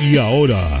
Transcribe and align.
Y 0.00 0.16
ahora, 0.16 0.80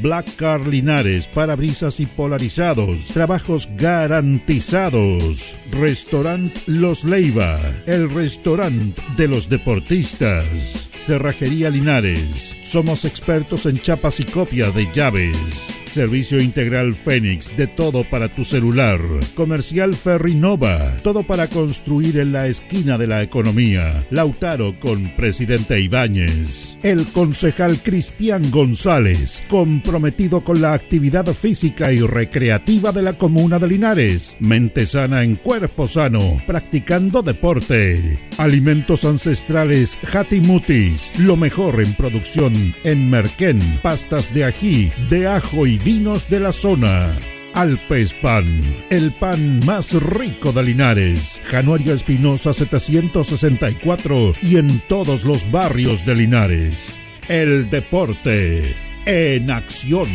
Black 0.00 0.36
Car 0.36 0.66
Linares, 0.66 1.28
parabrisas 1.28 2.00
y 2.00 2.06
polarizados. 2.06 3.08
Trabajos 3.08 3.68
garantizados. 3.76 5.54
Restaurant 5.70 6.56
Los 6.66 7.04
Leiva. 7.04 7.58
El 7.86 8.10
restaurante 8.10 9.02
de 9.16 9.28
los 9.28 9.48
deportistas. 9.48 10.88
Cerrajería 10.98 11.70
Linares. 11.70 12.56
Somos 12.62 13.04
expertos 13.04 13.66
en 13.66 13.78
chapas 13.78 14.20
y 14.20 14.24
copia 14.24 14.70
de 14.70 14.90
llaves. 14.92 15.74
Servicio 15.94 16.40
Integral 16.40 16.92
Fénix, 16.92 17.56
de 17.56 17.68
todo 17.68 18.02
para 18.02 18.28
tu 18.28 18.44
celular. 18.44 18.98
Comercial 19.36 19.94
Ferrinova, 19.94 20.90
todo 21.04 21.22
para 21.22 21.46
construir 21.46 22.18
en 22.18 22.32
la 22.32 22.48
esquina 22.48 22.98
de 22.98 23.06
la 23.06 23.22
economía. 23.22 24.04
Lautaro 24.10 24.74
con 24.80 25.14
Presidente 25.14 25.80
Ibáñez. 25.80 26.78
El 26.82 27.06
concejal 27.06 27.78
Cristian 27.80 28.50
González, 28.50 29.40
comprometido 29.74 30.42
con 30.42 30.60
la 30.62 30.72
actividad 30.72 31.26
física 31.34 31.92
y 31.92 31.98
recreativa 31.98 32.92
de 32.92 33.02
la 33.02 33.14
comuna 33.14 33.58
de 33.58 33.66
Linares. 33.66 34.36
Mente 34.38 34.86
sana 34.86 35.24
en 35.24 35.34
cuerpo 35.34 35.88
sano, 35.88 36.40
practicando 36.46 37.22
deporte. 37.22 38.20
Alimentos 38.38 39.04
ancestrales 39.04 39.98
Hatimutis, 40.12 41.10
lo 41.18 41.36
mejor 41.36 41.80
en 41.80 41.92
producción 41.94 42.52
en 42.84 43.10
Merquén, 43.10 43.58
pastas 43.82 44.32
de 44.32 44.44
ají, 44.44 44.92
de 45.10 45.26
ajo 45.26 45.66
y 45.66 45.78
vinos 45.78 46.30
de 46.30 46.38
la 46.38 46.52
zona. 46.52 47.12
Alpes 47.52 48.14
Pan, 48.14 48.46
el 48.90 49.10
pan 49.10 49.58
más 49.66 49.92
rico 50.00 50.52
de 50.52 50.62
Linares. 50.62 51.42
Januario 51.46 51.94
Espinosa 51.94 52.54
764 52.54 54.34
y 54.40 54.56
en 54.58 54.78
todos 54.88 55.24
los 55.24 55.50
barrios 55.50 56.06
de 56.06 56.14
Linares. 56.14 57.00
El 57.28 57.70
deporte 57.70 58.93
en 59.06 59.50
acción. 59.50 60.08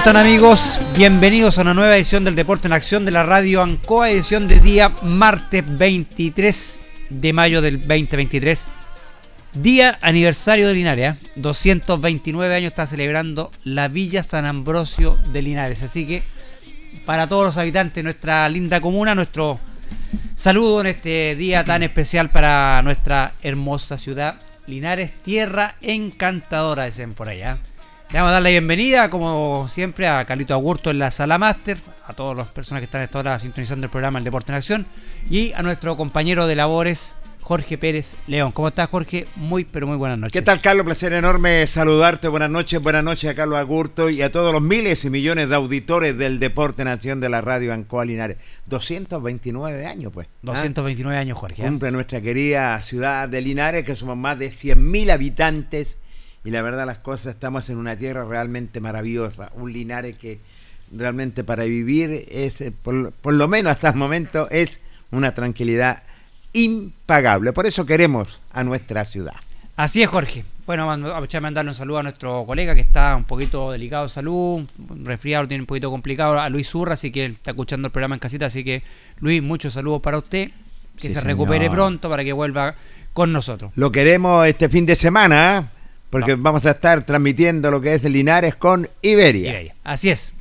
Están 0.00 0.16
amigos? 0.16 0.80
Bienvenidos 0.96 1.58
a 1.58 1.60
una 1.60 1.74
nueva 1.74 1.94
edición 1.94 2.24
del 2.24 2.34
Deporte 2.34 2.66
en 2.66 2.72
Acción 2.72 3.04
de 3.04 3.10
la 3.10 3.22
Radio 3.22 3.60
Ancoa, 3.60 4.08
edición 4.08 4.48
de 4.48 4.58
día 4.58 4.88
martes 5.02 5.62
23 5.66 6.80
de 7.10 7.32
mayo 7.34 7.60
del 7.60 7.80
2023. 7.80 8.68
Día 9.52 9.98
aniversario 10.00 10.68
de 10.68 10.72
Linares, 10.72 11.16
229 11.36 12.50
¿eh? 12.50 12.56
años 12.56 12.70
está 12.70 12.86
celebrando 12.86 13.52
la 13.62 13.88
Villa 13.88 14.22
San 14.22 14.46
Ambrosio 14.46 15.18
de 15.34 15.42
Linares. 15.42 15.82
Así 15.82 16.06
que 16.06 16.22
para 17.04 17.28
todos 17.28 17.44
los 17.44 17.58
habitantes 17.58 17.96
de 17.96 18.02
nuestra 18.02 18.48
linda 18.48 18.80
comuna, 18.80 19.14
nuestro 19.14 19.60
saludo 20.34 20.80
en 20.80 20.86
este 20.86 21.36
día 21.36 21.62
tan 21.66 21.82
especial 21.82 22.30
para 22.30 22.80
nuestra 22.80 23.34
hermosa 23.42 23.98
ciudad 23.98 24.40
Linares, 24.66 25.12
tierra 25.22 25.74
encantadora, 25.82 26.84
dicen 26.84 27.12
por 27.12 27.28
allá. 27.28 27.58
Le 28.12 28.18
vamos 28.18 28.30
a 28.30 28.32
dar 28.32 28.42
la 28.42 28.50
bienvenida, 28.50 29.08
como 29.08 29.68
siempre, 29.68 30.08
a 30.08 30.24
Carlito 30.24 30.52
Agurto 30.52 30.90
en 30.90 30.98
la 30.98 31.12
sala 31.12 31.38
máster, 31.38 31.78
a 32.04 32.12
todas 32.12 32.36
las 32.36 32.48
personas 32.48 32.80
que 32.80 32.86
están 32.86 33.02
esta 33.02 33.20
hora 33.20 33.38
sintonizando 33.38 33.86
el 33.86 33.90
programa 33.90 34.18
El 34.18 34.24
Deporte 34.24 34.50
en 34.50 34.56
Acción, 34.56 34.86
y 35.30 35.52
a 35.52 35.62
nuestro 35.62 35.96
compañero 35.96 36.48
de 36.48 36.56
labores, 36.56 37.14
Jorge 37.40 37.78
Pérez 37.78 38.16
León. 38.26 38.50
¿Cómo 38.50 38.66
estás, 38.66 38.90
Jorge? 38.90 39.28
Muy, 39.36 39.64
pero 39.64 39.86
muy 39.86 39.96
buenas 39.96 40.18
noches. 40.18 40.32
¿Qué 40.32 40.42
tal, 40.42 40.60
Carlos? 40.60 40.84
Placer 40.86 41.12
enorme 41.12 41.64
saludarte. 41.68 42.26
Buenas 42.26 42.50
noches, 42.50 42.82
buenas 42.82 43.04
noches 43.04 43.30
a 43.30 43.36
Carlos 43.36 43.60
Agurto 43.60 44.10
y 44.10 44.22
a 44.22 44.32
todos 44.32 44.52
los 44.52 44.60
miles 44.60 45.04
y 45.04 45.10
millones 45.10 45.48
de 45.48 45.54
auditores 45.54 46.18
del 46.18 46.40
Deporte 46.40 46.82
en 46.82 46.88
Acción 46.88 47.20
de 47.20 47.28
la 47.28 47.42
radio 47.42 47.72
Ancoa 47.72 48.04
Linares. 48.04 48.38
229 48.66 49.86
años, 49.86 50.12
pues. 50.12 50.26
229 50.42 51.16
¿ah? 51.16 51.20
años, 51.20 51.38
Jorge. 51.38 51.62
¿eh? 51.62 51.66
Cumple 51.66 51.92
nuestra 51.92 52.20
querida 52.20 52.80
ciudad 52.80 53.28
de 53.28 53.40
Linares, 53.40 53.84
que 53.84 53.94
somos 53.94 54.16
más 54.16 54.36
de 54.36 54.50
100.000 54.50 55.12
habitantes 55.12 55.98
y 56.44 56.50
la 56.50 56.62
verdad 56.62 56.86
las 56.86 56.98
cosas 56.98 57.34
estamos 57.34 57.68
en 57.68 57.78
una 57.78 57.96
tierra 57.96 58.24
realmente 58.24 58.80
maravillosa, 58.80 59.50
un 59.54 59.72
Linares 59.72 60.16
que 60.16 60.40
realmente 60.92 61.44
para 61.44 61.64
vivir 61.64 62.26
es, 62.30 62.60
eh, 62.60 62.72
por, 62.72 63.12
lo 63.24 63.48
menos 63.48 63.72
hasta 63.72 63.90
el 63.90 63.96
momento, 63.96 64.48
es 64.50 64.80
una 65.10 65.34
tranquilidad 65.34 66.02
impagable. 66.52 67.52
Por 67.52 67.66
eso 67.66 67.86
queremos 67.86 68.40
a 68.52 68.64
nuestra 68.64 69.04
ciudad. 69.04 69.34
Así 69.76 70.02
es, 70.02 70.08
Jorge. 70.08 70.44
Bueno, 70.66 70.90
aprovechar 70.90 71.38
a 71.38 71.42
mandarle 71.42 71.70
un 71.70 71.74
saludo 71.74 71.98
a 71.98 72.02
nuestro 72.02 72.44
colega 72.44 72.74
que 72.74 72.80
está 72.80 73.16
un 73.16 73.24
poquito 73.24 73.72
delicado 73.72 74.04
de 74.04 74.08
salud, 74.08 74.62
resfriado, 75.02 75.48
tiene 75.48 75.62
un 75.62 75.66
poquito 75.66 75.90
complicado, 75.90 76.38
a 76.38 76.48
Luis 76.48 76.68
Zurra, 76.68 76.94
así 76.94 77.10
que 77.10 77.26
está 77.26 77.52
escuchando 77.52 77.86
el 77.86 77.92
programa 77.92 78.14
en 78.14 78.20
casita, 78.20 78.46
así 78.46 78.62
que 78.62 78.82
Luis, 79.18 79.42
muchos 79.42 79.72
saludos 79.72 80.00
para 80.00 80.18
usted, 80.18 80.50
que 80.96 81.10
se 81.10 81.20
recupere 81.22 81.68
pronto 81.70 82.08
para 82.08 82.22
que 82.22 82.32
vuelva 82.32 82.74
con 83.12 83.32
nosotros. 83.32 83.72
Lo 83.74 83.90
queremos 83.90 84.46
este 84.46 84.68
fin 84.68 84.86
de 84.86 84.94
semana, 84.94 85.72
porque 86.10 86.34
vamos 86.34 86.66
a 86.66 86.72
estar 86.72 87.04
transmitiendo 87.06 87.70
lo 87.70 87.80
que 87.80 87.94
es 87.94 88.04
el 88.04 88.12
Linares 88.12 88.56
con 88.56 88.88
Iberia. 89.00 89.72
Así 89.84 90.10
es. 90.10 90.34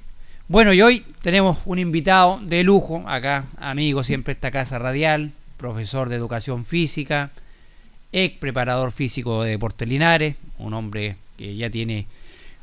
Bueno, 0.47 0.73
y 0.73 0.81
hoy 0.81 1.05
tenemos 1.21 1.59
un 1.65 1.77
invitado 1.77 2.39
de 2.43 2.63
lujo 2.63 3.03
acá, 3.07 3.45
amigo 3.57 4.03
siempre 4.03 4.33
esta 4.33 4.49
casa 4.49 4.79
radial, 4.79 5.31
profesor 5.57 6.09
de 6.09 6.15
educación 6.15 6.65
física, 6.65 7.29
ex 8.11 8.39
preparador 8.39 8.91
físico 8.91 9.43
de 9.43 9.51
Deportes 9.51 9.87
Linares, 9.87 10.35
un 10.57 10.73
hombre 10.73 11.17
que 11.37 11.55
ya 11.55 11.69
tiene 11.69 12.07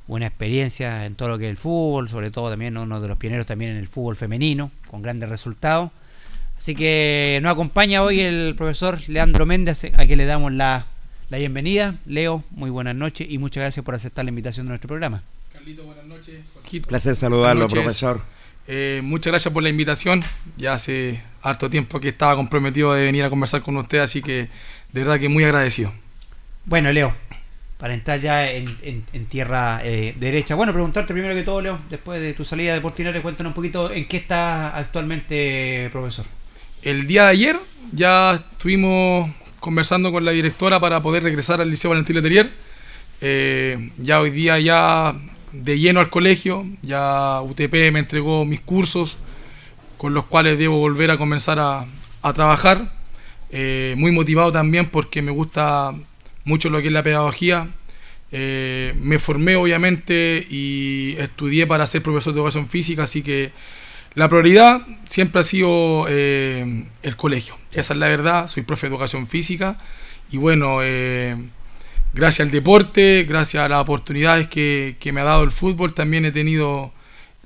una 0.09 0.27
experiencia 0.27 1.07
en 1.07 1.15
todo 1.15 1.29
lo 1.29 1.39
que 1.39 1.45
es 1.47 1.51
el 1.51 1.57
fútbol, 1.57 2.09
sobre 2.09 2.33
todo 2.33 2.51
también 2.51 2.77
uno 2.77 3.01
de 3.01 3.07
los 3.07 3.19
pioneros 3.19 3.47
también 3.47 3.71
en 3.71 3.77
el 3.77 3.87
fútbol 3.87 4.17
femenino, 4.17 4.73
con 4.89 5.03
grandes 5.03 5.29
resultados. 5.29 5.93
Así 6.57 6.75
que 6.75 7.39
nos 7.43 7.53
acompaña 7.53 8.03
hoy 8.03 8.21
el 8.21 8.55
profesor 8.57 8.99
Leandro 9.09 9.47
Méndez, 9.47 9.85
a 9.97 10.07
quien 10.07 10.19
le 10.19 10.25
damos 10.25 10.53
la 10.53 10.87
la 11.29 11.39
bienvenida. 11.39 11.95
Leo, 12.07 12.45
muy 12.51 12.71
buenas 12.71 12.95
noches 12.95 13.27
y 13.29 13.39
muchas 13.39 13.63
gracias 13.63 13.85
por 13.85 13.95
aceptar 13.95 14.25
la 14.25 14.29
invitación 14.29 14.67
de 14.67 14.71
nuestro 14.71 14.89
programa. 14.89 15.23
Carlito, 15.53 15.85
buenas 15.85 16.05
noches. 16.05 16.41
Placer 16.87 17.17
saludarlo, 17.17 17.69
profesor. 17.69 18.21
Eh, 18.69 19.01
muchas 19.03 19.33
gracias 19.33 19.53
por 19.53 19.63
la 19.63 19.69
invitación. 19.69 20.23
Ya 20.57 20.75
hace 20.75 21.23
harto 21.43 21.71
tiempo 21.71 22.01
que 22.01 22.09
estaba 22.09 22.37
comprometido 22.37 22.95
de 22.95 23.05
venir 23.05 23.25
a 23.25 23.31
conversar 23.31 23.63
con 23.63 23.77
usted, 23.77 23.99
así 23.99 24.23
que 24.23 24.49
de 24.93 25.01
verdad 25.01 25.19
que 25.19 25.29
muy 25.29 25.45
agradecido. 25.45 25.93
Bueno, 26.65 26.93
Leo, 26.93 27.15
para 27.79 27.95
entrar 27.95 28.19
ya 28.19 28.51
en, 28.51 28.97
tierra 29.29 29.81
eh, 29.85 30.15
derecha. 30.19 30.55
Bueno, 30.55 30.73
preguntarte 30.73 31.13
primero 31.13 31.35
que 31.35 31.43
todo, 31.43 31.61
Leo, 31.61 31.81
después 31.91 32.21
de 32.21 32.35
tu 32.35 32.45
salida 32.45 32.75
de 32.75 32.81
Portinares, 32.81 33.23
cuéntanos 33.23 33.51
un 33.51 33.55
poquito 33.55 33.91
en 33.91 34.07
qué 34.07 34.17
está 34.17 34.77
actualmente, 34.77 35.89
profesor. 35.93 36.27
El 36.83 37.07
día 37.07 37.25
de 37.25 37.31
ayer 37.31 37.57
ya 37.93 38.35
estuvimos 38.35 39.31
conversando 39.61 40.13
con 40.13 40.25
la 40.25 40.33
directora 40.33 40.81
para 40.81 41.03
poder 41.03 41.23
regresar 41.23 41.61
al 41.61 41.71
Liceo 41.71 41.91
Valentín 41.91 42.17
Letelier. 42.17 42.51
Eh, 43.21 43.91
ya 43.99 44.21
hoy 44.21 44.31
día 44.31 44.59
ya 44.59 45.15
de 45.53 45.79
lleno 45.79 46.01
al 46.01 46.11
colegio, 46.11 46.67
ya 46.83 47.41
UTP 47.41 47.73
me 47.93 48.01
entregó 48.01 48.45
mis 48.45 48.61
cursos 48.61 49.17
con 49.97 50.13
los 50.13 50.27
cuales 50.27 50.59
debo 50.59 50.79
volver 50.79 51.11
a 51.11 51.17
comenzar 51.17 51.59
a, 51.59 51.87
trabajar. 52.35 52.93
Eh, 53.51 53.95
muy 53.97 54.11
motivado 54.11 54.51
también 54.51 54.91
porque 54.91 55.23
me 55.23 55.31
gusta 55.31 55.95
mucho 56.45 56.69
lo 56.71 56.81
que 56.81 56.89
es 56.89 56.93
la 56.93 57.03
pedagogía. 57.03 57.69
Eh, 58.33 58.95
me 59.01 59.19
formé 59.21 59.55
obviamente 59.55 60.45
y 60.51 61.15
estudié 61.19 61.67
para 61.67 61.87
ser 61.87 62.03
profesor 62.03 62.35
de 62.35 62.41
educación 62.41 62.69
física, 62.69 63.05
así 63.05 63.23
que 63.23 63.53
la 64.17 64.29
prioridad 64.29 64.81
siempre 65.07 65.43
ha 65.43 65.45
sido 65.45 66.07
eh, 66.09 66.85
el 67.03 67.17
colegio. 67.17 67.57
Esa 67.71 67.93
es 67.95 68.01
la 68.01 68.09
verdad, 68.09 68.49
soy 68.49 68.65
profe 68.65 68.89
de 68.89 68.95
educación 68.95 69.29
física 69.29 69.79
y 70.33 70.39
bueno, 70.39 70.81
gracias 72.17 72.47
al 72.47 72.51
deporte, 72.51 73.25
gracias 73.29 73.63
a 73.63 73.69
las 73.69 73.81
oportunidades 73.81 74.49
que, 74.49 74.97
me 75.13 75.21
ha 75.21 75.25
dado 75.25 75.45
el 75.45 75.51
fútbol, 75.53 75.95
también 75.95 76.25
he 76.25 76.33
tenido 76.33 76.93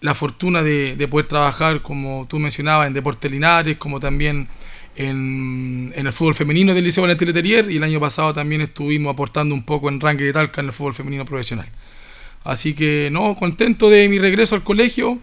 la 0.00 0.14
fortuna 0.14 0.62
de, 0.62 1.06
poder 1.10 1.26
trabajar, 1.26 1.82
como 1.82 2.26
tú 2.28 2.38
mencionabas, 2.38 2.86
en 2.86 2.94
Deportes 2.94 3.30
Linares, 3.30 3.76
como 3.76 4.00
también 4.00 4.48
en, 4.94 5.92
el 5.94 6.12
fútbol 6.12 6.34
femenino 6.34 6.72
del 6.72 6.84
Liceo 6.84 7.02
Valentín 7.02 7.28
Letelier 7.28 7.70
y 7.70 7.76
el 7.78 7.82
año 7.82 7.98
pasado 7.98 8.32
también 8.32 8.60
estuvimos 8.60 9.12
aportando 9.12 9.54
un 9.54 9.64
poco 9.64 9.88
en 9.88 10.00
ranking 10.00 10.24
de 10.24 10.32
Talca 10.32 10.60
en 10.60 10.68
el 10.68 10.72
fútbol 10.72 10.94
femenino 10.94 11.24
profesional. 11.24 11.68
Así 12.44 12.74
que 12.74 13.10
no, 13.12 13.34
contento 13.34 13.90
de 13.90 14.08
mi 14.08 14.18
regreso 14.18 14.54
al 14.54 14.62
colegio. 14.62 15.18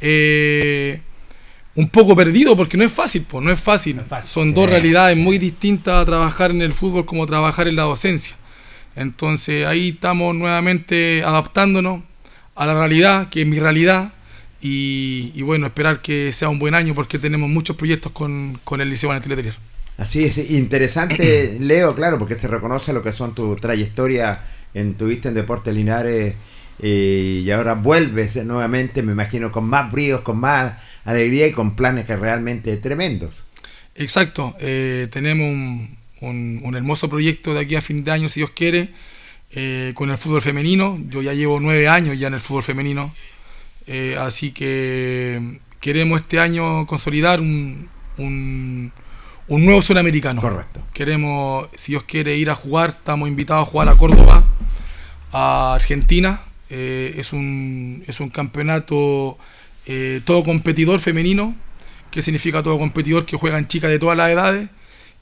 Eh, 0.00 1.00
un 1.74 1.88
poco 1.88 2.16
perdido 2.16 2.56
porque 2.56 2.76
no 2.76 2.84
es 2.84 2.92
fácil, 2.92 3.24
pues 3.28 3.44
no 3.44 3.52
es 3.52 3.60
fácil. 3.60 4.00
Son 4.22 4.52
dos 4.52 4.68
realidades 4.68 5.16
muy 5.16 5.38
distintas 5.38 6.02
a 6.02 6.04
trabajar 6.04 6.50
en 6.50 6.62
el 6.62 6.74
fútbol 6.74 7.06
como 7.06 7.26
trabajar 7.26 7.68
en 7.68 7.76
la 7.76 7.82
docencia. 7.82 8.34
Entonces 8.96 9.66
ahí 9.66 9.90
estamos 9.90 10.34
nuevamente 10.34 11.22
adaptándonos 11.24 12.02
a 12.54 12.66
la 12.66 12.74
realidad, 12.74 13.28
que 13.30 13.42
es 13.42 13.46
mi 13.46 13.58
realidad, 13.58 14.12
y, 14.62 15.40
bueno, 15.42 15.66
esperar 15.66 16.02
que 16.02 16.32
sea 16.34 16.50
un 16.50 16.58
buen 16.58 16.74
año 16.74 16.94
porque 16.94 17.18
tenemos 17.18 17.48
muchos 17.48 17.76
proyectos 17.76 18.12
con, 18.12 18.60
el 18.78 18.90
Liceo 18.90 19.08
Valentín 19.08 19.30
Letelier. 19.30 19.54
Así 19.96 20.24
es, 20.24 20.36
interesante, 20.50 21.56
Leo, 21.60 21.94
claro, 21.94 22.18
porque 22.18 22.34
se 22.34 22.46
reconoce 22.46 22.92
lo 22.92 23.02
que 23.02 23.12
son 23.12 23.34
tu 23.34 23.56
trayectoria 23.56 24.42
en 24.74 24.94
tuviste 24.94 25.28
en 25.28 25.34
Deportes 25.34 25.74
Linares 25.74 26.34
eh, 26.82 27.42
y 27.44 27.50
ahora 27.50 27.74
vuelves 27.74 28.36
nuevamente, 28.44 29.02
me 29.02 29.12
imagino, 29.12 29.52
con 29.52 29.64
más 29.64 29.90
bríos, 29.90 30.20
con 30.22 30.38
más 30.38 30.74
alegría 31.04 31.46
y 31.46 31.52
con 31.52 31.76
planes 31.76 32.06
que 32.06 32.16
realmente 32.16 32.76
tremendos. 32.76 33.42
Exacto, 33.94 34.56
eh, 34.60 35.08
tenemos 35.10 35.46
un, 35.46 36.60
un, 36.64 36.74
hermoso 36.74 37.08
proyecto 37.08 37.54
de 37.54 37.60
aquí 37.60 37.76
a 37.76 37.82
fin 37.82 38.04
de 38.04 38.10
año, 38.10 38.28
si 38.28 38.40
Dios 38.40 38.50
quiere, 38.50 38.90
eh, 39.52 39.92
con 39.94 40.10
el 40.10 40.18
fútbol 40.18 40.42
femenino. 40.42 40.98
Yo 41.08 41.22
ya 41.22 41.34
llevo 41.34 41.60
nueve 41.60 41.88
años 41.88 42.18
ya 42.18 42.28
en 42.28 42.34
el 42.34 42.40
fútbol 42.40 42.62
femenino, 42.62 43.14
así 44.18 44.52
que 44.52 45.58
queremos 45.80 46.20
este 46.20 46.38
año 46.38 46.86
consolidar 46.86 47.40
un, 47.40 47.88
un, 48.18 48.92
nuevo 49.48 49.82
sudamericano. 49.82 50.40
Correcto. 50.40 50.80
Queremos, 50.92 51.68
si 51.74 51.92
Dios 51.92 52.04
quiere, 52.04 52.36
ir 52.36 52.50
a 52.50 52.54
jugar. 52.54 52.90
Estamos 52.90 53.28
invitados 53.28 53.66
a 53.66 53.70
jugar 53.70 53.88
a 53.88 53.96
Córdoba, 53.96 54.44
a 55.32 55.74
Argentina. 55.74 56.42
Eh, 56.70 57.14
es, 57.16 57.32
un, 57.32 58.04
es 58.06 58.20
un 58.20 58.30
campeonato 58.30 59.38
todo 60.24 60.44
competidor 60.44 61.00
femenino. 61.00 61.56
que 62.10 62.22
significa 62.22 62.62
todo 62.62 62.78
competidor? 62.78 63.26
Que 63.26 63.36
juegan 63.36 63.66
chicas 63.66 63.90
de 63.90 63.98
todas 63.98 64.16
las 64.16 64.30
edades 64.30 64.68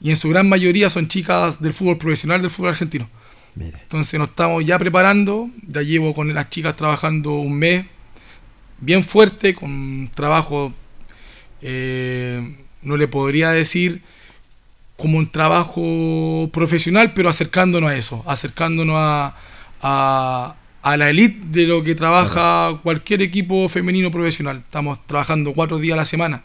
y 0.01 0.09
en 0.09 0.17
su 0.17 0.29
gran 0.29 0.47
mayoría 0.47 0.89
son 0.89 1.07
chicas 1.07 1.61
del 1.61 1.73
fútbol 1.73 1.97
profesional 1.97 2.41
del 2.41 2.49
fútbol 2.49 2.71
argentino. 2.71 3.09
Entonces 3.59 4.17
nos 4.17 4.29
estamos 4.29 4.65
ya 4.65 4.79
preparando, 4.79 5.49
ya 5.67 5.81
llevo 5.81 6.13
con 6.13 6.33
las 6.33 6.49
chicas 6.49 6.75
trabajando 6.75 7.33
un 7.33 7.57
mes 7.57 7.85
bien 8.79 9.03
fuerte, 9.03 9.53
con 9.53 10.09
trabajo, 10.15 10.73
eh, 11.61 12.55
no 12.81 12.95
le 12.95 13.07
podría 13.09 13.51
decir 13.51 14.01
como 14.95 15.17
un 15.17 15.29
trabajo 15.29 16.49
profesional, 16.53 17.13
pero 17.13 17.27
acercándonos 17.27 17.89
a 17.89 17.95
eso, 17.97 18.23
acercándonos 18.25 18.95
a, 18.97 19.35
a 19.81 20.55
la 20.83 21.09
elite 21.09 21.39
de 21.49 21.67
lo 21.67 21.83
que 21.83 21.95
trabaja 21.95 22.79
cualquier 22.83 23.21
equipo 23.21 23.67
femenino 23.69 24.11
profesional. 24.11 24.63
Estamos 24.65 25.05
trabajando 25.05 25.53
cuatro 25.53 25.77
días 25.77 25.93
a 25.93 25.97
la 25.97 26.05
semana 26.05 26.43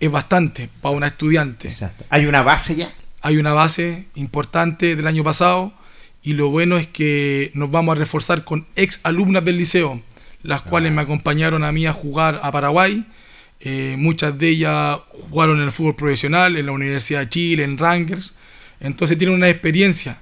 es 0.00 0.10
bastante 0.10 0.68
para 0.80 0.94
una 0.94 1.08
estudiante. 1.08 1.68
Exacto. 1.68 2.04
¿Hay 2.10 2.26
una 2.26 2.42
base 2.42 2.76
ya? 2.76 2.92
Hay 3.20 3.36
una 3.36 3.52
base 3.52 4.06
importante 4.14 4.94
del 4.96 5.06
año 5.06 5.24
pasado 5.24 5.72
y 6.22 6.34
lo 6.34 6.50
bueno 6.50 6.76
es 6.76 6.86
que 6.86 7.50
nos 7.54 7.70
vamos 7.70 7.96
a 7.96 7.98
reforzar 7.98 8.44
con 8.44 8.66
ex 8.76 9.00
alumnas 9.02 9.44
del 9.44 9.58
liceo, 9.58 10.00
las 10.42 10.62
cuales 10.62 10.92
me 10.92 11.02
acompañaron 11.02 11.64
a 11.64 11.72
mí 11.72 11.86
a 11.86 11.92
jugar 11.92 12.40
a 12.42 12.52
Paraguay. 12.52 13.04
Eh, 13.60 13.96
muchas 13.98 14.38
de 14.38 14.48
ellas 14.50 14.98
jugaron 15.30 15.58
en 15.58 15.64
el 15.64 15.72
fútbol 15.72 15.96
profesional, 15.96 16.56
en 16.56 16.66
la 16.66 16.72
Universidad 16.72 17.20
de 17.20 17.28
Chile, 17.28 17.64
en 17.64 17.76
Rangers. 17.76 18.36
Entonces 18.80 19.18
tienen 19.18 19.34
una 19.34 19.48
experiencia. 19.48 20.18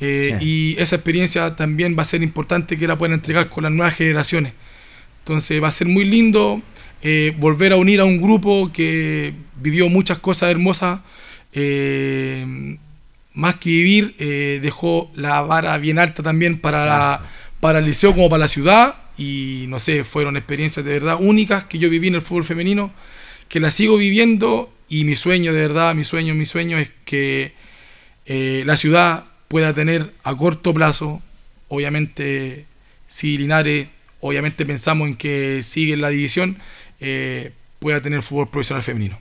Eh, 0.00 0.38
y 0.40 0.76
esa 0.78 0.96
experiencia 0.96 1.56
también 1.56 1.96
va 1.98 2.02
a 2.02 2.06
ser 2.06 2.22
importante 2.22 2.76
que 2.76 2.86
la 2.86 2.96
puedan 2.96 3.14
entregar 3.14 3.48
con 3.48 3.64
las 3.64 3.72
nuevas 3.72 3.94
generaciones. 3.94 4.52
Entonces 5.20 5.62
va 5.62 5.68
a 5.68 5.72
ser 5.72 5.88
muy 5.88 6.04
lindo 6.04 6.62
eh, 7.00 7.32
volver 7.38 7.72
a 7.72 7.76
unir 7.76 8.00
a 8.00 8.04
un 8.04 8.20
grupo 8.20 8.72
que 8.72 9.32
vivió 9.56 9.88
muchas 9.88 10.18
cosas 10.18 10.50
hermosas, 10.50 11.00
eh, 11.52 12.76
más 13.34 13.54
que 13.56 13.70
vivir, 13.70 14.16
eh, 14.18 14.58
dejó 14.60 15.12
la 15.14 15.42
vara 15.42 15.78
bien 15.78 16.00
alta 16.00 16.24
también 16.24 16.58
para, 16.58 17.20
para 17.60 17.78
el 17.78 17.84
liceo 17.84 18.12
como 18.14 18.28
para 18.28 18.40
la 18.40 18.48
ciudad. 18.48 18.96
Y 19.16 19.66
no 19.68 19.78
sé, 19.78 20.02
fueron 20.02 20.36
experiencias 20.36 20.84
de 20.84 20.92
verdad 20.92 21.18
únicas 21.20 21.64
que 21.64 21.78
yo 21.78 21.88
viví 21.88 22.08
en 22.08 22.16
el 22.16 22.22
fútbol 22.22 22.44
femenino, 22.44 22.92
que 23.48 23.60
las 23.60 23.74
sigo 23.74 23.96
viviendo. 23.96 24.72
Y 24.88 25.04
mi 25.04 25.14
sueño 25.14 25.52
de 25.52 25.60
verdad, 25.60 25.94
mi 25.94 26.02
sueño, 26.02 26.34
mi 26.34 26.46
sueño 26.46 26.78
es 26.78 26.90
que 27.04 27.52
la 28.26 28.76
ciudad 28.76 29.24
pueda 29.48 29.72
tener 29.72 30.12
a 30.22 30.36
corto 30.36 30.72
plazo, 30.74 31.22
obviamente 31.68 32.66
si 33.08 33.38
Linares, 33.38 33.88
obviamente 34.20 34.64
pensamos 34.66 35.08
en 35.08 35.16
que 35.16 35.62
sigue 35.62 35.94
en 35.94 36.02
la 36.02 36.10
división, 36.10 36.58
eh, 37.00 37.52
pueda 37.78 38.00
tener 38.00 38.22
fútbol 38.22 38.48
profesional 38.48 38.82
femenino. 38.82 39.18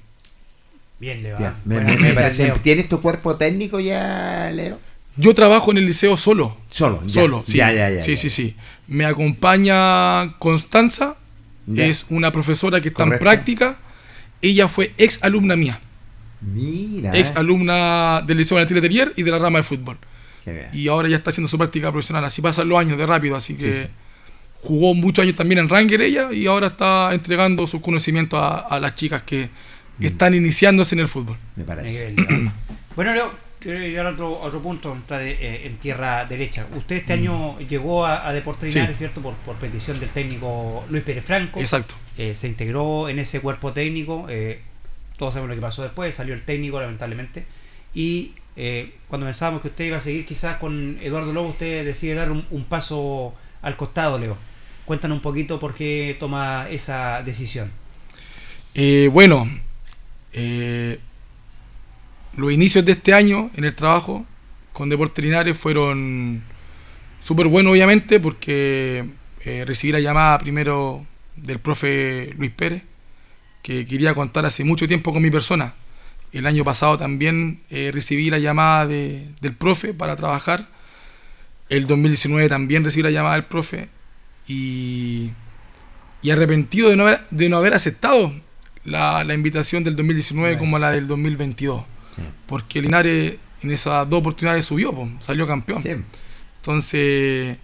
Bien, 1.00 1.22
Leo. 1.22 1.38
me, 1.65 2.13
parece, 2.13 2.51
¿Tienes 2.63 2.89
tu 2.89 3.01
cuerpo 3.01 3.36
técnico 3.36 3.79
ya, 3.79 4.51
Leo? 4.51 4.79
Yo 5.15 5.34
trabajo 5.34 5.72
en 5.72 5.77
el 5.77 5.86
liceo 5.86 6.17
solo. 6.17 6.57
Solo, 6.69 7.01
solo, 7.07 7.43
sí. 7.46 7.57
Ya, 7.57 7.72
ya, 7.72 8.01
sí, 8.01 8.17
sí, 8.17 8.29
sí. 8.29 8.55
Me 8.88 9.05
acompaña 9.05 10.38
Constanza, 10.38 11.17
es 11.75 12.05
una 12.10 12.31
profesora 12.31 12.81
que 12.81 12.89
está 12.89 13.03
en 13.03 13.17
práctica. 13.19 13.77
Ella 14.41 14.67
fue 14.67 14.91
ex 14.98 15.24
alumna 15.24 15.55
mía. 15.55 15.79
Mira. 16.41 17.17
Ex 17.17 17.36
alumna 17.36 18.22
del 18.25 18.38
Liceo 18.38 18.55
Valentín 18.55 18.75
Letelier 18.75 19.13
y 19.15 19.24
de 19.24 19.31
la 19.31 19.39
rama 19.39 19.60
de 19.60 19.63
fútbol. 19.63 19.98
Y 20.74 20.88
ahora 20.88 21.10
ya 21.10 21.18
está 21.18 21.30
haciendo 21.32 21.48
su 21.48 21.58
práctica 21.58 21.92
profesional. 21.92 22.24
Así 22.25 22.42
pasan 22.42 22.70
los 22.70 22.80
años 22.80 22.98
de 22.98 23.06
rápido, 23.06 23.36
así 23.36 23.56
que 23.56 23.89
jugó 24.62 24.94
muchos 24.94 25.24
años 25.24 25.36
también 25.36 25.60
en 25.60 25.70
Ranger 25.70 26.01
ella 26.01 26.32
y 26.34 26.48
ahora 26.48 26.68
está 26.68 27.13
entregando 27.13 27.68
sus 27.68 27.82
conocimientos 27.82 28.39
a, 28.42 28.80
las 28.80 28.96
chicas 28.96 29.24
que 29.24 29.50
mm. 30.00 30.06
están 30.06 30.34
iniciándose 30.34 30.96
en 30.96 31.00
el 31.00 31.08
fútbol. 31.08 31.38
Me 31.56 31.63
parece. 31.63 32.16
bueno, 32.96 33.13
Leo, 33.13 33.32
quiero 33.60 33.80
llegar 33.80 34.06
a 34.08 34.10
otro, 34.12 34.39
otro 34.39 34.62
punto, 34.62 34.94
entrar 34.94 35.22
eh, 35.22 35.66
en 35.66 35.77
tierra 35.77 36.25
derecha. 36.25 36.66
Usted 36.75 36.98
este 36.98 37.16
mm. 37.16 37.20
año 37.20 37.60
llegó 37.60 38.06
a, 38.06 38.27
a 38.27 38.34
Deportes 38.34 38.74
Linares, 38.74 38.98
¿cierto? 38.98 39.22
Por, 39.22 39.36
por, 39.36 39.56
petición 39.58 40.00
del 40.00 40.10
técnico 40.10 40.86
Luis 40.89 41.04
Pérez 41.04 41.25
Franco. 41.25 41.60
Exacto. 41.60 41.96
Eh, 42.18 42.34
se 42.36 42.48
integró 42.48 43.10
en 43.10 43.20
ese 43.20 43.39
cuerpo 43.39 43.74
técnico. 43.74 44.25
Eh, 44.30 44.62
todos 45.18 45.34
sabemos 45.34 45.50
lo 45.50 45.56
que 45.56 45.62
pasó 45.62 45.84
después, 45.84 46.13
salió 46.13 46.34
el 46.34 46.44
técnico, 46.44 46.80
lamentablemente. 46.80 47.46
Y 47.94 48.34
cuando 49.07 49.27
pensábamos 49.27 49.61
que 49.61 49.67
usted 49.67 49.85
iba 49.85 49.97
a 49.97 49.99
seguir 49.99 50.25
quizás 50.25 50.57
con 50.57 50.97
Eduardo 51.01 51.31
Lobo, 51.31 51.49
usted 51.49 51.85
decide 51.85 52.15
dar 52.15 52.31
un 52.31 52.65
paso 52.67 53.35
al 53.61 53.77
costado, 53.77 54.17
Leo. 54.17 54.37
Cuéntanos 54.85 55.17
un 55.17 55.21
poquito 55.21 55.59
por 55.59 55.75
qué 55.75 56.15
toma 56.19 56.67
esa 56.69 57.21
decisión. 57.21 57.69
Eh, 58.73 59.09
bueno, 59.11 59.49
eh, 60.33 60.99
los 62.35 62.51
inicios 62.51 62.85
de 62.85 62.91
este 62.93 63.13
año 63.13 63.49
en 63.55 63.65
el 63.65 63.75
trabajo 63.75 64.25
con 64.71 64.87
Deportes 64.87 65.25
Linares 65.25 65.57
fueron 65.57 66.43
súper 67.19 67.47
buenos, 67.47 67.71
obviamente, 67.71 68.19
porque 68.19 69.09
eh, 69.43 69.65
recibí 69.65 69.91
la 69.91 69.99
llamada 69.99 70.37
primero 70.37 71.05
del 71.35 71.59
profe 71.59 72.33
Luis 72.37 72.51
Pérez, 72.51 72.83
que 73.63 73.85
quería 73.85 74.13
contar 74.13 74.45
hace 74.45 74.63
mucho 74.63 74.87
tiempo 74.87 75.11
con 75.11 75.21
mi 75.21 75.31
persona. 75.31 75.73
El 76.34 76.46
año 76.46 76.63
pasado 76.63 76.98
también 76.98 77.62
eh, 77.69 77.91
recibí 77.93 78.29
la 78.29 78.39
llamada 78.39 78.86
del 78.86 79.55
profe 79.57 79.93
para 79.93 80.15
trabajar. 80.15 80.67
El 81.69 81.88
2019 81.88 82.50
también 82.50 82.84
recibí 82.84 83.03
la 83.03 83.12
llamada 83.12 83.36
del 83.36 83.46
profe 83.46 83.89
y, 84.48 85.31
y 86.22 86.29
arrepentido 86.31 86.89
de 86.89 86.96
no 86.96 87.07
haber, 87.07 87.22
de 87.29 87.50
no 87.50 87.57
haber 87.57 87.74
aceptado 87.74 88.34
la, 88.84 89.34
invitación 89.34 89.84
del 89.84 89.96
2019 89.96 90.57
como 90.57 90.79
la 90.79 90.91
del 90.91 91.07
2022. 91.07 91.84
Porque 92.48 92.81
Linares 92.81 93.36
en 93.62 93.72
esas 93.72 94.10
dos 94.10 94.19
oportunidades 94.19 94.65
subió, 94.65 94.93
salió 95.19 95.46
campeón. 95.48 95.84
Entonces, 96.57 97.57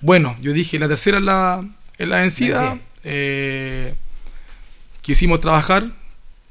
bueno, 0.00 0.36
yo 0.40 0.52
dije, 0.52 0.78
la 0.78 0.88
tercera 0.88 1.18
es 1.18 1.24
la, 1.24 1.64
es 1.98 2.08
la 2.08 2.20
vencida. 2.20 2.78
Eh, 3.04 3.94
quisimos 5.02 5.40
trabajar 5.40 5.92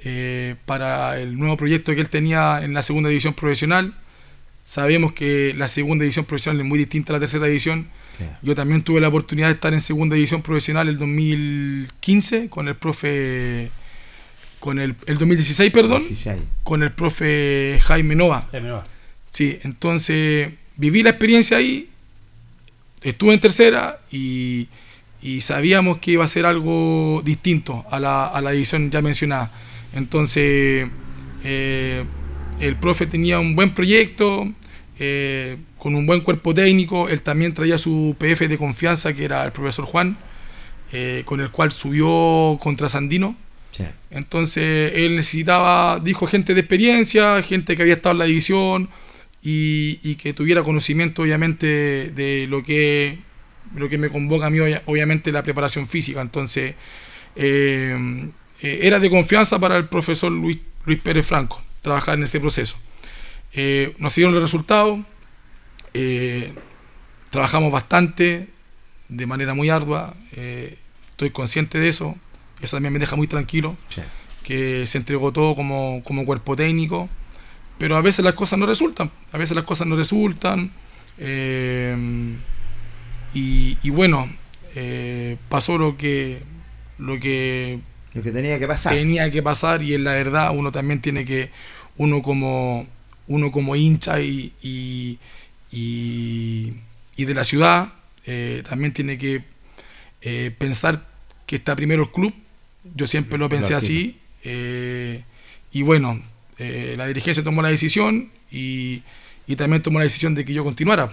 eh, 0.07 0.55
para 0.67 1.19
el 1.19 1.35
nuevo 1.35 1.57
proyecto 1.57 1.95
que 1.95 1.99
él 1.99 2.09
tenía 2.09 2.61
en 2.63 2.75
la 2.75 2.83
segunda 2.83 3.09
división 3.09 3.33
profesional. 3.33 3.95
Sabemos 4.61 5.13
que 5.13 5.51
la 5.57 5.67
segunda 5.67 6.03
división 6.03 6.25
profesional 6.25 6.61
es 6.61 6.67
muy 6.67 6.77
distinta 6.77 7.11
a 7.11 7.13
la 7.15 7.19
tercera 7.19 7.47
división. 7.47 7.87
Yo 8.43 8.53
también 8.53 8.83
tuve 8.83 9.01
la 9.01 9.07
oportunidad 9.07 9.47
de 9.47 9.55
estar 9.55 9.73
en 9.73 9.81
segunda 9.81 10.15
división 10.15 10.43
profesional 10.43 10.87
el 10.87 10.99
2015 10.99 12.49
con 12.49 12.67
el 12.67 12.75
profe 12.75 13.71
con 14.59 14.79
el, 14.79 14.95
el 15.07 15.17
2016, 15.17 15.71
perdón, 15.71 16.03
con 16.63 16.83
el 16.83 16.91
profe 16.91 17.79
Jaime 17.83 18.15
Nova. 18.15 18.47
Jaime 18.51 18.69
Nova. 18.69 18.83
Sí, 19.29 19.59
entonces 19.63 20.49
viví 20.77 21.01
la 21.01 21.09
experiencia 21.09 21.57
ahí, 21.57 21.89
estuve 23.01 23.33
en 23.33 23.39
tercera 23.39 23.99
y, 24.11 24.67
sabíamos 25.41 25.97
que 25.97 26.11
iba 26.11 26.23
a 26.23 26.27
ser 26.27 26.45
algo 26.45 27.23
distinto 27.25 27.83
a 27.89 27.99
la, 27.99 28.27
a 28.27 28.39
la 28.41 28.51
división 28.51 28.91
ya 28.91 29.01
mencionada. 29.01 29.51
Entonces, 29.95 30.87
eh, 31.43 32.03
el 32.59 32.75
profe 32.75 33.07
tenía 33.07 33.39
un 33.39 33.55
buen 33.55 33.73
proyecto, 33.73 34.51
eh, 34.99 35.57
con 35.77 35.95
un 35.95 36.05
buen 36.05 36.21
cuerpo 36.21 36.53
técnico, 36.53 37.09
él 37.09 37.21
también 37.21 37.53
traía 37.53 37.77
su 37.77 38.15
PF 38.17 38.47
de 38.47 38.57
confianza, 38.57 39.13
que 39.13 39.25
era 39.25 39.43
el 39.43 39.51
profesor 39.51 39.85
Juan, 39.85 40.17
eh, 40.91 41.23
con 41.25 41.41
el 41.41 41.49
cual 41.51 41.71
subió 41.71 42.57
contra 42.61 42.89
Sandino. 42.89 43.35
Entonces 44.09 44.93
él 44.95 45.17
necesitaba, 45.17 45.99
dijo, 45.99 46.27
gente 46.27 46.53
de 46.53 46.61
experiencia, 46.61 47.43
gente 47.43 47.75
que 47.75 47.81
había 47.81 47.95
estado 47.95 48.13
en 48.13 48.19
la 48.19 48.25
división 48.25 48.89
y, 49.43 50.15
que 50.15 50.33
tuviera 50.33 50.63
conocimiento 50.63 51.23
obviamente 51.23 52.11
de 52.15 52.47
lo 52.47 52.63
que, 52.63 53.19
lo 53.75 53.89
que 53.89 53.97
me 53.97 54.09
convoca 54.09 54.45
a 54.45 54.49
mí, 54.49 54.59
obviamente 54.85 55.33
la 55.33 55.43
preparación 55.43 55.89
física. 55.89 56.21
Entonces 56.21 56.75
eh, 57.35 58.29
eh, 58.61 58.79
era 58.83 58.99
de 58.99 59.09
confianza 59.09 59.59
para 59.59 59.77
el 59.77 59.87
profesor 59.87 60.31
Luis, 60.31 60.59
Luis 60.85 61.01
Pérez 61.01 61.25
Franco 61.25 61.63
trabajar 61.81 62.17
en 62.17 62.23
ese 62.23 62.39
proceso. 62.39 62.77
Eh, 63.53 63.93
nos 63.99 64.15
dieron 64.15 64.33
los 64.33 64.41
resultados, 64.41 64.99
trabajamos 67.29 67.71
bastante, 67.71 68.49
de 69.07 69.25
manera 69.27 69.53
muy 69.53 69.69
ardua, 69.69 70.15
estoy 70.31 71.29
consciente 71.29 71.77
de 71.77 71.89
eso 71.89 72.17
eso 72.61 72.77
también 72.77 72.93
me 72.93 72.99
deja 72.99 73.15
muy 73.15 73.27
tranquilo. 73.27 73.77
Que 74.43 74.85
se 74.85 74.97
entregó 74.97 75.31
todo 75.31 75.55
como, 75.55 76.01
cuerpo 76.25 76.55
técnico. 76.55 77.09
Pero 77.77 77.97
a 77.97 78.01
veces 78.01 78.23
las 78.23 78.35
cosas 78.35 78.59
no 78.59 78.65
resultan. 78.65 79.11
A 79.31 79.37
veces 79.37 79.55
las 79.55 79.65
cosas 79.65 79.87
no 79.87 79.95
resultan. 79.95 80.71
Eh, 81.17 82.35
y, 83.33 83.89
bueno, 83.89 84.29
eh, 84.75 85.37
pasó 85.49 85.77
lo 85.77 85.97
que, 85.97 86.41
lo 86.97 87.19
que 87.19 87.79
lo 88.15 88.23
que 88.23 88.31
tenía 88.31 88.57
que 88.57 88.67
pasar. 88.67 88.93
Tenía 88.93 89.29
que 89.29 89.43
pasar 89.43 89.83
y 89.83 89.93
en 89.93 90.03
la 90.03 90.13
verdad 90.13 90.49
uno 90.55 90.71
también 90.71 91.01
tiene 91.01 91.23
que, 91.23 91.51
uno 91.97 92.23
como, 92.23 92.87
uno 93.27 93.51
como 93.51 93.75
hincha 93.75 94.19
y, 94.21 94.53
y, 94.63 95.19
y, 95.71 97.25
de 97.25 97.33
la 97.33 97.43
ciudad, 97.43 97.93
eh, 98.25 98.63
también 98.67 98.91
tiene 98.93 99.17
que 99.17 99.43
pensar 100.57 101.05
que 101.45 101.57
está 101.57 101.75
primero 101.75 102.01
el 102.01 102.11
club 102.11 102.33
yo 102.93 103.07
siempre 103.07 103.37
lo 103.39 103.49
pensé 103.49 103.73
así. 103.73 104.19
Eh, 104.43 105.23
y 105.71 105.81
bueno, 105.81 106.21
eh, 106.57 106.93
la 106.97 107.07
dirigencia 107.07 107.43
tomó 107.43 107.61
la 107.61 107.69
decisión 107.69 108.29
y, 108.51 109.01
también 109.57 109.81
tomó 109.81 109.99
la 109.99 110.05
decisión 110.05 110.35
de 110.35 110.45
que 110.45 110.53
yo 110.53 110.63
continuara. 110.63 111.09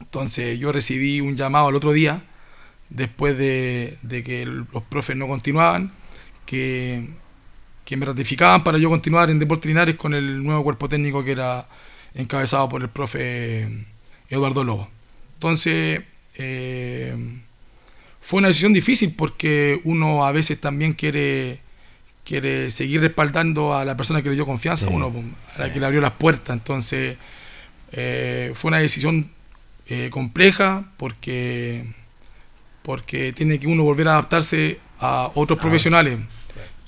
Entonces 0.00 0.58
yo 0.58 0.72
recibí 0.72 1.20
un 1.20 1.36
llamado 1.36 1.68
el 1.68 1.76
otro 1.76 1.92
día, 1.92 2.22
después 2.88 3.36
de, 3.36 3.98
que 4.24 4.46
los 4.46 4.82
profes 4.84 5.16
no 5.16 5.28
continuaban, 5.28 5.92
que, 6.50 7.06
que, 7.84 7.96
me 7.96 8.04
ratificaban 8.04 8.64
para 8.64 8.76
yo 8.76 8.90
continuar 8.90 9.30
en 9.30 9.38
Deportes 9.38 9.68
Linares 9.68 9.94
con 9.94 10.14
el 10.14 10.42
nuevo 10.42 10.64
cuerpo 10.64 10.88
técnico 10.88 11.22
que 11.22 11.30
era 11.30 11.68
encabezado 12.12 12.68
por 12.68 12.82
el 12.82 12.88
profe 12.88 13.86
Eduardo 14.28 14.64
Lobo. 14.64 14.88
Entonces, 15.34 16.02
eh, 16.34 17.14
fue 18.20 18.38
una 18.38 18.48
decisión 18.48 18.72
difícil 18.72 19.14
porque 19.16 19.80
uno 19.84 20.26
a 20.26 20.32
veces 20.32 20.60
también 20.60 20.94
quiere, 20.94 21.60
quiere 22.24 22.72
seguir 22.72 23.00
respaldando 23.00 23.72
a 23.72 23.84
la 23.84 23.96
persona 23.96 24.20
que 24.20 24.30
le 24.30 24.34
dio 24.34 24.44
confianza, 24.44 24.88
uno 24.88 25.14
a 25.54 25.60
la 25.60 25.72
que 25.72 25.78
le 25.78 25.86
abrió 25.86 26.00
las 26.00 26.14
puertas. 26.14 26.52
Entonces, 26.56 27.16
eh, 27.92 28.50
fue 28.54 28.70
una 28.70 28.78
decisión 28.78 29.30
eh, 29.86 30.08
compleja 30.10 30.90
porque, 30.96 31.84
porque 32.82 33.32
tiene 33.32 33.60
que 33.60 33.68
uno 33.68 33.84
volver 33.84 34.08
a 34.08 34.12
adaptarse 34.14 34.80
a 35.00 35.30
otros 35.34 35.58
ah, 35.58 35.62
profesionales. 35.62 36.18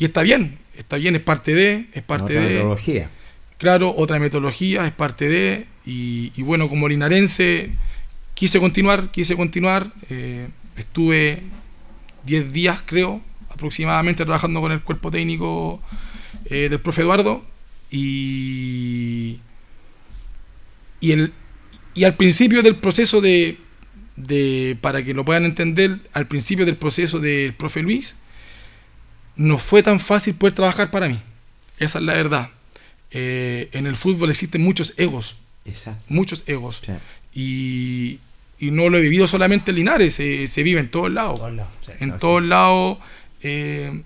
Y 0.02 0.06
está 0.06 0.22
bien, 0.22 0.58
está 0.76 0.96
bien, 0.96 1.14
es 1.14 1.22
parte 1.22 1.54
de, 1.54 1.86
es 1.92 2.02
parte 2.02 2.36
otra 2.36 2.40
de. 2.40 2.54
Metodología. 2.54 3.08
Claro, 3.56 3.94
otra 3.96 4.18
metodología, 4.18 4.84
es 4.84 4.92
parte 4.92 5.28
de. 5.28 5.68
Y, 5.86 6.32
y 6.34 6.42
bueno, 6.42 6.68
como 6.68 6.88
linarense, 6.88 7.70
quise 8.34 8.58
continuar, 8.58 9.12
quise 9.12 9.36
continuar. 9.36 9.92
Eh, 10.10 10.48
estuve 10.76 11.44
10 12.24 12.52
días, 12.52 12.80
creo, 12.84 13.20
aproximadamente 13.48 14.24
trabajando 14.24 14.60
con 14.60 14.72
el 14.72 14.80
cuerpo 14.80 15.12
técnico 15.12 15.80
eh, 16.46 16.66
del 16.68 16.80
profe 16.80 17.02
Eduardo 17.02 17.44
y, 17.88 19.38
y, 20.98 21.12
el, 21.12 21.32
y 21.94 22.02
al 22.02 22.16
principio 22.16 22.64
del 22.64 22.74
proceso 22.74 23.20
de, 23.20 23.56
de, 24.16 24.76
para 24.80 25.04
que 25.04 25.14
lo 25.14 25.24
puedan 25.24 25.44
entender, 25.44 26.00
al 26.12 26.26
principio 26.26 26.66
del 26.66 26.76
proceso 26.76 27.20
del 27.20 27.54
profe 27.54 27.82
Luis, 27.82 28.16
no 29.36 29.58
fue 29.58 29.82
tan 29.82 30.00
fácil 30.00 30.34
poder 30.34 30.54
trabajar 30.54 30.90
para 30.90 31.08
mí. 31.08 31.20
Esa 31.78 31.98
es 31.98 32.04
la 32.04 32.14
verdad. 32.14 32.50
Eh, 33.10 33.68
en 33.72 33.86
el 33.86 33.96
fútbol 33.96 34.30
existen 34.30 34.62
muchos 34.62 34.94
egos. 34.96 35.36
Muchos 36.08 36.44
egos. 36.46 36.82
Y, 37.34 38.18
y 38.62 38.70
no 38.70 38.88
lo 38.88 38.98
he 38.98 39.00
vivido 39.00 39.26
solamente 39.26 39.72
en 39.72 39.76
Linares, 39.76 40.14
se, 40.14 40.62
vive 40.62 40.80
en 40.80 40.88
todos 40.88 41.10
lados. 41.10 41.40
en 41.98 42.18
todos 42.20 42.42
lados 42.42 42.98
eh, 43.42 44.02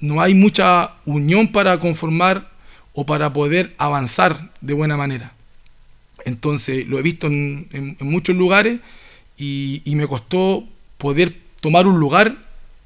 no 0.00 0.20
hay 0.20 0.34
mucha 0.34 0.94
unión 1.04 1.50
para 1.50 1.80
conformar 1.80 2.48
o 2.92 3.04
para 3.06 3.32
poder 3.32 3.74
avanzar 3.76 4.52
de 4.60 4.72
buena 4.74 4.96
manera. 4.96 5.32
Entonces 6.24 6.86
lo 6.86 6.98
he 7.00 7.02
visto 7.02 7.26
en, 7.26 7.96
muchos 7.98 8.36
lugares 8.36 8.78
y, 9.36 9.82
me 9.86 10.06
costó 10.06 10.64
poder 10.96 11.34
tomar 11.60 11.88
un 11.88 11.98
lugar 11.98 12.36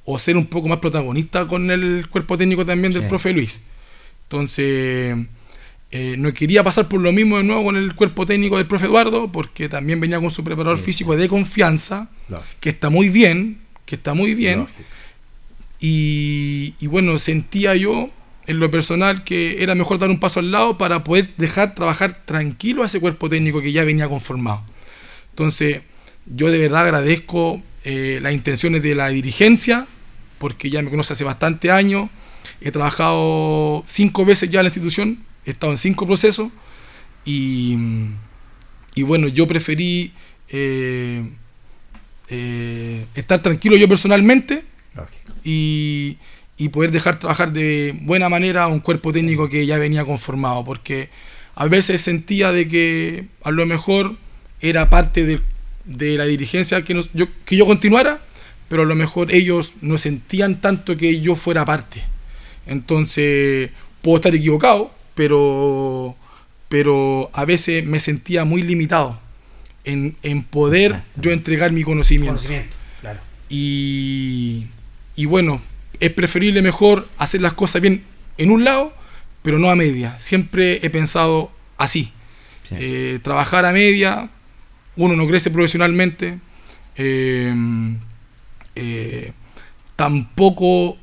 o 0.05 0.19
ser 0.19 0.37
un 0.37 0.47
poco 0.47 0.69
más 0.69 0.79
protagonista 0.79 1.47
con 1.47 1.71
el 1.71 2.09
cuerpo 2.09 2.37
técnico 2.37 2.65
también 2.67 2.93
del 2.93 3.07
profe 3.07 3.33
Luis. 3.33 3.63
Entonces 4.25 5.17
eh, 5.95 6.17
no 6.19 6.33
quería 6.33 6.65
pasar 6.65 6.89
por 6.89 7.03
lo 7.03 7.13
mismo 7.13 7.37
de 7.37 7.45
nuevo 7.45 7.65
con 7.65 7.77
el 7.77 7.95
cuerpo 7.95 8.25
técnico 8.25 8.57
del 8.57 8.67
profe 8.67 8.87
Eduardo, 8.87 9.31
porque 9.31 9.69
también 9.69 10.01
venía 10.01 10.19
con 10.19 10.31
su 10.31 10.43
preparador 10.43 10.79
físico 10.79 11.15
de 11.15 11.29
confianza, 11.29 12.09
que 12.61 12.71
está 12.71 12.89
muy 12.89 13.11
bien, 13.11 13.61
que 13.85 13.97
está 13.97 14.15
muy 14.15 14.35
bien. 14.35 14.67
Y, 15.79 16.75
bueno, 16.87 17.19
sentía 17.19 17.75
yo 17.77 18.09
en 18.47 18.59
lo 18.59 18.71
personal 18.71 19.23
que 19.23 19.63
era 19.63 19.75
mejor 19.75 19.99
dar 19.99 20.09
un 20.09 20.19
paso 20.19 20.41
al 20.41 20.51
lado 20.51 20.79
para 20.79 21.05
poder 21.05 21.35
dejar 21.37 21.75
trabajar 21.75 22.23
tranquilo 22.25 22.83
a 22.83 22.87
ese 22.87 22.99
cuerpo 22.99 23.29
técnico 23.29 23.61
que 23.61 23.73
ya 23.73 23.85
venía 23.85 24.09
conformado. 24.09 24.63
Entonces, 25.29 25.83
yo 26.25 26.51
de 26.51 26.59
verdad 26.59 26.85
agradezco 26.85 27.61
eh, 27.85 28.21
las 28.23 28.33
intenciones 28.33 28.83
de 28.83 28.95
la 28.95 29.09
dirigencia, 29.09 29.87
porque 30.39 30.71
ya 30.71 30.83
me 30.83 30.91
conoce 30.91 31.13
hace 31.15 31.25
bastante 31.25 31.71
años. 31.71 32.11
He 32.61 32.71
trabajado 32.71 33.83
cinco 33.87 34.25
veces 34.25 34.51
ya 34.51 34.61
en 34.61 34.65
la 34.65 34.69
institución, 34.69 35.19
he 35.45 35.51
estado 35.51 35.73
en 35.73 35.79
cinco 35.79 36.07
procesos 36.07 36.51
y, 37.25 37.77
y 38.95 39.03
bueno, 39.03 39.29
yo 39.29 39.47
preferí 39.47 40.13
eh, 40.49 41.29
eh, 42.29 43.05
estar 43.15 43.43
tranquilo 43.43 43.77
yo 43.77 43.89
personalmente 43.89 44.65
y, 45.45 46.19
y, 46.57 46.69
poder 46.69 46.93
dejar 46.93 47.19
trabajar 47.19 47.53
de 47.53 47.97
buena 48.03 48.29
manera 48.29 48.69
un 48.69 48.81
cuerpo 48.81 49.13
técnico 49.13 49.49
que 49.49 49.67
ya 49.67 49.79
venía 49.79 50.05
conformado, 50.05 50.65
porque 50.65 51.11
a 51.57 51.67
veces 51.67 52.01
sentía 52.01 52.53
de 52.53 52.69
que 52.69 53.27
a 53.43 53.51
lo 53.51 53.67
mejor 53.67 54.17
era 54.61 54.89
parte 54.89 55.25
del, 55.25 55.43
de 55.85 56.17
la 56.17 56.25
dirigencia 56.25 56.83
que, 56.83 57.01
yo, 57.15 57.27
que 57.45 57.57
yo 57.57 57.67
continuara, 57.67 58.21
pero 58.69 58.83
a 58.83 58.87
lo 58.87 58.95
mejor 58.95 59.33
ellos 59.33 59.73
no 59.81 59.99
sentían 59.99 60.61
tanto 60.61 60.97
que 60.97 61.21
yo 61.21 61.37
fuera 61.37 61.65
parte. 61.65 62.03
Entonces, 62.67 63.71
puedo 64.01 64.17
estar 64.17 64.35
equivocado, 64.35 64.95
pero, 65.15 66.17
pero 66.69 67.31
a 67.33 67.45
veces 67.45 67.85
me 67.85 68.01
sentía 68.01 68.45
muy 68.45 68.63
limitado 68.63 69.21
en, 69.85 70.15
poder 70.45 71.03
yo 71.17 71.33
entregar 71.33 71.73
mi 71.73 71.83
conocimiento. 71.83 72.43
y, 73.49 74.67
y 75.17 75.25
bueno, 75.27 75.61
es 76.01 76.13
preferible 76.13 76.63
mejor 76.63 77.09
hacer 77.19 77.41
las 77.41 77.53
cosas 77.53 77.83
bien 77.83 78.03
en 78.39 78.51
un 78.51 78.65
lado, 78.65 78.93
pero 79.43 79.59
no 79.59 79.71
a 79.71 79.77
media. 79.77 80.19
Siempre 80.19 80.85
he 80.85 80.91
pensado 80.91 81.51
así. 81.79 82.13
Eh, 82.71 83.19
trabajar 83.23 83.67
a 83.67 83.73
media, 83.73 84.31
uno 84.97 85.17
no 85.17 85.27
crece 85.27 85.51
profesionalmente, 85.51 86.39
eh, 86.97 87.55
eh, 88.75 89.33
tampoco 89.97 90.97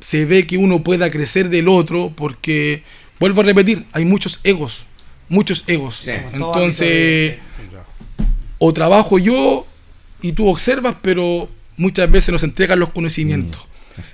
se 0.00 0.24
ve 0.24 0.46
que 0.46 0.56
uno 0.56 0.82
pueda 0.82 1.10
crecer 1.10 1.48
del 1.48 1.68
otro, 1.68 2.12
porque, 2.14 2.82
vuelvo 3.18 3.40
a 3.40 3.44
repetir, 3.44 3.84
hay 3.92 4.04
muchos 4.04 4.40
egos, 4.44 4.84
muchos 5.28 5.64
egos. 5.66 6.06
Entonces, 6.06 7.38
o 8.58 8.72
trabajo 8.72 9.18
yo 9.18 9.66
y 10.22 10.32
tú 10.32 10.48
observas, 10.48 10.96
pero 11.02 11.48
muchas 11.76 12.10
veces 12.10 12.32
nos 12.32 12.42
entregan 12.42 12.78
los 12.78 12.90
conocimientos. 12.90 13.66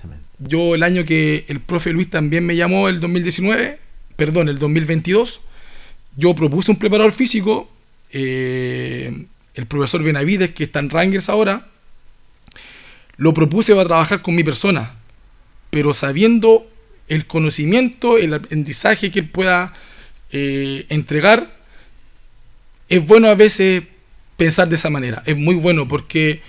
Mm, 0.02 0.46
yo 0.46 0.74
el 0.74 0.82
año 0.82 1.04
que 1.04 1.44
el 1.48 1.60
profe 1.60 1.92
Luis 1.92 2.10
también 2.10 2.44
me 2.44 2.56
llamó, 2.56 2.88
el 2.88 3.00
2019, 3.00 3.78
perdón, 4.16 4.48
el 4.48 4.58
2022, 4.58 5.40
yo 6.16 6.34
propuse 6.34 6.70
un 6.70 6.78
preparador 6.78 7.12
físico, 7.12 7.70
eh, 8.14 9.26
el 9.54 9.66
profesor 9.66 10.02
Benavides, 10.02 10.54
que 10.54 10.64
está 10.64 10.78
en 10.78 10.88
Rangers 10.88 11.28
ahora, 11.28 11.66
lo 13.16 13.34
propuse 13.34 13.74
para 13.74 13.86
trabajar 13.86 14.22
con 14.22 14.34
mi 14.36 14.44
persona, 14.44 14.94
pero 15.70 15.94
sabiendo 15.94 16.70
el 17.08 17.26
conocimiento, 17.26 18.16
el 18.16 18.34
aprendizaje 18.34 19.10
que 19.10 19.18
él 19.18 19.28
pueda 19.28 19.72
eh, 20.30 20.86
entregar, 20.90 21.52
es 22.88 23.04
bueno 23.04 23.28
a 23.28 23.34
veces 23.34 23.82
pensar 24.36 24.68
de 24.68 24.76
esa 24.76 24.90
manera, 24.90 25.22
es 25.26 25.36
muy 25.36 25.56
bueno 25.56 25.88
porque 25.88 26.40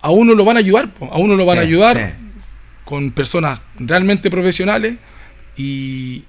a 0.00 0.10
uno 0.10 0.34
lo 0.34 0.44
van 0.44 0.56
a 0.56 0.60
ayudar, 0.60 0.90
a 1.00 1.18
uno 1.18 1.36
lo 1.36 1.46
van 1.46 1.58
a 1.58 1.62
ayudar 1.62 2.16
con 2.84 3.12
personas 3.12 3.60
realmente 3.78 4.30
profesionales 4.30 4.96
y, 5.56 6.24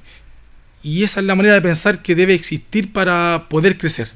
y 0.84 1.04
esa 1.04 1.20
es 1.20 1.26
la 1.26 1.36
manera 1.36 1.56
de 1.56 1.62
pensar 1.62 2.02
que 2.02 2.16
debe 2.16 2.34
existir 2.34 2.92
para 2.92 3.48
poder 3.50 3.78
crecer. 3.78 4.12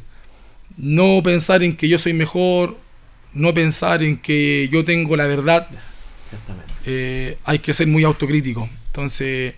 No 0.77 1.21
pensar 1.23 1.63
en 1.63 1.75
que 1.75 1.87
yo 1.87 1.97
soy 1.97 2.13
mejor, 2.13 2.77
no 3.33 3.53
pensar 3.53 4.03
en 4.03 4.17
que 4.17 4.67
yo 4.71 4.83
tengo 4.83 5.15
la 5.15 5.27
verdad. 5.27 5.67
Eh, 6.85 7.37
hay 7.45 7.59
que 7.59 7.73
ser 7.73 7.87
muy 7.87 8.03
autocrítico. 8.03 8.69
Entonces, 8.87 9.55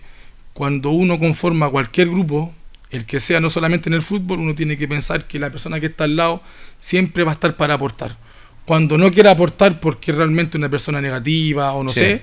cuando 0.52 0.90
uno 0.90 1.18
conforma 1.18 1.70
cualquier 1.70 2.08
grupo, 2.08 2.52
el 2.90 3.04
que 3.04 3.20
sea 3.20 3.40
no 3.40 3.50
solamente 3.50 3.88
en 3.88 3.94
el 3.94 4.02
fútbol, 4.02 4.40
uno 4.40 4.54
tiene 4.54 4.76
que 4.76 4.88
pensar 4.88 5.26
que 5.26 5.38
la 5.38 5.50
persona 5.50 5.78
que 5.80 5.86
está 5.86 6.04
al 6.04 6.16
lado 6.16 6.42
siempre 6.80 7.24
va 7.24 7.32
a 7.32 7.34
estar 7.34 7.56
para 7.56 7.74
aportar. 7.74 8.16
Cuando 8.64 8.98
no 8.98 9.10
quiera 9.10 9.30
aportar 9.30 9.80
porque 9.80 10.10
es 10.10 10.16
realmente 10.16 10.58
una 10.58 10.68
persona 10.68 11.00
negativa 11.00 11.72
o 11.72 11.82
no 11.82 11.92
sé, 11.92 12.22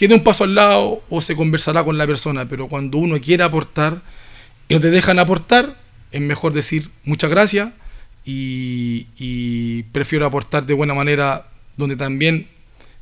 quede 0.00 0.14
un 0.14 0.24
paso 0.24 0.44
al 0.44 0.54
lado 0.54 1.02
o 1.10 1.20
se 1.20 1.36
conversará 1.36 1.84
con 1.84 1.98
la 1.98 2.06
persona, 2.06 2.48
pero 2.48 2.68
cuando 2.68 2.96
uno 2.96 3.20
quiere 3.20 3.42
aportar 3.42 4.00
y 4.66 4.72
no 4.72 4.80
te 4.80 4.90
dejan 4.90 5.18
aportar, 5.18 5.76
es 6.10 6.22
mejor 6.22 6.54
decir 6.54 6.88
muchas 7.04 7.28
gracias 7.28 7.68
y, 8.24 9.82
prefiero 9.92 10.24
aportar 10.24 10.64
de 10.64 10.72
buena 10.72 10.94
manera 10.94 11.48
donde 11.76 11.96
también 11.96 12.48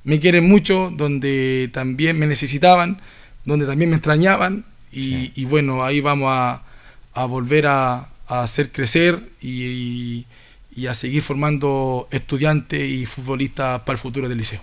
me 0.02 0.18
quieren 0.18 0.48
mucho, 0.48 0.92
donde 0.92 1.70
también 1.72 2.18
me 2.18 2.26
necesitaban, 2.26 3.00
donde 3.44 3.64
también 3.64 3.90
me 3.90 3.96
extrañaban 3.96 4.64
y, 4.90 5.44
bueno, 5.44 5.84
ahí 5.84 6.00
vamos 6.00 6.32
a, 6.32 7.26
volver 7.26 7.68
a, 7.68 8.08
hacer 8.26 8.72
crecer 8.72 9.22
y, 9.40 10.26
y 10.74 10.88
a 10.88 10.94
seguir 10.94 11.22
formando 11.22 12.08
estudiantes 12.10 12.82
y 12.90 13.06
futbolistas 13.06 13.82
para 13.82 13.92
el 13.92 14.00
futuro 14.00 14.28
del 14.28 14.38
liceo. 14.38 14.60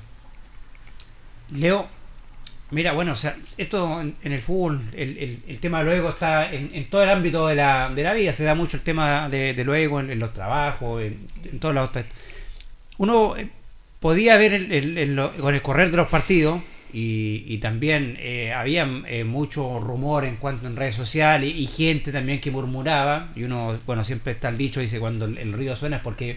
Leo, 1.50 1.88
Mira, 2.72 2.94
bueno, 2.94 3.12
o 3.12 3.16
sea, 3.16 3.36
esto 3.58 4.02
en, 4.02 4.16
el 4.24 4.42
fútbol, 4.42 4.82
el, 4.94 5.40
el, 5.48 5.60
tema 5.60 5.80
de 5.80 5.86
luego 5.86 6.10
está 6.10 6.52
en, 6.52 6.90
todo 6.90 7.04
el 7.04 7.10
ámbito 7.10 7.48
de 7.48 7.56
la, 7.56 7.92
de 7.94 8.02
la 8.02 8.14
vida, 8.14 8.34
se 8.34 8.44
da 8.44 8.56
mucho 8.56 8.78
el 8.78 8.84
tema 8.84 9.30
de, 9.30 9.54
luego 9.64 10.00
en, 10.00 10.18
los 10.18 10.34
trabajos, 10.34 11.04
en, 11.04 11.60
todos 11.60 11.76
los... 11.76 11.92
Uno 12.98 13.38
eh, 13.38 13.50
podía 14.00 14.38
ver 14.38 14.68
con 15.40 15.54
el 15.54 15.62
correr 15.62 15.92
de 15.92 15.98
los 15.98 16.08
partidos 16.08 16.60
y, 16.92 17.58
también 17.60 18.18
eh, 18.20 18.52
había 18.52 18.90
eh, 19.08 19.24
mucho 19.24 19.80
rumor 19.80 20.26
en 20.26 20.38
cuanto 20.38 20.66
en 20.66 20.76
redes 20.76 20.96
sociales 20.96 21.54
y, 21.56 21.68
gente 21.68 22.12
también 22.12 22.42
que 22.42 22.50
murmuraba 22.50 23.32
y 23.36 23.44
uno, 23.44 23.78
bueno, 23.86 24.04
siempre 24.04 24.34
está 24.34 24.50
el 24.50 24.58
dicho, 24.58 24.80
dice, 24.80 25.00
cuando 25.00 25.26
el, 25.26 25.38
el 25.38 25.54
río 25.54 25.76
suena 25.76 25.98
es 25.98 26.02
porque 26.02 26.36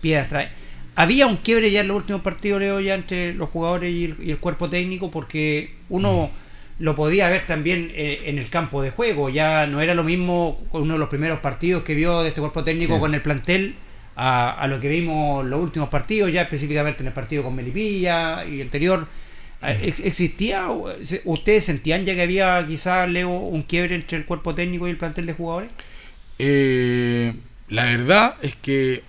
piedras 0.00 0.28
trae 0.28 0.50
había 0.98 1.28
un 1.28 1.36
quiebre 1.36 1.70
ya 1.70 1.82
en 1.82 1.88
los 1.88 1.98
últimos 1.98 2.22
partidos, 2.22 2.60
Leo, 2.60 2.80
ya 2.80 2.96
entre 2.96 3.32
los 3.32 3.48
jugadores 3.50 3.94
y 3.94 4.30
el, 4.32 4.38
cuerpo 4.38 4.68
técnico, 4.68 5.12
porque 5.12 5.76
uno 5.88 6.26
mm. 6.26 6.82
lo 6.82 6.96
podía 6.96 7.28
ver 7.28 7.46
también 7.46 7.92
eh, 7.94 8.22
en 8.24 8.36
el 8.36 8.50
campo 8.50 8.82
de 8.82 8.90
juego. 8.90 9.28
Ya 9.28 9.68
no 9.68 9.80
era 9.80 9.94
lo 9.94 10.02
mismo 10.02 10.60
uno 10.72 10.94
de 10.94 10.98
los 10.98 11.08
primeros 11.08 11.38
partidos 11.38 11.84
que 11.84 11.94
vio 11.94 12.22
de 12.22 12.30
este 12.30 12.40
cuerpo 12.40 12.64
técnico 12.64 12.98
con 12.98 13.14
el 13.14 13.22
plantel 13.22 13.76
a, 14.16 14.66
lo 14.68 14.80
que 14.80 14.88
vimos 14.88 15.46
los 15.46 15.60
últimos 15.60 15.88
partidos, 15.88 16.32
ya 16.32 16.42
específicamente 16.42 17.04
en 17.04 17.06
el 17.06 17.12
partido 17.12 17.44
con 17.44 17.54
Melipilla 17.54 18.44
y 18.44 18.60
anterior. 18.60 19.06
Eh, 19.62 19.78
mm. 19.80 20.04
¿Existía, 20.04 20.66
ustedes 21.24 21.62
sentían 21.62 22.06
ya 22.06 22.16
que 22.16 22.22
había 22.22 22.66
quizás, 22.66 23.08
Leo, 23.08 23.30
un 23.30 23.62
quiebre 23.62 23.94
entre 23.94 24.18
el 24.18 24.24
cuerpo 24.24 24.52
técnico 24.52 24.88
y 24.88 24.90
el 24.90 24.96
plantel 24.96 25.26
de 25.26 25.32
jugadores? 25.32 25.70
Eh, 26.40 27.34
la 27.68 27.84
verdad 27.84 28.34
es 28.42 28.56
que 28.56 29.06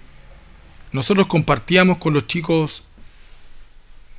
nosotros 0.92 1.28
compartíamos 1.28 1.98
con 1.98 2.14
los 2.14 2.28
chicos 2.28 2.84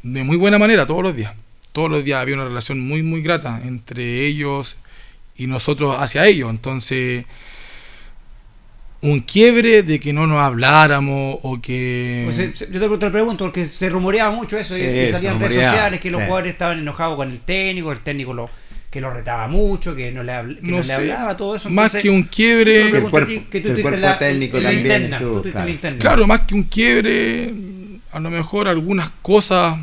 de 0.03 0.23
muy 0.23 0.37
buena 0.37 0.59
manera 0.59 0.87
todos 0.87 1.03
los 1.03 1.17
días. 1.17 1.35
Todos 1.73 1.91
los 1.91 2.05
días 2.05 2.21
había 2.21 2.35
una 2.35 2.45
relación 2.45 2.81
muy, 2.81 3.03
muy 3.03 3.23
grata 3.23 3.61
entre 3.65 4.27
ellos 4.27 4.77
y 5.37 5.47
nosotros 5.47 5.97
hacia 5.99 6.27
ellos. 6.27 6.51
Entonces, 6.51 7.25
un 9.03 9.21
quiebre 9.21 9.83
de 9.83 9.99
que 10.01 10.13
no 10.13 10.27
nos 10.27 10.41
habláramos 10.41 11.39
o 11.43 11.61
que... 11.61 12.23
Pues, 12.27 12.71
yo 12.71 12.99
te, 12.99 13.11
pregunto, 13.11 13.45
porque 13.45 13.67
se 13.67 13.89
rumoreaba 13.89 14.31
mucho 14.35 14.59
eso, 14.59 14.77
y 14.77 15.11
salían 15.11 15.41
redes 15.41 15.55
sociales 15.55 16.01
que 16.01 16.11
los 16.11 16.23
jugadores 16.23 16.53
estaban 16.53 16.79
enojados 16.81 17.17
con 17.17 17.31
el 17.31 17.41
técnico, 17.41 17.93
el 17.93 18.01
técnico 18.01 18.35
lo 18.35 18.51
que 18.91 19.01
lo 19.01 19.11
retaba 19.11 19.47
mucho, 19.47 19.95
que 19.95 20.11
no 20.11 20.25
le, 20.25 20.33
hablaba, 20.33 21.37
todo 21.37 21.55
eso. 21.55 21.71
Más 21.71 21.93
que 21.93 22.11
un 22.11 22.25
quiebre. 22.25 22.91
el 22.91 23.09
cuerpo, 23.09 23.19
técnico 24.19 24.61
también. 24.61 25.99
claro. 25.99 26.27
más 26.27 26.41
que 26.41 26.55
un 26.55 26.65
quiebre, 26.65 27.55
a 28.11 28.19
lo 28.19 28.31
mejor 28.31 28.67
algunas 28.67 29.09
cosas 29.23 29.79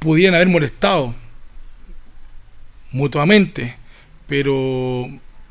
pudieran 0.00 0.34
haber 0.34 0.48
molestado 0.48 1.14
mutuamente, 2.90 3.76
pero 4.26 5.08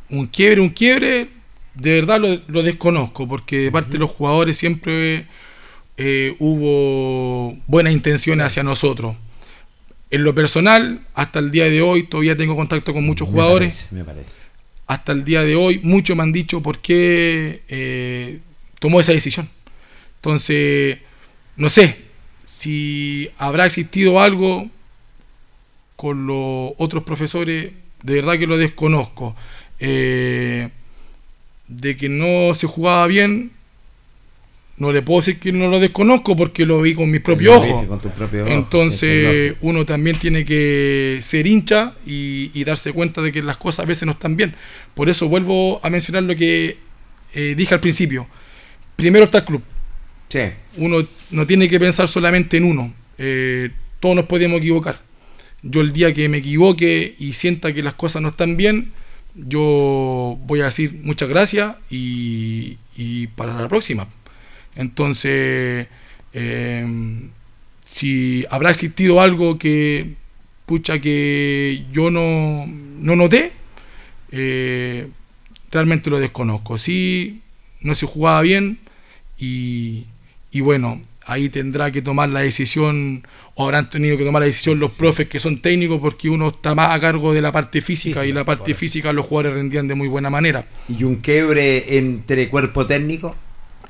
un 0.10 0.28
quiebre, 0.28 0.60
un 0.60 0.70
quiebre, 0.70 1.30
de 1.76 2.02
verdad 2.02 2.20
lo, 2.20 2.64
desconozco, 2.64 3.30
porque 3.30 3.60
de 3.60 3.72
parte 3.72 3.92
de 3.92 4.00
los 4.00 4.10
jugadores 4.10 4.58
siempre 4.58 5.26
eh, 5.96 6.36
hubo 6.40 7.58
buenas 7.66 7.94
intenciones 7.94 8.48
hacia 8.48 8.64
nosotros 8.64 9.16
en 10.12 10.24
lo 10.24 10.34
personal, 10.34 11.02
hasta 11.14 11.40
el 11.40 11.52
día 11.52 11.66
de 11.66 11.82
hoy, 11.82 12.04
todavía 12.04 12.36
tengo 12.36 12.56
contacto 12.56 12.94
con 12.94 13.06
muchos 13.06 13.28
jugadores. 13.28 13.88
me 13.92 14.04
parece. 14.04 14.30
Hasta 14.88 15.12
el 15.12 15.24
día 15.24 15.44
de 15.44 15.56
hoy, 15.56 15.80
muchos 15.84 16.18
me 16.18 16.24
han 16.24 16.32
dicho 16.32 16.62
por 16.62 16.80
qué 16.80 17.62
eh, 17.68 18.40
tomó 18.80 19.00
esa 19.00 19.12
decisión. 19.12 19.48
Entonces, 20.16 20.98
no 21.58 21.70
sé 21.70 21.96
si 22.44 23.30
habrá 23.38 23.68
existido 23.68 24.20
algo 24.20 24.68
con 25.96 26.26
los 26.26 26.72
otros 26.78 27.04
profesores, 27.04 27.72
de 28.02 28.14
verdad 28.14 28.40
que 28.40 28.48
lo 28.48 28.58
desconozco. 28.58 29.36
Eh, 29.80 30.70
de 31.68 31.96
que 31.96 32.10
no 32.10 32.56
se 32.56 32.66
jugaba 32.66 33.06
bien, 33.06 33.52
no 34.80 34.94
le 34.94 35.02
puedo 35.02 35.20
decir 35.20 35.40
que 35.40 35.52
no 35.52 35.68
lo 35.68 35.80
desconozco 35.80 36.38
porque 36.38 36.66
lo 36.66 36.82
vi 36.82 36.96
con 36.96 37.12
mis 37.12 37.20
propios 37.20 37.58
ojos. 37.58 37.86
Entonces 38.48 39.56
uno 39.60 39.86
también 39.86 40.18
tiene 40.18 40.46
que 40.46 41.20
ser 41.22 41.46
hincha 41.48 41.94
y, 42.06 42.64
darse 42.64 42.94
cuenta 42.94 43.22
de 43.22 43.32
que 43.32 43.42
las 43.42 43.58
cosas 43.58 43.84
a 43.84 43.88
veces 43.88 44.06
no 44.06 44.14
están 44.14 44.38
bien. 44.38 44.56
Por 44.94 45.10
eso 45.10 45.28
vuelvo 45.28 45.80
a 45.84 45.90
mencionar 45.90 46.24
lo 46.24 46.36
que 46.36 46.78
eh, 47.34 47.56
dije 47.58 47.74
al 47.74 47.82
principio. 47.82 48.26
Primero 48.96 49.26
está 49.26 49.40
el 49.40 49.46
club. 49.46 49.62
Uno 50.78 51.06
no 51.32 51.46
tiene 51.46 51.68
que 51.68 51.80
pensar 51.80 52.08
solamente 52.08 52.56
en 52.58 52.64
uno. 52.64 52.94
Eh, 53.18 53.72
todos 54.00 54.16
nos 54.16 54.26
podemos 54.26 54.60
equivocar. 54.60 55.02
Yo 55.62 55.82
el 55.82 55.92
día 55.92 56.14
que 56.14 56.30
me 56.30 56.38
equivoque 56.38 57.16
y 57.20 57.34
sienta 57.34 57.74
que 57.74 57.84
las 57.84 57.96
cosas 57.96 58.22
no 58.22 58.30
están 58.30 58.56
bien, 58.56 58.94
yo 59.36 60.38
voy 60.46 60.62
a 60.62 60.66
decir 60.66 61.02
muchas 61.04 61.28
gracias 61.28 61.76
y 61.90 62.78
para 63.36 63.60
la 63.60 63.68
próxima 63.68 64.08
Entonces, 64.76 65.88
eh, 66.34 67.30
si 67.84 68.46
habrá 68.50 68.72
existido 68.72 69.22
algo 69.22 69.58
que, 69.58 70.14
pucha, 70.66 71.00
que 71.00 71.86
yo 71.92 72.12
no, 72.12 72.66
no 72.68 73.16
noté, 73.16 73.52
eh, 74.32 75.08
realmente 75.72 76.10
lo 76.10 76.20
desconozco. 76.20 76.78
Sí, 76.78 77.42
no 77.82 77.96
se 77.96 78.06
jugaba 78.06 78.42
bien 78.42 78.80
y, 79.38 80.06
y 80.52 80.62
bueno, 80.62 81.02
ahí 81.26 81.50
tendrá 81.50 81.92
que 81.92 82.02
tomar 82.02 82.30
la 82.30 82.42
decisión, 82.42 83.24
o 83.56 83.66
habrán 83.66 83.90
tenido 83.90 84.18
que 84.18 84.26
tomar 84.26 84.42
la 84.42 84.48
decisión 84.48 84.80
los 84.80 84.92
profes 84.94 85.28
que 85.28 85.40
son 85.40 85.60
técnicos, 85.60 86.00
porque 86.02 86.30
uno 86.30 86.50
está 86.50 86.74
más 86.76 86.92
a 86.92 87.00
cargo 87.00 87.34
de 87.34 87.42
la 87.42 87.52
parte 87.52 87.82
física 87.82 88.26
y 88.26 88.32
la 88.32 88.44
parte 88.44 88.74
física 88.74 89.14
los 89.14 89.26
jugadores 89.26 89.54
rendían 89.54 89.88
de 89.88 89.96
muy 89.96 90.08
buena 90.08 90.30
manera. 90.30 90.66
¿Y 90.88 91.04
un 91.04 91.18
quiebre 91.18 91.98
entre 91.98 92.50
cuerpo 92.50 92.88
técnico? 92.88 93.36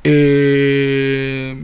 Eh, 0.03 1.55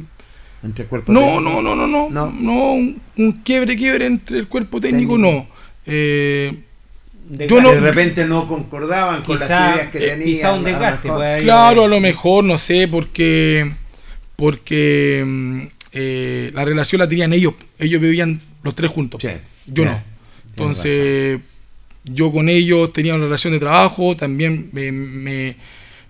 ¿Entre 0.63 0.86
cuerpo 0.86 1.12
no, 1.13 1.19
técnico? 1.21 1.41
no, 1.41 1.62
no, 1.62 1.76
no, 1.76 1.88
no, 1.88 2.10
No. 2.10 2.32
no, 2.32 2.74
un, 2.74 3.02
un 3.17 3.32
quiebre, 3.43 3.76
quiebre 3.78 4.06
entre 4.08 4.39
el 4.39 4.48
cuerpo 4.48 4.82
técnico, 4.82 5.13
Técnico. 5.13 5.36
no. 5.36 5.48
Eh, 5.86 6.54
De- 7.30 7.48
Yo 7.48 7.60
no- 7.60 7.71
De 7.71 7.80
repente 7.80 8.24
no 8.26 8.48
concordaban 8.48 9.24
con 9.24 9.39
las 9.39 9.50
ideas 9.50 9.89
que 9.89 9.98
eh, 9.98 10.10
tenían. 10.10 10.24
quizá 10.30 10.54
un 10.54 10.63
desgaste, 10.63 11.10
Claro, 11.41 11.86
a 11.86 11.88
lo 11.88 12.00
mejor, 12.00 12.43
no 12.43 12.58
sé, 12.58 12.88
porque 12.88 13.71
porque 14.36 15.24
mm, 15.26 15.62
eh, 15.93 16.52
la 16.54 16.65
relación 16.65 17.00
la 17.00 17.08
tenían 17.10 17.34
ellos. 17.34 17.54
Ellos 17.80 18.00
vivían 18.02 18.39
los 18.63 18.76
tres 18.76 18.91
juntos. 18.91 19.21
Sí, 19.21 19.30
Yo 19.65 19.86
no. 19.86 20.00
Entonces, 20.52 21.39
yo 22.04 22.32
con 22.32 22.48
ellos 22.50 22.93
tenía 22.93 23.15
una 23.15 23.24
relación 23.26 23.54
de 23.54 23.60
trabajo, 23.60 24.15
también 24.15 24.69
me, 24.71 24.91
me- 24.91 25.56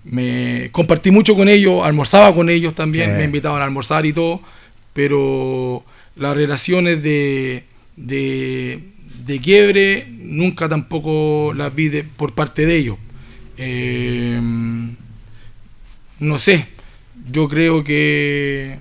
me 0.06 0.70
compartí 0.72 1.12
mucho 1.12 1.36
con 1.36 1.50
ellos, 1.50 1.84
almorzaba 1.86 2.34
con 2.34 2.50
ellos 2.50 2.74
también, 2.76 3.12
Sí. 3.12 3.18
me 3.18 3.24
invitaban 3.26 3.62
a 3.62 3.66
almorzar 3.66 4.06
y 4.06 4.14
todo, 4.14 4.42
pero 4.94 5.84
las 6.16 6.36
relaciones 6.36 7.02
de, 7.04 7.64
de, 7.98 8.80
de 9.26 9.40
quiebre 9.40 10.08
nunca 10.10 10.70
tampoco 10.70 11.54
las 11.56 11.74
vi 11.76 11.90
de- 11.90 12.04
por 12.04 12.34
parte 12.34 12.66
de 12.66 12.78
ellos. 12.78 12.98
Eh, 13.58 14.40
no 16.20 16.40
sé, 16.40 16.68
yo 17.32 17.48
creo 17.50 17.84
que 17.84 18.78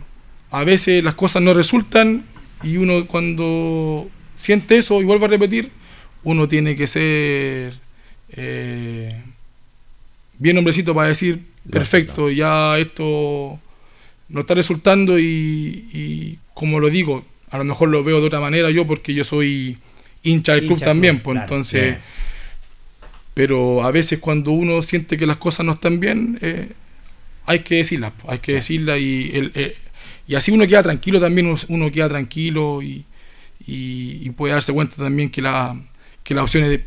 a 0.51 0.63
veces 0.65 1.03
las 1.03 1.15
cosas 1.15 1.43
no 1.43 1.55
resultan 1.55 2.25
y 2.63 2.77
uno 2.77 3.07
cuando 3.07 4.09
siente 4.35 4.77
eso 4.77 5.01
y 5.01 5.05
vuelve 5.05 5.25
a 5.25 5.29
repetir, 5.29 5.71
uno 6.23 6.49
tiene 6.49 6.77
que 6.77 6.87
ser 6.87 7.75
eh, 8.37 9.21
bien 10.45 10.59
hombrecito 10.59 10.95
para 10.95 11.09
decir, 11.09 11.41
perfecto, 11.71 12.31
ya 12.31 12.79
esto 12.79 13.59
no 14.29 14.41
está 14.41 14.53
resultando 14.55 15.19
y, 15.19 15.25
y 15.93 16.39
como 16.53 16.81
lo 16.81 16.91
digo, 16.91 17.25
a 17.51 17.57
lo 17.59 17.65
mejor 17.65 17.89
lo 17.89 18.05
veo 18.05 18.21
de 18.21 18.27
otra 18.27 18.41
manera 18.41 18.71
yo 18.71 18.87
porque 18.87 19.15
yo 19.15 19.25
soy 19.25 19.79
hincha 20.23 20.53
del 20.53 20.67
club 20.67 20.73
Hincha 20.77 20.85
también, 20.85 21.15
club, 21.17 21.25
pues 21.25 21.35
claro, 21.35 21.45
entonces... 21.47 21.97
Pero 23.33 23.83
a 23.83 23.91
veces 23.91 24.19
cuando 24.21 24.53
uno 24.53 24.81
siente 24.83 25.17
que 25.17 25.27
las 25.27 25.39
cosas 25.39 25.67
no 25.67 25.73
están 25.73 25.99
bien, 25.99 26.39
eh, 26.41 26.69
hay 27.47 27.61
que 27.61 27.77
decirlas, 27.77 28.13
po, 28.13 28.31
hay 28.31 28.39
que 28.39 28.53
decirlas 28.53 29.01
y, 29.01 29.31
el- 29.35 29.75
y 30.29 30.35
así 30.37 30.53
uno 30.53 30.67
queda 30.67 30.83
tranquilo 30.83 31.21
también, 31.21 31.47
uno, 31.47 31.59
uno 31.69 31.91
queda 31.91 32.09
tranquilo 32.09 32.81
y, 32.83 33.05
y- 33.67 34.21
y 34.23 34.31
puede 34.31 34.53
darse 34.55 34.73
cuenta 34.73 34.97
también 34.97 35.31
que, 35.31 35.43
la, 35.43 35.77
que 36.23 36.35
las 36.35 36.45
opciones 36.45 36.71
de- 36.71 36.85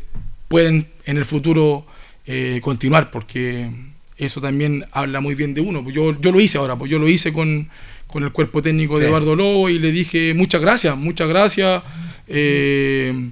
pueden 0.48 0.88
en 1.04 1.18
el 1.18 1.24
futuro 1.26 1.84
eh, 2.30 2.60
continuar, 2.62 3.10
porque 3.10 3.70
eso 4.18 4.40
también 4.40 4.84
habla 4.92 5.20
muy 5.20 5.34
bien 5.34 5.54
de 5.54 5.62
uno. 5.62 5.82
Pues 5.82 5.94
yo, 5.96 6.20
yo 6.20 6.30
lo 6.30 6.40
hice 6.40 6.58
ahora, 6.58 6.76
pues 6.76 6.90
yo 6.90 6.98
lo 6.98 7.08
hice 7.08 7.32
con, 7.32 7.68
con 8.06 8.22
el 8.22 8.30
cuerpo 8.32 8.60
técnico 8.62 8.98
de. 8.98 9.06
Eduardo 9.06 9.34
Lobo 9.34 9.68
y 9.70 9.78
le 9.78 9.90
dije 9.90 10.34
muchas 10.34 10.60
gracias, 10.60 10.96
muchas 10.96 11.28
gracias. 11.28 11.82
eh, 12.26 13.30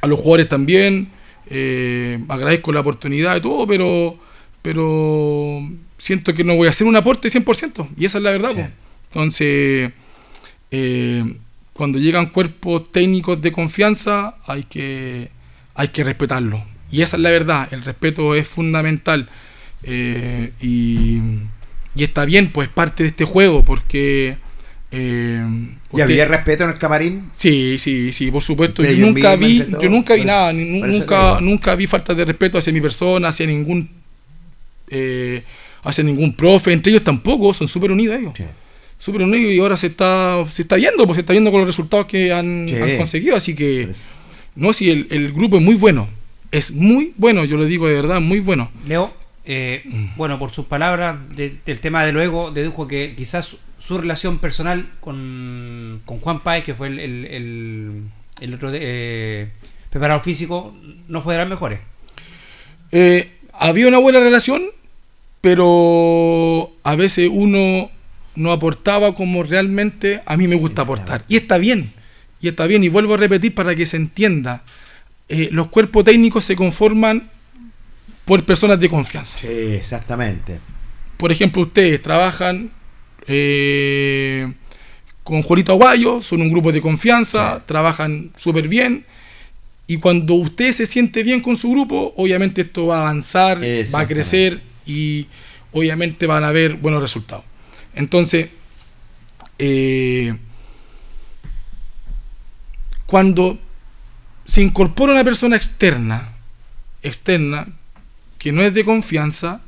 a 0.00 0.06
los 0.06 0.18
jugadores 0.18 0.48
también. 0.48 1.08
eh, 1.50 2.18
agradezco 2.28 2.72
la 2.72 2.80
oportunidad 2.80 3.36
y 3.36 3.40
todo, 3.40 3.66
pero, 3.66 4.18
pero 4.62 5.60
siento 5.98 6.32
que 6.34 6.44
no 6.44 6.56
voy 6.56 6.66
a 6.66 6.70
hacer 6.70 6.86
un 6.86 6.96
aporte 6.96 7.28
100%. 7.28 7.88
Y 7.98 8.04
esa 8.06 8.18
es 8.18 8.24
la 8.24 8.30
verdad. 8.30 8.50
Sí. 8.50 8.56
po. 8.56 8.68
Entonces, 9.08 9.92
eh, 10.70 11.34
cuando 11.72 11.98
llegan 11.98 12.26
cuerpos 12.30 12.90
técnicos 12.92 13.40
de 13.40 13.52
confianza, 13.52 14.36
hay 14.46 14.64
que, 14.64 15.30
hay 15.74 15.88
que 15.88 16.04
respetarlo. 16.04 16.64
Y 16.94 17.02
esa 17.02 17.16
es 17.16 17.22
la 17.22 17.30
verdad. 17.30 17.68
El 17.72 17.82
respeto 17.82 18.34
es 18.34 18.46
fundamental. 18.46 19.28
Eh, 19.82 20.52
y, 20.60 21.18
y 21.96 22.04
está 22.04 22.24
bien, 22.24 22.50
pues 22.52 22.68
parte 22.68 23.02
de 23.02 23.08
este 23.10 23.24
juego, 23.24 23.64
porque... 23.64 24.36
eh, 24.92 25.44
¿Y 25.92 26.00
había 26.00 26.26
respeto 26.26 26.64
en 26.64 26.70
el 26.70 26.78
camarín? 26.78 27.28
Sí, 27.32 27.76
sí, 27.78 28.12
sí, 28.12 28.30
por 28.30 28.42
supuesto. 28.42 28.82
Yo 28.84 29.06
nunca 29.06 29.34
vi, 29.36 29.64
yo 29.82 29.88
nunca 29.90 30.14
vi 30.14 30.24
nada, 30.24 30.52
nunca, 30.52 31.38
nunca 31.40 31.74
vi 31.74 31.86
falta 31.86 32.14
de 32.14 32.24
respeto 32.24 32.58
hacia 32.58 32.72
mi 32.72 32.80
persona, 32.80 33.28
hacia 33.28 33.46
ningún, 33.46 33.90
eh, 34.88 35.42
hacia 35.82 36.04
ningún 36.04 36.34
profe. 36.34 36.72
Entre 36.72 36.90
ellos 36.92 37.04
tampoco, 37.04 37.52
son 37.54 37.68
súper 37.68 37.90
unidos 37.92 38.18
ellos, 38.18 38.32
Sí. 38.36 38.44
súper 38.98 39.22
unidos 39.22 39.52
y 39.52 39.58
ahora 39.60 39.76
se 39.76 39.88
está, 39.88 40.44
se 40.50 40.62
está 40.62 40.76
viendo, 40.76 41.04
pues 41.06 41.16
se 41.16 41.20
está 41.20 41.32
viendo 41.32 41.50
con 41.50 41.60
los 41.60 41.68
resultados 41.68 42.06
que 42.06 42.32
han, 42.32 42.66
Sí. 42.68 42.76
han 42.76 42.96
conseguido. 42.96 43.36
Así 43.36 43.54
que, 43.54 43.88
no, 44.56 44.72
sí, 44.72 44.90
el, 44.90 45.06
el 45.10 45.32
grupo 45.32 45.56
es 45.58 45.62
muy 45.62 45.74
bueno, 45.74 46.08
es 46.56 46.70
muy 46.72 47.12
bueno, 47.16 47.44
yo 47.44 47.56
lo 47.56 47.64
digo 47.64 47.86
de 47.88 47.94
verdad, 47.94 48.20
muy 48.20 48.40
bueno. 48.40 48.70
Leo, 48.86 49.12
eh, 49.44 49.82
Mm. 49.84 50.06
bueno, 50.16 50.38
por 50.38 50.50
sus 50.52 50.66
palabras 50.66 51.16
de- 51.36 51.56
del 51.66 51.80
tema 51.80 52.04
de 52.04 52.12
luego, 52.12 52.50
dedujo 52.50 52.86
que 52.88 53.14
quizás 53.16 53.56
su, 53.78 53.98
relación 53.98 54.38
personal 54.38 54.88
con, 55.00 56.00
con 56.06 56.18
Juan 56.20 56.42
Páez, 56.42 56.64
que 56.64 56.74
fue 56.74 56.88
el, 56.88 56.98
el, 57.00 57.24
el- 57.26 58.02
el 58.40 58.54
otro 58.54 58.70
de- 58.70 58.78
eh, 58.82 59.48
preparador 59.90 60.22
físico, 60.24 60.74
no 61.08 61.20
fue 61.22 61.34
de 61.34 61.40
las 61.40 61.48
mejores. 61.48 61.80
Eh, 62.92 63.30
había 63.52 63.86
una 63.88 63.98
buena 63.98 64.20
relación, 64.20 64.62
pero 65.40 66.72
a 66.82 66.94
veces 66.96 67.28
uno 67.30 67.90
no 68.34 68.50
aportaba 68.52 69.14
como 69.14 69.42
realmente 69.42 70.20
a 70.26 70.36
mí 70.36 70.48
me 70.48 70.56
gusta 70.56 70.82
aportar. 70.82 71.24
Y 71.28 71.36
está 71.36 71.58
bien, 71.58 71.92
y 72.40 72.48
está 72.48 72.66
bien, 72.66 72.82
y 72.82 72.88
vuelvo 72.88 73.14
a 73.14 73.18
repetir 73.18 73.54
para 73.54 73.74
que 73.74 73.86
se 73.86 73.96
entienda. 73.96 74.62
Eh, 75.28 75.48
los 75.52 75.68
cuerpos 75.68 76.04
técnicos 76.04 76.44
se 76.44 76.54
conforman 76.56 77.30
por 78.24 78.44
personas 78.44 78.78
de 78.80 78.88
confianza. 78.88 79.38
Sí, 79.38 79.46
exactamente. 79.48 80.58
Por 81.16 81.32
ejemplo, 81.32 81.62
ustedes 81.62 82.00
trabajan 82.02 82.70
eh, 83.26 84.52
con 85.22 85.42
Juanito 85.42 85.72
Aguayo, 85.72 86.20
son 86.20 86.42
un 86.42 86.50
grupo 86.50 86.70
de 86.72 86.80
confianza, 86.80 87.56
Sí. 87.56 87.62
trabajan 87.66 88.32
súper 88.36 88.68
bien. 88.68 89.04
Y 89.86 89.98
cuando 89.98 90.34
usted 90.34 90.72
se 90.72 90.86
siente 90.86 91.22
bien 91.22 91.40
con 91.40 91.56
su 91.56 91.70
grupo, 91.70 92.12
obviamente 92.16 92.62
esto 92.62 92.86
va 92.86 92.98
a 92.98 93.00
avanzar, 93.02 93.58
va 93.94 94.00
a 94.00 94.06
crecer 94.08 94.60
y 94.86 95.26
obviamente 95.72 96.26
van 96.26 96.44
a 96.44 96.48
haber 96.48 96.74
buenos 96.74 97.02
resultados. 97.02 97.44
Entonces, 97.94 98.48
eh, 99.58 100.34
cuando 103.06 103.58
se 104.44 104.62
incorpora 104.62 105.12
una 105.12 105.24
persona 105.24 105.56
externa, 105.56 106.32
externa, 107.02 107.68
que 108.38 108.52
no 108.52 108.62
es 108.62 108.74
de 108.74 108.84
confianza, 108.84 109.62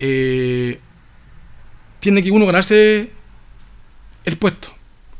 eh, 0.00 0.80
tiene 2.00 2.22
que 2.22 2.30
uno 2.30 2.46
ganarse 2.46 3.10
el 4.24 4.36
puesto. 4.36 4.74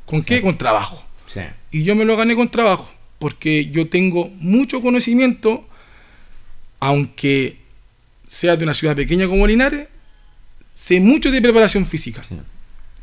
¿Con 0.05 0.23
qué? 0.23 0.41
Con 0.41 0.59
trabajo. 0.59 1.05
Sí. 1.27 1.41
Y 1.71 1.85
yo 1.85 1.95
me 1.95 2.05
lo 2.05 2.17
gané 2.17 2.35
con 2.35 2.49
trabajo, 2.49 2.93
porque 3.19 3.67
yo 3.71 3.89
tengo 3.89 4.31
mucho 4.41 4.81
conocimiento, 4.81 5.69
aunque 6.81 7.59
sea 8.27 8.57
de 8.57 8.65
una 8.65 8.75
ciudad 8.75 8.97
pequeña 8.97 9.27
como 9.27 9.47
Linares, 9.47 9.89
sé 10.75 11.01
mucho 11.01 11.31
de 11.31 11.43
preparación 11.43 11.87
física. 11.87 12.25
Sí. 12.29 12.37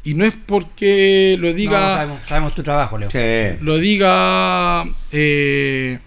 Y 0.06 0.14
no 0.14 0.24
es 0.24 0.34
porque 0.46 1.36
lo 1.40 1.48
No, 1.50 1.54
diga 1.54 1.96
sabemos, 1.96 2.20
sabemos 2.28 2.56
tu 2.56 2.64
trabajo, 2.64 2.98
Leo. 2.98 3.10
Sí. 3.12 3.58
lo 3.62 3.78
diga 3.78 4.86
eh, 5.12 6.00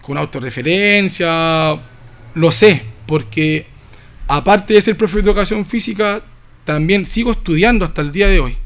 con 0.00 0.16
autorreferencia, 0.18 1.76
lo 2.34 2.50
sé, 2.52 2.82
porque 3.06 3.66
aparte 4.26 4.74
de 4.74 4.80
ser 4.80 4.96
profe 4.96 5.16
de 5.16 5.22
educación 5.30 5.64
física, 5.66 6.22
también 6.64 7.06
sigo 7.06 7.30
estudiando 7.32 7.84
hasta 7.84 8.00
el 8.02 8.10
día 8.10 8.26
de 8.28 8.40
hoy. 8.40 8.56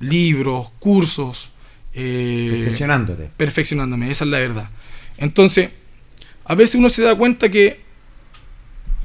Libros, 0.00 0.70
cursos, 0.78 1.50
eh, 1.94 2.48
Perfeccionándote. 2.52 3.30
perfeccionándome, 3.36 4.10
esa 4.10 4.24
es 4.24 4.30
la 4.30 4.38
verdad. 4.40 4.68
Entonces, 5.16 5.70
a 6.44 6.54
veces 6.54 6.74
uno 6.74 6.88
se 6.90 7.02
da 7.02 7.14
cuenta 7.14 7.48
que, 7.50 7.80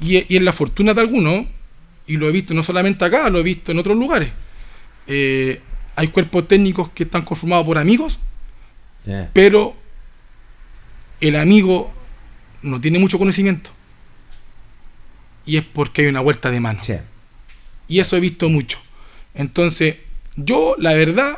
y, 0.00 0.16
y 0.32 0.36
es 0.36 0.42
la 0.42 0.52
fortuna 0.52 0.92
de 0.92 1.00
algunos, 1.00 1.46
y 2.06 2.16
lo 2.16 2.28
he 2.28 2.32
visto 2.32 2.52
no 2.52 2.62
solamente 2.62 3.04
acá, 3.04 3.30
lo 3.30 3.38
he 3.38 3.42
visto 3.42 3.72
en 3.72 3.78
otros 3.78 3.96
lugares, 3.96 4.30
eh, 5.06 5.60
hay 5.96 6.08
cuerpos 6.08 6.48
técnicos 6.48 6.90
que 6.90 7.04
están 7.04 7.22
conformados 7.22 7.66
por 7.66 7.78
amigos, 7.78 8.18
pero 9.32 9.74
el 11.20 11.36
amigo 11.36 11.92
no 12.62 12.80
tiene 12.80 12.98
mucho 12.98 13.18
conocimiento. 13.18 13.70
Y 15.44 15.56
es 15.56 15.64
porque 15.64 16.02
hay 16.02 16.08
una 16.08 16.20
vuelta 16.20 16.50
de 16.50 16.60
mano. 16.60 16.80
Y 17.88 17.98
eso 17.98 18.16
he 18.16 18.20
visto 18.20 18.48
mucho. 18.48 18.78
Entonces, 19.34 19.96
yo, 20.36 20.76
la 20.78 20.94
verdad, 20.94 21.36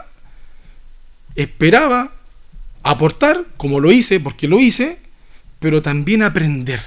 esperaba 1.34 2.12
aportar, 2.82 3.44
como 3.56 3.80
lo 3.80 3.90
hice, 3.90 4.20
porque 4.20 4.46
lo 4.46 4.60
hice, 4.60 4.98
pero 5.58 5.82
también 5.82 6.22
aprender. 6.22 6.80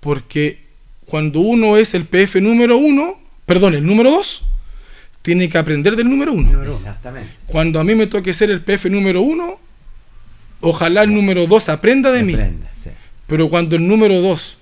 Porque 0.00 0.62
cuando 1.06 1.40
uno 1.40 1.76
es 1.76 1.94
el 1.94 2.06
PF 2.06 2.40
número 2.40 2.78
uno, 2.78 3.20
perdón, 3.46 3.74
el 3.74 3.86
número 3.86 4.10
dos, 4.10 4.44
tiene 5.22 5.48
que 5.48 5.56
aprender 5.58 5.94
del 5.96 6.08
número 6.10 6.32
uno. 6.32 6.62
Exactamente. 6.72 7.30
Cuando 7.46 7.78
a 7.80 7.84
mí 7.84 7.94
me 7.94 8.06
toque 8.06 8.34
ser 8.34 8.50
el 8.50 8.60
PF 8.60 8.86
número 8.90 9.22
uno, 9.22 9.58
ojalá 10.60 11.02
el 11.02 11.14
número 11.14 11.46
dos 11.46 11.68
aprenda 11.68 12.10
de 12.12 12.22
mí. 12.22 12.36
Sí. 12.74 12.90
Pero 13.26 13.48
cuando 13.48 13.76
el 13.76 13.86
número 13.86 14.20
dos, 14.20 14.58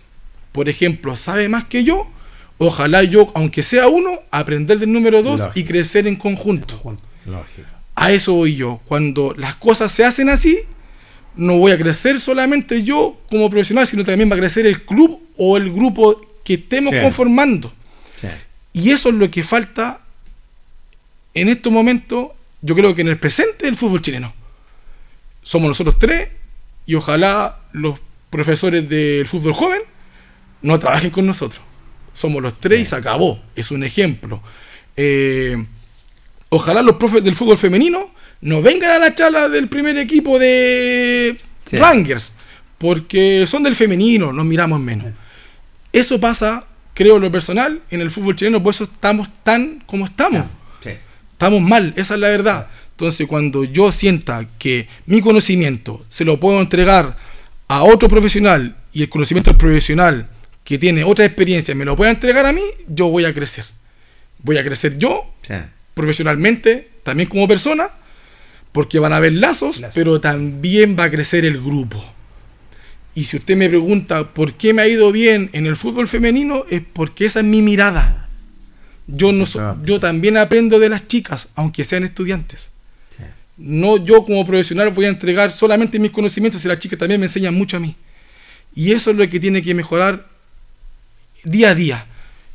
por 0.53 0.69
ejemplo, 0.69 1.17
sabe 1.17 1.49
más 1.49 1.65
que 1.65 1.85
yo, 1.85 2.07
ojalá 2.59 3.03
yo, 3.03 3.31
aunque 3.35 3.63
sea 3.63 3.89
uno, 3.89 4.21
aprender 4.31 4.79
del 4.79 4.93
número 4.93 5.23
dos 5.23 5.41
Lógico. 5.41 5.59
y 5.59 5.65
crecer 5.65 6.07
en 6.07 6.17
conjunto. 6.17 6.75
Lógico. 7.27 7.69
A 7.95 8.13
eso 8.13 8.35
voy 8.35 8.57
yo. 8.57 8.81
Cuando 8.87 9.35
las 9.37 9.55
cosas 9.57 9.93
se 9.93 10.05
hacen 10.05 10.29
así, 10.29 10.59
no 11.37 11.59
voy 11.59 11.73
a 11.73 11.79
crecer 11.79 12.21
solamente 12.21 12.83
yo 12.83 13.19
como 13.31 13.49
profesional, 13.51 13.87
sino 13.87 14.05
también 14.05 14.31
va 14.31 14.35
a 14.35 14.39
crecer 14.39 14.67
el 14.67 14.83
club 14.83 15.21
o 15.37 15.57
el 15.57 15.73
grupo 15.73 16.21
que 16.45 16.55
estemos 16.55 16.95
Sí. 16.95 17.01
conformando. 17.01 17.73
Sí. 18.21 18.29
Y 18.73 18.91
eso 18.91 19.09
es 19.11 19.15
lo 19.17 19.31
que 19.31 19.43
falta 19.45 20.01
en 21.35 21.49
estos 21.49 21.73
momentos, 21.73 22.29
yo 22.63 22.75
creo 22.75 22.95
que 22.95 23.03
en 23.03 23.09
el 23.09 23.19
presente 23.19 23.67
del 23.67 23.77
fútbol 23.77 24.03
chileno. 24.03 24.33
Somos 25.43 25.69
nosotros 25.69 25.99
tres 25.99 26.29
y 26.87 26.95
ojalá 26.95 27.61
los 27.73 27.99
profesores 28.29 28.89
del 28.89 29.27
fútbol 29.27 29.55
joven 29.55 29.81
no 30.63 30.79
trabajen 30.79 31.11
con 31.11 31.27
nosotros. 31.27 31.63
Somos 32.13 32.43
los 32.43 32.59
tres 32.59 32.81
y 32.81 32.87
se 32.87 32.97
acabó. 32.97 33.43
Es 33.55 33.71
un 33.71 33.83
ejemplo. 33.85 34.43
Eh, 34.97 35.65
ojalá 36.51 36.83
los 36.83 36.97
profes 36.97 37.25
del 37.25 37.35
fútbol 37.35 37.57
femenino 37.57 38.11
no 38.43 38.61
vengan 38.63 38.91
a 38.91 38.99
la 38.99 39.15
charla 39.15 39.49
del 39.49 39.69
primer 39.69 39.97
equipo 39.99 40.39
de 40.39 41.37
Sí. 41.65 41.77
Rangers, 41.77 42.33
porque 42.79 43.47
son 43.47 43.63
del 43.63 43.77
femenino, 43.77 44.33
nos 44.33 44.45
miramos 44.45 44.81
menos. 44.81 45.09
Eso 45.93 46.19
pasa, 46.19 46.67
creo, 46.95 47.19
lo 47.19 47.31
personal, 47.31 47.81
en 47.91 48.01
el 48.01 48.11
fútbol 48.11 48.35
chileno, 48.35 48.63
por 48.63 48.75
eso 48.75 48.85
estamos 48.85 49.29
tan 49.45 49.83
como 49.87 50.07
estamos. 50.07 50.47
Estamos 51.41 51.63
mal, 51.63 51.95
esa 51.97 52.17
es 52.17 52.21
la 52.21 52.29
verdad. 52.29 52.67
Entonces, 52.91 53.27
cuando 53.27 53.65
yo 53.65 53.93
sienta 53.93 54.47
que 54.59 54.89
mi 55.07 55.23
conocimiento 55.23 56.05
se 56.11 56.27
lo 56.27 56.39
puedo 56.39 56.61
entregar 56.61 57.17
a 57.67 57.83
otro 57.83 58.11
profesional 58.11 58.77
y 58.93 59.01
el 59.01 59.09
conocimiento 59.09 59.49
del 59.51 59.57
profesional 59.57 60.29
que 60.65 60.77
tiene 60.77 61.03
otra 61.03 61.25
experiencia 61.25 61.75
me 61.75 61.87
lo 61.87 61.97
pueda 61.97 62.11
entregar 62.11 62.45
a 62.45 62.53
mí, 62.53 62.61
yo 62.89 63.09
voy 63.09 63.25
a 63.25 63.33
crecer. 63.33 63.65
Voy 64.43 64.59
a 64.59 64.65
crecer 64.65 64.99
yo 64.99 65.33
Sí. 65.49 65.55
profesionalmente, 65.95 66.91
también 67.05 67.27
como 67.31 67.49
persona, 67.49 67.89
porque 68.73 68.99
van 68.99 69.15
a 69.15 69.17
haber 69.17 69.33
lazos, 69.33 69.81
pero 69.95 70.21
también 70.21 70.95
va 70.99 71.05
a 71.05 71.11
crecer 71.11 71.47
el 71.47 71.59
grupo. 71.59 72.05
Y 73.15 73.25
si 73.25 73.39
usted 73.39 73.57
me 73.57 73.71
pregunta 73.71 74.35
por 74.35 74.53
qué 74.53 74.75
me 74.75 74.83
ha 74.83 74.89
ido 74.89 75.11
bien 75.11 75.49
en 75.55 75.65
el 75.65 75.79
fútbol 75.79 76.07
femenino, 76.07 76.67
es 76.69 76.83
porque 76.93 77.25
esa 77.25 77.41
es 77.41 77.47
mi 77.47 77.63
mirada. 77.63 78.27
Yo, 79.17 79.33
no 79.33 79.47
so- 79.47 79.77
yo 79.85 79.99
también 80.01 80.37
aprendo 80.37 80.79
de 80.79 80.89
las 80.89 81.07
chicas, 81.09 81.49
aunque 81.55 81.85
sean 81.85 82.05
estudiantes. 82.05 82.71
Sí. 83.17 83.25
No 83.59 83.97
yo 84.05 84.25
como 84.25 84.45
profesional 84.47 84.91
voy 84.91 85.07
a 85.07 85.09
entregar 85.09 85.53
solamente 85.53 85.99
mis 85.99 86.11
conocimientos 86.11 86.65
y 86.65 86.69
las 86.69 86.79
chicas 86.79 86.99
también 86.99 87.21
me 87.21 87.27
enseñan 87.27 87.55
mucho 87.55 87.77
a 87.77 87.81
mí. 87.81 87.97
Y 88.75 88.93
eso 88.93 89.11
es 89.11 89.17
lo 89.17 89.29
que 89.29 89.41
tiene 89.41 89.63
que 89.63 89.75
mejorar 89.75 90.27
día 91.45 91.71
a 91.71 91.75
día. 91.75 92.07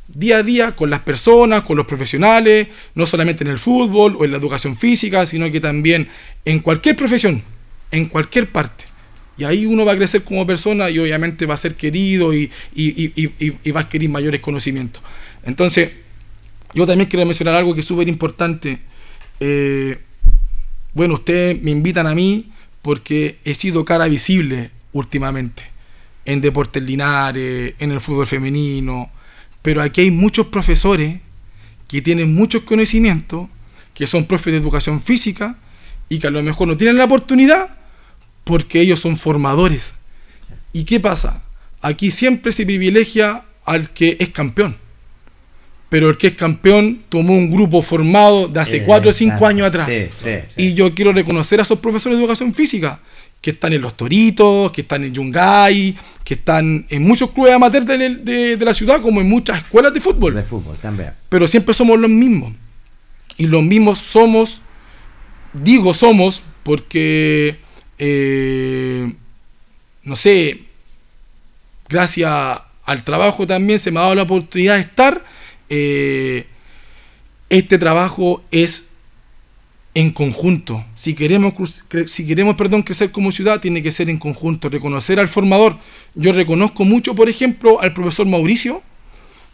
Día 0.08 0.38
a 0.38 0.44
día 0.44 0.72
con 0.74 0.90
las 0.92 1.00
personas, 1.02 1.64
con 1.64 1.78
los 1.78 1.88
profesionales, 1.88 2.68
no 2.94 3.06
solamente 3.08 3.44
en 3.44 3.50
el 3.50 3.58
fútbol 3.58 4.16
o 4.20 4.24
en 4.26 4.32
la 4.32 4.38
educación 4.38 4.78
física, 4.78 5.26
sino 5.26 5.50
que 5.52 5.60
también 5.60 6.08
en 6.46 6.60
cualquier 6.60 6.96
profesión, 6.96 7.42
en 7.92 8.06
cualquier 8.06 8.48
parte. 8.52 8.86
Y 9.38 9.44
ahí 9.44 9.66
uno 9.66 9.84
va 9.84 9.94
a 9.94 9.98
crecer 9.98 10.24
como 10.24 10.46
persona 10.48 10.90
y 10.90 11.00
obviamente 11.00 11.46
va 11.48 11.56
a 11.56 11.58
ser 11.58 11.74
querido 11.76 12.34
y- 12.34 12.50
y- 12.76 13.12
y- 13.22 13.54
y 13.64 13.72
va 13.72 13.82
a 13.82 13.84
adquirir 13.84 14.10
mayores 14.10 14.40
conocimientos. 14.42 15.02
Entonces, 15.44 15.90
yo 16.76 16.86
también 16.86 17.10
quiero 17.10 17.26
mencionar 17.26 17.56
algo 17.56 17.74
que 17.74 17.80
es 17.80 17.86
súper 17.86 18.08
importante. 18.08 18.80
Eh, 19.40 19.98
bueno, 20.94 21.16
ustedes 21.16 21.62
me 21.62 21.72
invitan 21.72 22.06
a 22.06 22.14
mí 22.14 22.52
porque 22.82 23.40
he 23.46 23.56
sido 23.56 23.84
cara 23.86 24.08
visible 24.08 24.72
últimamente 24.94 25.64
en 26.26 26.42
Deportes 26.42 26.84
Linares, 26.84 27.76
en 27.80 27.92
el 27.92 28.02
fútbol 28.02 28.28
femenino, 28.28 29.10
pero 29.62 29.82
aquí 29.82 30.02
hay 30.02 30.12
muchos 30.12 30.48
profesores 30.48 31.20
que 31.88 32.02
tienen 32.02 32.34
muchos 32.34 32.64
conocimientos, 32.64 33.48
que 33.94 34.08
son 34.08 34.26
profes 34.26 34.52
de 34.54 34.60
educación 34.60 35.02
física 35.02 35.58
y 36.10 36.20
que 36.20 36.28
a 36.28 36.32
lo 36.32 36.44
mejor 36.44 36.68
no 36.68 36.78
tienen 36.78 36.98
la 36.98 37.06
oportunidad 37.06 37.78
porque 38.44 38.82
ellos 38.82 39.00
son 39.00 39.18
formadores. 39.18 39.94
¿Y 40.74 40.84
qué 40.84 41.00
pasa? 41.00 41.44
Aquí 41.82 42.12
siempre 42.12 42.52
se 42.52 42.66
privilegia 42.66 43.46
al 43.66 43.92
que 43.92 44.18
es 44.20 44.30
campeón. 44.30 44.76
Pero 45.96 46.10
el 46.10 46.18
que 46.18 46.28
es 46.28 46.34
campeón 46.34 47.00
tomó 47.08 47.32
un 47.38 47.50
grupo 47.50 47.82
formado 47.82 48.50
de 48.50 48.60
hace 48.60 48.84
4 48.84 49.12
o 49.12 49.14
5 49.14 49.30
Exacto. 49.30 49.48
años 49.48 49.68
atrás. 49.70 49.88
Sí, 49.88 50.08
sí, 50.22 50.30
sí. 50.54 50.62
Y 50.62 50.74
yo 50.74 50.94
quiero 50.94 51.14
reconocer 51.14 51.58
a 51.62 51.64
esos 51.64 51.80
profesores 51.80 52.18
de 52.18 52.22
educación 52.26 52.54
física 52.54 53.00
que 53.40 53.52
están 53.52 53.72
en 53.72 53.82
Los 53.82 53.96
Toritos, 53.96 54.74
que 54.74 54.82
están 54.82 55.06
en 55.06 55.14
Yungay, 55.14 55.96
que 56.26 56.34
están 56.34 56.86
en 56.90 57.02
muchos 57.02 57.32
clubes 57.32 57.54
amateurs 57.54 57.86
de, 57.86 57.98
de- 58.16 58.58
de 58.58 58.66
la 58.66 58.74
ciudad, 58.74 59.00
como 59.02 59.22
en 59.22 59.30
muchas 59.30 59.60
escuelas 59.60 59.94
de 59.94 60.02
fútbol. 60.02 60.36
De 60.36 60.44
fútbol 60.44 60.76
también. 60.80 61.12
Pero 61.30 61.48
siempre 61.48 61.74
somos 61.74 61.98
los 61.98 62.10
mismos. 62.10 62.52
Y 63.38 63.48
los 63.48 63.64
mismos 63.64 64.00
somos, 64.00 64.60
digo 65.54 65.94
somos, 65.94 66.44
porque, 66.64 67.56
eh, 68.00 69.14
no 70.04 70.18
sé, 70.18 70.60
gracias 71.88 72.60
al 72.84 73.04
trabajo 73.06 73.48
también 73.48 73.80
se 73.80 73.92
me 73.92 74.00
ha 74.00 74.04
dado 74.04 74.16
la 74.16 74.24
oportunidad 74.24 74.76
de 74.76 74.82
estar. 74.82 75.22
Eh, 75.70 76.46
este 77.50 77.78
trabajo 77.78 78.44
es 78.52 78.90
en 79.94 80.12
conjunto. 80.12 80.84
Si 80.94 81.14
queremos, 81.16 81.54
si 82.08 82.28
queremos 82.28 82.56
perdón, 82.56 82.84
crecer 82.84 83.12
como 83.12 83.32
ciudad, 83.32 83.62
tiene 83.62 83.82
que 83.82 83.92
ser 83.92 84.10
en 84.10 84.18
conjunto, 84.18 84.70
reconocer 84.70 85.20
al 85.20 85.30
formador. 85.30 85.78
Yo 86.16 86.34
reconozco 86.34 86.84
mucho, 86.84 87.16
por 87.16 87.30
ejemplo, 87.30 87.82
al 87.82 87.94
profesor 87.94 88.28
Mauricio 88.28 88.82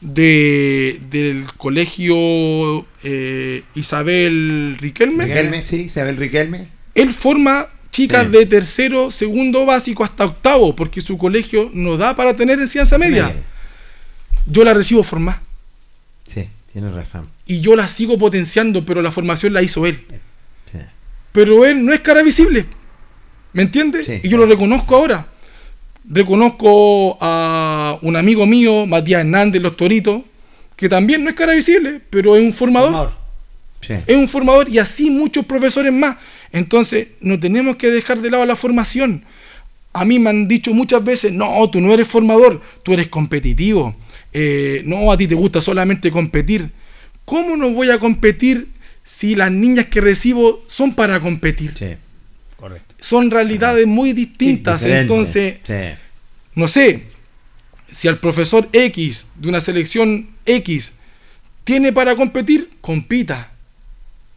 de, 0.02 1.00
del 1.12 1.45
colegio 1.58 2.86
eh, 3.04 3.63
Isabel 3.76 4.78
Riquelme. 4.80 5.26
Riquelme, 5.26 5.62
sí, 5.62 5.84
Isabel 5.84 6.17
Riquelme. 6.17 6.69
Él 6.95 7.13
forma 7.13 7.67
chicas 7.91 8.32
Sí. 8.32 8.38
de 8.38 8.45
tercero, 8.47 9.12
segundo 9.12 9.65
básico 9.65 10.04
hasta 10.04 10.26
octavo, 10.26 10.76
porque 10.76 11.02
su 11.02 11.17
colegio 11.19 11.69
no 11.74 11.97
da 11.97 12.15
para 12.15 12.36
tener 12.36 12.60
enseñanza 12.60 12.97
media. 12.97 13.32
Yo 14.47 14.63
la 14.63 14.74
recibo 14.74 15.04
formada 15.04 15.43
Sí, 16.34 16.48
tienes 16.72 16.94
razón. 16.94 17.28
y 17.46 17.60
yo 17.62 17.76
la 17.76 17.88
sigo 17.88 18.17
potenciando, 18.17 18.86
pero 18.86 19.02
la 19.02 19.12
formación 19.12 19.54
la 19.54 19.62
hizo 19.62 19.86
él. 19.86 20.04
Sí. 20.72 20.78
Pero 21.32 21.65
él 21.65 21.84
no 21.86 21.94
es 21.94 22.00
cara 22.02 22.24
visible. 22.24 22.65
¿Me 23.54 23.63
entiendes? 23.63 24.06
Sí. 24.06 24.22
y 24.24 24.30
yo 24.30 24.38
lo 24.38 24.46
reconozco 24.46 24.96
ahora. 24.96 25.28
Reconozco 26.10 27.17
a 27.22 28.00
un 28.02 28.15
amigo 28.15 28.46
mío, 28.46 28.86
Matías 28.86 29.22
Hernández, 29.22 29.62
Los 29.62 29.78
Toritos, 29.78 30.22
que 30.76 30.89
también 30.89 31.24
no 31.24 31.30
es 31.30 31.36
cara 31.36 31.54
visible, 31.54 32.02
pero 32.10 32.36
es 32.36 32.41
un 32.41 32.54
formador. 32.54 33.12
Sí. 33.82 33.94
Es 34.08 34.15
un 34.15 34.28
formador 34.28 34.70
y 34.70 34.80
así 34.80 35.10
muchos 35.12 35.46
profesores 35.46 35.91
más. 35.94 36.17
Entonces, 36.52 37.10
no 37.22 37.39
tenemos 37.39 37.76
que 37.76 37.89
dejar 37.91 38.20
de 38.20 38.30
lado 38.32 38.46
la 38.46 38.56
formación. 38.56 39.24
A 39.94 40.06
mí 40.06 40.20
me 40.20 40.30
han 40.30 40.48
dicho 40.48 40.74
muchas 40.74 41.04
veces, 41.04 41.32
no, 41.34 41.70
tú 41.70 41.82
no 41.82 41.94
eres 41.94 42.08
formador, 42.08 42.62
tú 42.84 42.94
eres 42.94 43.08
competitivo. 43.08 43.96
Eh, 44.34 44.82
no, 44.86 45.12
a 45.12 45.17
ti 45.17 45.28
te 45.28 45.36
gusta 45.36 45.62
solamente 45.62 46.12
competir. 46.12 46.70
¿Cómo 47.26 47.56
no 47.58 47.70
voy 47.72 47.89
a 47.89 48.00
competir 48.00 48.67
si 49.04 49.36
las 49.36 49.52
niñas 49.52 49.88
que 49.88 50.02
recibo 50.02 50.63
son 50.67 50.94
para 50.96 51.20
competir? 51.20 51.74
Sí. 51.78 51.96
Correcto. 52.58 52.96
Son 53.00 53.32
realidades 53.32 53.88
muy 53.88 54.13
distintas. 54.13 54.84
Entonces, 54.86 55.56
Sí. 55.63 55.98
no 56.56 56.67
sé, 56.67 57.04
si 57.89 58.08
al 58.08 58.20
profesor 58.20 58.67
X 58.72 59.28
de 59.36 59.50
una 59.50 59.60
selección 59.62 60.30
X 60.46 60.94
tiene 61.63 61.91
para 61.91 62.15
competir, 62.15 62.70
compita. 62.82 63.52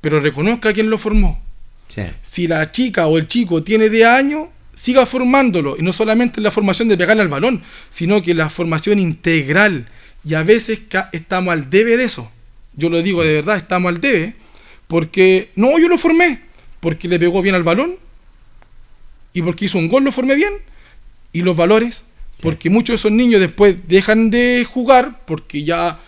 Pero 0.01 0.21
reconozca 0.21 0.71
a 0.71 0.73
quien 0.73 0.91
lo 0.91 0.99
formó. 0.99 1.41
Sí. 1.89 2.03
Si 2.23 2.47
la 2.49 2.73
chica 2.73 3.07
o 3.07 3.17
el 3.19 3.29
chico 3.29 3.63
tiene 3.63 3.89
de 3.89 4.05
años, 4.05 4.49
siga 4.75 5.07
formándolo. 5.07 5.77
Y 5.79 5.83
no 5.83 5.93
solamente 5.93 6.41
la 6.41 6.51
formación 6.51 6.89
de 6.89 6.97
pegarle 6.97 7.23
al 7.23 7.29
balón, 7.29 7.63
sino 7.91 8.23
que 8.23 8.35
la 8.35 8.51
formación 8.51 8.99
integral. 8.99 9.89
Y 10.25 10.35
a 10.35 10.43
veces 10.43 10.81
estamos 11.13 11.53
al 11.53 11.71
debe 11.71 11.97
de 11.97 12.05
eso. 12.05 12.31
Yo 12.77 12.89
lo 12.89 13.03
digo 13.03 13.23
de 13.23 13.35
verdad, 13.35 13.57
estamos 13.57 13.91
al 13.91 14.01
debe. 14.01 14.35
Porque, 14.87 15.51
no, 15.55 15.79
yo 15.79 15.89
lo 15.89 15.99
formé. 15.99 16.41
Porque 16.81 17.09
le 17.09 17.19
pegó 17.19 17.43
bien 17.43 17.55
al 17.55 17.63
balón. 17.63 17.97
Y 19.33 19.43
porque 19.43 19.67
hizo 19.67 19.79
un 19.79 19.89
gol, 19.89 20.05
lo 20.05 20.13
formé 20.13 20.35
bien. 20.35 20.55
Y 21.33 21.43
los 21.43 21.57
valores. 21.57 22.05
Porque 22.41 22.71
muchos 22.71 22.95
de 22.95 22.97
esos 22.97 23.13
niños 23.13 23.41
después 23.41 23.77
dejan 23.87 24.31
de 24.31 24.67
jugar. 24.69 25.25
Porque 25.27 25.65
ya, 25.65 25.99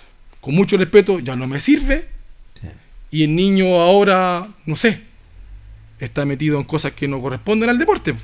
con 0.40 0.54
mucho 0.54 0.76
respeto, 0.76 1.20
ya 1.20 1.36
no 1.36 1.46
me 1.46 1.60
sirve. 1.60 2.08
Y 3.10 3.22
el 3.24 3.34
niño 3.34 3.80
ahora, 3.80 4.46
no 4.66 4.76
sé, 4.76 5.00
está 6.00 6.24
metido 6.24 6.58
en 6.58 6.64
cosas 6.64 6.92
que 6.92 7.08
no 7.08 7.20
corresponden 7.20 7.70
al 7.70 7.78
deporte. 7.78 8.14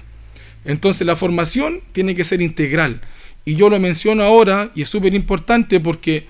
Entonces 0.65 1.07
la 1.07 1.17
formación 1.17 1.81
tiene 1.93 2.15
que 2.15 2.25
ser 2.25 2.41
integral. 2.41 3.01
Y 3.45 3.57
yo 3.57 3.69
lo 3.69 3.81
menciono 3.81 4.23
ahora 4.23 4.71
y 4.75 4.83
es 4.83 4.89
súper 4.89 5.15
importante 5.15 5.81
porque 5.81 6.27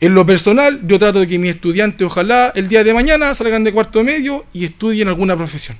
en 0.00 0.14
lo 0.14 0.24
personal 0.26 0.80
yo 0.86 0.98
trato 0.98 1.20
de 1.20 1.26
que 1.26 1.38
mis 1.38 1.54
estudiantes 1.54 2.06
ojalá 2.06 2.52
el 2.54 2.68
día 2.68 2.84
de 2.84 2.92
mañana 2.94 3.34
salgan 3.34 3.64
de 3.64 3.72
cuarto 3.72 4.02
medio 4.02 4.46
y 4.52 4.64
estudien 4.64 5.08
alguna 5.08 5.36
profesión. 5.36 5.76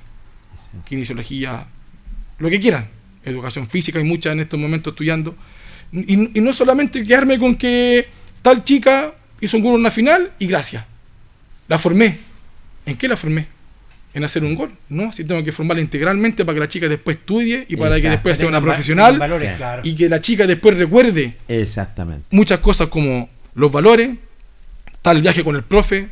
Kinesiología, 0.85 1.67
lo 2.39 2.49
que 2.49 2.59
quieran. 2.59 2.87
Educación 3.23 3.67
física, 3.67 3.99
hay 3.99 4.05
muchas 4.05 4.33
en 4.33 4.41
estos 4.41 4.59
momentos 4.59 4.93
estudiando. 4.93 5.35
Y, 5.91 6.15
no 6.15 6.53
solamente 6.53 7.05
quedarme 7.05 7.37
con 7.37 7.55
que 7.55 8.07
tal 8.41 8.63
chica 8.63 9.13
hizo 9.41 9.57
un 9.57 9.63
gol 9.63 9.73
en 9.73 9.81
una 9.81 9.91
final 9.91 10.31
y 10.39 10.47
gracias. 10.47 10.85
La 11.67 11.77
formé. 11.77 12.17
¿En 12.85 12.97
qué 12.97 13.07
la 13.07 13.17
formé? 13.17 13.47
En 14.13 14.23
hacer 14.23 14.43
un 14.43 14.55
gol, 14.55 14.71
¿no? 14.89 15.11
Si 15.11 15.23
tengo 15.23 15.43
que 15.43 15.51
formarla 15.51 15.81
integralmente 15.81 16.43
para 16.43 16.55
que 16.55 16.59
la 16.59 16.67
chica 16.67 16.87
después 16.87 17.17
estudie 17.17 17.65
y 17.69 17.77
para 17.77 17.99
que 17.99 18.09
después 18.09 18.37
sea 18.37 18.47
una 18.47 18.61
profesional 18.61 19.19
y 19.83 19.95
que 19.95 20.09
la 20.09 20.19
chica 20.19 20.45
después 20.45 20.77
recuerde 20.77 21.35
Exactamente. 21.47 22.25
muchas 22.31 22.59
cosas 22.59 22.87
como 22.87 23.29
los 23.55 23.71
valores, 23.71 24.11
tal 25.01 25.21
viaje 25.21 25.43
con 25.43 25.55
el 25.55 25.63
profe, 25.63 26.09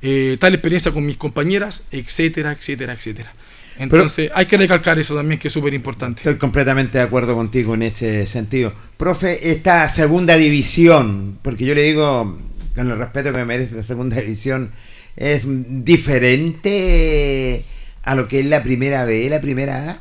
eh, 0.00 0.36
tal 0.40 0.54
experiencia 0.54 0.92
con 0.92 1.04
mis 1.04 1.16
compañeras, 1.16 1.84
etcétera, 1.90 2.52
etcétera, 2.52 2.94
etcétera. 2.94 3.32
Entonces 3.76 4.30
hay 4.34 4.46
que 4.46 4.56
recalcar 4.56 4.98
eso 4.98 5.14
también 5.14 5.38
que 5.38 5.48
es 5.48 5.54
súper 5.54 5.74
importante. 5.74 6.20
Estoy 6.20 6.36
completamente 6.36 6.98
de 6.98 7.04
acuerdo 7.04 7.34
contigo 7.34 7.74
en 7.74 7.82
ese 7.82 8.26
sentido. 8.26 8.72
Profe, 8.96 9.50
esta 9.50 9.88
segunda 9.88 10.36
división, 10.36 11.38
porque 11.42 11.64
yo 11.64 11.74
le 11.74 11.82
digo, 11.82 12.38
con 12.74 12.90
el 12.90 12.98
respeto 12.98 13.32
que 13.32 13.38
me 13.38 13.44
merece 13.44 13.74
la 13.74 13.82
segunda 13.82 14.16
división, 14.16 14.70
es 15.16 15.44
diferente 15.84 17.64
a 18.02 18.14
lo 18.14 18.28
que 18.28 18.40
es 18.40 18.46
la 18.46 18.62
primera 18.62 19.04
B, 19.04 19.28
la 19.28 19.40
primera 19.40 19.90
A? 19.90 19.98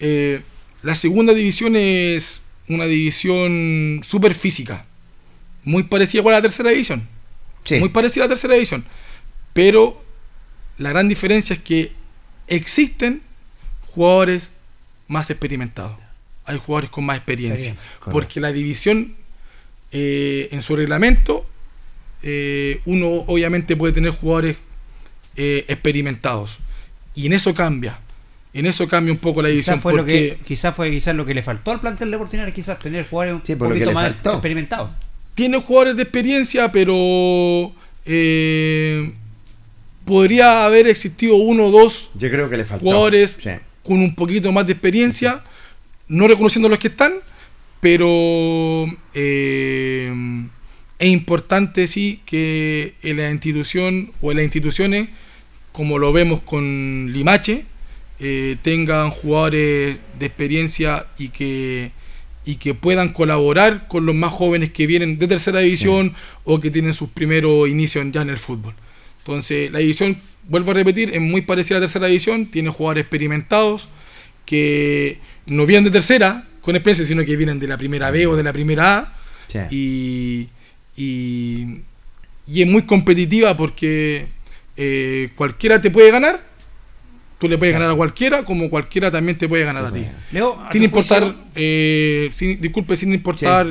Eh, 0.00 0.42
la 0.82 0.94
segunda 0.94 1.34
división 1.34 1.76
es 1.76 2.44
una 2.68 2.84
división 2.84 4.00
súper 4.04 4.34
física, 4.34 4.86
muy 5.64 5.84
parecida 5.84 6.22
a 6.22 6.30
la 6.30 6.42
tercera 6.42 6.70
división. 6.70 7.06
Muy 7.70 7.90
parecida 7.90 8.24
a 8.24 8.26
la 8.26 8.30
tercera 8.30 8.54
división. 8.54 8.84
Pero 9.52 10.02
la 10.78 10.90
gran 10.90 11.08
diferencia 11.08 11.54
es 11.54 11.60
que 11.60 11.92
existen 12.46 13.22
jugadores 13.86 14.52
más 15.06 15.28
experimentados. 15.30 15.96
Hay 16.44 16.58
jugadores 16.58 16.90
con 16.90 17.04
más 17.04 17.16
experiencia. 17.16 17.74
porque 18.10 18.40
la 18.40 18.52
división 18.52 19.16
eh, 19.92 20.48
en 20.52 20.62
su 20.62 20.76
reglamento 20.76 21.46
eh, 22.22 22.80
uno 22.86 23.24
obviamente 23.26 23.76
puede 23.76 23.92
tener 23.92 24.12
jugadores 24.12 24.56
eh, 25.36 25.64
experimentados. 25.68 26.58
Y 27.14 27.26
en 27.26 27.32
eso 27.32 27.54
cambia. 27.54 28.00
En 28.52 28.66
eso 28.66 28.88
cambia 28.88 29.12
un 29.12 29.18
poco 29.18 29.42
la 29.42 29.48
división. 29.48 29.76
Quizás 29.76 29.82
fue, 29.82 29.94
lo 29.94 30.04
que, 30.04 30.38
quizás 30.44 30.74
fue 30.74 30.90
quizás 30.90 31.14
lo 31.14 31.24
que 31.24 31.34
le 31.34 31.42
faltó 31.42 31.70
al 31.70 31.80
plantel 31.80 32.10
de 32.10 32.18
Portinari, 32.18 32.52
quizás 32.52 32.78
tener 32.78 33.08
jugadores 33.08 33.48
un 33.48 33.58
poquito 33.58 33.92
más 33.92 34.10
experimentados. 34.10 34.90
Tiene 35.34 35.60
jugadores 35.60 35.96
de 35.96 36.02
experiencia, 36.02 36.72
pero 36.72 37.72
eh, 38.04 39.12
podría 40.04 40.64
haber 40.64 40.88
existido 40.88 41.36
uno 41.36 41.66
o 41.66 41.70
dos 41.70 42.10
Yo 42.14 42.30
creo 42.30 42.50
que 42.50 42.56
le 42.56 42.64
faltó. 42.64 42.84
jugadores 42.84 43.38
con 43.84 44.00
un 44.00 44.14
poquito 44.14 44.50
más 44.50 44.66
de 44.66 44.72
experiencia, 44.72 45.44
no 46.08 46.26
reconociendo 46.26 46.68
los 46.68 46.78
que 46.78 46.88
están, 46.88 47.12
pero 47.80 48.86
eh, 49.14 50.12
es 50.98 51.08
importante, 51.08 51.86
sí, 51.86 52.20
que 52.26 52.94
en 53.02 53.18
la 53.18 53.30
institución 53.30 54.12
o 54.20 54.30
en 54.30 54.38
las 54.38 54.44
instituciones, 54.44 55.08
como 55.72 55.98
lo 55.98 56.12
vemos 56.12 56.40
con 56.40 57.12
Limache, 57.12 57.64
eh, 58.20 58.56
tengan 58.62 59.10
jugadores 59.10 59.98
de 60.18 60.26
experiencia 60.26 61.06
y 61.18 61.28
que, 61.28 61.92
y 62.44 62.56
que 62.56 62.74
puedan 62.74 63.12
colaborar 63.12 63.86
con 63.86 64.06
los 64.06 64.14
más 64.14 64.32
jóvenes 64.32 64.72
que 64.72 64.88
vienen 64.88 65.18
de 65.18 65.28
tercera 65.28 65.60
división 65.60 66.14
o 66.42 66.58
que 66.58 66.70
tienen 66.70 66.92
sus 66.92 67.10
primeros 67.10 67.68
inicios 67.68 68.04
ya 68.10 68.22
en 68.22 68.30
el 68.30 68.38
fútbol. 68.38 68.74
Entonces, 69.18 69.70
la 69.70 69.78
división, 69.78 70.16
vuelvo 70.48 70.72
a 70.72 70.74
repetir, 70.74 71.10
es 71.14 71.20
muy 71.20 71.42
parecida 71.42 71.76
a 71.76 71.80
la 71.80 71.86
tercera 71.86 72.06
división, 72.06 72.46
tiene 72.46 72.70
jugadores 72.70 73.02
experimentados 73.02 73.88
que 74.44 75.18
no 75.46 75.64
vienen 75.64 75.84
de 75.84 75.90
tercera 75.90 76.48
con 76.60 76.74
experiencia, 76.74 77.04
sino 77.04 77.24
que 77.24 77.36
vienen 77.36 77.60
de 77.60 77.68
la 77.68 77.76
primera 77.76 78.10
B 78.10 78.26
o 78.26 78.34
de 78.34 78.42
la 78.42 78.52
primera 78.52 78.98
A. 78.98 79.12
Y, 79.70 80.48
y, 80.98 81.80
es 82.46 82.66
muy 82.66 82.82
competitiva 82.82 83.56
porque 83.56 84.26
eh, 84.76 85.30
cualquiera 85.36 85.80
te 85.80 85.90
puede 85.90 86.10
ganar, 86.10 86.40
tú 87.38 87.48
le 87.48 87.58
puedes 87.58 87.72
ganar 87.72 87.90
a 87.90 87.94
cualquiera, 87.94 88.44
como 88.44 88.68
cualquiera 88.68 89.10
también 89.10 89.38
te 89.38 89.48
puede 89.48 89.64
ganar 89.64 89.86
a 89.86 89.92
ti. 89.92 90.04
sin 90.72 90.82
importar, 90.82 91.34
eh, 91.54 92.30
disculpe, 92.60 92.96
sin 92.96 93.12
importar 93.14 93.66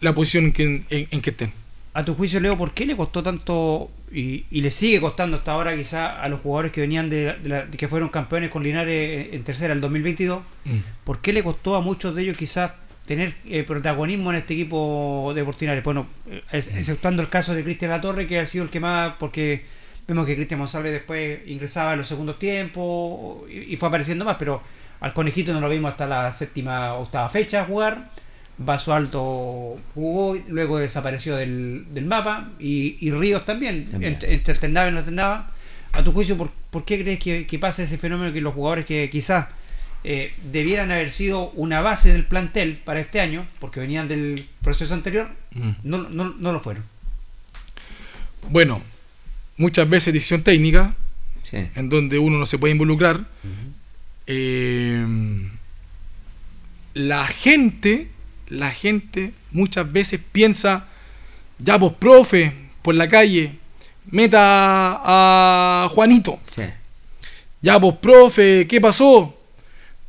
la 0.00 0.14
posición 0.14 0.46
en 0.46 0.52
que, 0.52 1.06
en, 1.10 1.20
que 1.20 1.30
estén. 1.30 1.52
A 1.94 2.04
tu 2.04 2.14
juicio, 2.14 2.38
Leo, 2.38 2.56
¿por 2.56 2.72
qué 2.72 2.86
le 2.86 2.96
costó 2.96 3.22
tanto 3.22 3.90
y, 4.12 4.44
le 4.50 4.70
sigue 4.70 5.00
costando 5.00 5.36
hasta 5.38 5.52
ahora 5.52 5.76
quizá 5.76 6.20
a 6.20 6.28
los 6.28 6.40
jugadores 6.40 6.72
que 6.72 6.80
venían 6.80 7.08
de, 7.08 7.66
que 7.76 7.88
fueron 7.88 8.08
campeones 8.08 8.50
con 8.50 8.62
Linares 8.62 9.28
en 9.32 9.42
tercera 9.42 9.72
el 9.72 9.80
2022? 9.80 10.42
Mm. 10.64 10.76
¿Por 11.04 11.20
qué 11.20 11.32
le 11.32 11.42
costó 11.42 11.76
a 11.76 11.80
muchos 11.80 12.14
de 12.14 12.22
ellos 12.22 12.36
quizás 12.36 12.72
tener 13.08 13.34
eh, 13.46 13.64
protagonismo 13.64 14.30
en 14.30 14.36
este 14.36 14.52
equipo 14.52 15.32
de 15.34 15.42
Portinares. 15.42 15.82
Bueno, 15.82 16.06
eh, 16.30 16.42
exceptuando 16.52 17.22
el 17.22 17.30
caso 17.30 17.54
de 17.54 17.64
Cristian 17.64 17.90
Latorre, 17.90 18.26
que 18.26 18.38
ha 18.38 18.44
sido 18.44 18.64
el 18.64 18.70
que 18.70 18.80
más, 18.80 19.14
porque 19.18 19.64
vemos 20.06 20.26
que 20.26 20.36
Cristian 20.36 20.60
Monsalve 20.60 20.90
después 20.92 21.40
ingresaba 21.46 21.94
en 21.94 22.00
los 22.00 22.06
segundos 22.06 22.38
tiempos 22.38 23.50
y, 23.50 23.74
fue 23.78 23.88
apareciendo 23.88 24.26
más, 24.26 24.36
pero 24.38 24.62
al 25.00 25.14
conejito 25.14 25.54
no 25.54 25.60
lo 25.60 25.70
vimos 25.70 25.90
hasta 25.90 26.06
la 26.06 26.30
séptima 26.34 26.94
octava 26.94 27.30
fecha 27.30 27.64
jugar. 27.64 28.10
Vaso 28.58 28.92
Alto 28.92 29.78
jugó, 29.94 30.36
luego 30.48 30.78
desapareció 30.78 31.36
del, 31.36 31.86
mapa 32.04 32.50
y, 32.58 33.10
Ríos 33.10 33.46
también, 33.46 33.88
entre, 34.02 34.52
alternaba 34.52 34.88
y 34.88 34.92
no 34.92 34.98
alternaba. 34.98 35.50
A 35.94 36.04
tu 36.04 36.12
juicio, 36.12 36.36
¿por, 36.36 36.50
¿por 36.70 36.84
qué 36.84 37.00
crees 37.00 37.18
que, 37.18 37.46
que 37.46 37.58
pasa 37.58 37.84
ese 37.84 37.96
fenómeno 37.96 38.34
que 38.34 38.42
los 38.42 38.52
jugadores 38.52 38.84
que 38.84 39.08
quizás 39.08 39.46
eh, 40.04 40.32
debieran 40.52 40.90
haber 40.90 41.10
sido 41.10 41.50
una 41.50 41.80
base 41.80 42.12
del 42.12 42.24
plantel 42.24 42.76
para 42.76 43.00
este 43.00 43.20
año, 43.20 43.46
porque 43.58 43.80
venían 43.80 44.08
del 44.08 44.46
proceso 44.62 44.94
anterior, 44.94 45.28
mm. 45.52 45.70
no, 45.82 46.08
no, 46.08 46.52
lo 46.52 46.60
fueron. 46.60 46.84
Bueno, 48.50 48.80
muchas 49.56 49.88
veces 49.88 50.14
decisión 50.14 50.42
técnica, 50.42 50.94
en 51.52 51.88
donde 51.88 52.18
uno 52.18 52.38
no 52.38 52.46
se 52.46 52.58
puede 52.58 52.72
involucrar. 52.72 53.26
Eh, 54.26 55.04
la 56.94 57.26
gente, 57.26 58.08
la 58.48 58.70
gente 58.70 59.32
muchas 59.50 59.90
veces 59.90 60.20
piensa, 60.32 60.88
ya 61.58 61.78
pues 61.78 61.92
profe, 61.94 62.52
por 62.82 62.94
la 62.94 63.08
calle, 63.08 63.52
meta 64.10 64.40
a 64.40 65.88
Juanito. 65.90 66.38
Ya 67.60 67.80
pues 67.80 67.96
profe, 67.96 68.66
¿qué 68.68 68.80
pasó? 68.80 69.37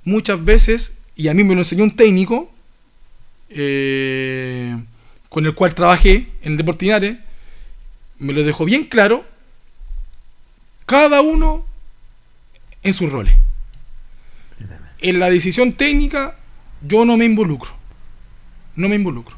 Muchas 0.04 0.44
veces, 0.44 1.00
y 1.16 1.28
a 1.28 1.34
mí 1.34 1.44
me 1.44 1.54
lo 1.54 1.62
enseñó 1.62 1.84
un 1.84 1.96
técnico, 1.96 2.52
eh, 3.50 4.76
con 5.30 5.46
el 5.46 5.54
cual 5.56 5.76
trabajé 5.76 6.28
en 6.42 6.54
el 6.54 6.58
Deportinares, 6.58 7.18
me 8.18 8.34
lo 8.34 8.44
dejó 8.44 8.66
bien 8.66 8.86
claro, 8.86 9.26
cada 10.86 11.22
uno 11.22 11.66
en 12.84 12.94
sus 12.94 13.12
roles. 13.12 13.36
En 15.02 15.20
la 15.20 15.30
decisión 15.30 15.74
técnica 15.74 16.38
yo 16.82 17.06
no 17.06 17.18
me 17.18 17.26
involucro. 17.26 17.72
No 18.76 18.90
me 18.90 18.96
involucro. 18.96 19.36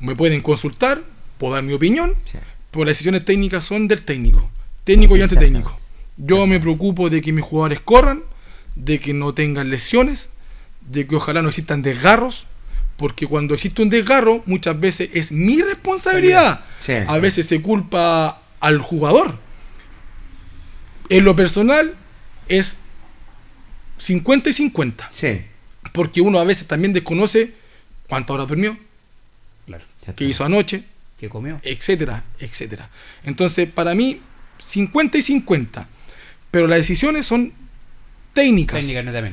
Me 0.00 0.14
pueden 0.16 0.40
consultar, 0.42 1.02
puedo 1.38 1.54
dar 1.54 1.62
mi 1.62 1.72
opinión, 1.72 2.14
pero 2.70 2.84
las 2.84 2.92
decisiones 2.92 3.24
técnicas 3.24 3.64
son 3.64 3.88
del 3.88 4.04
técnico. 4.04 4.50
Técnico 4.84 5.16
y 5.16 5.22
antetécnico. 5.22 5.78
Yo 6.16 6.46
me 6.46 6.60
preocupo 6.60 7.08
de 7.08 7.20
que 7.20 7.32
mis 7.32 7.44
jugadores 7.44 7.80
corran, 7.80 8.22
de 8.74 9.00
que 9.00 9.14
no 9.14 9.34
tengan 9.34 9.70
lesiones, 9.70 10.30
de 10.80 11.06
que 11.06 11.16
ojalá 11.16 11.42
no 11.42 11.48
existan 11.48 11.82
desgarros, 11.82 12.46
porque 12.96 13.26
cuando 13.26 13.54
existe 13.54 13.82
un 13.82 13.90
desgarro 13.90 14.42
muchas 14.46 14.78
veces 14.78 15.10
es 15.14 15.32
mi 15.32 15.60
responsabilidad. 15.60 16.64
A 17.06 17.18
veces 17.18 17.46
se 17.46 17.60
culpa 17.60 18.42
al 18.60 18.78
jugador. 18.78 19.38
En 21.08 21.24
lo 21.24 21.34
personal 21.36 21.94
es 22.48 22.78
50 23.98 24.50
y 24.50 24.52
50. 24.52 25.10
Porque 25.92 26.20
uno 26.20 26.38
a 26.38 26.44
veces 26.44 26.66
también 26.66 26.92
desconoce 26.92 27.54
cuántas 28.08 28.34
horas 28.34 28.48
durmió, 28.48 28.76
claro, 29.66 29.84
qué 30.16 30.24
hizo 30.24 30.44
anoche, 30.44 30.84
qué 31.18 31.28
comió, 31.28 31.60
etcétera, 31.62 32.24
etcétera. 32.38 32.90
Entonces, 33.24 33.68
para 33.68 33.94
mí 33.94 34.20
50 34.58 35.18
y 35.18 35.22
50. 35.22 35.88
Pero 36.50 36.66
las 36.66 36.78
decisiones 36.78 37.26
son 37.26 37.52
técnicas. 38.34 38.80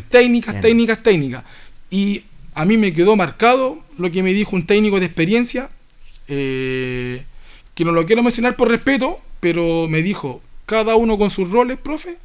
Técnicas, 0.09 0.61
técnicas, 0.61 1.03
técnicas, 1.03 1.43
Y 1.89 2.23
a 2.53 2.63
mí 2.63 2.77
me 2.77 2.93
quedó 2.93 3.15
marcado 3.17 3.79
lo 3.97 4.09
que 4.11 4.23
me 4.23 4.33
dijo 4.33 4.55
un 4.55 4.65
técnico 4.65 4.99
de 4.99 5.05
experiencia, 5.07 5.69
eh, 6.27 7.23
que 7.75 7.83
no 7.83 7.91
lo 7.91 8.05
quiero 8.05 8.23
mencionar 8.23 8.55
por 8.55 8.69
respeto, 8.69 9.19
pero 9.41 9.87
me 9.89 10.01
dijo, 10.01 10.41
cada 10.65 10.95
uno 10.95 11.17
con 11.17 11.29
sus 11.29 11.49
roles, 11.49 11.77
profe, 11.77 12.17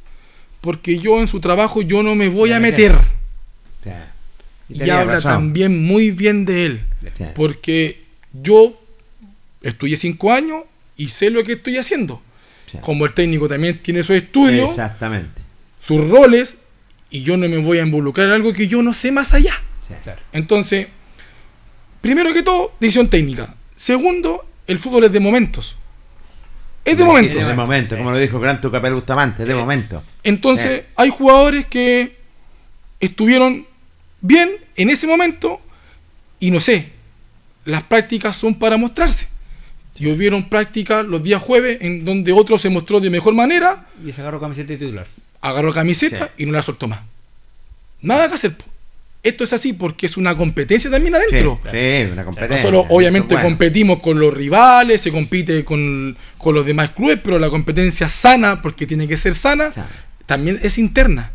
porque 0.61 0.97
yo 0.99 1.19
en 1.19 1.27
su 1.27 1.39
trabajo 1.41 1.81
yo 1.81 2.03
no 2.03 2.15
me 2.15 2.29
voy 2.29 2.51
a 2.53 2.59
meter. 2.59 2.95
Y 4.69 4.81
habla 4.89 5.15
razón. 5.15 5.31
también 5.31 5.83
muy 5.85 6.11
bien 6.11 6.45
de 6.45 6.65
él, 6.65 6.81
Sí. 7.13 7.23
porque 7.35 8.01
yo 8.33 8.77
estudié 9.61 9.95
cinco 9.95 10.33
años 10.33 10.63
y 10.97 11.07
sé 11.09 11.29
lo 11.29 11.43
que 11.43 11.53
estoy 11.53 11.77
haciendo. 11.77 12.21
Sí. 12.69 12.77
Como 12.81 13.05
el 13.05 13.13
técnico 13.13 13.47
también 13.47 13.81
tiene 13.81 14.03
su 14.03 14.13
estudio, 14.13 14.65
Exactamente. 14.65 15.41
sus 15.79 16.09
roles, 16.09 16.63
y 17.09 17.21
yo 17.23 17.37
no 17.37 17.47
me 17.47 17.57
voy 17.57 17.79
a 17.79 17.83
involucrar 17.83 18.27
en 18.27 18.33
algo 18.33 18.53
que 18.53 18.67
yo 18.67 18.81
no 18.81 18.93
sé 18.93 19.11
más 19.11 19.33
allá. 19.33 19.53
Sí. 19.87 19.93
Claro. 20.03 20.21
Entonces, 20.33 20.87
primero 22.01 22.33
que 22.33 22.43
todo, 22.43 22.73
decisión 22.79 23.07
técnica. 23.09 23.55
Segundo, 23.75 24.45
el 24.67 24.79
fútbol 24.79 25.05
es 25.05 25.11
de 25.11 25.19
momentos. 25.19 25.75
Es 26.83 26.97
de 26.97 27.03
momentos. 27.03 27.41
Es 27.41 27.47
de 27.47 27.53
momento, 27.53 27.97
como 27.97 28.11
lo 28.11 28.17
dijo 28.17 28.39
Gran 28.39 28.61
Tucapel 28.61 28.93
Bustamante, 28.93 29.43
es 29.43 29.49
de 29.49 29.55
momento. 29.55 30.03
Entonces, 30.23 30.81
Sí. 30.81 30.85
hay 30.95 31.09
jugadores 31.09 31.65
que 31.65 32.17
estuvieron 32.99 33.67
bien 34.21 34.51
en 34.75 34.89
ese 34.89 35.05
momento 35.05 35.61
y 36.39 36.49
no 36.51 36.59
sé, 36.59 36.89
las 37.65 37.83
prácticas 37.83 38.35
son 38.37 38.55
para 38.55 38.77
mostrarse. 38.77 39.27
Y 39.99 40.07
hubieron 40.11 40.47
prácticas 40.47 41.05
los 41.05 41.23
días 41.23 41.41
jueves 41.41 41.79
en 41.81 42.05
donde 42.05 42.31
otro 42.31 42.57
se 42.57 42.69
mostró 42.69 42.99
de 42.99 43.09
mejor 43.09 43.33
manera, 43.33 43.87
Y 44.05 44.11
se 44.11 44.21
agarró 44.21 44.39
camiseta 44.39 44.69
de 44.73 44.77
titular. 44.77 45.07
Agarró 45.41 45.73
camiseta 45.73 46.25
Sí. 46.35 46.43
y 46.43 46.45
no 46.45 46.53
la 46.53 46.63
soltó 46.63 46.87
más. 46.87 46.99
Nada 48.01 48.27
que 48.29 48.35
hacer. 48.35 48.55
Esto 49.23 49.43
es 49.43 49.51
así 49.53 49.73
porque 49.73 50.05
es 50.05 50.15
una 50.15 50.35
competencia 50.37 50.89
también 50.89 51.15
Sí, 51.15 51.19
adentro. 51.35 51.59
sí, 51.71 52.11
una 52.11 52.21
No 52.21 52.25
competencia. 52.25 52.61
solo 52.65 52.81
eso 52.81 52.87
obviamente 52.93 53.33
bueno. 53.35 53.49
competimos 53.49 53.99
con 53.99 54.19
los 54.19 54.33
rivales, 54.33 55.01
se 55.01 55.11
compite 55.11 55.65
con, 55.65 56.15
con 56.37 56.53
los 56.55 56.65
demás 56.65 56.91
clubes, 56.91 57.19
pero 57.23 57.37
la 57.39 57.49
competencia 57.49 58.07
sana, 58.07 58.61
porque 58.61 58.85
tiene 58.87 59.07
que 59.07 59.17
ser 59.17 59.33
sana, 59.35 59.71
Sana. 59.71 59.89
también 60.25 60.59
es 60.61 60.77
interna. 60.77 61.31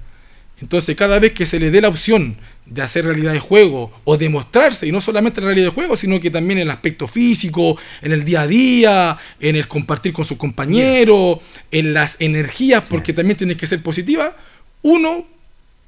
Entonces 0.60 0.96
cada 0.96 1.18
vez 1.18 1.32
que 1.32 1.44
se 1.44 1.58
le 1.58 1.70
dé 1.70 1.80
la 1.80 1.88
opción 1.88 2.36
de 2.66 2.82
hacer 2.82 3.04
realidad 3.04 3.32
de 3.32 3.40
juego 3.40 3.92
o 4.04 4.16
demostrarse, 4.16 4.86
y 4.86 4.92
no 4.92 5.00
solamente 5.00 5.40
la 5.40 5.48
realidad 5.48 5.66
de 5.66 5.74
juego, 5.74 5.96
sino 5.96 6.20
que 6.20 6.30
también 6.30 6.58
en 6.58 6.62
el 6.62 6.70
aspecto 6.70 7.06
físico, 7.06 7.76
en 8.00 8.12
el 8.12 8.24
día 8.24 8.42
a 8.42 8.46
día, 8.46 9.18
en 9.40 9.56
el 9.56 9.68
compartir 9.68 10.12
con 10.12 10.24
sus 10.24 10.38
compañeros, 10.38 11.38
en 11.70 11.92
las 11.92 12.16
energías, 12.20 12.84
porque 12.88 13.12
también 13.12 13.36
tiene 13.36 13.56
que 13.56 13.66
ser 13.66 13.82
positiva, 13.82 14.36
uno 14.82 15.26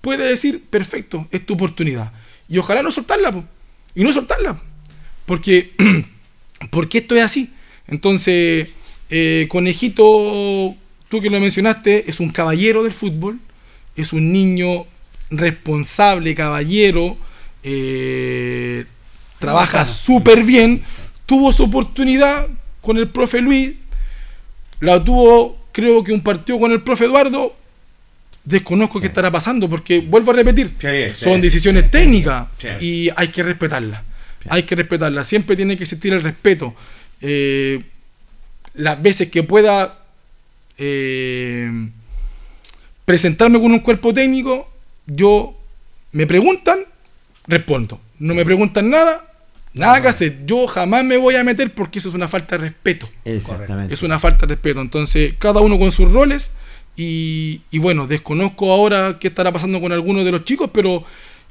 puede 0.00 0.28
decir, 0.28 0.62
perfecto, 0.68 1.26
es 1.30 1.46
tu 1.46 1.54
oportunidad. 1.54 2.12
Y 2.48 2.58
ojalá 2.58 2.82
no 2.82 2.90
soltarla, 2.90 3.32
po. 3.32 3.44
y 3.94 4.04
no 4.04 4.12
soltarla. 4.12 4.60
Porque, 5.24 5.72
porque 6.70 6.98
esto 6.98 7.14
es 7.14 7.22
así. 7.22 7.50
Entonces, 7.86 8.68
eh, 9.08 9.46
Conejito, 9.48 10.74
tú 11.08 11.20
que 11.20 11.30
lo 11.30 11.40
mencionaste, 11.40 12.10
es 12.10 12.20
un 12.20 12.30
caballero 12.30 12.82
del 12.82 12.92
fútbol, 12.92 13.38
es 13.96 14.12
un 14.12 14.32
niño 14.32 14.86
responsable, 15.38 16.34
caballero, 16.34 17.16
eh, 17.62 18.84
trabaja 19.38 19.84
súper 19.84 20.42
bien, 20.42 20.82
tuvo 21.26 21.52
su 21.52 21.64
oportunidad 21.64 22.48
con 22.80 22.98
el 22.98 23.08
profe 23.08 23.40
Luis, 23.40 23.72
la 24.80 25.02
tuvo 25.02 25.58
creo 25.72 26.04
que 26.04 26.12
un 26.12 26.20
partido 26.20 26.58
con 26.58 26.70
el 26.72 26.82
profe 26.82 27.04
Eduardo, 27.06 27.56
desconozco 28.44 29.00
qué 29.00 29.08
estará 29.08 29.30
pasando, 29.30 29.68
porque 29.68 30.00
vuelvo 30.00 30.30
a 30.30 30.34
repetir, 30.34 30.72
Sí, 30.78 31.14
sí. 31.14 31.24
son 31.24 31.40
decisiones 31.40 31.90
técnicas 31.90 32.46
y 32.80 33.10
hay 33.16 33.28
que 33.28 33.42
respetarlas. 33.42 34.02
Hay 34.48 34.64
que 34.64 34.76
respetarlas. 34.76 35.26
Siempre 35.26 35.56
tiene 35.56 35.76
que 35.76 35.84
existir 35.84 36.12
el 36.12 36.22
respeto. 36.22 36.74
Eh, 37.22 37.82
las 38.74 39.00
veces 39.02 39.30
que 39.30 39.42
pueda 39.42 40.04
eh, 40.76 41.88
presentarme 43.04 43.58
con 43.60 43.72
un 43.72 43.80
cuerpo 43.80 44.12
técnico, 44.12 44.70
yo 45.06 45.58
me 46.12 46.26
preguntan, 46.26 46.80
respondo. 47.46 48.00
No 48.18 48.34
me 48.34 48.44
preguntan 48.44 48.90
nada, 48.90 49.30
nada 49.72 50.00
que 50.00 50.08
hacer. 50.08 50.46
Yo 50.46 50.66
jamás 50.66 51.04
me 51.04 51.16
voy 51.16 51.34
a 51.34 51.44
meter 51.44 51.72
porque 51.72 51.98
eso 51.98 52.08
es 52.08 52.14
una 52.14 52.28
falta 52.28 52.56
de 52.56 52.64
respeto. 52.64 53.08
Exactamente. 53.24 53.92
Es 53.92 54.02
una 54.02 54.18
falta 54.18 54.46
de 54.46 54.54
respeto. 54.54 54.80
Entonces, 54.80 55.34
cada 55.38 55.60
uno 55.60 55.78
con 55.78 55.92
sus 55.92 56.10
roles. 56.10 56.56
Y, 56.96 57.62
y 57.72 57.78
bueno, 57.78 58.06
desconozco 58.06 58.70
ahora 58.70 59.18
qué 59.18 59.26
estará 59.26 59.50
pasando 59.50 59.80
con 59.80 59.90
algunos 59.90 60.24
de 60.24 60.30
los 60.30 60.44
chicos, 60.44 60.70
pero 60.72 61.04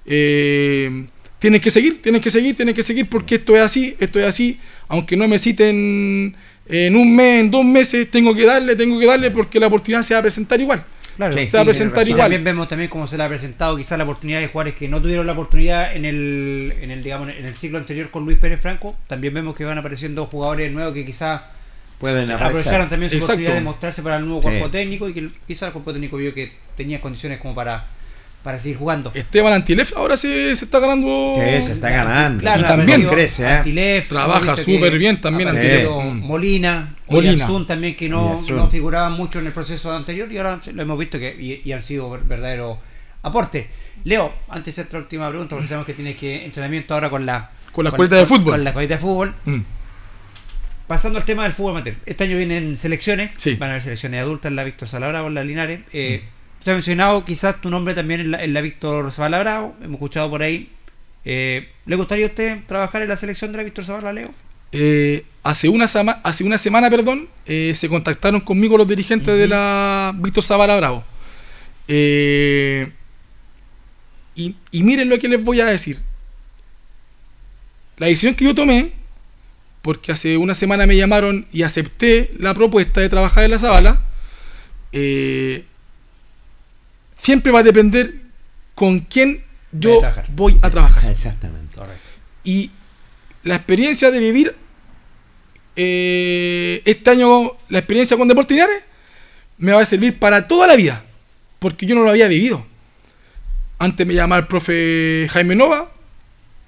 eh, 0.06 1.06
tienen 1.39 1.60
que 1.60 1.70
seguir, 1.70 2.01
tienen 2.01 2.22
que 2.22 2.32
seguir, 2.32 2.56
tienen 2.56 2.74
que 2.74 2.84
seguir 2.84 3.10
porque 3.10 3.36
esto 3.36 3.56
es 3.58 3.62
así, 3.62 3.95
esto 3.99 4.20
es 4.20 4.26
así. 4.26 4.58
Aunque 4.88 5.18
no 5.18 5.28
me 5.28 5.39
citen 5.39 6.36
en 6.66 6.95
un 6.95 7.16
mes, 7.16 7.41
en 7.41 7.51
dos 7.51 7.66
meses, 7.66 8.10
tengo 8.10 8.34
que 8.34 8.45
darle, 8.45 8.76
tengo 8.78 8.97
que 8.99 9.06
darle 9.06 9.32
porque 9.32 9.60
la 9.60 9.68
oportunidad 9.68 10.04
se 10.04 10.14
va 10.14 10.22
a 10.22 10.24
presentar 10.24 10.62
igual. 10.62 10.86
Claro, 11.18 11.38
Sí, 11.38 11.45
se 11.47 11.57
va 11.57 11.61
a 11.61 11.66
presentar 11.66 12.07
igual. 12.07 12.22
también 12.24 12.43
vemos 12.43 12.68
también 12.68 12.89
cómo 12.89 13.05
se 13.07 13.18
le 13.18 13.24
ha 13.24 13.30
presentado 13.30 13.78
quizás 13.78 13.97
la 13.97 14.03
oportunidad 14.03 14.39
de 14.39 14.47
jugadores 14.47 14.74
que 14.76 14.88
no 14.88 14.99
tuvieron 15.01 15.28
la 15.28 15.34
oportunidad 15.34 15.95
en 15.95 16.05
el, 16.05 16.74
en 16.82 16.89
el 16.91 17.03
digamos 17.03 17.30
en 17.30 17.45
el 17.45 17.55
ciclo 17.55 17.78
anterior 17.78 18.09
con 18.09 18.26
Luis 18.26 18.38
Pérez 18.38 18.59
Franco. 18.61 18.95
También 19.07 19.34
vemos 19.34 19.55
que 19.55 19.64
van 19.66 19.78
apareciendo 19.78 20.26
jugadores 20.26 20.72
nuevos 20.72 20.93
que 20.93 21.05
quizás 21.05 21.41
Pueden 21.99 22.30
aprovecharon 22.32 22.89
también 22.89 23.09
su 23.11 23.18
Exacto. 23.18 23.34
oportunidad 23.34 23.55
de 23.55 23.61
mostrarse 23.61 24.01
para 24.01 24.18
el 24.18 24.26
nuevo 24.26 24.41
cuerpo 24.41 24.66
Sí. 24.66 24.72
técnico 24.72 25.07
y 25.07 25.14
que 25.14 25.30
quizás 25.47 25.68
el 25.68 25.74
cuerpo 25.74 25.93
técnico 25.93 26.18
vio 26.18 26.34
que 26.34 26.51
tenía 26.76 26.99
condiciones 26.99 27.39
como 27.39 27.53
para, 27.55 27.86
para 28.44 28.60
seguir 28.60 28.78
jugando. 28.78 29.12
Esteban 29.14 29.54
Antilef 29.54 29.96
ahora 29.96 30.18
se, 30.18 30.56
se 30.56 30.66
está 30.66 30.80
ganando. 30.80 31.36
Que 31.38 31.62
se 31.62 31.72
está 31.74 31.89
ganando. 31.89 32.41
Claro, 32.41 32.62
Y 32.62 32.64
también 32.64 33.08
crece, 33.08 33.44
¿eh? 33.44 33.48
Antilef, 33.48 34.10
Trabaja 34.10 34.56
súper 34.58 34.98
bien 34.98 35.22
también 35.22 35.50
Antilef. 35.50 35.88
Mm. 35.89 36.20
Molina, 36.20 36.96
Molina. 37.08 37.34
Oyarzún 37.34 37.66
también 37.66 37.96
que 37.96 38.10
no, 38.10 38.34
Oyarzún. 38.38 38.56
no 38.58 38.70
figuraban 38.70 39.14
mucho 39.14 39.39
en 39.39 39.48
el 39.48 39.54
proceso 39.54 39.91
anterior 39.96 40.30
y 40.32 40.38
ahora 40.38 40.60
lo 40.74 40.82
hemos 40.82 41.00
visto 41.00 41.18
que 41.18 41.36
y, 41.39 41.68
y 41.68 41.72
han 41.72 41.82
sido 41.82 42.10
ver- 42.10 42.24
verdaderos 42.24 42.78
aportes. 43.22 43.66
Leo, 44.04 44.34
antes 44.50 44.76
de 44.76 44.82
esta 44.82 44.98
última 44.98 45.30
pregunta, 45.30 45.56
porque 45.56 45.68
sabemos 45.70 45.86
que 45.86 45.94
tienes 45.94 46.18
que 46.18 46.44
entrenamiento 46.44 46.94
ahora 46.94 47.10
con 47.10 47.26
la 47.26 47.50
Con 47.72 47.86
la 47.86 47.91
escuelita 47.91 48.18
de 48.18 48.26
fútbol. 48.26 48.54
Con 48.56 48.64
la 48.66 48.70
escuelita 48.72 48.96
de 48.96 49.00
fútbol. 49.00 49.34
Mm. 49.46 49.60
Pasando 50.88 51.18
al 51.18 51.24
tema 51.26 51.44
del 51.44 51.54
fútbol 51.54 51.72
amateur. 51.78 51.96
Este 52.06 52.26
año 52.26 52.36
vienen 52.36 52.76
selecciones. 52.76 53.32
Sí. 53.38 53.56
Van 53.56 53.70
a 53.70 53.74
haber 53.74 53.84
selecciones 53.84 54.20
adultas 54.22 54.52
la 54.52 54.66
Víctor 54.66 54.88
Salabravo, 54.89 55.30
en 55.30 55.34
la 55.36 55.44
Linares. 55.46 55.80
Eh, 55.94 56.24
Se 56.64 56.72
ha 56.72 56.74
mencionado 56.76 57.26
quizás 57.26 57.59
tu 57.59 57.70
nombre 57.70 57.93
también 57.93 58.22
en 58.22 58.32
la, 58.32 58.41
en 58.41 58.53
la 58.53 58.61
Víctor 58.61 59.11
Salabravo. 59.11 59.76
Hemos 59.82 59.95
escuchado 59.95 60.30
por 60.30 60.41
ahí. 60.43 60.70
Eh, 61.26 61.70
¿Le 61.86 61.95
gustaría 61.97 62.26
a 62.26 62.30
usted 62.30 62.64
trabajar 62.66 63.01
en 63.01 63.09
la 63.09 63.18
selección 63.18 63.51
de 63.51 63.57
la 63.57 63.64
Víctor 63.66 63.84
Zavala, 63.84 64.14
Leo? 64.14 64.32
Eh, 64.72 65.26
hace, 65.43 65.68
una 65.68 65.89
sama- 65.89 66.22
hace 66.24 66.45
una 66.45 66.57
semana, 66.57 66.89
perdón, 66.89 67.28
eh, 67.47 67.74
se 67.76 67.89
contactaron 67.89 68.39
conmigo 68.39 68.78
los 68.78 68.88
dirigentes 68.88 69.38
de 69.38 69.45
la 69.45 70.14
Víctor 70.16 70.41
Zavala 70.41 70.78
Bravo. 70.78 71.03
Y, 71.86 72.86
y 74.72 74.84
miren 74.84 75.09
lo 75.09 75.20
que 75.20 75.28
les 75.28 75.43
voy 75.43 75.59
a 75.59 75.66
decir. 75.66 75.99
La 77.97 78.07
decisión 78.07 78.36
que 78.36 78.45
yo 78.45 78.55
tomé, 78.55 78.93
porque 79.82 80.14
hace 80.14 80.38
una 80.38 80.55
semana 80.55 80.88
me 80.88 80.95
llamaron 80.95 81.45
y 81.51 81.64
acepté 81.64 82.32
la 82.39 82.53
propuesta 82.53 83.01
de 83.01 83.09
trabajar 83.09 83.43
en 83.43 83.51
la 83.51 83.59
Zavala, 83.59 84.01
eh, 84.93 85.66
siempre 87.24 87.52
va 87.52 87.60
a 87.60 87.64
depender 87.64 88.14
con 88.76 89.00
quién 89.00 89.44
yo 89.72 89.96
Vaya 90.02 90.10
a 90.10 90.12
trabajar. 90.12 90.36
voy 90.36 90.60
a 90.62 90.70
trabajar. 90.70 91.10
Exactamente. 91.12 91.76
Correcto. 91.76 92.02
Y 92.44 92.70
la 93.44 93.56
experiencia 93.56 94.12
de 94.12 94.20
vivir 94.20 94.56
eh, 95.76 96.82
este 96.86 97.10
año, 97.10 97.52
la 97.70 97.80
experiencia 97.80 98.18
con 98.18 98.28
Deportes 98.28 98.56
Linares, 98.56 98.84
me 99.58 99.72
va 99.72 99.82
a 99.82 99.86
servir 99.86 100.20
para 100.20 100.48
toda 100.48 100.68
la 100.68 100.76
vida. 100.76 101.04
Porque 101.60 101.86
yo 101.86 101.96
no 101.96 102.04
lo 102.04 102.10
había 102.10 102.28
vivido. 102.28 102.66
Antes 103.80 104.06
me 104.06 104.14
llamaba 104.14 104.42
el 104.42 104.48
profe 104.48 105.28
Jaime 105.32 105.56
Nova, 105.56 105.92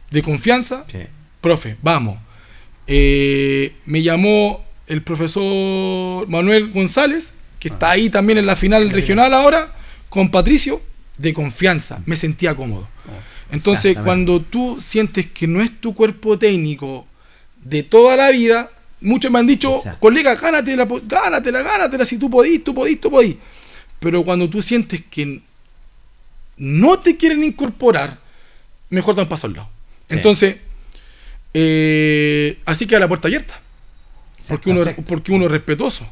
de 0.09 0.23
confianza. 0.23 0.85
Sí. 0.91 0.99
Profe, 1.41 1.77
vamos. 1.81 2.19
Eh, 2.87 3.75
me 3.85 4.01
llamó 4.01 4.63
el 4.87 5.01
profesor 5.01 6.27
Manuel 6.27 6.71
González, 6.71 7.33
que 7.59 7.67
está 7.67 7.91
ahí 7.91 8.09
también 8.09 8.37
en 8.39 8.45
la 8.45 8.55
final 8.55 8.89
regional 8.89 9.33
ahora, 9.33 9.73
con 10.15 10.31
Patricio, 10.31 10.81
de 11.17 11.33
confianza. 11.33 12.01
Me 12.05 12.15
sentía 12.15 12.55
cómodo. 12.55 12.87
Entonces, 13.51 13.91
Exactamente. 13.91 14.05
cuando 14.05 14.41
tú 14.41 14.79
sientes 14.79 15.25
que 15.29 15.45
no 15.45 15.61
es 15.61 15.81
tu 15.81 15.93
cuerpo 15.93 16.39
técnico 16.39 17.05
de 17.61 17.83
toda 17.83 18.15
la 18.15 18.31
vida, 18.31 18.71
muchos 19.01 19.29
me 19.29 19.39
han 19.39 19.47
dicho, 19.47 19.83
colega, 19.99 20.35
gánatela, 20.35 20.87
gánatela, 21.03 21.61
gánatela, 21.61 22.05
si 22.05 22.17
tú 22.17 22.29
podís, 22.29 22.63
tú 22.63 22.73
podís, 22.73 23.01
tú 23.01 23.11
podís. 23.11 23.35
Pero 23.99 24.23
cuando 24.23 24.49
tú 24.49 24.61
sientes 24.61 25.03
que 25.11 25.41
no 26.55 26.97
te 26.99 27.17
quieren 27.17 27.43
incorporar, 27.43 28.17
mejor 28.89 29.15
dar 29.15 29.25
un 29.25 29.29
paso 29.29 29.47
al 29.47 29.53
lado. 29.53 29.69
Sí. 30.07 30.15
Entonces, 30.15 30.55
eh, 31.53 32.57
así 32.63 32.87
queda 32.87 33.01
la 33.01 33.09
puerta 33.09 33.27
abierta. 33.27 33.59
Porque 34.47 34.69
uno, 34.69 34.85
porque 35.05 35.33
uno 35.33 35.47
es 35.47 35.51
respetuoso. 35.51 36.09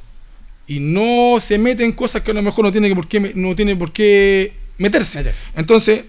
Y 0.67 0.79
no 0.79 1.39
se 1.41 1.57
mete 1.57 1.83
en 1.83 1.91
cosas 1.91 2.21
que 2.21 2.31
a 2.31 2.33
lo 2.33 2.41
mejor 2.41 2.65
no 2.65 2.71
tiene 2.71 2.93
por 2.95 3.07
qué, 3.07 3.19
me- 3.19 3.33
no 3.35 3.55
tiene 3.55 3.75
por 3.75 3.91
qué 3.91 4.53
meterse. 4.77 5.19
Meter. 5.19 5.35
Entonces, 5.55 6.05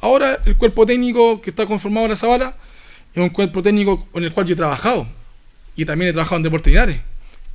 ahora 0.00 0.38
el 0.44 0.56
cuerpo 0.56 0.86
técnico 0.86 1.40
que 1.40 1.50
está 1.50 1.66
conformado 1.66 2.06
en 2.06 2.10
la 2.10 2.16
Zabala 2.16 2.56
es 3.12 3.18
un 3.22 3.30
cuerpo 3.30 3.62
técnico 3.62 4.06
con 4.12 4.22
el 4.22 4.32
cual 4.32 4.46
yo 4.46 4.52
he 4.52 4.56
trabajado. 4.56 5.08
Y 5.74 5.84
también 5.84 6.10
he 6.10 6.12
trabajado 6.12 6.36
en 6.36 6.42
Deportes 6.44 6.72
Linares. 6.72 7.00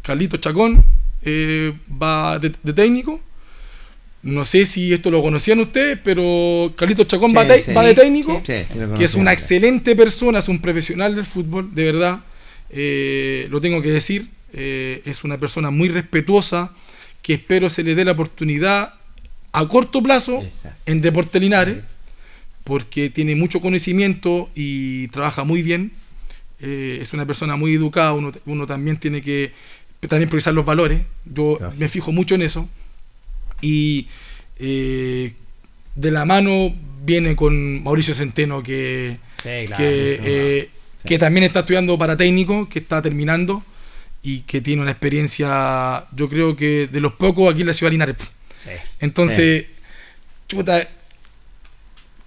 Carlito 0.02 0.38
Chacón, 0.38 0.84
eh, 1.24 1.74
va 2.02 2.40
de, 2.40 2.50
técnico. 2.74 3.22
No 4.22 4.46
sé 4.46 4.66
si 4.66 4.94
esto 4.94 5.12
lo 5.12 5.22
conocían 5.22 5.60
ustedes, 5.60 6.00
pero 6.02 6.72
Carlitos 6.78 7.08
Chacón 7.08 7.34
va, 7.36 7.44
de 7.44 7.94
técnico, 7.94 8.42
que 8.42 8.66
es 9.00 9.16
una 9.16 9.34
excelente 9.34 9.98
persona, 9.98 10.40
es 10.40 10.48
un 10.48 10.60
profesional 10.60 11.14
del 11.14 11.26
fútbol, 11.26 11.76
de 11.76 11.84
verdad. 11.84 12.20
Eh, 12.70 13.48
lo 13.50 13.60
tengo 13.60 13.82
que 13.82 13.92
decir, 13.92 14.28
eh, 14.54 15.02
es 15.06 15.24
una 15.24 15.38
persona 15.38 15.72
muy 15.72 15.90
respetuosa, 15.90 16.72
que 17.22 17.34
espero 17.34 17.70
se 17.70 17.84
le 17.84 17.96
dé 17.96 18.06
la 18.06 18.12
oportunidad 18.12 18.96
a 19.52 19.68
corto 19.68 20.02
plazo 20.02 20.44
en 20.86 21.02
Deporte 21.02 21.40
Linares, 21.40 21.78
porque 22.64 23.10
tiene 23.10 23.36
mucho 23.36 23.62
conocimiento 23.62 24.50
y 24.56 25.08
trabaja 25.10 25.44
muy 25.44 25.62
bien. 25.62 25.92
Eh, 26.60 27.00
es 27.02 27.14
una 27.14 27.26
persona 27.26 27.56
muy 27.56 27.74
educada, 27.74 28.14
uno, 28.14 28.68
también 28.68 28.98
tiene 28.98 29.22
que 29.22 29.52
también 30.08 30.30
priorizar 30.30 30.54
los 30.54 30.66
valores. 30.66 31.02
Yo 31.26 31.60
me 31.78 31.90
fijo 31.90 32.12
mucho 32.12 32.36
en 32.36 32.42
eso. 32.42 32.68
Y 33.62 34.08
de 34.58 35.32
la 35.96 36.26
mano 36.26 36.74
viene 37.06 37.36
con 37.36 37.84
Mauricio 37.84 38.14
Centeno, 38.14 38.64
que, 38.64 39.18
que 39.44 40.70
que 41.06 41.18
también 41.18 41.44
está 41.44 41.62
estudiando 41.62 41.98
para 41.98 42.16
técnico, 42.16 42.68
que 42.70 42.80
está 42.80 43.02
terminando 43.02 43.64
y 44.24 44.40
que 44.42 44.62
tiene 44.62 44.82
una 44.82 44.92
experiencia, 44.92 46.06
yo 46.14 46.30
creo 46.30 46.56
que 46.56 46.88
de 46.88 47.02
los 47.02 47.14
pocos 47.14 47.52
aquí 47.52 47.62
en 47.62 47.68
la 47.68 47.74
ciudad 47.74 47.92
de 47.92 47.96
Linares. 47.96 48.16
Entonces, 49.00 49.66
chuta, 50.48 50.88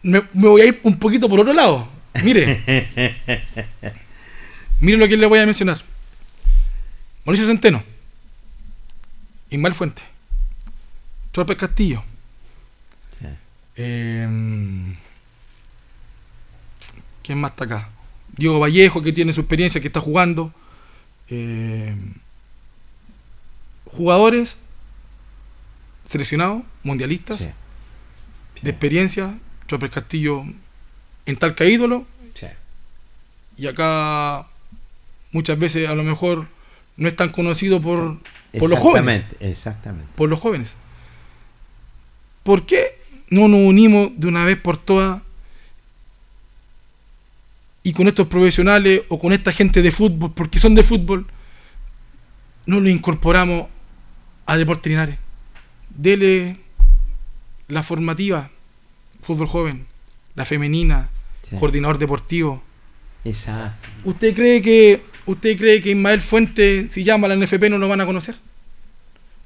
me, 0.03 0.23
voy 0.35 0.61
a 0.61 0.67
ir 0.67 0.81
un 0.83 0.99
poquito 0.99 1.27
por 1.29 1.41
otro 1.41 1.55
lado. 1.55 1.89
Mire, 2.23 2.63
mire 4.81 4.99
lo 4.99 5.09
que 5.09 5.17
le 5.17 5.27
voy 5.27 5.39
a 5.39 5.47
mencionar. 5.47 5.81
Mauricio 7.25 7.47
Centeno, 7.47 7.83
Ismael 9.49 9.75
Fuente, 9.75 10.03
Chorpes 11.33 11.57
Castillo, 11.57 12.05
eh, 13.75 14.29
¿quién 17.23 17.39
más 17.39 17.51
está 17.53 17.65
acá? 17.65 17.89
Diego 18.37 18.61
Vallejo, 18.61 19.03
que 19.03 19.13
tiene 19.13 19.33
su 19.33 19.41
experiencia, 19.41 19.81
que 19.81 19.87
está 19.89 20.01
jugando. 20.01 20.53
Eh, 21.29 21.95
jugadores 23.87 24.59
seleccionados, 26.07 26.63
mundialistas, 26.83 27.49
de 28.63 28.71
experiencia. 28.71 29.39
Chopper 29.69 29.91
Castillo 29.91 30.45
en 31.27 31.37
tal 31.37 31.55
que 31.55 31.69
ídolo. 31.69 32.07
Y 33.59 33.67
acá 33.67 34.47
muchas 35.33 35.59
veces 35.59 35.89
a 35.89 35.95
lo 35.95 36.05
mejor 36.05 36.47
no 36.99 37.09
es 37.09 37.17
tan 37.17 37.31
conocido 37.31 37.81
por, 37.81 38.19
por 38.59 38.69
los 38.69 38.79
jóvenes. 38.79 39.25
Exactamente. 39.41 40.09
Por 40.15 40.29
los 40.29 40.39
jóvenes. 40.39 40.77
¿Por 42.43 42.67
qué 42.67 43.01
no 43.31 43.49
nos 43.49 43.61
unimos 43.61 44.11
de 44.17 44.29
una 44.29 44.45
vez 44.45 44.59
por 44.61 44.77
todas 44.77 45.23
y 47.87 47.93
con 47.93 48.09
estos 48.09 48.27
profesionales 48.27 49.03
o 49.09 49.17
con 49.17 49.33
esta 49.33 49.53
gente 49.53 49.81
de 49.81 49.93
fútbol, 49.93 50.33
porque 50.35 50.59
son 50.59 50.75
de 50.75 50.83
fútbol, 50.83 51.25
no 52.67 52.81
lo 52.81 52.89
incorporamos 52.89 53.69
a 54.45 54.57
Deportes 54.57 54.91
Linares. 54.91 55.19
Dele 55.91 56.57
la 57.69 57.85
formativa, 57.85 58.51
fútbol 59.23 59.47
joven, 59.47 59.87
la 60.35 60.45
femenina, 60.45 61.11
coordinador 61.61 61.99
deportivo. 61.99 62.61
Exacto. 63.25 63.89
¿Usted 64.03 64.35
cree 64.35 64.61
que 64.61 65.01
usted 65.25 65.57
cree 65.57 65.81
que 65.81 65.91
Ismael 65.91 66.21
Fuente 66.21 66.89
si 66.89 67.05
llama 67.05 67.29
a 67.29 67.37
la 67.37 67.37
NFP 67.37 67.71
no 67.71 67.79
lo 67.79 67.87
van 67.87 68.01
a 68.01 68.07
conocer? 68.07 68.35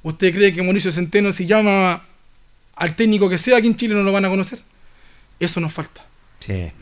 ¿Usted 0.01 0.33
cree 0.33 0.51
que 0.51 0.63
Mauricio 0.63 0.91
Centeno 0.91 1.31
si 1.31 1.45
llama 1.45 2.01
al 2.75 2.95
técnico 2.95 3.29
que 3.29 3.37
sea 3.37 3.57
aquí 3.57 3.67
en 3.67 3.77
Chile 3.77 3.93
no 3.93 4.01
lo 4.01 4.11
van 4.11 4.25
a 4.25 4.29
conocer? 4.29 4.63
Eso 5.39 5.59
nos 5.59 5.71
falta. 5.71 6.07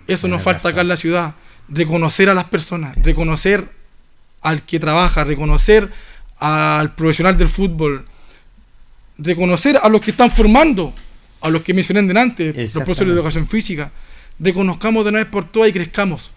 Eso 0.07 0.29
nos 0.29 0.41
falta 0.41 0.69
acá 0.69 0.79
en 0.79 0.87
la 0.87 0.95
ciudad 0.95 1.35
reconocer 1.69 2.29
a 2.29 2.33
las 2.33 2.45
personas, 2.45 2.95
reconocer 3.03 3.69
al 4.41 4.63
que 4.63 4.79
trabaja, 4.79 5.23
reconocer 5.23 5.89
al 6.39 6.95
profesional 6.95 7.37
del 7.37 7.49
fútbol, 7.49 8.05
reconocer 9.17 9.79
a 9.81 9.89
los 9.89 10.01
que 10.01 10.11
están 10.11 10.31
formando, 10.31 10.93
a 11.41 11.49
los 11.49 11.61
que 11.61 11.73
mencioné 11.73 12.01
delante, 12.03 12.53
los 12.53 12.71
profesores 12.83 13.13
de 13.13 13.19
educación 13.19 13.47
física, 13.47 13.91
reconozcamos 14.39 15.03
de 15.03 15.09
una 15.09 15.19
vez 15.19 15.27
por 15.27 15.45
todas 15.45 15.69
y 15.69 15.73
crezcamos. 15.73 16.31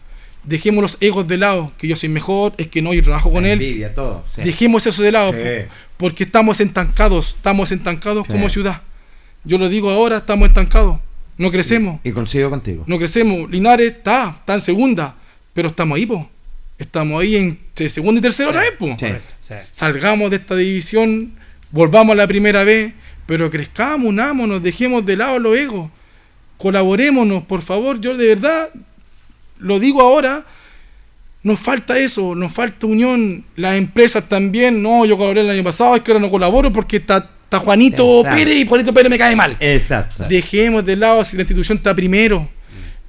Dejemos 0.44 0.82
los 0.82 0.98
egos 1.00 1.28
de 1.28 1.38
lado, 1.38 1.70
que 1.78 1.86
yo 1.86 1.94
soy 1.94 2.08
mejor, 2.08 2.52
es 2.58 2.66
que 2.66 2.82
no, 2.82 2.92
yo 2.92 3.02
trabajo 3.02 3.30
con 3.30 3.46
él. 3.46 3.88
Dejemos 4.36 4.84
eso 4.86 5.02
de 5.02 5.12
lado, 5.12 5.32
porque 5.96 6.24
estamos 6.24 6.60
estancados, 6.60 7.34
estamos 7.36 7.70
estancados 7.70 8.26
como 8.26 8.48
ciudad. 8.48 8.82
Yo 9.44 9.58
lo 9.58 9.68
digo 9.68 9.90
ahora, 9.90 10.18
estamos 10.18 10.48
estancados, 10.48 10.98
no 11.38 11.50
crecemos. 11.50 12.00
Y, 12.04 12.10
y 12.10 12.12
consigo 12.12 12.50
contigo. 12.50 12.84
No 12.86 12.98
crecemos. 12.98 13.50
Linares 13.50 13.92
está, 13.92 14.36
está 14.40 14.54
en 14.54 14.60
segunda 14.60 15.16
pero 15.52 15.68
estamos 15.68 15.96
ahí, 15.96 16.06
po. 16.06 16.28
Estamos 16.78 17.22
ahí 17.22 17.36
en 17.36 17.58
segunda 17.88 18.18
y 18.18 18.22
tercera 18.22 18.50
vez, 18.50 18.72
po. 18.78 18.96
Salgamos 19.58 20.30
de 20.30 20.36
esta 20.36 20.56
división, 20.56 21.32
volvamos 21.70 22.14
a 22.14 22.16
la 22.16 22.26
primera 22.26 22.64
vez, 22.64 22.92
pero 23.26 23.50
crezcamos, 23.50 24.08
unámonos, 24.08 24.62
dejemos 24.62 25.04
de 25.04 25.16
lado 25.16 25.38
los 25.38 25.56
egos. 25.56 25.90
Colaborémonos, 26.58 27.44
por 27.44 27.62
favor. 27.62 28.00
Yo 28.00 28.16
de 28.16 28.28
verdad 28.28 28.68
lo 29.58 29.78
digo 29.78 30.00
ahora. 30.00 30.44
Nos 31.44 31.58
falta 31.58 31.98
eso, 31.98 32.36
nos 32.36 32.52
falta 32.52 32.86
unión. 32.86 33.44
Las 33.56 33.74
empresas 33.74 34.28
también. 34.28 34.80
No, 34.80 35.04
yo 35.04 35.16
colaboré 35.16 35.40
el 35.40 35.50
año 35.50 35.64
pasado, 35.64 35.96
es 35.96 36.02
que 36.02 36.12
ahora 36.12 36.20
no 36.20 36.30
colaboro 36.30 36.72
porque 36.72 36.98
está, 36.98 37.28
Juanito 37.50 38.22
Pérez 38.22 38.56
y 38.56 38.66
Juanito 38.66 38.94
Pérez 38.94 39.10
me 39.10 39.18
cae 39.18 39.34
mal. 39.34 39.56
Exacto. 39.58 40.24
Dejemos 40.28 40.84
de 40.84 40.96
lado 40.96 41.24
si 41.24 41.36
la 41.36 41.42
institución 41.42 41.78
está 41.78 41.94
primero 41.94 42.48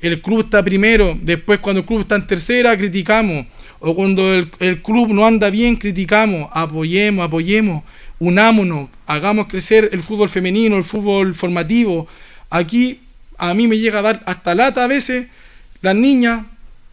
el 0.03 0.21
club 0.21 0.41
está 0.41 0.61
primero, 0.61 1.17
después 1.21 1.59
cuando 1.59 1.79
el 1.79 1.85
club 1.85 2.01
está 2.01 2.15
en 2.15 2.27
tercera, 2.27 2.77
criticamos. 2.77 3.45
O 3.79 3.95
cuando 3.95 4.33
el, 4.33 4.81
club 4.81 5.13
no 5.13 5.25
anda 5.25 5.49
bien, 5.49 5.77
criticamos. 5.77 6.49
Apoyemos, 6.51 7.25
apoyemos, 7.25 7.83
unámonos, 8.19 8.89
hagamos 9.07 9.47
crecer 9.47 9.89
el 9.93 10.03
fútbol 10.03 10.29
femenino, 10.29 10.75
el 10.75 10.83
fútbol 10.83 11.33
formativo. 11.33 12.07
Aquí 12.49 12.99
a 13.37 13.53
mí 13.53 13.67
me 13.67 13.77
llega 13.77 13.99
a 13.99 14.01
dar 14.01 14.23
hasta 14.25 14.53
lata 14.55 14.83
a 14.83 14.87
veces. 14.87 15.27
Las 15.81 15.95
niñas 15.95 16.45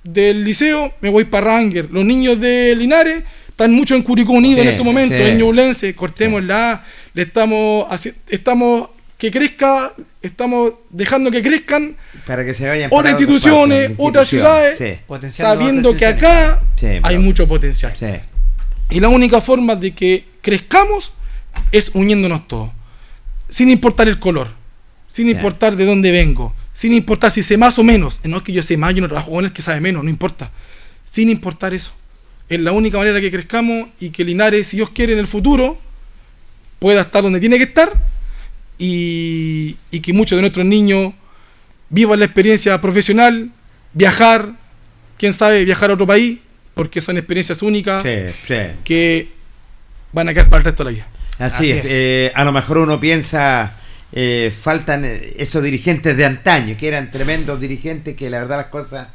del 0.05 0.45
liceo, 0.45 0.95
me 1.01 1.09
voy 1.11 1.25
para 1.25 1.47
Ranger. 1.47 1.89
Los 1.91 2.05
niños 2.05 2.41
de 2.41 2.75
Linares 2.77 3.25
están 3.49 3.73
mucho 3.73 3.97
en 3.97 4.03
Curicó 4.03 4.33
Unido 4.33 4.63
en 4.63 4.69
este 4.69 4.85
momento, 4.85 5.17
en 5.17 5.37
Ñublense. 5.37 5.95
Cortémosla. 5.97 6.85
Le 7.15 7.23
estamos, 7.23 7.87
estamos 8.29 8.91
que 9.21 9.31
crezca, 9.31 9.93
estamos 10.23 10.73
dejando 10.89 11.31
que 11.31 11.43
crezcan 11.43 11.95
para 12.27 12.43
que 12.43 12.55
se 12.55 12.67
vayan 12.67 12.89
otras 12.91 13.13
instituciones, 13.13 13.93
otras 13.99 14.27
ciudades, 14.27 15.03
sabiendo 15.29 15.95
que 15.95 16.07
acá 16.07 16.59
hay 17.03 17.19
mucho 17.19 17.47
potencial. 17.47 17.93
Y 18.89 18.99
la 18.99 19.09
única 19.09 19.43
forma 19.43 19.77
de 19.77 19.95
que 19.95 20.25
crezcamos 20.41 21.13
es 21.71 21.91
uniéndonos 21.93 22.49
todos, 22.49 22.71
sin 23.51 23.69
importar 23.69 24.09
el 24.09 24.19
color, 24.19 24.55
sin 25.07 25.29
importar 25.29 25.77
de 25.77 25.85
dónde 25.85 26.13
vengo, 26.13 26.55
sin 26.73 26.95
importar 26.95 27.31
si 27.31 27.43
sé 27.43 27.59
más 27.59 27.79
o 27.79 27.85
menos, 27.85 28.21
no 28.25 28.39
es 28.39 28.43
que 28.43 28.53
yo 28.53 28.63
sé 28.63 28.79
más, 28.79 28.95
yo 28.95 29.03
no 29.03 29.09
trabajo 29.09 29.33
con 29.33 29.45
el 29.45 29.53
que 29.53 29.61
sabe 29.61 29.83
menos, 29.83 30.03
no 30.03 30.09
importa, 30.09 30.51
sin 31.05 31.29
importar 31.29 31.75
eso. 31.75 31.93
Es 32.49 32.59
la 32.59 32.73
única 32.73 32.97
manera 32.97 33.21
que 33.21 33.31
crezcamos 33.31 33.91
y 34.01 34.09
que 34.09 34.25
Linares, 34.25 34.69
si 34.69 34.79
Dios 34.79 34.89
quiere 34.91 35.13
en 35.13 35.19
el 35.19 35.29
futuro, 35.29 35.79
pueda 36.79 37.03
estar 37.03 37.23
donde 37.23 37.39
tiene 37.39 37.59
que 37.59 37.65
estar 37.65 37.93
y, 38.81 40.01
que 40.01 40.13
muchos 40.15 40.37
de 40.37 40.41
nuestros 40.41 40.65
niños 40.65 41.13
vivan 41.91 42.19
la 42.19 42.25
experiencia 42.25 42.81
profesional, 42.81 43.51
viajar, 43.93 44.53
quién 45.19 45.35
sabe, 45.35 45.65
viajar 45.65 45.91
a 45.91 45.95
otro 45.95 46.07
país, 46.07 46.39
porque 46.75 47.03
son 47.03 47.19
experiencias 47.19 47.63
únicas 47.63 48.03
que 48.85 49.29
van 50.13 50.29
a 50.31 50.33
quedar 50.33 50.49
para 50.49 50.61
el 50.61 50.65
resto 50.65 50.83
de 50.83 50.91
la 50.91 50.95
vida. 50.95 51.07
Así, 51.39 51.71
es, 51.71 51.87
eh, 51.91 52.33
a 52.35 52.45
lo 52.45 52.53
mejor 52.53 52.79
uno 52.79 52.99
piensa, 52.99 53.75
eh, 54.13 54.53
faltan 54.59 55.05
esos 55.05 55.63
dirigentes 55.63 56.17
de 56.17 56.25
antaño, 56.25 56.77
que 56.79 56.89
eran 56.89 57.11
tremendos 57.11 57.61
dirigentes, 57.61 58.17
que 58.17 58.31
la 58.31 58.39
verdad 58.41 58.57
las 58.57 58.67
cosas 58.67 59.09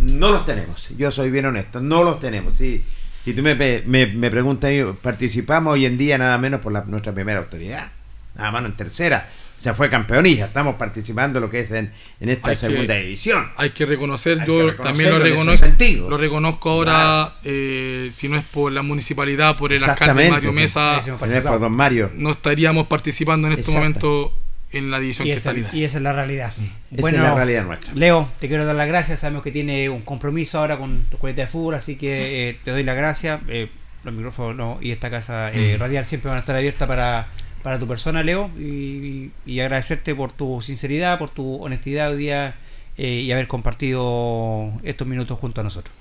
no 0.00 0.30
los 0.30 0.46
tenemos. 0.46 0.88
Yo 0.96 1.12
soy 1.12 1.30
bien 1.30 1.44
honesto, 1.44 1.80
no 1.80 2.02
los 2.02 2.18
tenemos. 2.18 2.56
Si, 2.56 2.82
si 3.24 3.34
tú 3.34 3.42
me, 3.42 3.54
me, 3.54 4.06
me 4.06 4.30
preguntas, 4.30 4.72
participamos 5.02 5.74
hoy 5.74 5.84
en 5.84 5.98
día 5.98 6.16
nada 6.16 6.38
menos 6.38 6.60
por 6.60 6.72
la, 6.72 6.82
nuestra 6.84 7.12
primera 7.12 7.40
autoridad 7.40 7.90
nada 8.34 8.50
más 8.50 8.64
en 8.64 8.76
tercera. 8.76 9.28
O 9.58 9.62
sea, 9.62 9.74
fue 9.74 9.88
campeonista. 9.88 10.46
Estamos 10.46 10.74
participando 10.74 11.38
lo 11.38 11.48
que 11.48 11.60
es 11.60 11.70
en, 11.70 11.92
esta 12.18 12.56
segunda 12.56 12.94
división. 12.96 13.48
Hay 13.56 13.70
que 13.70 13.86
reconocer, 13.86 14.44
yo 14.44 14.74
también 14.74 15.10
lo 15.10 15.20
reconozco. 15.20 15.66
Lo 16.10 16.16
reconozco 16.16 16.70
ahora, 16.70 17.36
eh, 17.44 18.08
si 18.10 18.28
no 18.28 18.36
es 18.36 18.44
por 18.44 18.72
la 18.72 18.82
municipalidad, 18.82 19.56
por 19.56 19.72
el 19.72 19.84
alcalde 19.84 20.30
Mario 20.30 20.52
Mesa. 20.52 21.00
por 21.16 21.60
don 21.60 21.72
Mario. 21.72 22.10
No 22.16 22.32
estaríamos 22.32 22.88
participando 22.88 23.46
en 23.46 23.54
este 23.54 23.70
momento 23.70 24.32
en 24.72 24.90
la 24.90 24.98
división 24.98 25.28
y 25.28 25.30
que 25.30 25.36
está 25.36 25.54
Y 25.72 25.84
esa 25.84 25.98
es 25.98 26.02
la 26.02 26.12
realidad. 26.12 26.52
Bueno, 26.90 27.18
es 27.18 27.22
la 27.22 27.34
realidad 27.34 27.64
nuestra. 27.64 27.94
Leo, 27.94 28.28
te 28.40 28.48
quiero 28.48 28.64
dar 28.64 28.74
las 28.74 28.88
gracias. 28.88 29.20
Sabemos 29.20 29.42
que 29.42 29.52
tiene 29.52 29.88
un 29.88 30.02
compromiso 30.02 30.58
ahora 30.58 30.78
con 30.78 31.04
tu 31.04 31.18
colegio 31.18 31.44
de 31.44 31.48
fútbol, 31.48 31.74
así 31.74 31.96
que 31.96 32.48
eh, 32.48 32.58
te 32.64 32.70
doy 32.70 32.82
las 32.82 32.96
gracias. 32.96 33.40
Eh, 33.48 33.70
los 34.04 34.12
micrófonos 34.12 34.82
y 34.82 34.90
esta 34.90 35.10
casa 35.10 35.52
eh, 35.52 35.76
mm. 35.76 35.80
radial 35.80 36.04
siempre 36.04 36.28
van 36.28 36.38
a 36.38 36.40
estar 36.40 36.56
abiertas 36.56 36.88
para, 36.88 37.28
para 37.62 37.78
tu 37.78 37.86
persona, 37.86 38.22
Leo, 38.22 38.50
y, 38.58 39.30
agradecerte 39.60 40.14
por 40.14 40.32
tu 40.32 40.60
sinceridad, 40.60 41.18
por 41.18 41.30
tu 41.30 41.56
honestidad 41.62 42.12
hoy 42.12 42.18
día 42.18 42.54
eh, 42.98 43.22
y 43.24 43.32
haber 43.32 43.46
compartido 43.46 44.72
estos 44.82 45.06
minutos 45.06 45.38
junto 45.38 45.60
a 45.60 45.64
nosotros. 45.64 45.94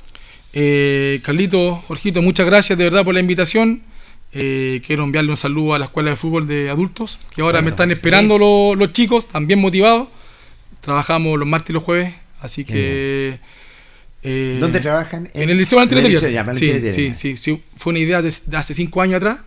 Eh, 0.54 1.22
Carlito, 1.24 1.76
Jorgito, 1.88 2.22
muchas 2.22 2.46
gracias 2.46 2.78
de 2.78 2.84
verdad 2.86 3.06
por 3.06 3.14
la 3.14 3.20
invitación. 3.20 3.84
Eh, 4.34 4.82
quiero 4.86 5.04
enviarle 5.04 5.30
un 5.30 5.38
saludo 5.38 5.74
a 5.74 5.80
la 5.80 5.86
Escuela 5.86 6.10
de 6.12 6.16
Fútbol 6.16 6.48
de 6.48 6.70
Adultos, 6.70 7.20
que 7.36 7.42
ahora 7.42 7.62
me 7.62 7.70
están 7.70 7.92
esperando 7.92 8.38
los, 8.38 8.94
chicos, 8.94 9.28
también 9.28 9.60
motivados. 9.60 10.08
Trabajamos 10.80 11.38
los 11.38 11.48
martes 11.48 11.70
y 11.70 11.74
los 11.74 11.84
jueves, 11.84 12.14
así 12.42 12.66
que... 12.66 13.40
Eh, 14.24 14.58
¿Dónde 14.60 14.80
trabajan? 14.80 15.30
En, 15.34 15.50
el 15.50 15.58
Liceo 15.58 15.80
Valentín 15.80 16.06
sí, 16.54 16.92
sí, 16.92 17.16
sí, 17.16 17.38
sí, 17.38 17.64
Fue 17.76 17.92
una 17.92 18.00
idea 18.00 18.22
de, 18.22 18.32
hace 18.54 18.74
cinco 18.76 19.02
años 19.02 19.18
atrás 19.18 19.40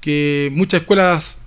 que 0.00 0.50
muchas 0.52 0.82
escuelas 0.82 1.38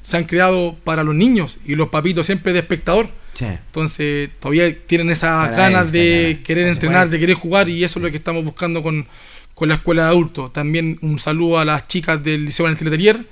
se 0.00 0.16
han 0.16 0.24
creado 0.24 0.76
para 0.84 1.04
los 1.04 1.14
niños 1.14 1.58
y 1.64 1.74
los 1.74 1.88
papitos 1.88 2.26
siempre 2.26 2.52
de 2.52 2.60
espectador. 2.60 3.08
Entonces 3.40 4.30
todavía 4.38 4.76
tienen 4.86 5.10
esas 5.10 5.56
ganas 5.56 5.90
de 5.90 6.42
querer 6.44 6.68
entrenar, 6.68 7.08
de 7.08 7.18
querer 7.18 7.34
jugar 7.34 7.68
y 7.68 7.82
eso 7.82 7.98
es 7.98 8.02
lo 8.04 8.10
que 8.10 8.18
estamos 8.18 8.44
buscando 8.44 8.82
con, 8.82 9.06
con 9.54 9.68
la 9.68 9.76
escuela 9.76 10.04
de 10.04 10.08
adultos. 10.10 10.52
También 10.52 10.98
un 11.00 11.18
saludo 11.18 11.58
a 11.58 11.64
las 11.64 11.88
chicas 11.88 12.22
del 12.22 12.44
Liceo 12.44 12.64
Valentín 12.64 12.90
Letelier, 12.90 13.26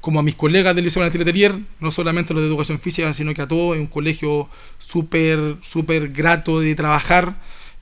como 0.00 0.18
a 0.18 0.22
mis 0.22 0.34
colegas 0.34 0.74
del 0.74 0.84
Liceo 0.84 1.00
Valentín 1.00 1.20
Letelier, 1.20 1.54
no 1.78 1.90
solamente 1.90 2.34
los 2.34 2.42
de 2.42 2.48
educación 2.48 2.80
física, 2.80 3.14
sino 3.14 3.32
que 3.32 3.42
a 3.42 3.48
todos. 3.48 3.76
Es 3.76 3.80
un 3.80 3.86
colegio 3.86 4.48
súper, 4.78 5.56
súper 5.62 6.08
grato 6.08 6.60
de 6.60 6.74
trabajar 6.74 7.34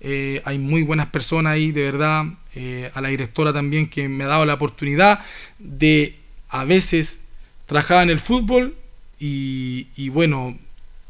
eh, 0.05 0.43
hay 0.45 0.59
muy 0.59 0.83
buenas 0.83 1.07
personas 1.07 1.53
ahí, 1.53 1.71
de 1.71 1.85
verdad. 1.85 2.25
Eh, 2.55 2.91
a 2.93 3.01
la 3.01 3.09
directora 3.09 3.53
también 3.53 3.89
que 3.89 4.09
me 4.09 4.25
ha 4.25 4.27
dado 4.27 4.45
la 4.45 4.55
oportunidad 4.55 5.25
de 5.59 6.19
a 6.53 6.65
veces 6.65 7.21
trabajar 7.67 8.05
en 8.05 8.11
el 8.11 8.21
fútbol 8.21 8.77
y, 9.19 10.09
bueno, 10.11 10.57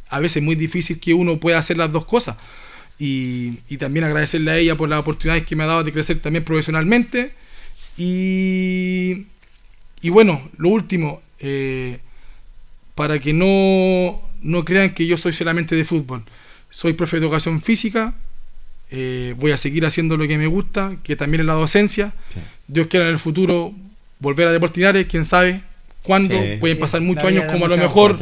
a 0.09 0.21
veces 0.21 0.37
es 0.37 0.43
muy 0.43 0.55
difícil 0.55 1.01
que 1.01 1.15
uno 1.15 1.39
pueda 1.41 1.59
hacer 1.59 1.77
las 1.77 1.91
dos 1.93 2.05
cosas. 2.05 2.37
Y, 2.99 3.53
también 3.79 4.05
agradecerle 4.05 4.51
a 4.53 4.57
ella 4.57 4.77
por 4.77 4.89
las 4.89 5.01
oportunidades 5.01 5.45
que 5.45 5.57
me 5.57 5.65
ha 5.65 5.67
dado 5.67 5.83
de 5.83 5.93
crecer 5.93 6.21
también 6.21 6.45
profesionalmente. 6.45 7.35
Y, 7.99 9.27
y 10.01 10.11
bueno, 10.11 10.49
lo 10.59 10.69
último, 10.69 11.21
eh, 11.41 11.99
para 12.95 13.19
que 13.19 13.33
no, 13.33 14.23
no 14.43 14.65
crean 14.65 14.95
que 14.95 15.07
yo 15.07 15.17
soy 15.17 15.33
solamente 15.33 15.75
de 15.75 15.85
fútbol. 15.85 16.23
Soy 16.71 16.93
profe 16.93 17.19
de 17.19 17.27
educación 17.27 17.61
física, 17.61 18.15
eh, 18.93 19.35
voy 19.39 19.51
a 19.51 19.57
seguir 19.57 19.85
haciendo 19.87 20.17
lo 20.17 20.29
que 20.29 20.39
me 20.39 20.47
gusta, 20.47 20.97
que 21.03 21.17
también 21.17 21.41
es 21.41 21.47
la 21.47 21.55
docencia. 21.55 22.13
Dios 22.69 22.87
quiera 22.87 23.07
en 23.07 23.13
el 23.13 23.19
futuro 23.19 23.75
volver 24.23 24.49
a 24.49 24.53
Deportinares, 24.53 25.07
quién 25.07 25.25
sabe 25.25 25.61
cuándo, 26.03 26.37
pueden 26.61 26.79
pasar 26.79 27.01
muchos 27.01 27.25
años 27.25 27.45
como 27.51 27.67
a 27.67 27.69
lo 27.69 27.77
mejor. 27.77 28.17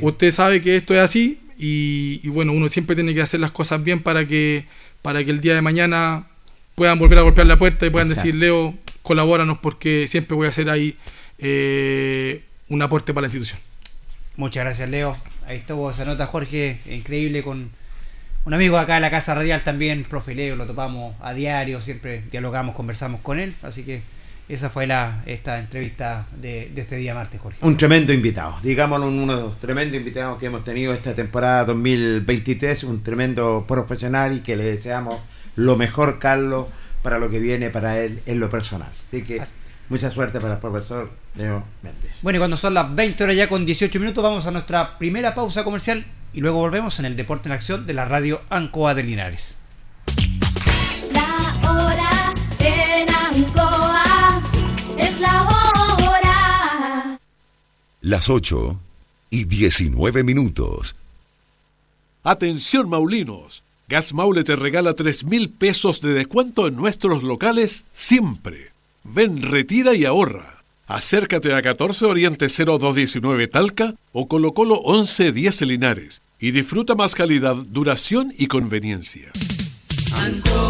Usted 0.00 0.30
sabe 0.30 0.60
que 0.60 0.76
esto 0.76 0.94
es 0.94 1.00
así 1.00 1.40
y, 1.56 2.28
bueno, 2.28 2.52
uno 2.52 2.68
siempre 2.68 2.96
tiene 2.96 3.14
que 3.14 3.22
hacer 3.22 3.40
las 3.40 3.52
cosas 3.52 3.82
bien 3.82 4.00
para 4.00 4.26
que, 4.26 4.66
para 5.00 5.24
que 5.24 5.30
el 5.30 5.40
día 5.40 5.54
de 5.54 5.62
mañana 5.62 6.26
puedan 6.74 6.98
volver 6.98 7.18
a 7.18 7.22
golpear 7.22 7.46
la 7.46 7.58
puerta 7.58 7.86
y 7.86 7.90
puedan 7.90 8.08
decir, 8.08 8.34
Leo, 8.34 8.74
colabóranos 9.02 9.58
porque 9.58 10.06
siempre 10.08 10.36
voy 10.36 10.46
a 10.46 10.50
hacer 10.50 10.68
ahí 10.68 10.96
eh, 11.38 12.42
un 12.68 12.82
aporte 12.82 13.14
para 13.14 13.22
la 13.22 13.26
institución. 13.28 13.60
Muchas 14.36 14.64
gracias, 14.64 14.88
Leo. 14.88 15.16
Ahí 15.46 15.58
estuvo 15.58 15.90
esa 15.90 16.04
nota, 16.04 16.26
Jorge, 16.26 16.78
increíble 16.88 17.42
con 17.42 17.70
un 18.44 18.54
amigo 18.54 18.78
acá 18.78 18.96
en 18.96 19.02
la 19.02 19.10
Casa 19.10 19.34
Radial 19.34 19.62
también, 19.62 20.04
profe 20.04 20.34
Leo, 20.34 20.56
lo 20.56 20.66
topamos 20.66 21.14
a 21.20 21.34
diario, 21.34 21.80
siempre 21.80 22.22
dialogamos, 22.30 22.74
conversamos 22.74 23.20
con 23.20 23.38
él, 23.38 23.54
así 23.62 23.82
que 23.82 24.02
esa 24.50 24.68
fue 24.68 24.86
la 24.86 25.22
esta 25.26 25.58
entrevista 25.58 26.26
de, 26.36 26.72
este 26.74 26.96
día 26.96 27.14
martes, 27.14 27.40
Jorge. 27.40 27.58
Un 27.60 27.76
tremendo 27.76 28.12
invitado, 28.12 28.56
digámoslo, 28.62 29.06
uno 29.06 29.36
de 29.36 29.42
los 29.42 29.60
tremendos 29.60 29.96
invitados 29.96 30.38
que 30.38 30.46
hemos 30.46 30.64
tenido 30.64 30.92
esta 30.92 31.14
temporada 31.14 31.64
2023, 31.66 32.84
un 32.84 33.02
tremendo 33.02 33.64
profesional 33.68 34.36
y 34.36 34.40
que 34.40 34.56
le 34.56 34.64
deseamos 34.64 35.16
lo 35.54 35.76
mejor, 35.76 36.18
Carlos, 36.18 36.66
para 37.02 37.18
lo 37.18 37.30
que 37.30 37.38
viene 37.38 37.70
para 37.70 38.00
él 38.00 38.20
en 38.26 38.40
lo 38.40 38.50
personal. 38.50 38.90
Así 39.06 39.22
que 39.22 39.40
mucha 39.88 40.10
suerte 40.10 40.40
para 40.40 40.54
el 40.54 40.60
profesor 40.60 41.10
Leo 41.36 41.64
Méndez. 41.82 42.18
Bueno, 42.22 42.38
y 42.38 42.40
cuando 42.40 42.56
son 42.56 42.74
las 42.74 42.92
20 42.94 43.22
horas 43.24 43.36
ya 43.36 43.48
con 43.48 43.64
18 43.64 44.00
minutos, 44.00 44.22
vamos 44.22 44.46
a 44.46 44.50
nuestra 44.50 44.98
primera 44.98 45.34
pausa 45.34 45.62
comercial 45.62 46.04
y 46.32 46.40
luego 46.40 46.58
volvemos 46.58 46.98
en 46.98 47.04
el 47.04 47.16
Deporte 47.16 47.48
en 47.48 47.52
Acción 47.52 47.86
de 47.86 47.94
la 47.94 48.04
radio 48.04 48.42
Ancoa 48.50 48.94
de 48.94 49.02
Linares. 49.04 49.58
La 51.12 51.70
hora 51.70 51.99
la 55.20 55.42
hora. 55.42 57.20
Las 58.00 58.28
8 58.28 58.80
y 59.30 59.44
19 59.44 60.24
minutos. 60.24 60.94
Atención 62.22 62.88
Maulinos. 62.88 63.62
Gas 63.88 64.14
Maule 64.14 64.44
te 64.44 64.56
regala 64.56 64.94
3 64.94 65.24
mil 65.24 65.50
pesos 65.50 66.00
de 66.00 66.12
descuento 66.12 66.68
en 66.68 66.76
nuestros 66.76 67.22
locales 67.22 67.84
siempre. 67.92 68.72
Ven, 69.04 69.42
retira 69.42 69.94
y 69.94 70.04
ahorra. 70.04 70.62
Acércate 70.86 71.54
a 71.54 71.62
14 71.62 72.04
Oriente 72.06 72.46
0219 72.48 73.48
Talca 73.48 73.94
o 74.12 74.28
Colo 74.28 74.54
Colo 74.54 74.80
1110 74.86 75.62
Linares 75.62 76.22
y 76.38 76.52
disfruta 76.52 76.94
más 76.94 77.14
calidad, 77.14 77.54
duración 77.54 78.32
y 78.36 78.46
conveniencia. 78.46 79.30
Ancoa. 80.16 80.69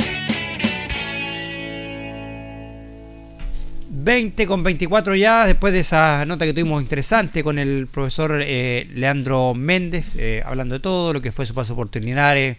20 4.03 4.47
con 4.47 4.63
24 4.63 5.15
ya, 5.15 5.45
después 5.45 5.73
de 5.73 5.81
esa 5.81 6.25
nota 6.25 6.45
que 6.45 6.53
tuvimos 6.53 6.81
interesante 6.81 7.43
con 7.43 7.59
el 7.59 7.87
profesor 7.87 8.41
eh, 8.43 8.87
Leandro 8.95 9.53
Méndez, 9.53 10.15
eh, 10.17 10.41
hablando 10.43 10.73
de 10.73 10.79
todo, 10.79 11.13
lo 11.13 11.21
que 11.21 11.31
fue 11.31 11.45
su 11.45 11.53
paso 11.53 11.75
por 11.75 11.95
Linares, 11.95 12.57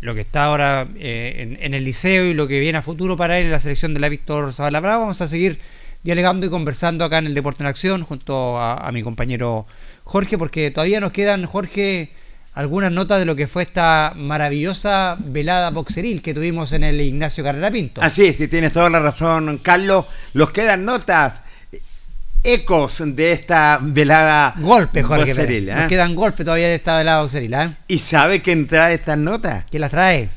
lo 0.00 0.14
que 0.14 0.20
está 0.20 0.44
ahora 0.44 0.88
eh, 0.96 1.58
en, 1.60 1.74
el 1.74 1.84
liceo 1.84 2.24
y 2.24 2.32
lo 2.32 2.48
que 2.48 2.60
viene 2.60 2.78
a 2.78 2.82
futuro 2.82 3.14
para 3.18 3.38
él 3.38 3.46
en 3.46 3.52
la 3.52 3.60
selección 3.60 3.92
de 3.92 4.00
la 4.00 4.08
Víctor 4.08 4.54
Zavala. 4.54 4.80
Vamos 4.80 5.20
a 5.20 5.28
seguir 5.28 5.58
dialogando 6.02 6.46
y 6.46 6.48
conversando 6.48 7.04
acá 7.04 7.18
en 7.18 7.26
el 7.26 7.34
Deporte 7.34 7.62
en 7.62 7.66
Acción 7.66 8.02
junto 8.02 8.58
a, 8.58 8.76
a 8.76 8.90
mi 8.90 9.02
compañero 9.02 9.66
Jorge, 10.04 10.38
porque 10.38 10.70
todavía 10.70 11.00
nos 11.00 11.12
quedan, 11.12 11.44
Jorge, 11.44 12.10
algunas 12.52 12.90
notas 12.92 13.18
de 13.18 13.24
lo 13.24 13.36
que 13.36 13.46
fue 13.46 13.62
esta 13.62 14.12
maravillosa 14.16 15.16
velada 15.18 15.70
boxeril 15.70 16.20
que 16.22 16.34
tuvimos 16.34 16.72
en 16.72 16.84
el 16.84 17.00
Ignacio 17.00 17.44
Carrera 17.44 17.70
Pinto. 17.70 18.02
Así 18.02 18.26
es, 18.26 18.50
tienes 18.50 18.72
toda 18.72 18.90
la 18.90 19.00
razón, 19.00 19.58
Carlos. 19.58 20.06
Los 20.32 20.50
quedan 20.50 20.84
notas, 20.84 21.40
ecos 22.42 23.02
de 23.04 23.32
esta 23.32 23.78
velada 23.80 24.54
Golpe, 24.58 25.02
Jorge. 25.02 25.26
boxeril, 25.26 25.66
Nos 25.66 25.84
¿eh? 25.84 25.86
quedan 25.88 26.14
golpes 26.14 26.44
todavía 26.44 26.68
de 26.68 26.74
esta 26.74 26.96
velada 26.98 27.22
boxeril, 27.22 27.54
¿eh? 27.54 27.70
¿Y 27.88 27.98
sabe 27.98 28.40
quién 28.42 28.66
trae 28.66 28.94
estas 28.94 29.18
notas? 29.18 29.64
¿Quién 29.70 29.82
las 29.82 29.90
trae? 29.90 30.28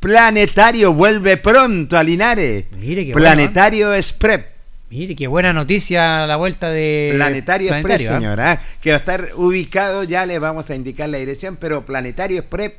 Planetario 0.00 0.94
vuelve 0.94 1.36
pronto 1.36 1.96
a 1.98 2.02
Linares. 2.02 2.64
Mire 2.72 3.06
qué 3.06 3.12
Planetario 3.12 3.94
Express. 3.94 4.44
Mire, 4.90 5.14
qué 5.14 5.28
buena 5.28 5.52
noticia 5.52 6.26
la 6.26 6.34
vuelta 6.34 6.68
de 6.68 7.12
Planetario, 7.14 7.72
Express, 7.72 8.00
¿eh? 8.00 8.06
señora, 8.06 8.60
que 8.80 8.90
va 8.90 8.96
a 8.96 8.98
estar 8.98 9.28
ubicado, 9.36 10.02
ya 10.02 10.26
le 10.26 10.40
vamos 10.40 10.68
a 10.68 10.74
indicar 10.74 11.08
la 11.08 11.18
dirección, 11.18 11.56
pero 11.60 11.86
Planetario 11.86 12.40
Express 12.40 12.72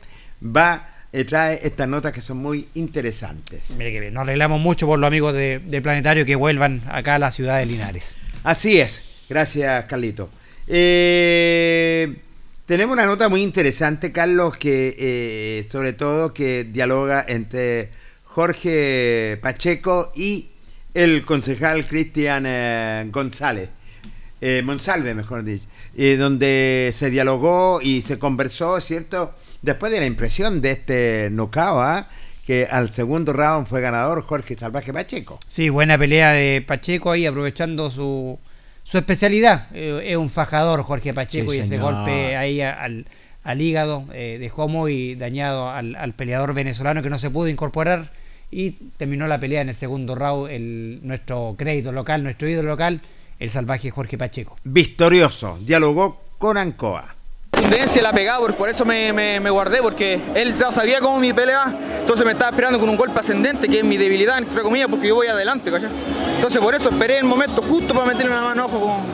va, 0.43 0.89
eh, 1.14 1.24
trae 1.24 1.62
estas 1.64 1.88
notas 1.88 2.12
que 2.12 2.20
son 2.20 2.36
muy 2.36 2.68
interesantes. 2.74 3.70
Mire 3.78 3.93
que 3.93 4.01
bien, 4.01 4.14
nos 4.14 4.24
arreglamos 4.24 4.59
mucho 4.59 4.88
por 4.88 4.99
los 4.99 5.07
amigos 5.07 5.34
de, 5.34 5.62
de 5.66 5.82
Planetario 5.82 6.26
que 6.26 6.36
vuelvan 6.36 6.82
acá 6.89 7.16
a 7.16 7.20
la 7.20 7.32
ciudad 7.32 7.59
de 7.59 7.66
Linares. 7.66 8.18
Así 8.43 8.78
es, 8.78 9.01
gracias 9.30 9.86
Carlito. 9.86 10.30
Eh, 10.68 12.14
tenemos 12.66 12.91
una 12.91 13.05
nota 13.05 13.30
muy 13.30 13.41
interesante, 13.41 14.12
Carlos, 14.12 14.57
que 14.57 14.97
eh, 14.99 15.68
sobre 15.72 15.93
todo 15.93 16.34
que 16.34 16.66
dialoga 16.66 17.24
entre 17.26 17.89
Jorge 18.26 19.39
Pacheco 19.41 20.12
y 20.14 20.51
el 20.94 21.26
concejal 21.26 21.88
Cristian 21.88 22.46
eh, 22.46 23.08
González, 23.12 23.70
eh, 24.42 24.64
Monsalve, 24.64 25.14
mejor 25.14 25.44
dicho, 25.44 25.68
eh, 25.96 26.18
donde 26.18 26.92
se 26.94 27.12
dialogó 27.12 27.80
y 27.82 28.02
se 28.02 28.18
conversó, 28.18 28.82
¿cierto? 28.82 29.36
Después 29.62 29.92
de 29.92 30.00
la 30.00 30.08
impresión 30.08 30.62
de 30.62 30.72
este 30.72 31.30
knockout, 31.32 31.78
¿ah? 31.80 32.08
que 32.44 32.66
al 32.66 32.89
segundo 32.89 33.34
round 33.34 33.68
fue 33.68 33.82
ganador 33.82 34.24
Jorge 34.24 34.58
Salvaje 34.58 34.92
Pacheco. 34.92 35.38
Sí, 35.48 35.70
buena 35.70 35.96
pelea 35.96 36.32
de 36.32 36.64
Pacheco 36.68 37.12
ahí, 37.12 37.28
aprovechando 37.28 37.92
su, 37.92 38.39
su 38.82 38.98
especialidad. 38.98 39.68
Eh, 39.76 40.02
es 40.08 40.18
un 40.18 40.32
fajador 40.32 40.82
Jorge 40.82 41.14
Pacheco 41.14 41.52
Sí, 41.52 41.60
y 41.60 41.62
ese 41.62 41.78
golpe 41.78 42.36
ahí 42.36 42.62
al, 42.62 43.06
al 43.44 43.62
hígado 43.62 44.08
dejó 44.10 44.68
muy 44.68 45.14
dañado 45.14 45.70
al, 45.70 45.96
al 45.96 46.14
peleador 46.14 46.56
venezolano 46.56 47.04
que 47.04 47.12
no 47.12 47.20
se 47.20 47.30
pudo 47.30 47.48
incorporar 47.48 48.12
y 48.52 48.72
terminó 48.97 49.28
la 49.28 49.39
pelea 49.39 49.62
en 49.62 49.70
el 49.70 49.76
segundo 49.76 50.14
round 50.16 50.52
el, 50.52 50.99
nuestro 51.04 51.56
crédito 51.58 51.91
local, 51.91 52.22
nuestro 52.24 52.49
ídolo 52.49 52.70
local, 52.70 52.99
el 53.39 53.49
salvaje 53.49 53.89
Jorge 53.91 54.18
Pacheco. 54.18 54.58
Victorioso, 54.64 55.58
dialogó 55.62 56.22
con 56.38 56.58
Ancoa. 56.58 57.16
la 58.02 58.12
pegaba, 58.12 58.45
por, 58.49 58.70
eso 58.70 58.86
me, 58.86 59.14
me- 59.14 59.39
me 59.39 59.49
guardé, 59.49 59.82
porque 59.82 60.20
él 60.36 60.54
ya 60.56 60.72
sabía 60.72 60.99
cómo 60.99 61.20
mi 61.20 61.32
pelea, 61.32 61.74
entonces 62.02 62.26
me 62.26 62.34
estaba 62.34 62.49
esperando 62.52 62.80
con 62.80 62.89
un 62.89 62.97
golpe 62.97 63.20
ascendente, 63.20 63.68
que 63.68 63.80
es 63.80 63.84
mi 63.86 63.97
debilidad, 63.97 64.38
entre 64.39 64.62
comillas, 64.62 64.88
porque 64.89 65.08
yo 65.08 65.16
voy 65.16 65.28
adelante, 65.28 65.72
¿cachai? 65.72 65.89
Entonces 66.36 66.60
por 66.60 66.76
eso 66.76 66.89
esperé 66.89 67.20
el 67.20 67.26
momento 67.26 67.62
justo 67.62 67.93
para 67.93 68.08
meterle 68.08 68.32
una 68.32 68.41
mano 68.41 68.66
ojo, 68.66 68.80
como- 68.80 69.06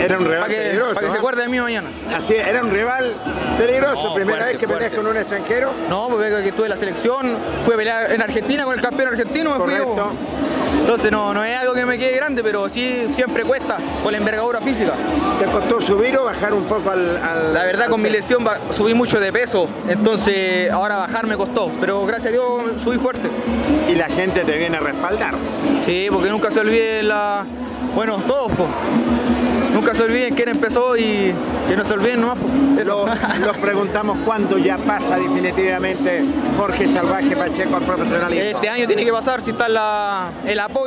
Era 0.00 0.18
un 0.18 0.24
rival 0.24 0.40
para 0.40 0.48
que, 0.54 0.60
peligroso. 0.60 0.94
para 0.94 1.06
que 1.06 1.12
se 1.12 1.18
acuerde 1.18 1.42
de 1.42 1.48
mí 1.48 1.60
mañana. 1.60 1.88
Así, 2.14 2.34
era 2.34 2.62
un 2.62 2.70
rival 2.70 3.14
peligroso. 3.58 4.02
No, 4.02 4.14
Primera 4.14 4.38
fuerte, 4.38 4.52
vez 4.52 4.58
que 4.58 4.68
peleas 4.68 4.92
con 4.94 5.06
un 5.06 5.16
extranjero. 5.16 5.70
No, 5.88 6.08
pues 6.08 6.30
ve 6.30 6.42
que 6.42 6.48
estuve 6.48 6.66
en 6.66 6.70
la 6.70 6.76
selección, 6.76 7.36
fui 7.64 7.74
a 7.74 7.76
pelear 7.76 8.12
en 8.12 8.22
Argentina 8.22 8.64
con 8.64 8.74
el 8.74 8.80
campeón 8.80 9.08
argentino, 9.08 9.58
me 9.58 9.64
fui 9.64 9.74
yo. 9.76 10.12
Entonces 10.90 11.12
no, 11.12 11.32
no 11.32 11.44
es 11.44 11.56
algo 11.56 11.72
que 11.72 11.86
me 11.86 11.96
quede 12.00 12.16
grande, 12.16 12.42
pero 12.42 12.68
sí 12.68 13.06
siempre 13.14 13.44
cuesta 13.44 13.76
por 14.02 14.10
la 14.10 14.18
envergadura 14.18 14.60
física. 14.60 14.94
¿Te 15.38 15.44
costó 15.44 15.80
subir 15.80 16.18
o 16.18 16.24
bajar 16.24 16.52
un 16.52 16.64
poco 16.64 16.90
al...? 16.90 17.16
al- 17.16 17.54
La 17.54 17.62
verdad 17.62 17.84
al 17.84 17.90
con 17.92 18.02
mi 18.02 18.10
lesión 18.10 18.44
subí 18.76 18.92
mucho 18.92 19.20
de 19.20 19.32
peso, 19.32 19.68
entonces 19.88 20.68
ahora 20.68 20.96
bajar 20.96 21.28
me 21.28 21.36
costó, 21.36 21.70
pero 21.80 22.04
gracias 22.06 22.30
a 22.30 22.32
Dios 22.32 22.82
subí 22.82 22.96
fuerte. 22.98 23.28
Y 23.88 23.94
la 23.94 24.08
gente 24.08 24.40
te 24.40 24.58
viene 24.58 24.78
a 24.78 24.80
respaldar. 24.80 25.34
Sí, 25.86 26.08
porque 26.10 26.28
nunca 26.28 26.50
se 26.50 26.58
olviden 26.58 27.06
la... 27.06 27.44
Bueno, 27.94 28.16
todos. 28.26 28.50
Nunca 29.72 29.94
se 29.94 30.02
olviden 30.02 30.34
quién 30.34 30.48
empezó 30.48 30.96
y 30.96 31.32
que 31.68 31.76
no 31.76 31.84
se 31.84 31.92
olviden 31.94 32.20
nomás. 32.20 32.38
Eso. 32.78 33.06
Los 33.44 33.56
preguntamos 33.58 34.18
cuándo 34.24 34.58
ya 34.58 34.76
pasa 34.78 35.16
definitivamente 35.16 36.24
Jorge 36.58 36.88
Salvaje 36.88 37.36
Pacheco 37.36 37.76
al 37.76 37.82
profesionalismo. 37.82 38.42
Este 38.58 38.68
año 38.68 38.86
tiene 38.86 39.04
que 39.04 39.12
pasar 39.12 39.40
si 39.40 39.50
está 39.52 39.68
la- 39.68 40.30
el 40.46 40.58
apoyo 40.58 40.79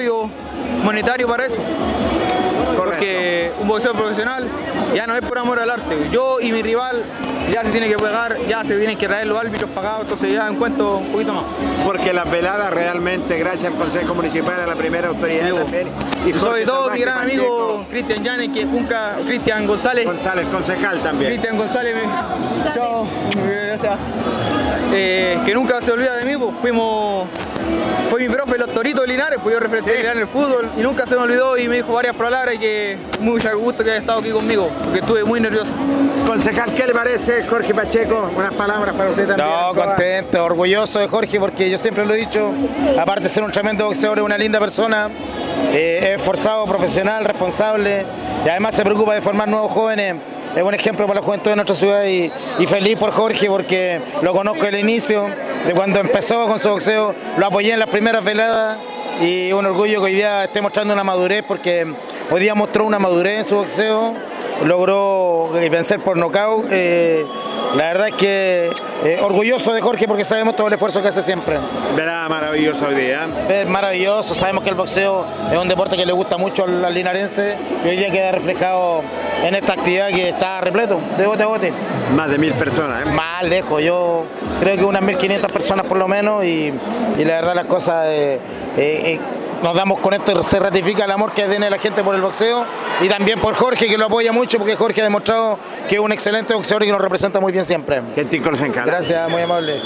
monetario 0.84 1.28
para 1.28 1.46
eso. 1.46 1.58
Porque 2.78 3.52
un 3.60 3.68
boxeo 3.68 3.94
profesional 3.94 4.48
ya 4.96 5.06
no 5.08 5.16
es 5.16 5.22
por 5.22 5.38
amor 5.38 5.60
al 5.60 5.70
arte. 5.70 6.10
Yo 6.12 6.39
y 6.39 6.52
mi 6.52 6.62
rival 6.62 7.04
ya 7.52 7.64
se 7.64 7.70
tiene 7.72 7.88
que 7.88 7.98
pagar, 7.98 8.36
ya 8.48 8.64
se 8.64 8.76
tienen 8.78 8.98
que 8.98 9.08
traer 9.08 9.28
los 9.28 9.38
árbitros 9.38 9.70
pagados, 9.72 10.02
entonces 10.04 10.34
ya 10.34 10.48
encuentro 10.48 10.98
un 10.98 11.08
poquito 11.12 11.34
más. 11.34 11.44
Porque 11.86 12.14
la 12.14 12.24
velada 12.24 12.70
realmente, 12.72 13.38
gracias 13.38 13.72
al 13.74 13.78
Consejo 13.80 14.16
Municipal, 14.16 14.60
a 14.62 14.66
la 14.66 14.76
primera 14.76 15.10
autoridad 15.10 15.46
Digo, 15.46 15.58
también. 15.60 15.88
Y 16.26 16.32
Jorge 16.32 16.39
sobre 16.39 16.66
todo 16.66 16.89
mi 16.91 17.00
gran 17.00 17.16
Pacheco, 17.26 17.44
amigo 17.44 17.86
Cristian 17.89 18.24
Llanes, 18.24 18.50
que 18.54 18.66
nunca, 18.66 19.14
Cristian 19.28 19.68
González, 19.68 20.06
González, 20.06 20.48
concejal 20.52 21.00
también. 21.02 21.32
Cristian 21.32 21.58
González, 21.58 21.96
me- 21.96 22.74
chao, 22.74 23.06
gracias. 23.68 24.00
Eh, 24.94 25.39
que 25.46 25.54
nunca 25.54 25.82
se 25.82 25.91
olvida 25.91 26.16
de 26.18 26.26
mí, 26.26 26.38
pues 26.38 26.56
fuimos, 26.62 27.28
fue 28.09 28.19
mi 28.21 28.30
profe 28.34 28.57
los 28.57 28.69
Toritos 28.74 29.01
de 29.01 29.07
Linares, 29.07 29.39
pues 29.41 29.53
yo 29.53 29.59
referente 29.59 29.91
de 29.91 29.97
Linares 29.97 30.17
en 30.17 30.21
el 30.24 30.28
fútbol 30.28 30.69
y 30.78 30.82
nunca 30.82 31.05
se 31.05 31.15
me 31.15 31.21
olvidó 31.21 31.57
y 31.57 31.67
me 31.67 31.78
dijo 31.78 31.93
varias 31.93 32.15
palabras 32.15 32.55
y 32.55 32.59
que 32.59 32.97
mucho 33.19 33.57
gusto 33.57 33.84
que 33.84 33.91
haya 33.91 33.99
estado 33.99 34.19
aquí 34.19 34.30
conmigo, 34.30 34.69
porque 34.84 34.99
estuve 34.99 35.24
muy 35.24 35.39
nervioso. 35.39 35.71
Concejal, 36.28 36.74
¿qué 36.74 36.86
le 36.86 36.93
parece 36.93 37.43
Jorge 37.43 37.74
Pacheco? 37.74 38.30
Unas 38.36 38.53
palabras 38.53 38.95
para 38.95 39.09
usted 39.09 39.28
también. 39.28 39.47
No, 39.47 39.74
contento, 39.74 40.43
orgulloso 40.43 40.99
de 40.99 41.07
Jorge 41.07 41.39
porque 41.39 41.69
yo 41.69 41.78
siempre 41.78 42.05
lo 42.05 42.13
he 42.13 42.17
dicho, 42.17 42.51
aparte 42.99 43.24
de 43.24 43.30
ser 43.30 43.43
un 43.43 43.51
tremendo 43.51 43.86
boxeador, 43.86 44.19
es 44.19 44.24
una 44.24 44.38
linda 44.38 44.59
persona, 44.59 45.09
eh, 45.74 45.99
es 46.01 46.19
esforzado, 46.21 46.65
profesional, 46.65 47.26
responsable 47.26 48.05
y 48.45 48.49
además 48.49 48.76
se 48.76 48.84
preocupa 48.84 49.13
de 49.13 49.21
formar 49.21 49.47
nuevos 49.47 49.71
jóvenes. 49.71 50.15
Es 50.56 50.62
un 50.62 50.74
ejemplo 50.76 51.08
para 51.08 51.20
la 51.20 51.26
juventud 51.26 51.49
de 51.49 51.56
nuestra 51.56 51.76
ciudad 51.76 52.06
y, 52.06 52.32
feliz 52.68 52.97
por 52.99 53.12
Jorge 53.12 53.47
porque 53.47 53.99
lo 54.22 54.34
conozco 54.34 54.64
desde 54.64 54.82
el 54.82 54.88
inicio, 54.88 55.28
de 55.66 55.74
cuando 55.74 55.99
empezó 55.99 56.45
con 56.45 56.60
su 56.60 56.70
boxeo, 56.70 57.16
lo 57.38 57.45
apoyé 57.47 57.74
en 57.74 57.80
las 57.80 57.89
primeras 57.89 58.24
veladas 58.24 58.78
y 59.20 59.51
un 59.51 59.66
orgullo 59.66 59.99
que 59.99 60.06
hoy 60.06 60.14
día 60.14 60.43
esté 60.43 60.62
mostrando 60.62 60.93
una 60.93 61.04
madurez 61.04 61.43
porque 61.47 61.91
hoy 62.30 62.41
día 62.41 62.54
mostró 62.54 62.86
una 62.86 62.99
madurez 62.99 63.39
en 63.39 63.45
su 63.45 63.56
boxeo, 63.56 64.14
logró 64.66 65.51
eh, 65.57 65.70
vencer 65.70 65.99
por 65.99 66.18
nocaut. 66.18 66.66
eh, 66.72 67.26
la 67.76 67.86
verdad 67.86 68.09
es 68.09 68.16
que 68.16 68.72
eh, 69.03 69.20
orgulloso 69.24 69.74
de 69.74 69.82
Jorge 69.82 70.07
porque 70.07 70.24
sabemos 70.24 70.55
todo 70.55 70.68
el 70.68 70.74
esfuerzo 70.74 71.01
que 71.01 71.07
hace 71.07 71.24
siempre. 71.24 71.57
Verá 71.95 72.30
maravilloso 72.30 72.86
hoy 72.88 72.95
día. 72.95 73.28
Es 73.49 73.68
maravilloso, 73.68 74.36
sabemos 74.36 74.64
que 74.64 74.70
el 74.70 74.76
boxeo 74.76 75.26
es 75.51 75.57
un 75.57 75.68
deporte 75.68 75.97
que 75.97 76.05
le 76.05 76.14
gusta 76.14 76.38
mucho 76.38 76.66
al, 76.66 76.86
al 76.86 76.93
linarense 76.93 77.55
y 77.84 77.88
hoy 77.88 77.97
día 77.97 78.11
queda 78.11 78.32
reflejado 78.32 79.01
en 79.43 79.55
esta 79.55 79.74
actividad 79.74 80.09
que 80.09 80.30
está 80.30 80.61
repleto, 80.61 80.99
de 81.18 81.26
bote 81.26 81.43
a 81.43 81.47
bote. 81.47 81.74
Más 82.16 82.30
de 82.30 82.38
mil 82.38 82.53
personas, 82.53 83.07
¿eh? 83.07 83.09
Más 83.11 83.43
lejos, 83.43 83.82
yo 83.82 84.24
creo 84.61 84.78
que 84.78 84.86
unas 84.86 85.01
1.500 85.01 85.51
personas 85.51 85.86
por 85.88 85.97
lo 85.97 86.07
menos 86.07 86.45
y, 86.45 86.72
y 87.18 87.26
la 87.26 87.36
verdad 87.36 87.55
las 87.55 87.66
cosas 87.66 88.05
eh, 88.07 89.20
nos 89.64 89.76
damos 89.76 89.99
con 89.99 90.14
esto, 90.14 90.43
se 90.43 90.59
ratifica 90.59 91.05
el 91.05 91.11
amor 91.11 91.32
que 91.32 91.43
tiene 91.45 91.70
la 91.70 91.78
gente 91.78 92.03
por 92.03 92.14
el 92.16 92.22
boxeo 92.22 92.66
y 93.01 93.07
también 93.07 93.39
por 93.39 93.55
Jorge 93.55 93.88
que 93.88 93.97
lo 93.97 94.05
apoya 94.05 94.34
mucho 94.34 94.57
porque 94.57 94.76
Jorge 94.76 95.01
ha 95.01 95.05
demostrado 95.05 95.57
que 95.88 95.95
es 95.95 96.01
un 96.01 96.11
excelente 96.11 96.53
boxeador 96.53 96.84
y 96.84 96.88
que 96.88 96.91
nos 96.91 97.01
representa 97.01 97.39
muy 97.39 97.53
bien 97.53 97.66
siempre. 97.66 98.01
Gentil 98.14 98.41
concejal. 98.41 98.86
Gracias, 98.86 99.30
muy 99.30 99.41
amable. 99.41 99.80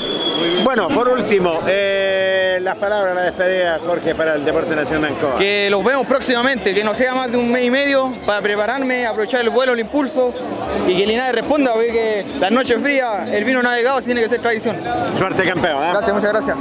Bueno, 0.63 0.87
por 0.89 1.07
último, 1.07 1.59
eh, 1.67 2.59
las 2.61 2.75
palabras, 2.77 3.15
la 3.15 3.21
despedida, 3.21 3.79
Jorge, 3.85 4.15
para 4.15 4.35
el 4.35 4.43
Deporte 4.43 4.75
Nacional 4.75 5.11
Ancoa. 5.11 5.37
Que 5.37 5.69
los 5.69 5.83
vemos 5.83 6.07
próximamente, 6.07 6.73
que 6.73 6.83
no 6.83 6.95
sea 6.95 7.13
más 7.13 7.31
de 7.31 7.37
un 7.37 7.51
mes 7.51 7.65
y 7.65 7.71
medio 7.71 8.13
para 8.25 8.41
prepararme, 8.41 9.05
aprovechar 9.05 9.41
el 9.41 9.51
vuelo, 9.51 9.73
el 9.73 9.79
impulso 9.79 10.33
y 10.87 10.97
que 10.97 11.05
Linares 11.05 11.35
responda, 11.35 11.73
porque 11.73 11.91
que 11.91 12.25
las 12.39 12.51
noches 12.51 12.81
frías, 12.81 13.29
el 13.29 13.43
vino 13.43 13.61
navegado 13.61 14.01
tiene 14.01 14.21
que 14.21 14.27
ser 14.27 14.41
tradición. 14.41 14.75
Suerte 15.19 15.43
campeón. 15.45 15.83
¿eh? 15.83 15.89
Gracias, 15.91 16.15
muchas 16.15 16.31
gracias. 16.31 16.57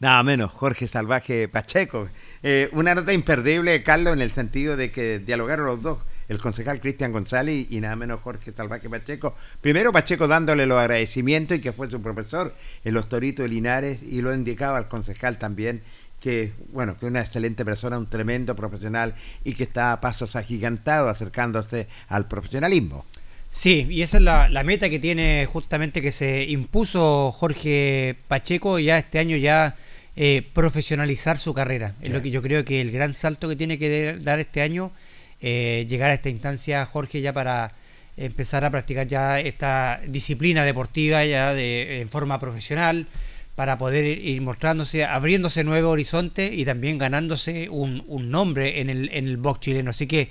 Nada 0.00 0.22
menos, 0.22 0.52
Jorge 0.52 0.86
Salvaje 0.86 1.48
Pacheco. 1.48 2.08
Eh, 2.44 2.68
una 2.72 2.94
nota 2.94 3.12
imperdible, 3.12 3.82
Carlos, 3.82 4.12
en 4.12 4.22
el 4.22 4.30
sentido 4.30 4.76
de 4.76 4.92
que 4.92 5.18
dialogaron 5.18 5.66
los 5.66 5.82
dos, 5.82 5.98
el 6.28 6.38
concejal 6.38 6.80
Cristian 6.80 7.10
González 7.10 7.66
y 7.68 7.80
nada 7.80 7.96
menos 7.96 8.20
Jorge 8.20 8.52
Salvaje 8.52 8.88
Pacheco. 8.88 9.34
Primero 9.60 9.92
Pacheco 9.92 10.28
dándole 10.28 10.66
los 10.66 10.78
agradecimientos 10.78 11.58
y 11.58 11.60
que 11.60 11.72
fue 11.72 11.90
su 11.90 12.00
profesor 12.00 12.54
en 12.84 12.94
los 12.94 13.08
Toritos 13.08 13.42
de 13.42 13.48
Linares 13.48 14.04
y 14.04 14.22
lo 14.22 14.32
indicaba 14.32 14.78
al 14.78 14.86
concejal 14.86 15.36
también 15.38 15.82
que 16.20 16.52
bueno 16.72 16.96
que 16.96 17.06
una 17.06 17.20
excelente 17.20 17.64
persona, 17.64 17.98
un 17.98 18.08
tremendo 18.10 18.54
profesional 18.54 19.14
y 19.44 19.54
que 19.54 19.62
está 19.62 19.92
a 19.92 20.00
pasos 20.00 20.36
agigantados 20.36 21.10
acercándose 21.10 21.88
al 22.08 22.28
profesionalismo. 22.28 23.04
Sí, 23.50 23.86
y 23.88 24.02
esa 24.02 24.18
es 24.18 24.22
la 24.22 24.62
meta 24.62 24.90
que 24.90 24.98
tiene 24.98 25.46
justamente 25.46 26.02
que 26.02 26.12
se 26.12 26.44
impuso 26.44 27.30
Jorge 27.30 28.16
Pacheco 28.28 28.78
ya 28.78 28.98
este 28.98 29.18
año 29.18 29.36
ya 29.36 29.74
eh, 30.20 30.42
profesionalizar 30.52 31.38
su 31.38 31.54
carrera. 31.54 31.94
Es 32.02 32.10
lo 32.12 32.20
que 32.20 32.30
yo 32.30 32.42
creo 32.42 32.64
que 32.64 32.80
el 32.80 32.90
gran 32.90 33.12
salto 33.12 33.48
que 33.48 33.54
tiene 33.54 33.78
que 33.78 33.88
de- 33.88 34.18
dar 34.18 34.40
este 34.40 34.60
año, 34.62 34.90
eh, 35.40 35.86
llegar 35.88 36.10
a 36.10 36.14
esta 36.14 36.28
instancia 36.28 36.84
Jorge 36.86 37.20
ya 37.20 37.32
para 37.32 37.72
empezar 38.16 38.64
a 38.64 38.70
practicar 38.70 39.06
ya 39.06 39.38
esta 39.38 40.00
disciplina 40.08 40.64
deportiva 40.64 41.24
ya 41.24 41.54
de, 41.54 42.00
en 42.00 42.08
forma 42.08 42.40
profesional 42.40 43.06
para 43.54 43.78
poder 43.78 44.04
ir 44.06 44.18
ir 44.26 44.40
mostrándose, 44.42 45.04
abriéndose 45.04 45.62
nuevo 45.62 45.90
horizonte 45.90 46.50
y 46.52 46.64
también 46.64 46.98
ganándose 46.98 47.68
un, 47.68 48.02
un 48.08 48.28
nombre 48.30 48.80
en 48.80 48.90
el, 48.90 49.08
en 49.12 49.24
el 49.26 49.36
box 49.36 49.60
chileno. 49.60 49.90
Así 49.90 50.06
que 50.08 50.28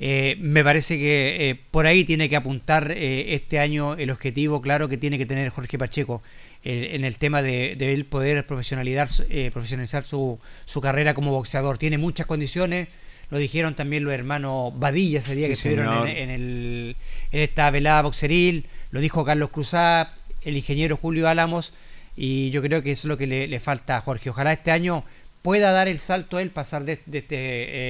eh, 0.00 0.36
me 0.40 0.62
parece 0.64 0.98
que 0.98 1.48
eh, 1.50 1.54
por 1.70 1.86
ahí 1.86 2.04
tiene 2.04 2.28
que 2.28 2.36
apuntar 2.36 2.90
eh, 2.90 3.34
este 3.34 3.58
año 3.58 3.94
el 3.94 4.10
objetivo 4.10 4.60
claro 4.60 4.88
que 4.88 4.96
tiene 4.98 5.16
que 5.18 5.24
tener 5.26 5.48
Jorge 5.50 5.78
Pacheco 5.78 6.22
eh, 6.64 6.90
en 6.92 7.04
el 7.04 7.16
tema 7.16 7.42
de, 7.42 7.76
de 7.76 7.92
él 7.92 8.06
poder 8.06 8.46
profesionalizar, 8.46 9.08
eh, 9.28 9.50
profesionalizar 9.52 10.02
su, 10.04 10.38
su 10.64 10.80
carrera 10.80 11.14
como 11.14 11.30
boxeador. 11.30 11.78
Tiene 11.78 11.98
muchas 11.98 12.26
condiciones, 12.26 12.88
lo 13.30 13.38
dijeron 13.38 13.74
también 13.74 14.04
los 14.04 14.12
hermanos 14.12 14.72
Badilla 14.78 15.20
ese 15.20 15.34
día 15.34 15.46
Sí, 15.46 15.48
que 15.48 15.54
estuvieron 15.54 16.08
en, 16.08 16.16
en 16.16 16.30
el, 16.30 16.96
en 17.32 17.40
esta 17.40 17.70
velada 17.70 18.02
boxeril, 18.02 18.66
lo 18.90 19.00
dijo 19.00 19.24
Carlos 19.24 19.50
Cruzá, 19.50 20.14
el 20.42 20.56
ingeniero 20.56 20.96
Julio 20.96 21.28
Álamos, 21.28 21.74
y 22.16 22.50
yo 22.50 22.62
creo 22.62 22.82
que 22.82 22.92
eso 22.92 23.06
es 23.06 23.10
lo 23.10 23.18
que 23.18 23.26
le, 23.26 23.46
le 23.46 23.60
falta 23.60 23.96
a 23.96 24.00
Jorge. 24.00 24.30
Ojalá 24.30 24.52
este 24.52 24.70
año 24.70 25.04
pueda 25.42 25.72
dar 25.72 25.88
el 25.88 25.98
salto 25.98 26.38
él, 26.38 26.50
pasar 26.50 26.84
de, 26.84 27.00
de 27.06 27.18
este 27.18 27.36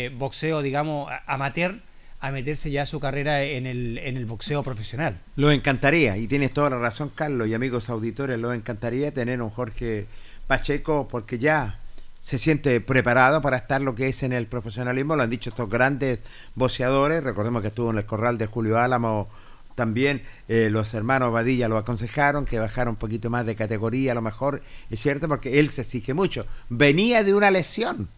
eh, 0.07 0.09
boxeo, 0.09 0.63
digamos, 0.63 1.11
amateur 1.27 1.81
a 2.25 2.31
meterse 2.31 2.71
ya 2.71 2.87
su 2.87 3.01
carrera 3.01 3.43
en 3.43 3.67
el, 3.67 3.99
en 3.99 4.17
el 4.17 4.25
boxeo 4.25 4.63
profesional. 4.63 5.21
Lo 5.37 5.51
encantaría, 5.51 6.17
y 6.17 6.27
tienes 6.27 6.55
toda 6.55 6.71
la 6.71 6.79
razón, 6.79 7.11
Carlos, 7.15 7.49
y 7.49 7.53
amigos 7.53 7.91
auditores, 7.91 8.39
lo 8.39 8.55
encantaría 8.55 9.13
tener 9.13 9.43
un 9.43 9.51
Jorge 9.51 10.07
Pacheco 10.47 11.07
porque 11.07 11.39
ya 11.39 11.79
se 12.23 12.39
siente 12.39 12.81
preparado 12.81 13.43
para 13.43 13.59
estar 13.59 13.83
lo 13.83 13.95
que 13.95 14.09
es 14.09 14.23
en 14.23 14.33
el 14.33 14.47
profesionalismo, 14.47 15.17
lo 15.17 15.23
han 15.23 15.29
dicho 15.29 15.51
estos 15.51 15.69
grandes 15.69 16.21
boxeadores, 16.55 17.23
recordemos 17.23 17.61
que 17.61 17.69
estuvo 17.69 17.91
en 17.91 17.99
el 17.99 18.07
corral 18.07 18.39
de 18.39 18.47
Julio 18.47 18.79
Álamo 18.79 19.29
también. 19.75 20.23
Eh, 20.49 20.69
los 20.71 20.95
hermanos 20.95 21.31
Badilla 21.31 21.69
lo 21.69 21.77
aconsejaron 21.77 22.47
que 22.47 22.59
bajara 22.59 22.89
un 22.89 22.97
poquito 22.97 23.29
más 23.29 23.45
de 23.45 23.55
categoría, 23.55 24.13
a 24.13 24.15
lo 24.15 24.23
mejor, 24.23 24.63
es 24.89 24.99
cierto, 24.99 25.29
porque 25.29 25.61
él 25.61 25.69
se 25.69 25.83
exige 25.83 26.15
mucho. 26.15 26.47
Venía 26.71 27.23
de 27.23 27.35
una 27.35 27.51
lesión, 27.51 28.09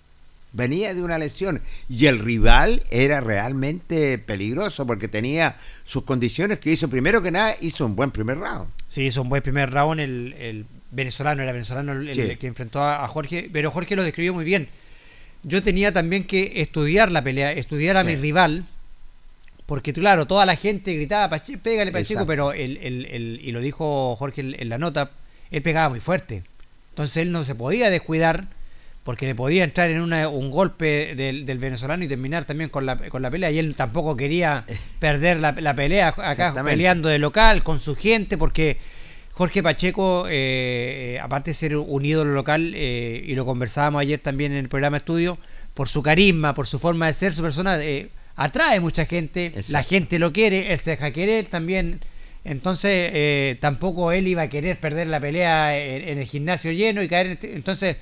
venía 0.52 0.94
de 0.94 1.02
una 1.02 1.18
lesión 1.18 1.60
y 1.88 2.06
el 2.06 2.18
rival 2.18 2.82
era 2.90 3.20
realmente 3.20 4.18
peligroso 4.18 4.86
porque 4.86 5.08
tenía 5.08 5.56
sus 5.84 6.04
condiciones 6.04 6.58
que 6.58 6.70
hizo, 6.72 6.88
primero 6.88 7.22
que 7.22 7.30
nada, 7.30 7.54
hizo 7.60 7.84
un 7.86 7.94
buen 7.96 8.10
primer 8.10 8.38
round. 8.38 8.68
Sí, 8.88 9.04
hizo 9.04 9.22
un 9.22 9.28
buen 9.28 9.42
primer 9.42 9.70
round 9.70 10.00
el, 10.00 10.34
el 10.38 10.66
venezolano, 10.90 11.42
era 11.42 11.52
venezolano 11.52 11.92
el, 11.92 12.38
que 12.38 12.46
enfrentó 12.46 12.82
a, 12.82 13.06
Jorge, 13.08 13.50
pero 13.52 13.70
Jorge 13.70 13.96
lo 13.96 14.02
describió 14.04 14.32
muy 14.32 14.44
bien. 14.44 14.68
Yo 15.42 15.62
tenía 15.62 15.92
también 15.92 16.24
que 16.24 16.60
estudiar 16.62 17.10
la 17.12 17.22
pelea, 17.22 17.52
estudiar 17.52 17.96
a 17.96 18.00
Sí. 18.02 18.06
mi 18.08 18.16
rival, 18.16 18.64
porque 19.66 19.92
claro, 19.92 20.26
toda 20.26 20.46
la 20.46 20.56
gente 20.56 20.94
gritaba, 20.94 21.28
"Pache- 21.28 21.58
pégale 21.58 21.90
Pacheco, 21.92 22.20
Exacto. 22.22 22.26
pero 22.26 22.52
el, 22.52 22.76
el- 22.78 23.06
el- 23.06 23.40
y 23.42 23.52
lo 23.52 23.60
dijo 23.60 24.14
Jorge 24.16 24.40
en 24.40 24.68
la 24.68 24.78
nota, 24.78 25.10
él 25.50 25.62
pegaba 25.62 25.88
muy 25.90 26.00
fuerte. 26.00 26.44
Entonces 26.90 27.16
él 27.18 27.32
no 27.32 27.44
se 27.44 27.54
podía 27.54 27.90
descuidar 27.90 28.48
porque 29.06 29.24
le 29.24 29.34
podía 29.34 29.64
entrar 29.64 29.88
en 29.90 30.00
una- 30.02 30.28
un 30.28 30.50
golpe 30.50 31.14
del, 31.14 31.46
del 31.46 31.58
venezolano 31.58 32.04
y 32.04 32.08
terminar 32.08 32.44
también 32.44 32.68
con 32.68 32.84
la, 32.84 32.96
con 33.08 33.22
la 33.22 33.30
pelea. 33.30 33.50
Y 33.50 33.58
él 33.58 33.74
tampoco 33.76 34.14
quería 34.16 34.66
perder 34.98 35.38
la, 35.40 35.52
la 35.52 35.74
pelea 35.74 36.08
acá 36.08 36.52
peleando 36.62 37.08
de 37.08 37.18
local 37.18 37.62
con 37.62 37.80
su 37.80 37.94
gente 37.96 38.36
porque 38.36 38.76
Jorge 39.32 39.62
Pacheco, 39.62 40.26
eh, 40.28 41.18
aparte 41.22 41.50
de 41.50 41.54
ser 41.54 41.76
un 41.76 42.04
ídolo 42.04 42.32
local, 42.34 42.72
eh, 42.74 43.22
y 43.26 43.34
lo 43.34 43.44
conversábamos 43.46 44.00
ayer 44.00 44.18
también 44.18 44.52
en 44.52 44.58
el 44.58 44.68
programa 44.68 44.96
Estudio, 44.96 45.38
por 45.74 45.88
su 45.88 46.02
carisma, 46.02 46.52
por 46.54 46.66
su 46.66 46.78
forma 46.78 47.06
de 47.06 47.14
ser, 47.14 47.34
su 47.34 47.42
persona, 47.42 47.78
eh, 47.82 48.08
atrae 48.34 48.80
mucha 48.80 49.04
gente, 49.04 49.46
Exacto. 49.46 49.72
la 49.72 49.82
gente 49.82 50.18
lo 50.18 50.32
quiere, 50.32 50.72
él 50.72 50.78
se 50.78 50.90
deja 50.92 51.10
querer 51.10 51.44
también. 51.44 52.00
Entonces, 52.44 53.10
eh, 53.12 53.56
tampoco 53.60 54.10
él 54.12 54.26
iba 54.26 54.42
a 54.42 54.48
querer 54.48 54.78
perder 54.80 55.08
la 55.08 55.20
pelea 55.20 55.76
en, 55.78 56.08
en 56.08 56.18
el 56.18 56.24
gimnasio 56.26 56.72
lleno 56.72 57.02
y 57.02 57.08
caer. 57.08 57.26
en 57.26 57.32
este- 57.32 57.54
Entonces, 57.54 57.96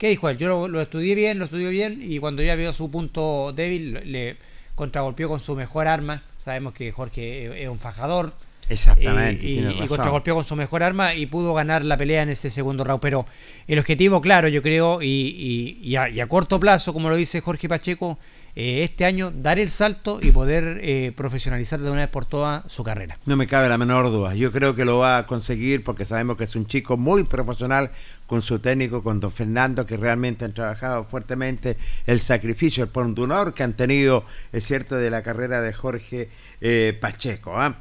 ¿qué 0.00 0.08
dijo 0.08 0.28
él? 0.30 0.38
Yo 0.38 0.48
lo, 0.48 0.66
lo 0.66 0.80
estudié 0.80 1.14
bien, 1.14 1.38
lo 1.38 1.44
estudié 1.44 1.68
bien, 1.68 2.00
y 2.02 2.18
cuando 2.18 2.42
ya 2.42 2.54
vio 2.56 2.72
su 2.72 2.90
punto 2.90 3.52
débil, 3.54 4.00
le 4.10 4.36
contragolpeó 4.74 5.28
con 5.28 5.38
su 5.40 5.54
mejor 5.54 5.86
arma. 5.86 6.22
Sabemos 6.38 6.72
que 6.72 6.90
Jorge 6.90 7.62
es- 7.62 7.68
un 7.68 7.78
fajador. 7.78 8.32
Exactamente, 8.70 9.44
Y, 9.46 9.86
contragolpeó 9.88 10.36
con 10.36 10.44
su 10.44 10.54
mejor 10.56 10.82
arma 10.84 11.14
y 11.14 11.26
pudo 11.26 11.52
ganar 11.54 11.84
la 11.84 11.96
pelea 11.96 12.22
en 12.22 12.30
ese 12.30 12.50
segundo 12.50 12.82
round. 12.84 13.00
Pero 13.02 13.26
el 13.66 13.78
objetivo, 13.78 14.20
claro, 14.20 14.48
yo 14.48 14.62
creo, 14.62 15.02
y, 15.02 15.06
y- 15.06 15.78
y 15.82 15.96
a, 15.96 16.08
y 16.08 16.20
a 16.20 16.26
corto 16.28 16.58
plazo, 16.60 16.92
como 16.94 17.10
lo 17.10 17.16
dice 17.16 17.40
Jorge 17.40 17.68
Pacheco, 17.68 18.18
eh, 18.56 18.82
este 18.84 19.04
año 19.04 19.30
dar 19.30 19.58
el 19.58 19.70
salto 19.70 20.18
y 20.22 20.30
poder 20.30 20.80
eh, 20.82 21.12
profesionalizar 21.16 21.80
de 21.80 21.90
una 21.90 22.02
vez 22.02 22.10
por 22.10 22.24
todas 22.24 22.70
su 22.70 22.82
carrera. 22.82 23.18
No 23.26 23.36
me 23.36 23.46
cabe 23.46 23.68
la 23.68 23.78
menor 23.78 24.10
duda. 24.10 24.34
Yo 24.34 24.52
creo 24.52 24.74
que 24.74 24.84
lo 24.84 24.98
va 24.98 25.18
a 25.18 25.26
conseguir 25.26 25.84
porque 25.84 26.04
sabemos 26.04 26.36
que 26.36 26.44
es 26.44 26.56
un 26.56 26.66
chico 26.66 26.96
muy 26.96 27.24
profesional 27.24 27.90
con 28.26 28.42
su 28.42 28.60
técnico, 28.60 29.02
con 29.02 29.18
don 29.18 29.32
Fernando, 29.32 29.86
que 29.86 29.96
realmente 29.96 30.44
han 30.44 30.54
trabajado 30.54 31.04
fuertemente 31.04 31.76
el 32.06 32.20
sacrificio, 32.20 32.84
el 32.84 32.90
honor 32.94 33.54
que 33.54 33.64
han 33.64 33.72
tenido, 33.72 34.24
es 34.52 34.64
cierto, 34.64 34.96
de 34.96 35.10
la 35.10 35.22
carrera 35.22 35.60
de 35.60 35.72
Jorge 35.72 36.28
eh, 36.60 36.96
Pacheco. 37.00 37.60
¿ah? 37.60 37.76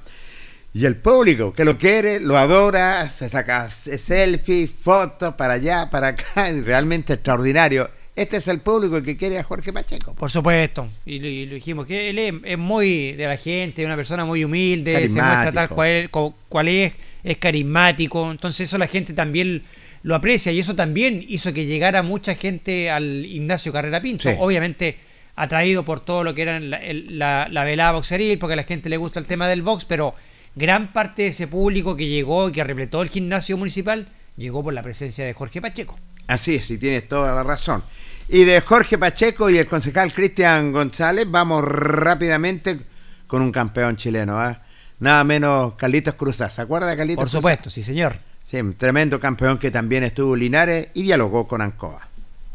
Y 0.74 0.86
el 0.86 0.98
público 0.98 1.54
que 1.54 1.66
lo 1.66 1.78
quiere, 1.78 2.20
lo 2.20 2.38
adora, 2.38 3.10
se 3.10 3.28
saca 3.30 3.70
selfie, 3.70 4.68
fotos 4.68 5.36
para 5.36 5.54
allá, 5.54 5.90
para 5.90 6.10
acá, 6.10 6.52
realmente 6.64 7.14
extraordinario. 7.14 7.90
Este 8.16 8.38
es 8.38 8.48
el 8.50 8.60
público 8.60 9.02
que 9.02 9.16
quiere 9.16 9.40
a 9.40 9.44
Jorge 9.44 9.72
Pacheco. 9.72 10.14
Por 10.14 10.30
supuesto, 10.30 10.88
y, 11.06 11.20
lo- 11.20 11.28
y 11.28 11.46
lo 11.46 11.54
dijimos, 11.56 11.86
que 11.86 12.10
él 12.10 12.20
es, 12.20 12.34
es 12.44 12.58
muy 12.58 13.14
de 13.14 13.26
la 13.28 13.38
gente, 13.38 13.86
una 13.86 13.96
persona 13.96 14.26
muy 14.26 14.44
humilde, 14.44 14.94
se 15.08 15.22
muestra 15.22 15.52
tal 15.54 15.70
cual, 15.70 16.10
cual 16.50 16.68
es, 16.68 16.94
es 17.24 17.38
carismático, 17.38 18.30
entonces 18.32 18.68
eso 18.68 18.78
la 18.78 18.88
gente 18.88 19.14
también 19.14 19.64
lo 20.04 20.16
aprecia 20.16 20.52
y 20.52 20.60
eso 20.60 20.76
también 20.76 21.24
hizo 21.30 21.54
que 21.54 21.66
llegara 21.66 22.04
mucha 22.04 22.36
gente 22.36 22.90
al 22.90 23.26
Ignacio 23.26 23.72
Carrera 23.72 24.02
Pinto, 24.02 24.30
Sí. 24.30 24.36
obviamente 24.40 24.98
atraído 25.36 25.84
por 25.86 26.02
todo 26.02 26.24
lo 26.26 26.34
que 26.34 26.42
era 26.42 26.60
la, 26.60 27.48
la 27.50 27.64
velada 27.64 27.94
boxeril, 27.94 28.38
porque 28.38 28.54
a 28.54 28.58
la 28.58 28.64
gente 28.64 28.90
le 28.90 28.98
gusta 28.98 29.20
el 29.20 29.26
tema 29.26 29.48
del 29.48 29.62
box, 29.62 29.86
pero 29.86 30.14
gran 30.56 30.92
parte 30.92 31.22
de 31.22 31.28
ese 31.30 31.48
público 31.48 31.96
que 31.96 32.08
llegó 32.08 32.50
y 32.50 32.52
que 32.52 32.64
repletó 32.66 33.02
el 33.02 33.10
gimnasio 33.10 33.56
municipal 33.58 34.08
llegó 34.36 34.62
por 34.64 34.74
la 34.74 34.82
presencia 34.82 35.26
de 35.26 35.34
Jorge 35.34 35.62
Pacheco. 35.62 35.98
Así 36.30 36.56
es, 36.56 36.70
y 36.70 36.78
tienes 36.78 37.10
toda 37.10 37.34
la 37.34 37.42
razón. 37.42 37.82
Y 38.28 38.44
de 38.44 38.62
Jorge 38.62 39.00
Pacheco 39.00 39.50
y 39.50 39.58
el 39.58 39.66
concejal 39.66 40.14
Cristian 40.14 40.72
González, 40.72 41.26
vamos 41.28 41.66
rápidamente 41.66 42.80
con 43.26 43.42
un 43.42 43.52
campeón 43.52 43.98
chileno, 43.98 44.40
¿ah? 44.40 44.62
Nada 45.00 45.24
menos 45.24 45.74
Carlitos 45.74 46.14
Cruzá. 46.14 46.52
¿Se 46.52 46.62
acuerda 46.62 46.88
de 46.88 46.98
Carlitos 46.98 47.24
Por 47.24 47.30
supuesto, 47.30 47.72
sí 47.72 47.82
señor. 47.82 48.16
Sí, 48.46 48.58
un 48.58 48.76
tremendo 48.76 49.20
campeón 49.20 49.58
que 49.58 49.72
también 49.72 50.04
estuvo 50.04 50.36
Linares 50.36 50.90
y 50.94 51.02
dialogó 51.02 51.48
con 51.48 51.64
Ancoa. 51.64 52.08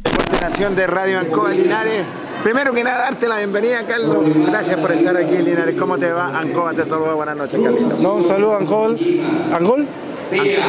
Coordinación 0.04 0.76
de 0.76 0.86
Radio 0.86 1.18
Ancoa 1.18 1.50
Linares. 1.50 2.06
Primero 2.44 2.72
que 2.72 2.84
nada, 2.84 2.98
darte 2.98 3.26
la 3.26 3.38
bienvenida, 3.38 3.84
Carlos. 3.88 4.18
Gracias 4.46 4.78
por 4.78 4.92
estar 4.92 5.16
aquí 5.16 5.36
Linares. 5.38 5.74
¿Cómo 5.76 5.98
te 5.98 6.12
va? 6.12 6.38
Ancoa 6.38 6.74
te 6.74 6.84
saluda. 6.84 7.14
Buenas 7.14 7.36
noches, 7.36 7.60
Carlitos. 7.60 8.00
No, 8.00 8.14
un 8.14 8.28
saludo 8.28 8.54
a 8.54 8.58
Angol. 8.58 9.88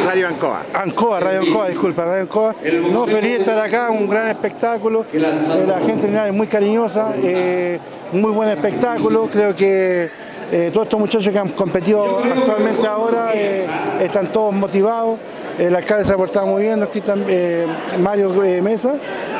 Radio 0.05 0.27
Ancoa. 0.27 0.65
Ancoa, 0.73 1.19
Radio 1.19 1.41
Ancoa, 1.41 1.69
disculpa, 1.69 2.05
Radio 2.05 2.23
Ancoa. 2.23 2.55
No, 2.91 3.05
feliz 3.05 3.31
de 3.31 3.37
estar 3.37 3.57
acá, 3.57 3.89
un 3.91 4.07
gran 4.07 4.27
espectáculo. 4.27 5.05
Eh, 5.13 5.19
la 5.67 5.79
gente 5.79 6.27
es 6.27 6.33
muy 6.33 6.47
cariñosa, 6.47 7.13
eh, 7.21 7.79
muy 8.11 8.31
buen 8.31 8.49
espectáculo. 8.49 9.29
Creo 9.31 9.55
que 9.55 10.09
eh, 10.51 10.69
todos 10.71 10.85
estos 10.85 10.99
muchachos 10.99 11.33
que 11.33 11.39
han 11.39 11.49
competido 11.49 12.19
actualmente 12.19 12.85
ahora 12.85 13.31
eh, 13.33 13.65
están 14.01 14.31
todos 14.31 14.53
motivados. 14.53 15.19
El 15.57 15.73
alcalde 15.75 16.03
se 16.03 16.13
ha 16.13 16.17
portado 16.17 16.47
muy 16.47 16.63
bien, 16.63 16.83
aquí 16.83 16.99
tam- 17.01 17.23
eh, 17.27 17.65
Mario 17.99 18.43
eh, 18.43 18.61
Mesa. 18.61 18.91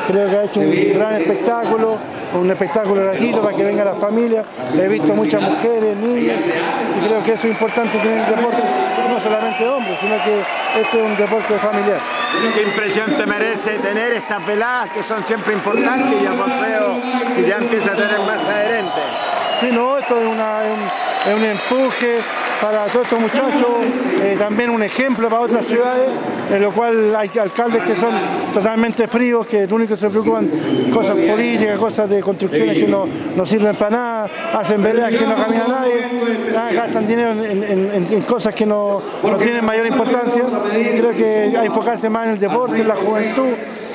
Creo 0.08 0.30
que 0.30 0.36
ha 0.36 0.44
hecho 0.44 0.60
un 0.60 0.92
gran 0.94 1.14
espectáculo, 1.16 1.96
un 2.34 2.50
espectáculo 2.50 3.02
gratuito 3.02 3.42
para 3.42 3.54
que 3.56 3.64
venga 3.64 3.84
la 3.84 3.94
familia. 3.94 4.42
He 4.80 4.88
visto 4.88 5.12
muchas 5.14 5.42
mujeres, 5.42 5.96
niños, 5.96 6.36
y 7.02 7.06
creo 7.06 7.22
que 7.22 7.32
eso 7.32 7.46
es 7.46 7.52
importante 7.52 7.98
tener 7.98 8.18
el 8.18 8.26
deporte, 8.36 8.62
no 9.10 9.20
solamente 9.20 9.62
de 9.64 9.68
hombres, 9.70 9.98
sino 10.00 10.14
que 10.24 10.80
este 10.80 10.98
es 10.98 11.04
un 11.04 11.16
deporte 11.16 11.54
familiar. 11.58 11.98
¿Qué 12.54 12.62
impresión 12.62 13.10
te 13.16 13.26
merece 13.26 13.70
tener 13.78 14.12
estas 14.14 14.42
peladas 14.42 14.90
que 14.90 15.02
son 15.02 15.22
siempre 15.26 15.52
importantes 15.54 16.14
y 16.22 16.24
el 16.24 16.32
boxeo 16.32 17.34
que 17.34 17.44
ya 17.48 17.56
empieza 17.56 17.92
a 17.92 17.94
tener 17.94 18.18
más 18.20 18.46
adherentes? 18.46 19.04
Sí, 19.60 19.68
no, 19.72 19.98
esto 19.98 20.18
es, 20.20 20.26
una- 20.26 20.64
es 20.64 20.70
un, 20.70 20.80
es 21.26 21.34
un 21.34 21.44
empuje 21.44 22.18
para 22.60 22.86
todos 22.86 23.04
estos 23.04 23.20
muchachos, 23.20 23.68
eh, 24.22 24.36
también 24.38 24.70
un 24.70 24.82
ejemplo 24.82 25.28
para 25.28 25.42
otras 25.42 25.66
ciudades, 25.66 26.08
en 26.50 26.62
lo 26.62 26.70
cual 26.70 27.14
hay 27.14 27.30
alcaldes 27.38 27.82
que 27.82 27.96
son 27.96 28.12
totalmente 28.54 29.06
fríos, 29.08 29.46
que 29.46 29.66
lo 29.66 29.76
único 29.76 29.94
que 29.94 30.00
se 30.00 30.08
preocupan 30.08 30.48
cosas 30.92 31.16
políticas, 31.16 31.78
cosas 31.78 32.08
de 32.08 32.20
construcciones 32.22 32.78
que 32.78 32.86
no, 32.86 33.06
no 33.36 33.44
sirven 33.44 33.74
para 33.76 33.90
nada, 33.90 34.30
hacen 34.54 34.82
veredas 34.82 35.12
que 35.12 35.26
no 35.26 35.34
camina 35.34 35.66
nadie, 35.68 36.06
ah, 36.56 36.70
gastan 36.72 37.06
dinero 37.06 37.32
en, 37.44 38.22
cosas 38.22 38.54
que 38.54 38.64
no, 38.64 39.02
no 39.22 39.36
tienen 39.36 39.64
mayor 39.64 39.86
importancia. 39.86 40.44
Creo 40.72 41.10
que 41.10 41.24
hay 41.24 41.52
que 41.52 41.66
enfocarse 41.66 42.08
más 42.08 42.26
en 42.26 42.32
el 42.34 42.40
deporte, 42.40 42.80
en 42.80 42.88
la 42.88 42.96
juventud, 42.96 43.48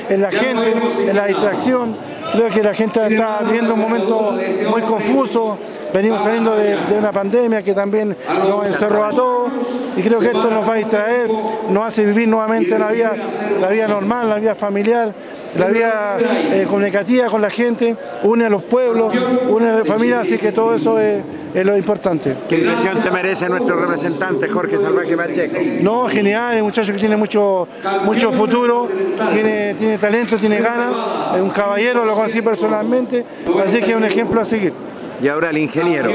en 0.09 0.21
la 0.21 0.31
gente, 0.31 0.73
en 1.07 1.15
la 1.15 1.25
distracción. 1.25 1.95
Creo 2.33 2.49
que 2.49 2.63
la 2.63 2.73
gente 2.73 3.07
está 3.07 3.39
viviendo 3.43 3.73
un 3.73 3.79
momento 3.79 4.37
muy 4.69 4.81
confuso. 4.83 5.57
Venimos 5.93 6.23
saliendo 6.23 6.55
de, 6.55 6.75
de 6.75 6.97
una 6.97 7.11
pandemia 7.11 7.61
que 7.61 7.73
también 7.73 8.15
nos 8.47 8.65
encerró 8.65 9.05
a 9.05 9.09
todos 9.09 9.51
y 9.95 10.01
creo 10.01 10.19
que 10.19 10.27
esto 10.27 10.49
nos 10.49 10.67
va 10.67 10.73
a 10.73 10.77
distraer, 10.77 11.29
nos 11.69 11.87
hace 11.87 12.05
vivir 12.05 12.27
nuevamente 12.27 12.77
la 12.77 12.91
vida, 12.91 13.13
la 13.59 13.69
vida 13.69 13.87
normal, 13.87 14.29
la 14.29 14.35
vida 14.35 14.55
familiar, 14.55 15.13
la 15.57 15.67
vida 15.67 16.17
eh, 16.19 16.65
comunicativa 16.67 17.27
con 17.27 17.41
la 17.41 17.49
gente, 17.49 17.95
une 18.23 18.45
a 18.45 18.49
los 18.49 18.63
pueblos, 18.63 19.13
une 19.49 19.67
a 19.67 19.73
las 19.73 19.87
familias, 19.87 20.21
así 20.21 20.37
que 20.37 20.53
todo 20.53 20.73
eso 20.75 20.97
es, 20.97 21.21
es 21.53 21.65
lo 21.65 21.77
importante. 21.77 22.35
¿Qué 22.47 22.59
impresión 22.59 23.01
te 23.01 23.11
merece 23.11 23.49
nuestro 23.49 23.75
representante 23.75 24.47
Jorge 24.47 24.77
Salvaje 24.77 25.17
Pacheco? 25.17 25.57
No, 25.81 26.07
genial, 26.07 26.55
es 26.55 26.61
un 26.61 26.67
muchacho 26.67 26.93
que 26.93 26.99
tiene 26.99 27.17
mucho, 27.17 27.67
mucho 28.05 28.31
futuro, 28.31 28.87
tiene, 29.33 29.73
tiene 29.73 29.97
talento, 29.97 30.37
tiene 30.37 30.59
ganas, 30.59 30.93
es 31.35 31.41
un 31.41 31.49
caballero, 31.49 32.05
lo 32.05 32.13
conocí 32.13 32.41
personalmente, 32.41 33.25
así 33.63 33.81
que 33.81 33.91
es 33.91 33.97
un 33.97 34.05
ejemplo 34.05 34.39
a 34.39 34.45
seguir. 34.45 34.73
Y 35.21 35.27
ahora 35.27 35.49
el 35.49 35.57
ingeniero. 35.57 36.11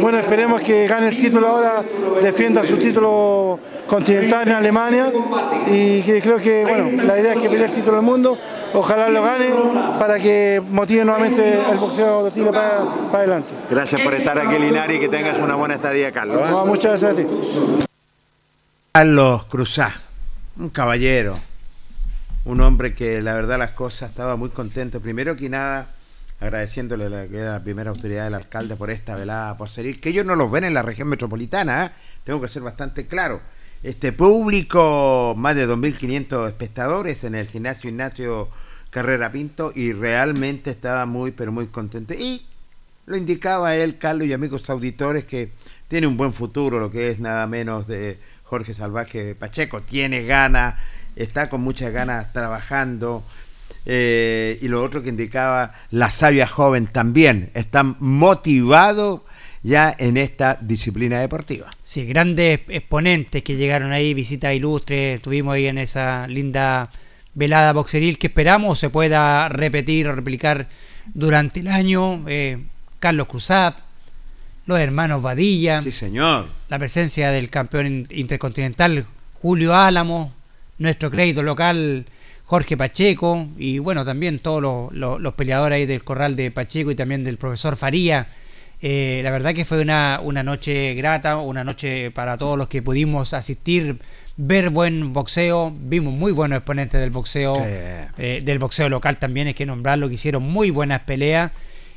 Bueno, 0.00 0.18
esperemos 0.18 0.60
que 0.62 0.86
gane 0.86 1.08
el 1.08 1.16
título 1.16 1.48
ahora, 1.48 1.82
defienda 2.22 2.64
su 2.64 2.76
título 2.76 3.60
continental 3.86 4.48
en 4.48 4.54
Alemania 4.54 5.12
y 5.66 6.02
que 6.02 6.20
creo 6.20 6.38
que, 6.38 6.64
bueno, 6.64 7.02
la 7.02 7.18
idea 7.18 7.34
es 7.34 7.40
que 7.40 7.48
pelee 7.48 7.66
el 7.66 7.72
título 7.72 7.96
del 7.96 8.04
mundo, 8.04 8.38
ojalá 8.74 9.08
lo 9.08 9.22
gane 9.22 9.48
para 9.98 10.18
que 10.18 10.62
motive 10.70 11.04
nuevamente 11.04 11.58
el 11.70 11.78
boxeo 11.78 12.24
de 12.24 12.30
tiro 12.30 12.52
para, 12.52 12.84
para 13.10 13.18
adelante. 13.18 13.52
Gracias 13.70 14.00
por 14.00 14.14
estar 14.14 14.38
aquí, 14.38 14.58
Linares, 14.58 14.96
y 14.96 15.00
que 15.00 15.08
tengas 15.08 15.38
una 15.38 15.54
buena 15.54 15.74
estadía, 15.74 16.12
Carlos. 16.12 16.40
¿eh? 16.40 16.50
No, 16.50 16.66
muchas 16.66 17.00
gracias 17.00 17.12
a 17.12 17.16
ti. 17.16 17.86
Carlos 18.92 19.44
Cruzá, 19.44 19.92
un 20.58 20.70
caballero, 20.70 21.36
un 22.44 22.60
hombre 22.60 22.94
que 22.94 23.22
la 23.22 23.34
verdad 23.34 23.58
las 23.58 23.70
cosas 23.70 24.10
estaba 24.10 24.36
muy 24.36 24.48
contento. 24.48 25.00
Primero 25.00 25.36
que 25.36 25.48
nada, 25.48 25.86
agradeciéndole 26.40 27.08
la, 27.08 27.26
la 27.26 27.62
primera 27.62 27.90
autoridad 27.90 28.24
del 28.24 28.34
alcalde 28.34 28.76
por 28.76 28.90
esta 28.90 29.16
velada 29.16 29.56
posteril, 29.56 30.00
que 30.00 30.10
ellos 30.10 30.24
no 30.24 30.36
los 30.36 30.50
ven 30.50 30.64
en 30.64 30.74
la 30.74 30.82
región 30.82 31.08
metropolitana, 31.08 31.86
¿eh? 31.86 31.90
tengo 32.24 32.40
que 32.40 32.48
ser 32.48 32.62
bastante 32.62 33.06
claro. 33.06 33.40
Este 33.82 34.12
público, 34.12 35.34
más 35.36 35.54
de 35.54 35.68
2.500 35.68 36.48
espectadores 36.48 37.22
en 37.24 37.34
el 37.34 37.46
gimnasio 37.46 37.90
Ignacio 37.90 38.48
Carrera 38.90 39.30
Pinto 39.30 39.72
y 39.74 39.92
realmente 39.92 40.70
estaba 40.70 41.06
muy, 41.06 41.30
pero 41.30 41.52
muy 41.52 41.66
contento. 41.66 42.14
Y 42.14 42.44
lo 43.06 43.16
indicaba 43.16 43.76
él, 43.76 43.98
Carlos 43.98 44.26
y 44.26 44.32
amigos 44.32 44.68
auditores, 44.68 45.24
que 45.24 45.52
tiene 45.88 46.06
un 46.06 46.16
buen 46.16 46.32
futuro, 46.32 46.80
lo 46.80 46.90
que 46.90 47.10
es 47.10 47.20
nada 47.20 47.46
menos 47.46 47.86
de 47.86 48.18
Jorge 48.44 48.74
Salvaje 48.74 49.34
Pacheco. 49.34 49.82
Tiene 49.82 50.24
ganas, 50.24 50.74
está 51.16 51.48
con 51.48 51.60
muchas 51.60 51.92
ganas 51.92 52.32
trabajando. 52.32 53.22
Eh, 53.86 54.58
y 54.60 54.68
lo 54.68 54.82
otro 54.82 55.02
que 55.02 55.08
indicaba, 55.08 55.72
la 55.90 56.10
sabia 56.10 56.46
joven 56.46 56.86
también, 56.86 57.50
están 57.54 57.96
motivados 58.00 59.22
ya 59.62 59.94
en 59.98 60.16
esta 60.16 60.58
disciplina 60.60 61.20
deportiva. 61.20 61.68
Sí, 61.82 62.04
grandes 62.04 62.60
exponentes 62.68 63.42
que 63.42 63.56
llegaron 63.56 63.92
ahí, 63.92 64.14
visita 64.14 64.52
ilustre, 64.52 65.14
estuvimos 65.14 65.54
ahí 65.54 65.66
en 65.66 65.78
esa 65.78 66.26
linda 66.28 66.90
velada 67.34 67.72
boxeril 67.72 68.18
que 68.18 68.26
esperamos 68.28 68.78
se 68.78 68.90
pueda 68.90 69.48
repetir 69.48 70.08
o 70.08 70.12
replicar 70.12 70.68
durante 71.14 71.60
el 71.60 71.68
año. 71.68 72.24
Eh, 72.26 72.58
Carlos 72.98 73.28
Cruzat, 73.28 73.76
los 74.66 74.78
hermanos 74.78 75.22
Vadilla. 75.22 75.80
Sí, 75.80 75.92
señor. 75.92 76.46
La 76.68 76.78
presencia 76.78 77.30
del 77.30 77.48
campeón 77.48 78.06
intercontinental 78.10 79.06
Julio 79.40 79.74
Álamo, 79.74 80.34
nuestro 80.78 81.10
crédito 81.10 81.42
local 81.42 82.06
Jorge 82.48 82.78
Pacheco 82.78 83.46
y 83.58 83.78
bueno, 83.78 84.06
también 84.06 84.38
todos 84.38 84.62
los, 84.62 84.92
los, 84.94 85.20
los 85.20 85.34
peleadores 85.34 85.76
ahí 85.76 85.84
del 85.84 86.02
corral 86.02 86.34
de 86.34 86.50
Pacheco 86.50 86.90
y 86.90 86.94
también 86.94 87.22
del 87.22 87.36
profesor 87.36 87.76
Faría. 87.76 88.26
Eh, 88.80 89.20
la 89.22 89.30
verdad 89.30 89.52
que 89.52 89.66
fue 89.66 89.82
una, 89.82 90.18
una 90.22 90.42
noche 90.42 90.94
grata, 90.94 91.36
una 91.36 91.62
noche 91.62 92.10
para 92.10 92.38
todos 92.38 92.56
los 92.56 92.68
que 92.68 92.80
pudimos 92.80 93.34
asistir, 93.34 93.98
ver 94.38 94.70
buen 94.70 95.12
boxeo, 95.12 95.74
vimos 95.78 96.14
muy 96.14 96.32
buenos 96.32 96.56
exponentes 96.56 96.98
del 96.98 97.10
boxeo, 97.10 97.58
eh, 97.60 98.40
del 98.42 98.58
boxeo 98.58 98.88
local 98.88 99.18
también, 99.18 99.48
hay 99.48 99.54
que 99.54 99.66
nombrarlo, 99.66 100.08
que 100.08 100.14
hicieron 100.14 100.42
muy 100.42 100.70
buenas 100.70 101.00
peleas. 101.00 101.52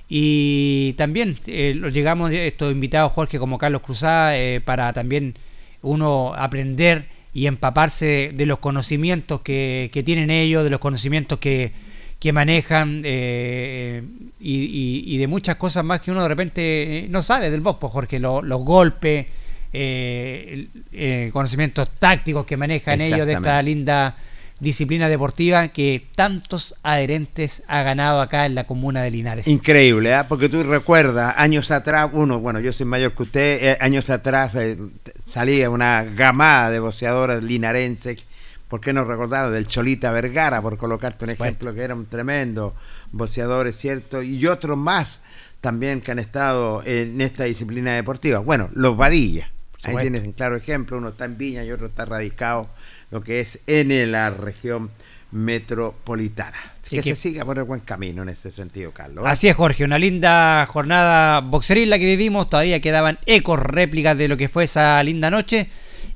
Y 0.10 0.96
también 0.98 1.38
eh, 1.48 1.80
llegamos 1.94 2.30
estos 2.34 2.74
invitados, 2.74 3.14
Jorge, 3.14 3.40
como 3.40 3.58
Carlos 3.58 3.84
Cruzada, 3.84 4.38
eh, 4.38 4.60
para 4.60 4.92
también 4.92 5.36
uno 5.82 6.34
aprender 6.36 7.06
y 7.34 7.48
empaparse 7.48 8.32
de 8.34 8.46
los 8.46 8.60
conocimientos 8.60 9.42
que, 9.42 9.90
que 9.94 10.04
tienen 10.04 10.30
ellos, 10.30 10.64
de 10.64 10.70
los 10.70 10.80
conocimientos 10.80 11.40
que, 11.40 11.72
que 12.20 12.34
manejan 12.34 13.02
eh, 13.06 14.04
y, 14.40 14.56
y- 14.64 15.04
y 15.16 15.18
de 15.18 15.28
muchas 15.28 15.56
cosas 15.56 15.84
más 15.86 16.02
que 16.02 16.12
uno 16.12 16.22
de 16.24 16.28
repente 16.30 17.00
eh, 17.00 17.08
no 17.10 17.22
sabe 17.22 17.50
del 17.50 17.62
box, 17.62 17.80
pues, 17.80 17.94
Jorge, 17.94 18.20
Lo- 18.20 18.42
los 18.42 18.62
golpes, 18.62 19.26
eh, 19.74 20.68
eh, 20.92 21.30
conocimientos 21.32 21.90
tácticos 21.98 22.46
que 22.46 22.58
manejan 22.58 23.00
ellos 23.16 23.26
de 23.28 23.34
esta 23.48 23.62
linda 23.62 24.16
disciplina 24.62 25.10
deportiva 25.10 25.70
que 25.70 26.06
tantos 26.16 26.76
adherentes 26.84 27.64
ha 27.68 27.82
ganado 27.82 28.22
acá 28.22 28.46
en 28.46 28.54
la 28.54 28.66
comuna 28.66 29.02
de 29.02 29.10
Linares. 29.10 29.48
Increíble, 29.48 30.14
¿ah? 30.14 30.28
porque 30.30 30.50
tú 30.50 30.62
recuerdas, 30.62 31.34
años 31.38 31.72
atrás, 31.72 32.12
uno, 32.14 32.40
bueno, 32.40 32.60
yo 32.60 32.72
soy 32.72 32.86
mayor 32.86 33.14
que 33.14 33.24
usted, 33.24 33.64
eh, 33.64 33.78
años 33.82 34.12
atrás 34.12 34.54
eh, 34.54 34.78
salía 35.26 35.72
una 35.72 36.04
gamada 36.04 36.70
de 36.70 36.80
boxeadores 36.80 37.44
linarenses, 37.44 38.28
¿por 38.68 38.80
qué 38.80 38.94
no 38.94 39.04
recordar? 39.04 39.50
Del 39.50 39.66
Cholita 39.66 40.12
Vergara, 40.12 40.62
por 40.62 40.78
colocarte 40.78 41.26
un 41.26 41.32
ejemplo, 41.32 41.74
que 41.74 41.82
era 41.82 41.96
un 41.96 42.06
tremendo 42.06 42.76
boxeador, 43.12 43.66
es 43.66 43.78
cierto, 43.78 44.22
y 44.22 44.46
otros 44.46 44.78
más 44.78 45.22
también 45.60 46.02
que 46.02 46.12
han 46.12 46.20
estado 46.20 46.84
en 46.86 47.20
esta 47.20 47.46
disciplina 47.46 47.96
deportiva. 47.96 48.38
Bueno, 48.38 48.70
los 48.76 48.96
Vadillas, 48.96 49.50
ahí 49.82 49.96
tienes 50.02 50.22
un 50.24 50.34
claro 50.34 50.56
ejemplo, 50.56 51.00
uno 51.00 51.10
está 51.10 51.26
en 51.26 51.40
Viña 51.40 51.64
y 51.64 51.72
otro 51.72 51.88
está 51.88 52.06
radicado, 52.06 52.70
lo 53.12 53.22
que 53.22 53.40
es 53.42 53.62
en 53.68 54.12
la 54.12 54.30
región 54.30 54.90
metropolitana. 55.32 56.58
Así 56.84 56.98
que, 56.98 57.04
que- 57.04 57.16
se 57.16 57.22
siga 57.30 57.46
por 57.46 57.58
el 57.58 57.64
buen 57.64 57.82
camino 57.82 58.24
en 58.24 58.30
ese 58.30 58.52
sentido, 58.52 58.92
Carlos. 58.92 59.26
¿eh? 59.26 59.30
Así 59.30 59.48
es, 59.48 59.56
Jorge, 59.56 59.84
una 59.84 59.98
linda 60.00 60.66
jornada 60.66 61.40
boxeril 61.42 61.90
la 61.90 62.00
que 62.00 62.06
vivimos. 62.06 62.50
Todavía 62.50 62.80
quedaban 62.82 63.20
ecos, 63.26 63.60
réplicas 63.60 64.18
de 64.18 64.28
lo 64.28 64.38
que 64.38 64.50
fue 64.50 64.66
esa 64.66 65.02
linda 65.04 65.30
noche. 65.30 65.68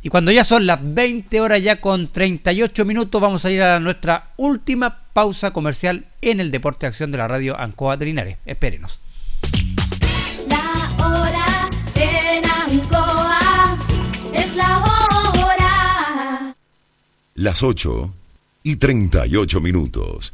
Y 0.02 0.10
cuando 0.10 0.32
ya 0.32 0.44
son 0.44 0.66
las 0.68 0.80
20 0.82 1.42
horas, 1.42 1.64
ya 1.64 1.82
con 1.82 2.08
38 2.12 2.86
minutos, 2.86 3.20
vamos 3.22 3.44
a 3.46 3.52
ir 3.52 3.62
a 3.64 3.80
nuestra 3.80 4.32
última 4.38 5.00
pausa 5.14 5.52
comercial 5.52 6.06
en 6.22 6.40
el 6.40 6.52
Deporte 6.52 6.86
de 6.86 6.90
Acción 6.90 7.12
de 7.12 7.18
la 7.18 7.28
radio 7.28 7.60
Ancoa 7.60 7.98
de 7.98 8.06
Linares. 8.06 8.38
Espérenos. 8.46 9.00
Las 17.38 17.64
8 17.64 18.14
y 18.64 18.78
38 18.78 19.60
minutos. 19.60 20.32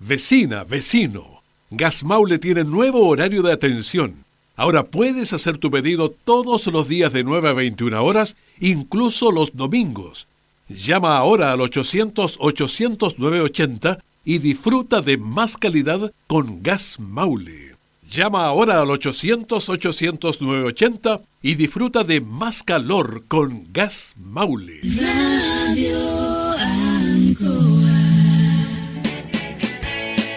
Vecina, 0.00 0.64
vecino, 0.64 1.44
Gas 1.70 2.02
Maule 2.02 2.40
tiene 2.40 2.64
nuevo 2.64 3.06
horario 3.06 3.40
de 3.42 3.52
atención. 3.52 4.24
Ahora 4.56 4.86
puedes 4.86 5.32
hacer 5.32 5.58
tu 5.58 5.70
pedido 5.70 6.10
todos 6.10 6.66
los 6.66 6.88
días 6.88 7.12
de 7.12 7.22
9 7.22 7.50
a 7.50 7.52
21 7.52 8.04
horas, 8.04 8.34
incluso 8.58 9.30
los 9.30 9.54
domingos. 9.54 10.26
Llama 10.68 11.16
ahora 11.16 11.52
al 11.52 11.60
800-800-980 11.60 14.02
y 14.24 14.38
disfruta 14.38 15.02
de 15.02 15.18
más 15.18 15.56
calidad 15.56 16.12
con 16.26 16.64
Gas 16.64 16.98
Maule. 16.98 17.75
Llama 18.10 18.46
ahora 18.46 18.80
al 18.80 18.88
800-800-980 18.88 21.22
y 21.42 21.56
disfruta 21.56 22.04
de 22.04 22.20
más 22.20 22.62
calor 22.62 23.24
con 23.26 23.72
Gas 23.72 24.14
Maule. 24.16 24.80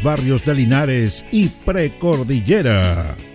barrios 0.00 0.44
de 0.44 0.54
Linares 0.54 1.24
y 1.32 1.48
Precordillera. 1.48 3.16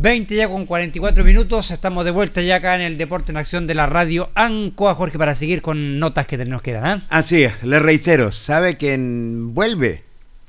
20 0.00 0.36
ya 0.36 0.48
con 0.48 0.64
44 0.64 1.24
minutos, 1.24 1.72
estamos 1.72 2.04
de 2.04 2.12
vuelta 2.12 2.40
ya 2.40 2.56
acá 2.56 2.76
en 2.76 2.82
el 2.82 2.96
Deporte 2.96 3.32
en 3.32 3.36
Acción 3.36 3.66
de 3.66 3.74
la 3.74 3.86
radio 3.86 4.30
Ancoa, 4.36 4.94
Jorge, 4.94 5.18
para 5.18 5.34
seguir 5.34 5.60
con 5.60 5.98
notas 5.98 6.24
que 6.28 6.36
nos 6.36 6.62
quedan. 6.62 6.98
¿eh? 7.00 7.02
Así 7.08 7.42
es, 7.42 7.64
le 7.64 7.80
reitero, 7.80 8.30
¿sabe 8.30 8.76
quién 8.76 9.54
vuelve? 9.54 10.04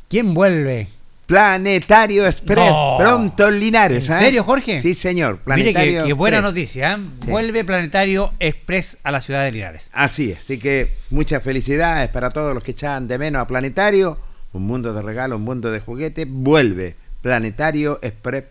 ¿Quién 0.07 0.35
vuelve? 0.35 0.87
Planetario 1.25 2.27
Express, 2.27 2.69
No. 2.69 2.97
pronto 2.99 3.47
en 3.47 3.59
Linares. 3.59 4.07
¿En 4.09 4.17
¿eh? 4.17 4.19
serio, 4.19 4.43
Jorge? 4.43 4.83
Sí, 4.83 4.93
señor. 4.93 5.39
Mire 5.47 5.71
Planetario 5.71 6.01
que, 6.03 6.07
que 6.09 6.13
buena 6.13 6.41
noticia, 6.41 6.93
¿eh? 6.93 6.97
Sí. 7.23 7.31
Vuelve 7.31 7.65
Planetario 7.65 8.31
Express 8.39 8.99
a 9.01 9.09
la 9.11 9.19
ciudad 9.19 9.45
de 9.45 9.51
Linares. 9.51 9.89
Así 9.93 10.31
es, 10.31 10.37
así 10.39 10.59
que 10.59 10.93
muchas 11.09 11.41
felicidades 11.41 12.09
para 12.09 12.29
todos 12.29 12.53
los 12.53 12.61
que 12.63 12.71
echaban 12.71 13.07
de 13.07 13.17
menos 13.17 13.41
a 13.41 13.47
Planetario. 13.47 14.19
Un 14.53 14.67
mundo 14.67 14.93
de 14.93 15.01
regalos, 15.01 15.37
un 15.37 15.43
mundo 15.45 15.71
de 15.71 15.79
juguetes. 15.79 16.27
Vuelve 16.29 16.95
Planetario 17.23 17.97
Express. 18.03 18.43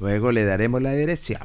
Luego 0.00 0.32
le 0.32 0.44
daremos 0.44 0.82
la 0.82 0.92
dirección. 0.92 1.42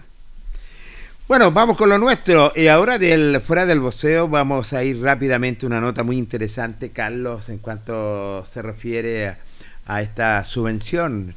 Bueno, 1.28 1.52
vamos 1.52 1.78
con 1.78 1.90
lo 1.90 1.98
nuestro. 1.98 2.52
Y 2.56 2.68
ahora 2.68 2.98
del 2.98 3.40
fuera 3.42 3.66
del 3.66 3.80
boxeo 3.80 4.28
vamos 4.28 4.74
a 4.74 4.84
ir 4.84 5.02
rápidamente 5.02 5.66
una 5.66 5.80
nota 5.80 6.04
muy 6.04 6.18
interesante, 6.18 6.92
Carlos, 6.92 7.50
en 7.50 7.60
cuanto 7.60 8.46
se 8.46 8.62
refiere 8.62 9.36
a, 9.86 10.02
esta 10.02 10.44
subvención 10.44 11.34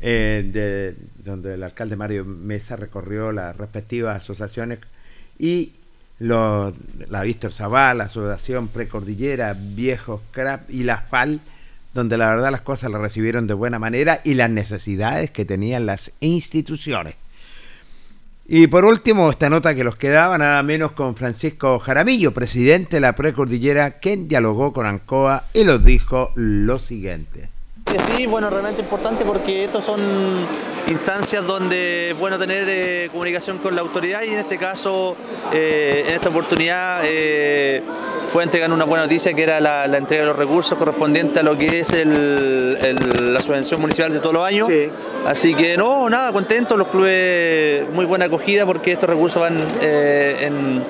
eh, 0.00 0.48
de, 0.52 0.96
donde 1.24 1.54
el 1.54 1.62
alcalde 1.64 1.96
Mario 1.96 2.24
Mesa 2.24 2.76
recorrió 2.76 3.32
las 3.32 3.56
respectivas 3.56 4.16
asociaciones 4.16 4.78
y 5.38 5.72
la 6.20 6.72
Víctor 7.24 7.52
Zaval, 7.52 7.98
la 7.98 8.04
Asociación 8.04 8.68
Precordillera, 8.68 9.54
Viejos 9.58 10.20
Crap 10.30 10.70
y 10.70 10.84
la 10.84 10.98
FAL, 10.98 11.40
donde 11.96 12.16
la 12.16 12.28
verdad 12.28 12.52
las 12.52 12.60
cosas 12.60 12.92
las 12.92 13.00
recibieron 13.00 13.48
de 13.48 13.54
buena 13.54 13.80
manera 13.80 14.20
y 14.22 14.34
las 14.34 14.50
necesidades 14.50 15.32
que 15.32 15.44
tenían 15.44 15.86
las 15.86 16.12
instituciones. 16.20 17.16
Y 18.46 18.68
por 18.68 18.84
último, 18.84 19.28
esta 19.28 19.50
nota 19.50 19.74
que 19.74 19.82
los 19.82 19.96
quedaba 19.96 20.38
nada 20.38 20.62
menos 20.62 20.92
con 20.92 21.16
Francisco 21.16 21.80
Jaramillo, 21.80 22.32
presidente 22.32 22.96
de 22.96 23.00
la 23.00 23.16
Precordillera, 23.16 23.98
quien 23.98 24.28
dialogó 24.28 24.72
con 24.72 24.86
Ancoa 24.86 25.46
y 25.52 25.64
los 25.64 25.84
dijo 25.84 26.30
lo 26.36 26.78
siguiente. 26.78 27.55
Sí, 28.14 28.26
bueno, 28.26 28.50
realmente 28.50 28.82
importante 28.82 29.24
porque 29.24 29.64
estas 29.64 29.84
son 29.84 30.00
instancias 30.88 31.44
donde 31.46 32.10
es 32.10 32.18
bueno 32.18 32.38
tener 32.38 32.64
eh, 32.68 33.08
comunicación 33.10 33.58
con 33.58 33.74
la 33.74 33.80
autoridad 33.82 34.22
y 34.22 34.28
en 34.30 34.38
este 34.38 34.58
caso, 34.58 35.16
eh, 35.52 36.04
en 36.08 36.14
esta 36.14 36.28
oportunidad, 36.28 37.00
eh, 37.04 37.82
fue 38.32 38.42
entregar 38.44 38.70
una 38.72 38.84
buena 38.84 39.04
noticia 39.04 39.32
que 39.34 39.42
era 39.42 39.60
la, 39.60 39.86
la 39.86 39.98
entrega 39.98 40.22
de 40.22 40.28
los 40.28 40.36
recursos 40.38 40.76
correspondientes 40.78 41.38
a 41.38 41.42
lo 41.42 41.56
que 41.56 41.80
es 41.80 41.90
el- 41.90 42.76
el- 42.80 43.34
la 43.34 43.40
subvención 43.40 43.80
municipal 43.80 44.12
de 44.12 44.20
todos 44.20 44.34
los 44.34 44.44
años. 44.44 44.68
Así 45.26 45.54
que 45.54 45.76
no, 45.76 46.08
nada, 46.10 46.32
contentos, 46.32 46.76
los 46.78 46.88
clubes, 46.88 47.84
muy 47.92 48.04
buena 48.04 48.26
acogida 48.26 48.64
porque 48.66 48.92
estos 48.92 49.08
recursos 49.08 49.40
van 49.42 49.58
en 49.80 50.82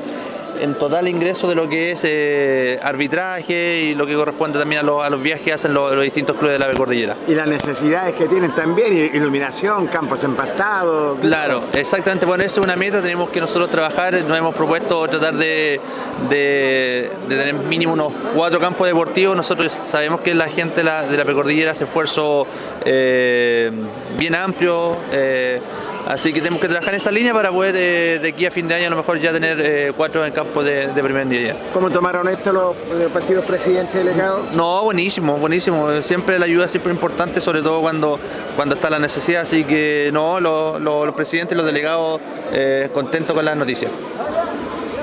en 0.60 0.74
total 0.74 1.08
ingreso 1.08 1.48
de 1.48 1.54
lo 1.54 1.68
que 1.68 1.92
es 1.92 2.00
eh, 2.04 2.78
arbitraje 2.82 3.80
y 3.82 3.94
lo 3.94 4.06
que 4.06 4.14
corresponde 4.14 4.58
también 4.58 4.80
a, 4.80 4.84
los- 4.84 5.04
a 5.04 5.10
los 5.10 5.22
viajes 5.22 5.42
que 5.44 5.52
hacen 5.52 5.74
los, 5.74 5.94
los 5.94 6.04
distintos 6.04 6.36
clubes 6.36 6.58
de 6.58 6.66
la 6.66 6.72
Cordillera. 6.74 7.16
Y 7.28 7.34
las 7.34 7.48
necesidades 7.48 8.14
que 8.14 8.26
tienen 8.26 8.54
también, 8.54 8.94
iluminación, 9.14 9.86
campos 9.86 10.22
empastados. 10.24 11.18
Claro, 11.20 11.62
exactamente. 11.72 12.26
Bueno, 12.26 12.44
esa 12.44 12.60
es 12.60 12.64
una 12.64 12.76
meta, 12.76 13.00
tenemos 13.00 13.30
que 13.30 13.40
nosotros 13.40 13.70
trabajar, 13.70 14.14
nos 14.26 14.38
hemos 14.38 14.54
propuesto 14.54 15.06
tratar 15.08 15.34
de, 15.36 15.80
de- 16.28 17.10
de 17.28 17.36
tener 17.36 17.54
mínimo 17.54 17.92
unos 17.92 18.12
cuatro 18.34 18.58
campos 18.60 18.86
deportivos. 18.86 19.36
Nosotros 19.36 19.78
sabemos 19.84 20.20
que 20.20 20.34
la 20.34 20.48
gente 20.48 20.76
de 20.76 20.84
la, 20.84 21.02
de 21.02 21.16
la 21.16 21.24
Precordillera 21.24 21.72
hace 21.72 21.84
esfuerzo 21.84 22.46
eh, 22.84 23.70
bien 24.18 24.34
amplio. 24.34 24.96
eh, 25.12 25.60
Así 26.06 26.32
que 26.32 26.38
tenemos 26.40 26.60
que 26.60 26.68
trabajar 26.68 26.94
en 26.94 27.00
esa 27.00 27.10
línea 27.10 27.34
para 27.34 27.50
poder 27.50 27.74
eh, 27.76 28.20
de 28.20 28.28
aquí 28.28 28.46
a 28.46 28.50
fin 28.52 28.68
de 28.68 28.76
año 28.76 28.86
a 28.86 28.90
lo 28.90 28.96
mejor 28.96 29.18
ya 29.18 29.32
tener 29.32 29.58
eh, 29.60 29.92
cuatro 29.96 30.24
en 30.24 30.32
campo 30.32 30.62
de, 30.62 30.86
de 30.86 31.02
primer 31.02 31.26
día. 31.28 31.56
¿Cómo 31.74 31.90
tomaron 31.90 32.28
esto 32.28 32.52
los, 32.52 32.76
los 32.96 33.10
partidos 33.10 33.44
presidentes 33.44 33.94
delegados? 34.04 34.52
No, 34.52 34.84
buenísimo, 34.84 35.36
buenísimo. 35.36 35.90
Siempre 36.02 36.38
la 36.38 36.44
ayuda 36.44 36.66
es 36.66 36.70
siempre 36.70 36.92
importante, 36.92 37.40
sobre 37.40 37.60
todo 37.60 37.80
cuando, 37.80 38.20
cuando 38.54 38.76
está 38.76 38.88
la 38.88 39.00
necesidad. 39.00 39.42
Así 39.42 39.64
que 39.64 40.10
no, 40.12 40.38
lo- 40.38 40.78
lo- 40.78 41.06
los 41.06 41.14
presidentes 41.16 41.54
y 41.54 41.56
los 41.56 41.66
delegados 41.66 42.20
eh, 42.52 42.88
contentos 42.94 43.34
con 43.34 43.44
las 43.44 43.56
noticias. 43.56 43.90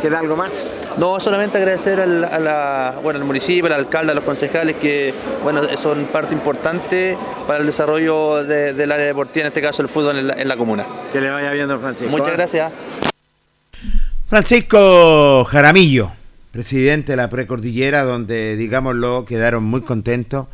¿Queda 0.03 0.19
algo 0.19 0.35
más? 0.35 0.95
No, 0.99 1.17
solamente 1.21 1.57
agradecer 1.57 2.01
al, 2.01 2.25
a 2.25 2.37
la- 2.37 2.99
bueno, 3.01 3.19
al 3.19 3.25
municipio, 3.25 3.67
al 3.67 3.79
alcalde, 3.79 4.11
a 4.11 4.15
los 4.15 4.25
concejales 4.25 4.75
que 4.75 5.13
bueno, 5.43 5.61
son 5.81 6.03
parte 6.07 6.33
importante 6.33 7.17
para 7.47 7.61
el 7.61 7.65
desarrollo 7.65 8.43
de- 8.43 8.73
del 8.73 8.91
área 8.91 9.05
deportiva, 9.05 9.43
en 9.45 9.47
este 9.47 9.61
caso 9.61 9.81
el 9.81 9.87
fútbol 9.87 10.17
en 10.17 10.27
la, 10.27 10.33
en 10.33 10.49
la 10.49 10.57
comuna. 10.57 10.85
Que 11.13 11.21
le 11.21 11.29
vaya 11.29 11.51
viendo, 11.53 11.79
Francisco. 11.79 12.11
Muchas 12.11 12.33
gracias. 12.33 12.73
Francisco 14.27 15.45
Jaramillo, 15.45 16.11
presidente 16.51 17.13
de 17.13 17.15
la 17.15 17.29
Precordillera, 17.29 18.03
donde, 18.03 18.57
digámoslo, 18.57 19.23
quedaron 19.25 19.63
muy 19.63 19.83
contentos 19.83 20.47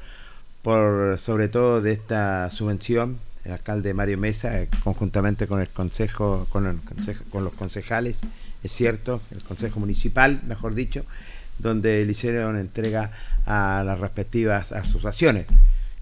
por, 0.62 1.18
sobre 1.20 1.48
todo, 1.48 1.82
de 1.82 1.94
esta 1.94 2.52
subvención. 2.52 3.18
El 3.46 3.54
alcalde 3.54 3.96
Mario 3.96 4.20
Mesa, 4.20 4.62
eh, 4.62 4.70
conjuntamente 4.84 5.48
con 5.48 5.60
el 5.60 5.70
consejo, 5.70 6.46
con, 6.50 6.68
el 6.68 6.76
consejo, 6.82 7.24
con 7.32 7.44
los 7.44 7.54
concejales, 7.54 8.20
es 8.64 8.72
cierto, 8.72 9.22
el 9.32 9.44
consejo 9.44 9.80
municipal, 9.80 10.42
mejor 10.48 10.76
dicho, 10.76 11.06
donde 11.58 12.06
le 12.06 12.12
hicieron 12.12 12.58
entrega 12.58 13.12
a 13.46 13.84
las 13.86 14.00
respectivas 14.00 14.72
asociaciones 14.72 15.46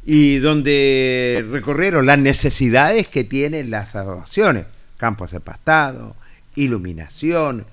y 0.05 0.37
donde 0.37 1.45
recorrieron 1.51 2.05
las 2.05 2.17
necesidades 2.17 3.07
que 3.07 3.23
tienen 3.23 3.69
las 3.69 3.95
asociaciones, 3.95 4.65
campos 4.97 5.31
de 5.31 5.41
pastado, 5.41 6.15
iluminación, 6.55 7.65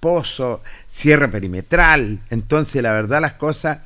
pozo, 0.00 0.62
cierre 0.88 1.28
perimetral. 1.28 2.18
Entonces, 2.30 2.82
la 2.82 2.92
verdad, 2.92 3.20
las 3.20 3.34
cosas, 3.34 3.78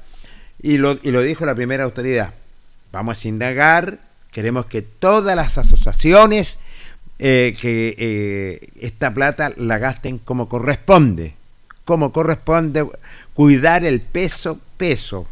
y 0.63 0.79
lo, 0.79 0.99
y 1.03 1.11
lo 1.11 1.21
dijo 1.21 1.45
la 1.45 1.55
primera 1.55 1.85
autoridad, 1.85 2.33
vamos 2.91 3.23
a 3.23 3.29
indagar, 3.29 3.99
queremos 4.33 4.67
que 4.67 4.83
todas 4.83 5.37
las 5.37 5.59
asociaciones, 5.59 6.59
eh, 7.19 7.57
que 7.61 7.95
eh, 7.99 8.69
esta 8.81 9.13
plata 9.13 9.53
la 9.57 9.79
gasten 9.79 10.19
como 10.19 10.49
corresponde, 10.49 11.35
como 11.85 12.13
corresponde, 12.13 12.87
cuidar 13.35 13.85
el 13.85 14.01
peso, 14.01 14.61
peso, 14.77 15.27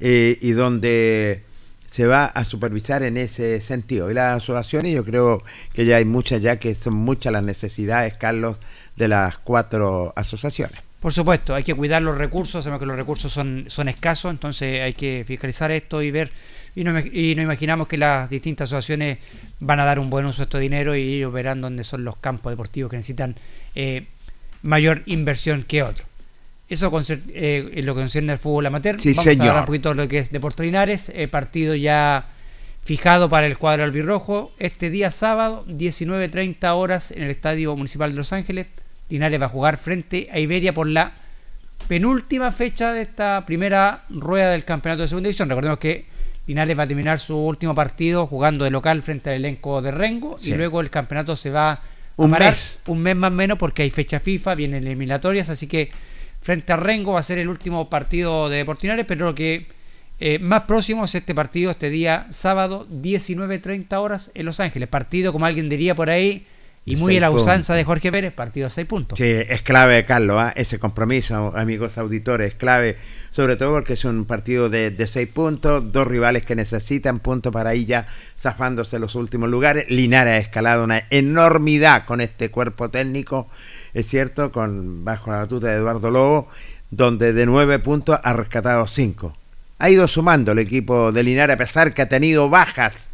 eh, 0.00 0.38
y 0.40 0.52
donde 0.52 1.42
se 1.90 2.06
va 2.06 2.26
a 2.26 2.44
supervisar 2.44 3.02
en 3.02 3.16
ese 3.16 3.60
sentido. 3.60 4.10
Y 4.10 4.14
las 4.14 4.38
asociaciones, 4.38 4.92
yo 4.92 5.04
creo 5.04 5.42
que 5.72 5.84
ya 5.84 5.96
hay 5.96 6.04
muchas, 6.04 6.42
ya 6.42 6.56
que 6.56 6.74
son 6.74 6.94
muchas 6.94 7.32
las 7.32 7.42
necesidades, 7.42 8.14
Carlos, 8.14 8.56
de 8.96 9.08
las 9.08 9.38
cuatro 9.38 10.12
asociaciones. 10.16 10.80
Por 11.00 11.12
supuesto, 11.12 11.54
hay 11.54 11.62
que 11.64 11.74
cuidar 11.74 12.02
los 12.02 12.16
recursos, 12.16 12.64
sabemos 12.64 12.80
que 12.80 12.86
los 12.86 12.96
recursos 12.96 13.32
son, 13.32 13.64
son 13.68 13.88
escasos, 13.88 14.30
entonces 14.30 14.82
hay 14.82 14.94
que 14.94 15.24
fiscalizar 15.26 15.70
esto 15.70 16.02
y 16.02 16.10
ver, 16.10 16.30
y 16.76 16.84
no, 16.84 16.96
y 17.00 17.34
no 17.34 17.42
imaginamos 17.42 17.88
que 17.88 17.96
las 17.96 18.28
distintas 18.28 18.68
asociaciones 18.68 19.18
van 19.58 19.80
a 19.80 19.84
dar 19.84 19.98
un 19.98 20.10
buen 20.10 20.26
uso 20.26 20.42
de 20.42 20.44
este 20.44 20.58
dinero 20.60 20.94
y 20.94 21.14
ellos 21.14 21.32
verán 21.32 21.62
dónde 21.62 21.82
son 21.82 22.04
los 22.04 22.18
campos 22.18 22.52
deportivos 22.52 22.90
que 22.90 22.98
necesitan 22.98 23.34
eh, 23.74 24.06
mayor 24.62 25.02
inversión 25.06 25.62
que 25.62 25.82
otros. 25.82 26.06
Eso 26.68 26.92
eh, 27.08 27.70
en 27.74 27.86
lo 27.86 27.94
que 27.94 28.00
concierne 28.02 28.32
al 28.32 28.38
fútbol 28.38 28.66
amateur. 28.66 29.00
Sí, 29.00 29.12
Vamos 29.12 29.24
señor. 29.24 29.46
a 29.46 29.50
hablar 29.50 29.62
un 29.62 29.66
poquito 29.66 29.88
de 29.88 29.94
lo 29.94 30.06
que 30.06 30.18
es 30.18 30.30
Deportes 30.30 30.66
Linares, 30.66 31.10
eh, 31.14 31.28
partido 31.28 31.74
ya 31.74 32.26
fijado 32.84 33.30
para 33.30 33.46
el 33.46 33.56
cuadro 33.56 33.82
albirrojo 33.82 34.52
este 34.58 34.90
día 34.90 35.10
sábado, 35.10 35.64
19.30 35.68 36.70
horas 36.74 37.10
en 37.10 37.22
el 37.22 37.30
Estadio 37.30 37.74
Municipal 37.74 38.10
de 38.10 38.16
Los 38.16 38.34
Ángeles. 38.34 38.66
Linares 39.08 39.40
va 39.40 39.46
a 39.46 39.48
jugar 39.48 39.78
frente 39.78 40.28
a 40.30 40.40
Iberia 40.40 40.74
por 40.74 40.88
la 40.88 41.14
penúltima 41.88 42.52
fecha 42.52 42.92
de 42.92 43.00
esta 43.00 43.46
primera 43.46 44.04
rueda 44.10 44.50
del 44.50 44.66
campeonato 44.66 45.02
de 45.02 45.08
segunda 45.08 45.28
división. 45.28 45.48
Recordemos 45.48 45.78
que 45.78 46.15
Linares 46.46 46.78
va 46.78 46.84
a 46.84 46.86
terminar 46.86 47.18
su 47.18 47.36
último 47.36 47.74
partido 47.74 48.26
jugando 48.26 48.64
de 48.64 48.70
local 48.70 49.02
frente 49.02 49.30
al 49.30 49.36
elenco 49.36 49.82
de 49.82 49.90
Rengo 49.90 50.38
Sí. 50.38 50.52
y 50.52 50.54
luego 50.54 50.80
el 50.80 50.90
campeonato 50.90 51.34
se 51.36 51.50
va 51.50 51.72
a 51.72 51.80
Un 52.16 52.30
parar 52.30 52.50
mes. 52.50 52.80
un 52.86 53.00
mes 53.00 53.16
más 53.16 53.30
o 53.30 53.34
menos 53.34 53.58
porque 53.58 53.82
hay 53.82 53.90
fecha 53.90 54.20
FIFA, 54.20 54.54
vienen 54.54 54.84
eliminatorias, 54.86 55.48
así 55.48 55.66
que 55.66 55.90
frente 56.40 56.72
a 56.72 56.76
Rengo 56.76 57.14
va 57.14 57.20
a 57.20 57.22
ser 57.24 57.38
el 57.38 57.48
último 57.48 57.90
partido 57.90 58.48
de 58.48 58.58
Deportinares, 58.58 59.04
pero 59.06 59.26
lo 59.26 59.34
que 59.34 59.66
eh, 60.18 60.38
más 60.38 60.62
próximo 60.62 61.04
es 61.04 61.14
este 61.14 61.34
partido, 61.34 61.70
este 61.70 61.90
día 61.90 62.26
sábado, 62.30 62.86
19.30 62.90 63.92
horas 64.00 64.30
en 64.34 64.46
Los 64.46 64.60
Ángeles. 64.60 64.88
Partido, 64.88 65.32
como 65.32 65.44
alguien 65.46 65.68
diría 65.68 65.94
por 65.94 66.08
ahí, 66.08 66.46
y 66.86 66.96
muy 66.96 67.14
seis 67.14 67.18
a 67.18 67.20
la 67.22 67.30
usanza 67.30 67.52
puntos. 67.52 67.76
de 67.76 67.84
Jorge 67.84 68.12
Pérez, 68.12 68.32
partido 68.32 68.68
a 68.68 68.70
6 68.70 68.86
puntos. 68.86 69.18
Sí, 69.18 69.24
es 69.24 69.60
clave, 69.62 70.06
Carlos, 70.06 70.36
¿ah? 70.38 70.52
ese 70.54 70.78
compromiso, 70.78 71.52
amigos 71.56 71.98
auditores, 71.98 72.52
es 72.52 72.54
clave, 72.54 72.96
sobre 73.32 73.56
todo 73.56 73.72
porque 73.72 73.94
es 73.94 74.04
un 74.04 74.24
partido 74.24 74.70
de, 74.70 74.92
de 74.92 75.06
seis 75.08 75.28
puntos, 75.28 75.92
dos 75.92 76.06
rivales 76.06 76.44
que 76.44 76.54
necesitan 76.54 77.18
puntos 77.18 77.52
para 77.52 77.74
ir 77.74 77.88
ya 77.88 78.06
zafándose 78.38 79.00
los 79.00 79.16
últimos 79.16 79.50
lugares. 79.50 79.86
Linares 79.90 80.34
ha 80.34 80.38
escalado 80.38 80.84
una 80.84 81.02
enormidad 81.10 82.06
con 82.06 82.20
este 82.20 82.52
cuerpo 82.52 82.88
técnico, 82.88 83.48
es 83.92 84.06
cierto, 84.06 84.52
con 84.52 85.04
bajo 85.04 85.32
la 85.32 85.38
batuta 85.38 85.66
de 85.66 85.74
Eduardo 85.74 86.10
Lobo, 86.10 86.48
donde 86.90 87.32
de 87.32 87.46
nueve 87.46 87.80
puntos 87.80 88.20
ha 88.22 88.32
rescatado 88.32 88.86
cinco. 88.86 89.36
Ha 89.80 89.90
ido 89.90 90.06
sumando 90.06 90.52
el 90.52 90.60
equipo 90.60 91.10
de 91.10 91.24
Linares, 91.24 91.54
a 91.54 91.58
pesar 91.58 91.92
que 91.92 92.02
ha 92.02 92.08
tenido 92.08 92.48
bajas 92.48 93.10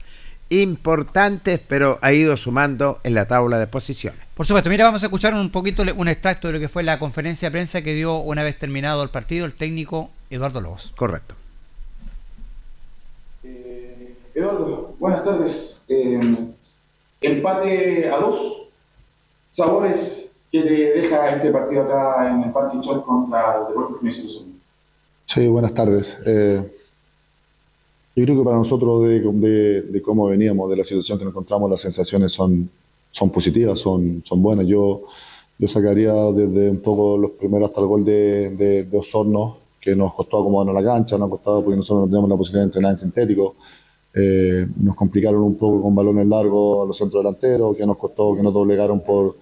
importantes, 0.61 1.61
pero 1.66 1.99
ha 2.03 2.12
ido 2.12 2.37
sumando 2.37 3.01
en 3.05 3.15
la 3.15 3.27
tabla 3.27 3.59
de 3.59 3.66
posiciones. 3.66 4.20
Por 4.35 4.47
supuesto, 4.47 4.69
mira, 4.69 4.85
vamos 4.85 5.03
a 5.03 5.07
escuchar 5.07 5.35
un 5.35 5.51
poquito 5.51 5.83
un 5.97 6.09
extracto 6.09 6.49
de 6.49 6.55
lo 6.55 6.61
que 6.61 6.69
fue 6.69 6.83
la 6.83 6.99
conferencia 6.99 7.49
de 7.49 7.53
prensa 7.53 7.83
que 7.83 7.95
dio 7.95 8.16
una 8.16 8.43
vez 8.43 8.59
terminado 8.59 9.03
el 9.03 9.11
partido 9.11 9.47
el 9.47 9.55
técnico 9.55 10.11
Eduardo 10.31 10.61
Lobos. 10.61 10.93
Correcto. 10.97 11.35
Eduardo, 14.35 14.95
buenas 14.99 15.24
tardes. 15.24 15.81
Eh, 15.89 16.20
empate 17.20 18.11
a 18.11 18.16
dos. 18.16 18.69
Sabores 19.49 20.33
que 20.51 20.62
te 20.62 21.01
deja 21.01 21.37
este 21.37 21.51
partido 21.51 21.83
acá 21.83 22.31
en 22.31 22.43
el 22.43 22.53
Parque 22.53 22.79
Chol 22.81 23.05
contra 23.05 23.66
Deportes? 23.69 24.47
Sí, 25.24 25.49
buenas 25.49 25.74
tardes. 25.74 26.19
Eh, 26.27 26.62
yo 28.14 28.24
creo 28.24 28.39
que 28.39 28.44
para 28.44 28.56
nosotros, 28.56 29.02
de, 29.02 29.20
de- 29.20 29.82
de 29.82 30.02
cómo 30.02 30.26
veníamos, 30.26 30.68
de 30.70 30.76
la 30.76 30.84
situación 30.84 31.18
que 31.18 31.24
nos 31.24 31.32
encontramos, 31.32 31.70
las 31.70 31.80
sensaciones 31.80 32.32
son, 32.32 32.68
son 33.10 33.30
positivas, 33.30 33.78
son, 33.78 34.22
son 34.24 34.43
buenas. 34.43 34.66
Yo, 34.66 35.02
yo 35.59 35.68
sacaría 35.68 36.12
desde 36.32 36.70
un 36.70 36.78
poco 36.80 37.16
los 37.16 37.30
primeros 37.32 37.70
hasta 37.70 37.80
el 37.80 37.86
gol 37.86 38.05
de, 38.05 38.51
de, 38.51 38.84
de 38.84 38.98
Osorno, 38.98 39.59
que 39.80 39.97
nos 39.97 40.12
costó 40.14 40.39
acomodarnos 40.40 40.74
la 40.80 40.89
cancha, 40.89 41.18
nos 41.18 41.28
costado 41.30 41.62
porque 41.64 41.76
nosotros 41.76 42.06
no 42.06 42.10
tenemos 42.10 42.28
la 42.30 42.36
posibilidad 42.36 42.62
de 42.64 42.66
entrenar 42.68 42.90
en 42.93 42.97
sintético. 42.97 43.55
Eh, 44.14 44.66
nos 44.76 44.94
complicaron 44.94 45.43
un 45.43 45.55
poco 45.56 45.80
con 45.82 45.94
balones 45.94 46.26
largos 46.26 46.84
a 46.84 46.86
los 46.86 46.97
centros 46.97 47.22
delanteros, 47.22 47.74
que 47.76 47.86
nos 47.86 47.97
costó 47.97 48.36
que 48.36 48.43
nos 48.43 48.52
doblegaron 48.52 49.01
por, 49.01 49.36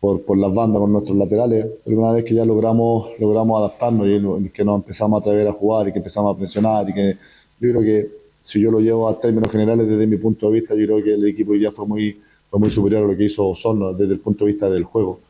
por, 0.00 0.22
por, 0.22 0.38
las 0.38 0.54
bandas 0.54 0.80
con 0.80 0.92
nuestros 0.92 1.16
laterales. 1.18 1.66
Pero 1.84 1.98
una 2.00 2.12
vez 2.12 2.24
que 2.24 2.34
ya 2.34 2.44
logramos, 2.44 3.08
logramos 3.18 3.58
adaptarnos 3.58 4.06
y 4.06 4.48
que 4.50 4.64
nos 4.64 4.76
empezamos 4.76 5.18
a 5.18 5.20
atrever 5.20 5.48
a 5.48 5.52
jugar 5.52 5.88
y 5.88 5.92
que 5.92 5.98
empezamos 5.98 6.34
a 6.34 6.38
presionar 6.38 6.88
y 6.88 6.94
que 6.94 7.16
yo 7.60 7.70
creo 7.70 7.82
que 7.82 8.10
si 8.40 8.60
yo 8.60 8.70
lo 8.70 8.80
llevo 8.80 9.08
a 9.08 9.18
términos 9.18 9.50
generales 9.50 9.88
desde 9.88 10.06
mi 10.06 10.16
punto 10.18 10.50
de 10.50 10.60
vista, 10.60 10.74
yo 10.74 10.84
creo 10.86 11.02
que 11.02 11.14
el 11.14 11.26
equipo 11.26 11.52
hoy 11.52 11.60
día 11.60 11.72
fue 11.72 11.86
muy, 11.86 12.20
fue 12.50 12.60
muy 12.60 12.70
superior 12.70 13.04
a 13.04 13.06
lo 13.06 13.16
que 13.16 13.24
hizo 13.24 13.48
Osorno 13.48 13.92
desde 13.94 14.12
el 14.12 14.20
punto 14.20 14.44
de 14.44 14.52
vista 14.52 14.68
del 14.68 14.84
juego. 14.84 15.20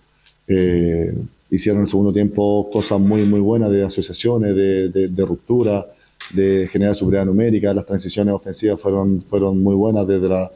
Eh, 0.49 1.15
hicieron 1.51 1.79
en 1.79 1.83
el 1.83 1.89
segundo 1.89 2.13
tiempo 2.13 2.69
cosas 2.73 2.99
muy, 2.99 3.25
muy 3.25 3.41
buenas 3.41 3.71
de 3.71 3.85
asociaciones, 3.85 4.55
de, 4.55 4.89
de, 4.89 5.09
de 5.09 5.25
ruptura, 5.25 5.87
de 6.35 6.69
generar 6.71 6.97
superioridad 6.97 7.27
numérica. 7.27 7.73
Las 7.73 7.87
transiciones 7.87 8.35
ofensivas 8.35 8.81
fueron, 8.81 9.23
fueron 9.23 9.63
muy 9.63 9.77
buenas 9.77 10.07
desde 10.07 10.29
la, 10.29 10.51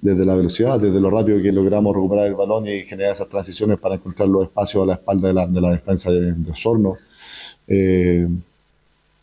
desde 0.00 0.24
la 0.24 0.34
velocidad, 0.34 0.80
desde 0.80 1.00
lo 1.00 1.10
rápido 1.10 1.40
que 1.40 1.52
logramos 1.52 1.94
recuperar 1.94 2.26
el 2.26 2.34
balón 2.34 2.66
y 2.66 2.80
generar 2.80 3.12
esas 3.12 3.28
transiciones 3.28 3.78
para 3.78 3.94
encontrar 3.94 4.28
los 4.28 4.44
espacios 4.44 4.82
a 4.82 4.86
la 4.86 4.94
espalda 4.94 5.28
de 5.28 5.34
la, 5.34 5.46
de 5.46 5.60
la 5.60 5.70
defensa 5.70 6.10
de, 6.10 6.32
de 6.32 6.50
Osorno. 6.50 6.96
Eh, 7.68 8.26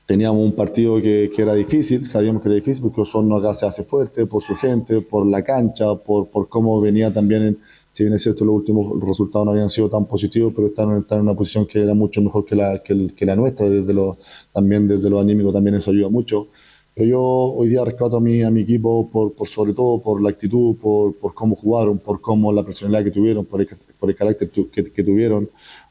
teníamos 0.07 0.41
un 0.41 0.53
partido 0.53 1.01
que, 1.01 1.29
que, 1.35 1.41
era 1.41 1.53
difícil, 1.53 2.05
sabíamos 2.05 2.41
que 2.41 2.47
era 2.47 2.55
difícil 2.55 2.81
porque 2.81 3.01
Osorno 3.01 3.35
acá 3.35 3.53
se 3.53 3.65
hace 3.65 3.83
fuerte 3.83 4.25
por 4.25 4.41
su 4.41 4.55
gente, 4.55 5.01
por 5.01 5.27
la 5.27 5.43
cancha, 5.43 5.95
por, 5.95 6.29
por 6.29 6.47
cómo 6.47 6.79
venía 6.79 7.11
también, 7.11 7.43
en, 7.43 7.59
si 7.89 8.03
bien 8.03 8.15
es 8.15 8.23
cierto 8.23 8.45
los 8.45 8.55
últimos 8.55 9.03
resultados 9.05 9.45
no 9.45 9.51
habían 9.51 9.69
sido 9.69 9.89
tan 9.89 10.05
positivos, 10.05 10.53
pero 10.55 10.67
están, 10.67 10.97
están 10.97 11.17
en 11.17 11.23
una 11.25 11.35
posición 11.35 11.67
que 11.67 11.83
era 11.83 11.93
mucho 11.93 12.21
mejor 12.21 12.45
que 12.45 12.55
la, 12.55 12.81
que, 12.81 13.07
que 13.13 13.25
la 13.25 13.35
nuestra, 13.35 13.69
desde 13.69 13.93
lo, 13.93 14.17
también 14.53 14.87
desde 14.87 15.09
lo 15.09 15.19
anímico 15.19 15.51
también 15.51 15.75
eso 15.75 15.91
ayuda 15.91 16.09
mucho. 16.09 16.47
Pero 16.95 17.09
yo 17.09 17.21
hoy 17.21 17.67
día 17.67 17.83
rescato 17.83 18.15
a 18.15 18.21
mi, 18.21 18.41
a 18.43 18.49
mi 18.49 18.61
equipo 18.61 19.09
por, 19.11 19.33
por 19.33 19.47
sobre 19.47 19.73
todo 19.73 20.01
por 20.01 20.21
la 20.21 20.29
actitud, 20.29 20.77
por, 20.77 21.15
por 21.17 21.33
cómo 21.33 21.53
jugaron, 21.55 21.99
por 21.99 22.21
cómo 22.21 22.51
la 22.53 22.63
personalidad 22.63 23.03
que 23.03 23.11
tuvieron, 23.11 23.45
por 23.45 23.59
el, 23.59 23.67
por 23.99 24.09
el 24.09 24.15
carácter 24.15 24.49
que, 24.49 24.83
que 24.85 25.03
tuvieron. 25.03 25.49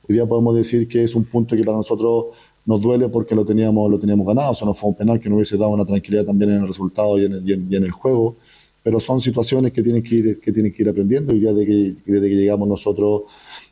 Hoy 0.08 0.14
día 0.14 0.26
podemos 0.26 0.56
decir 0.56 0.88
que 0.88 1.04
es 1.04 1.14
un 1.14 1.24
punto 1.24 1.54
que 1.54 1.62
para 1.62 1.76
nosotros 1.76 2.26
nos 2.66 2.82
duele 2.82 3.08
porque 3.08 3.34
lo 3.34 3.44
teníamos, 3.44 3.90
lo 3.90 3.98
teníamos 3.98 4.26
ganado, 4.26 4.50
o 4.50 4.54
sea, 4.54 4.66
no 4.66 4.74
fue 4.74 4.90
un 4.90 4.96
penal 4.96 5.20
que 5.20 5.28
nos 5.28 5.36
hubiese 5.36 5.56
dado 5.56 5.70
una 5.70 5.84
tranquilidad 5.84 6.24
también 6.24 6.50
en 6.50 6.62
el 6.62 6.66
resultado 6.66 7.18
y 7.18 7.24
en 7.24 7.32
el, 7.34 7.48
y 7.48 7.76
en, 7.76 7.84
el 7.84 7.92
juego, 7.92 8.36
pero 8.82 8.98
son 8.98 9.20
situaciones 9.20 9.72
que 9.72 9.82
tienen 9.82 10.02
que 10.02 10.14
ir, 10.16 10.40
que 10.40 10.52
tienen 10.52 10.72
que 10.72 10.82
ir 10.82 10.88
aprendiendo 10.88 11.32
y 11.32 11.40
ya 11.40 11.52
desde 11.52 11.66
que, 11.66 12.12
desde 12.12 12.28
que 12.28 12.34
llegamos 12.34 12.68
nosotros 12.68 13.22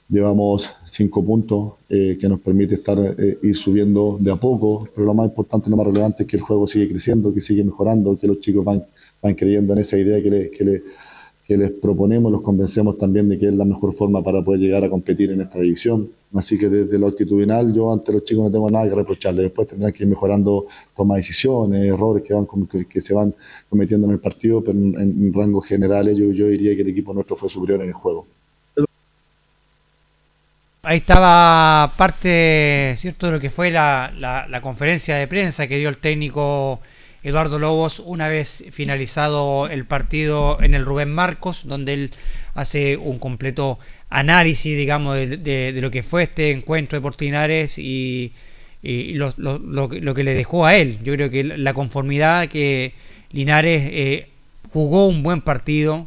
llevamos 0.09 0.71
cinco 0.85 1.25
puntos 1.25 1.75
eh, 1.89 2.17
que 2.21 2.29
nos 2.29 2.39
permite 2.41 2.75
estar 2.77 2.99
eh, 2.99 3.39
ir 3.43 3.57
subiendo 3.57 4.17
de 4.21 4.31
a 4.31 4.37
poco, 4.37 4.89
pero 4.95 5.07
lo 5.07 5.15
más 5.15 5.27
importante, 5.27 5.69
lo 5.71 5.77
más 5.77 5.87
relevante 5.87 6.23
es 6.23 6.29
que 6.29 6.37
el 6.37 6.43
juego 6.43 6.67
sigue 6.67 6.89
creciendo, 6.89 7.35
que 7.35 7.41
sigue 7.41 7.65
mejorando, 7.65 8.17
que 8.17 8.29
los 8.29 8.39
chicos 8.39 8.65
van, 8.65 8.85
van 9.21 9.35
creyendo 9.35 9.73
en 9.73 9.81
esa 9.81 9.99
idea 9.99 10.23
que 10.23 10.31
le, 10.31 10.51
que 10.51 10.65
le 10.65 10.83
que 11.47 11.59
les 11.59 11.71
proponemos, 11.71 12.33
los 12.33 12.41
convencemos 12.41 12.97
también 12.97 13.29
de 13.29 13.39
que 13.39 13.49
es 13.49 13.55
la 13.55 13.67
mejor 13.67 13.93
forma 13.93 14.23
para 14.23 14.43
poder 14.43 14.61
llegar 14.61 14.83
a 14.83 14.89
competir 14.89 15.31
en 15.31 15.43
esta 15.43 15.59
división. 15.59 16.11
Así 16.35 16.59
que 16.59 16.69
desde 16.69 16.99
lo 16.99 17.07
actitudinal 17.07 17.73
yo 17.73 17.93
ante 17.93 18.13
los 18.13 18.25
chicos 18.25 18.45
no 18.45 18.51
tengo 18.51 18.71
nada 18.71 18.89
que 18.89 18.95
reprocharles. 18.95 19.45
Después 19.45 19.69
tendrán 19.69 19.93
que 19.93 20.05
ir 20.05 20.09
mejorando 20.09 20.67
toma 20.97 21.15
de 21.15 21.21
decisiones, 21.21 21.85
errores 21.85 22.25
que, 22.25 22.33
van, 22.33 22.47
que, 22.67 23.01
se 23.01 23.13
van 23.13 23.35
cometiendo 23.69 24.07
en 24.07 24.15
el 24.15 24.21
partido, 24.21 24.65
pero 24.65 24.79
en, 24.79 25.33
rangos 25.35 25.67
generales 25.67 26.17
yo, 26.17 26.33
yo 26.33 26.49
diría 26.49 26.75
que 26.75 26.83
el 26.83 26.89
equipo 26.89 27.13
nuestro 27.13 27.37
fue 27.37 27.51
superior 27.51 27.83
en 27.83 27.89
el 27.89 27.95
juego. 27.95 28.27
Ahí 30.83 30.99
estaba 30.99 31.95
parte, 31.97 32.95
¿cierto?, 32.97 33.27
de 33.27 33.33
lo 33.33 33.41
que 33.41 33.49
fue 33.49 33.71
la, 33.71 34.13
la 34.19 34.61
conferencia 34.61 35.17
de 35.17 35.27
prensa 35.27 35.67
que 35.67 35.79
dio 35.79 35.89
el 35.89 35.99
técnico 35.99 36.81
Eduardo 37.25 37.59
Lobos 37.59 38.01
una 38.01 38.29
vez 38.29 38.65
finalizado 38.71 39.67
el 39.69 39.87
partido 39.87 40.59
en 40.61 40.75
el 40.75 40.85
Rubén 40.85 41.11
Marcos, 41.11 41.67
donde 41.67 41.95
él 41.95 42.11
hace 42.55 42.99
un 42.99 43.19
completo 43.19 43.79
análisis, 44.11 44.77
digamos, 44.77 45.17
de, 45.17 45.77
lo 45.81 45.91
que 45.91 46.03
fue 46.03 46.25
este 46.25 46.51
encuentro 46.51 46.99
de 46.99 47.03
Portinares 47.03 47.79
y, 47.79 48.33
y 48.83 49.15
lo, 49.15 50.15
que 50.15 50.25
le 50.25 50.35
dejó 50.35 50.67
a 50.67 50.77
él. 50.77 50.99
Yo 51.03 51.15
creo 51.15 51.31
que 51.31 51.43
la 51.43 51.73
conformidad 51.73 52.49
que 52.49 52.93
Linares 53.33 53.83
eh, 53.91 54.29
jugó 54.73 55.07
un 55.07 55.23
buen 55.23 55.41
partido, 55.41 56.07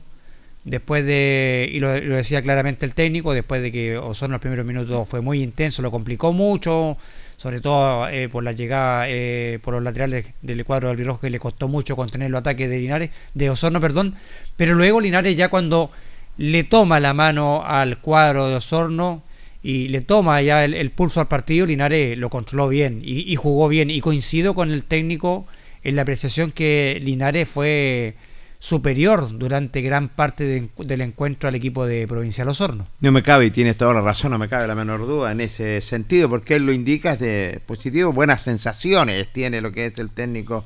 después 0.65 1.05
de, 1.05 1.67
y 1.71 1.79
lo, 1.79 1.93
decía 1.93 2.41
claramente 2.43 2.85
el 2.85 2.93
técnico, 2.93 3.33
después 3.33 3.61
de 3.63 3.71
que 3.71 3.97
Osorno 3.97 4.33
los 4.33 4.41
primeros 4.41 4.65
minutos 4.65 5.09
fue 5.09 5.21
muy 5.21 5.41
intenso, 5.41 5.81
lo 5.81 5.89
complicó 5.89 6.31
mucho, 6.31 6.97
sobre 7.37 7.61
todo 7.61 8.09
eh, 8.09 8.29
por 8.29 8.43
la 8.43 8.51
llegada 8.51 9.05
eh, 9.07 9.59
por 9.61 9.75
los 9.75 9.83
laterales 9.83 10.25
del 10.41 10.65
cuadro 10.65 10.87
del 10.87 10.95
Albirrojo 10.95 11.21
que 11.21 11.29
le 11.29 11.39
costó 11.39 11.67
mucho 11.67 11.95
contener 11.95 12.31
los 12.31 12.39
ataques 12.39 12.69
de 12.69 12.79
Linares, 12.79 13.11
de 13.33 13.49
Osorno, 13.49 13.79
perdón, 13.79 14.15
pero 14.57 14.73
luego 14.73 14.99
Linares 14.99 15.37
ya 15.37 15.49
cuando 15.49 15.91
le 16.37 16.63
toma 16.63 16.99
la 16.99 17.13
mano 17.13 17.63
al 17.65 17.99
cuadro 17.99 18.47
de 18.49 18.55
Osorno 18.55 19.23
y 19.61 19.87
le 19.89 20.01
toma 20.01 20.41
ya 20.41 20.65
el, 20.65 20.73
el 20.73 20.91
pulso 20.91 21.19
al 21.19 21.27
partido, 21.27 21.65
Linares 21.65 22.17
lo 22.17 22.29
controló 22.29 22.67
bien 22.69 23.01
y, 23.03 23.31
y, 23.31 23.35
jugó 23.35 23.67
bien. 23.67 23.89
Y 23.89 24.01
coincido 24.01 24.53
con 24.53 24.71
el 24.71 24.83
técnico 24.83 25.45
en 25.83 25.95
la 25.95 26.03
apreciación 26.03 26.51
que 26.51 26.99
Linares 27.03 27.49
fue 27.49 28.15
superior 28.59 29.37
durante 29.37 29.81
gran 29.81 30.09
parte 30.09 30.43
de, 30.43 30.69
del 30.77 31.01
encuentro 31.01 31.49
al 31.49 31.55
equipo 31.55 31.85
de 31.85 32.07
Provincial 32.07 32.49
Osorno. 32.49 32.87
No 32.99 33.11
me 33.11 33.23
cabe, 33.23 33.45
y 33.45 33.51
tienes 33.51 33.77
toda 33.77 33.93
la 33.93 34.01
razón, 34.01 34.31
no 34.31 34.39
me 34.39 34.49
cabe 34.49 34.67
la 34.67 34.75
menor 34.75 35.05
duda 35.05 35.31
en 35.31 35.41
ese 35.41 35.81
sentido, 35.81 36.29
porque 36.29 36.55
él 36.55 36.65
lo 36.65 36.71
indica 36.71 37.13
es 37.13 37.19
de 37.19 37.61
positivo, 37.65 38.13
buenas 38.13 38.41
sensaciones 38.41 39.27
tiene 39.31 39.61
lo 39.61 39.71
que 39.71 39.85
es 39.85 39.97
el 39.97 40.09
técnico, 40.09 40.65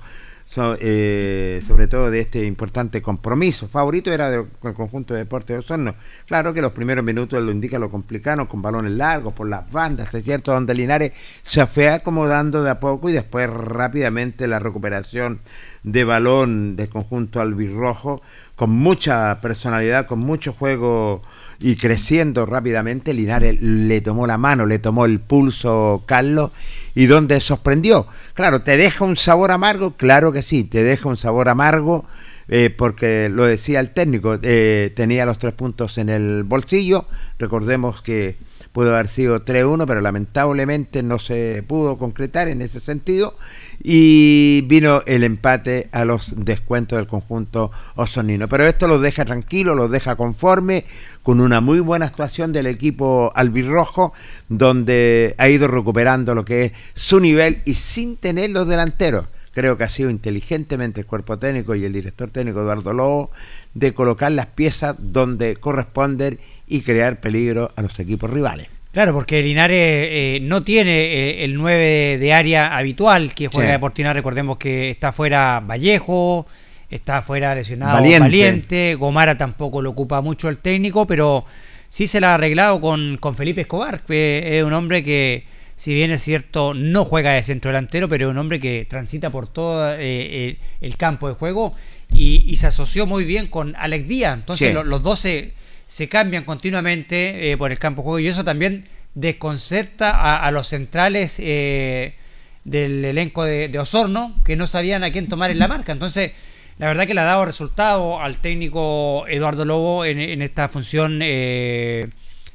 so, 0.54 0.76
eh, 0.82 1.64
sobre 1.66 1.88
todo 1.88 2.12
de 2.12 2.20
este 2.20 2.46
importante 2.46 3.02
compromiso. 3.02 3.70
Favorito 3.70 4.12
era 4.12 4.30
de, 4.30 4.46
conjunto 4.74 5.14
de 5.14 5.22
Deportes 5.22 5.56
de 5.56 5.60
Osorno. 5.60 5.96
Claro 6.28 6.54
que 6.54 6.62
los 6.62 6.74
primeros 6.74 7.06
minutos 7.06 7.42
lo 7.42 7.52
indica 7.52 7.80
lo 7.80 7.90
complicado, 7.90 8.48
con 8.50 8.62
balones 8.62 8.92
largos, 8.92 9.34
por 9.34 9.48
las 9.48 9.72
bandas, 9.72 10.14
es 10.14 10.24
cierto, 10.24 10.52
donde 10.52 10.74
Linares 10.74 11.14
se 11.42 11.66
fue 11.68 11.90
acomodando 11.90 12.64
de 12.64 12.70
a 12.70 12.80
poco 12.80 13.10
y 13.10 13.14
después 13.14 13.50
rápidamente 13.50 14.48
la 14.48 14.60
recuperación 14.60 15.40
de 15.84 16.04
balón 16.04 16.76
del 16.76 16.90
conjunto 16.90 17.40
albirrojo, 17.40 18.22
con 18.56 18.72
mucha 18.72 19.40
personalidad, 19.42 20.06
con 20.06 20.20
mucho 20.20 20.54
juego 20.54 21.24
y 21.60 21.76
creciendo 21.76 22.46
rápidamente, 22.46 23.14
Linares 23.14 23.62
le 23.62 24.02
tomó 24.02 24.28
la 24.28 24.38
mano, 24.38 24.66
le 24.66 24.80
tomó 24.80 25.06
el 25.06 25.20
pulso 25.20 26.04
Carlos 26.06 26.52
y 26.96 27.06
donde 27.06 27.40
sorprendió. 27.42 28.08
Claro, 28.34 28.62
¿te 28.62 28.78
deja 28.78 29.06
un 29.06 29.18
sabor 29.18 29.52
amargo? 29.52 29.96
Claro 29.98 30.32
que 30.32 30.42
sí, 30.42 30.64
te 30.64 30.84
deja 30.84 31.10
un 31.10 31.18
sabor 31.18 31.50
amargo. 31.50 32.06
Eh, 32.54 32.70
porque 32.70 33.30
lo 33.30 33.46
decía 33.46 33.80
el 33.80 33.94
técnico, 33.94 34.38
eh, 34.42 34.92
tenía 34.94 35.26
los 35.26 35.40
tres 35.40 35.54
puntos 35.54 35.98
en 35.98 36.10
el 36.10 36.44
bolsillo. 36.44 37.06
Recordemos 37.40 38.02
que 38.02 38.36
pudo 38.74 38.94
haber 38.94 39.08
sido 39.08 39.46
3-1, 39.46 39.86
pero 39.88 40.02
lamentablemente 40.02 41.04
no 41.04 41.20
se 41.20 41.64
pudo 41.66 41.98
concretar 41.98 42.48
en 42.48 42.62
ese 42.62 42.80
sentido 42.80 43.38
y 43.84 44.62
vino 44.68 45.02
el 45.06 45.24
empate 45.24 45.90
a 45.92 46.06
los 46.06 46.34
descuentos 46.36 46.98
del 46.98 47.08
conjunto 47.08 47.72
osonino. 47.96 48.48
Pero 48.48 48.66
esto 48.66 48.88
los 48.88 49.02
deja 49.02 49.26
tranquilo, 49.26 49.76
los 49.76 49.90
deja 49.90 50.16
conforme, 50.16 50.86
con 51.24 51.40
una 51.40 51.62
muy 51.62 51.80
buena 51.80 52.06
actuación 52.06 52.52
del 52.54 52.68
equipo 52.68 53.32
albirrojo, 53.36 54.14
donde 54.50 55.36
ha 55.38 55.50
ido 55.50 55.68
recuperando 55.68 56.36
lo 56.36 56.46
que 56.46 56.66
es 56.66 56.74
su 56.96 57.20
nivel 57.20 57.62
y 57.66 57.76
sin 57.76 58.18
tener 58.18 58.52
los 58.52 58.68
delanteros. 58.68 59.26
Creo 59.54 59.78
que 59.78 59.84
ha 59.84 59.90
sido 59.90 60.10
inteligentemente 60.10 61.02
el 61.02 61.08
cuerpo 61.08 61.38
técnico 61.38 61.76
y 61.76 61.84
el 61.84 61.92
director 61.92 62.30
técnico 62.30 62.62
Eduardo 62.62 62.94
Lobo 62.94 63.32
de 63.74 63.94
colocar 63.94 64.32
las 64.32 64.46
piezas 64.46 64.96
donde 64.98 65.58
corresponden 65.58 66.40
y 66.68 66.82
crear 66.82 67.20
peligro 67.20 67.72
a 67.76 67.82
los 67.82 68.00
equipos 68.00 68.30
rivales. 68.30 68.68
Claro, 68.92 69.14
porque 69.14 69.42
Linares 69.42 69.78
eh, 69.80 70.40
no 70.42 70.64
tiene 70.64 70.92
eh, 70.92 71.46
el 71.46 71.56
9 71.56 72.18
de 72.18 72.34
área 72.34 72.76
habitual 72.76 73.34
que 73.34 73.48
juega 73.48 73.70
sí. 73.70 73.72
de 73.74 73.80
Portina. 73.80 74.12
Recordemos 74.12 74.58
que 74.58 74.90
está 74.90 75.14
fuera 75.14 75.62
Vallejo, 75.62 76.46
está 76.90 77.22
fuera 77.22 77.56
lesionado 77.56 77.94
Valiente. 77.94 78.20
Valiente. 78.20 78.96
Gomara 78.96 79.38
tampoco 79.38 79.82
lo 79.82 79.92
ocupa 79.92 80.20
mucho 80.20 80.50
el 80.50 80.58
técnico, 80.58 81.08
pero 81.08 81.46
sí 81.88 82.06
se 82.06 82.20
la 82.20 82.32
ha 82.32 82.36
arreglado 82.36 82.82
con, 82.82 83.18
con 83.18 83.38
Felipe 83.38 83.62
Escobar, 83.62 84.04
que 84.04 84.60
es 84.60 84.64
un 84.66 84.74
hombre 84.74 85.06
que, 85.06 85.46
si 85.78 85.94
bien 85.94 86.12
es 86.12 86.22
cierto, 86.22 86.74
no 86.74 87.06
juega 87.06 87.32
de 87.32 87.44
centro 87.44 87.70
delantero, 87.72 88.10
pero 88.10 88.28
es 88.28 88.32
un 88.32 88.40
hombre 88.40 88.60
que 88.60 88.86
transita 88.90 89.30
por 89.30 89.48
todo 89.48 89.96
eh, 89.98 90.58
el 90.82 90.98
campo 90.98 91.30
de 91.30 91.36
juego 91.36 91.74
y, 92.14 92.44
y, 92.46 92.58
se 92.58 92.68
asoció 92.68 93.06
muy 93.06 93.24
bien 93.24 93.48
con 93.48 93.74
Alex 93.78 94.06
Díaz. 94.10 94.38
Entonces 94.38 94.68
sí. 94.68 94.74
lo, 94.74 94.84
los 94.84 95.02
dos 95.02 95.22
se 95.22 95.54
se 95.92 96.08
cambian 96.08 96.46
continuamente 96.46 97.52
eh, 97.52 97.58
por 97.58 97.70
el 97.74 97.78
campo 97.78 98.02
de 98.02 98.04
juego 98.06 98.20
y 98.20 98.28
eso 98.30 98.46
también 98.46 98.86
desconcerta 99.14 100.12
a, 100.12 100.38
a 100.38 100.50
los 100.52 100.68
centrales 100.68 101.36
eh, 101.40 102.16
del 102.64 103.04
elenco 103.04 103.44
de, 103.44 103.68
de, 103.68 103.78
Osorno 103.78 104.34
que 104.46 104.56
no 104.56 104.68
sabían 104.68 105.04
a 105.04 105.12
quién 105.12 105.28
tomar 105.28 105.52
en 105.52 105.60
la 105.60 105.68
marca. 105.68 105.92
Entonces, 105.92 106.32
la 106.78 106.88
verdad 106.88 107.06
que 107.08 107.14
le 107.14 107.20
ha 107.20 107.26
dado 107.26 107.44
resultado 107.44 108.22
al 108.22 108.40
técnico 108.40 109.26
Eduardo 109.28 109.66
Lobo 109.66 110.06
en, 110.06 110.22
en 110.22 110.42
esta 110.42 110.70
función 110.70 111.20
eh, 111.22 112.08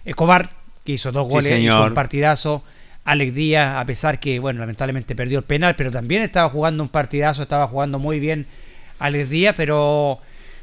Escobar, 0.07 0.53
que 0.83 0.93
hizo 0.93 1.13
dos 1.13 1.27
Sí, 1.27 1.33
goles, 1.33 1.51
hizo 1.61 1.73
señor. 1.73 1.89
un 1.89 1.95
partidazo. 1.95 2.65
Alex 3.05 3.35
Díaz, 3.35 3.77
a 3.77 3.85
pesar 3.85 4.19
que, 4.19 4.39
bueno, 4.39 4.61
lamentablemente 4.61 5.15
perdió 5.15 5.41
el 5.41 5.45
penal, 5.45 5.77
pero 5.77 5.91
también 5.91 6.23
estaba 6.23 6.49
jugando 6.49 6.83
un 6.83 6.89
partidazo, 6.89 7.43
estaba 7.43 7.67
jugando 7.69 7.99
muy 7.99 8.19
bien 8.19 8.47
Alex 8.99 9.29
Díaz, 9.29 9.55
pero 9.59 10.21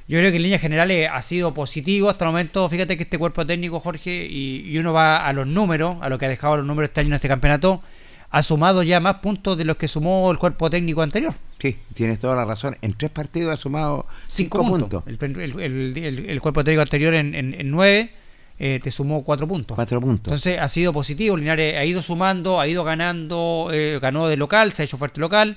yo 0.08 0.18
creo 0.20 0.32
que 0.32 0.38
en 0.38 0.44
líneas 0.44 0.62
generales 0.62 1.10
ha 1.12 1.22
sido 1.22 1.54
positivo 1.54 2.10
hasta 2.10 2.26
el 2.26 2.32
momento. 2.32 2.68
Fíjate 2.70 2.98
que 2.98 3.04
este 3.04 3.18
cuerpo 3.18 3.46
técnico, 3.46 3.80
Jorge, 3.80 4.26
y, 4.30 4.62
y 4.70 4.78
uno 4.78 4.94
va 4.94 5.26
a 5.26 5.32
los 5.34 5.48
números, 5.48 5.98
a 6.02 6.10
lo 6.10 6.18
que 6.18 6.26
ha 6.26 6.30
dejado 6.30 6.58
los 6.58 6.66
números 6.66 6.90
este 6.90 7.02
año 7.02 7.10
en 7.10 7.14
este 7.16 7.28
campeonato, 7.28 7.82
ha 8.30 8.42
sumado 8.42 8.82
ya 8.84 9.00
más 9.00 9.16
puntos 9.18 9.58
de 9.58 9.64
los 9.66 9.78
que 9.78 9.88
sumó 9.88 10.30
el 10.32 10.38
cuerpo 10.40 10.70
técnico 10.70 11.02
anterior. 11.04 11.34
Sí, 11.60 11.78
tienes 11.94 12.20
toda 12.20 12.36
la 12.36 12.46
razón. 12.46 12.76
En 12.82 12.94
tres 12.96 13.12
partidos 13.12 13.54
ha 13.54 13.58
sumado 13.58 14.08
cinco, 14.28 14.66
puntos. 14.68 15.04
El, 15.06 15.18
el- 15.22 15.60
el- 15.62 15.98
el- 15.98 16.30
el 16.30 16.42
cuerpo 16.42 16.64
técnico 16.64 16.82
anterior 16.82 17.14
en, 17.14 17.36
en- 17.36 17.54
en 17.54 17.70
nueve 17.72 18.12
eh, 18.60 18.80
te 18.84 18.92
sumó 18.92 19.24
cuatro 19.24 19.48
puntos. 19.48 19.76
Cuatro 19.76 20.02
puntos. 20.02 20.26
Entonces 20.32 20.60
ha 20.60 20.68
sido 20.68 20.92
positivo. 20.92 21.38
Linares 21.38 21.78
ha 21.78 21.86
ido 21.86 22.02
sumando, 22.02 22.60
ha 22.60 22.68
ido 22.68 22.84
ganando, 22.84 23.70
eh, 23.72 24.00
ganó 24.02 24.28
de 24.28 24.36
local, 24.36 24.74
se 24.74 24.82
ha 24.82 24.86
hecho 24.86 24.98
fuerte 24.98 25.22
local, 25.22 25.56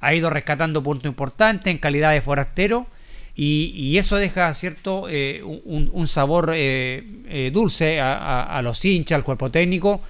ha 0.00 0.12
ido 0.14 0.28
rescatando 0.28 0.82
puntos 0.82 1.08
importantes 1.08 1.70
en 1.70 1.78
calidad 1.78 2.12
de 2.12 2.20
forastero. 2.20 2.86
Y, 3.40 3.72
y 3.76 3.98
eso 3.98 4.16
deja 4.16 4.52
cierto 4.52 5.06
eh, 5.08 5.42
un, 5.44 6.06
sabor 6.08 6.52
eh, 6.56 7.04
eh, 7.28 7.52
dulce 7.54 8.00
a, 8.00 8.60
los 8.64 8.84
hinchas, 8.84 9.14
al 9.14 9.22
cuerpo 9.22 9.48
técnico, 9.48 10.00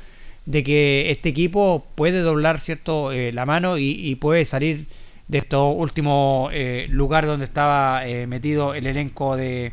de 0.46 0.64
que 0.64 1.10
este 1.10 1.28
equipo 1.28 1.86
puede 1.94 2.20
doblar 2.20 2.58
cierto 2.58 3.12
eh, 3.12 3.30
la 3.34 3.44
mano 3.44 3.76
y, 3.76 4.14
puede 4.14 4.46
salir 4.46 4.86
de 5.26 5.36
estos 5.36 5.74
últimos 5.76 6.50
eh, 6.54 6.86
lugares 6.88 7.28
donde 7.28 7.44
estaba 7.44 8.00
metido 8.26 8.72
el 8.72 8.86
elenco 8.86 9.36
de, 9.36 9.72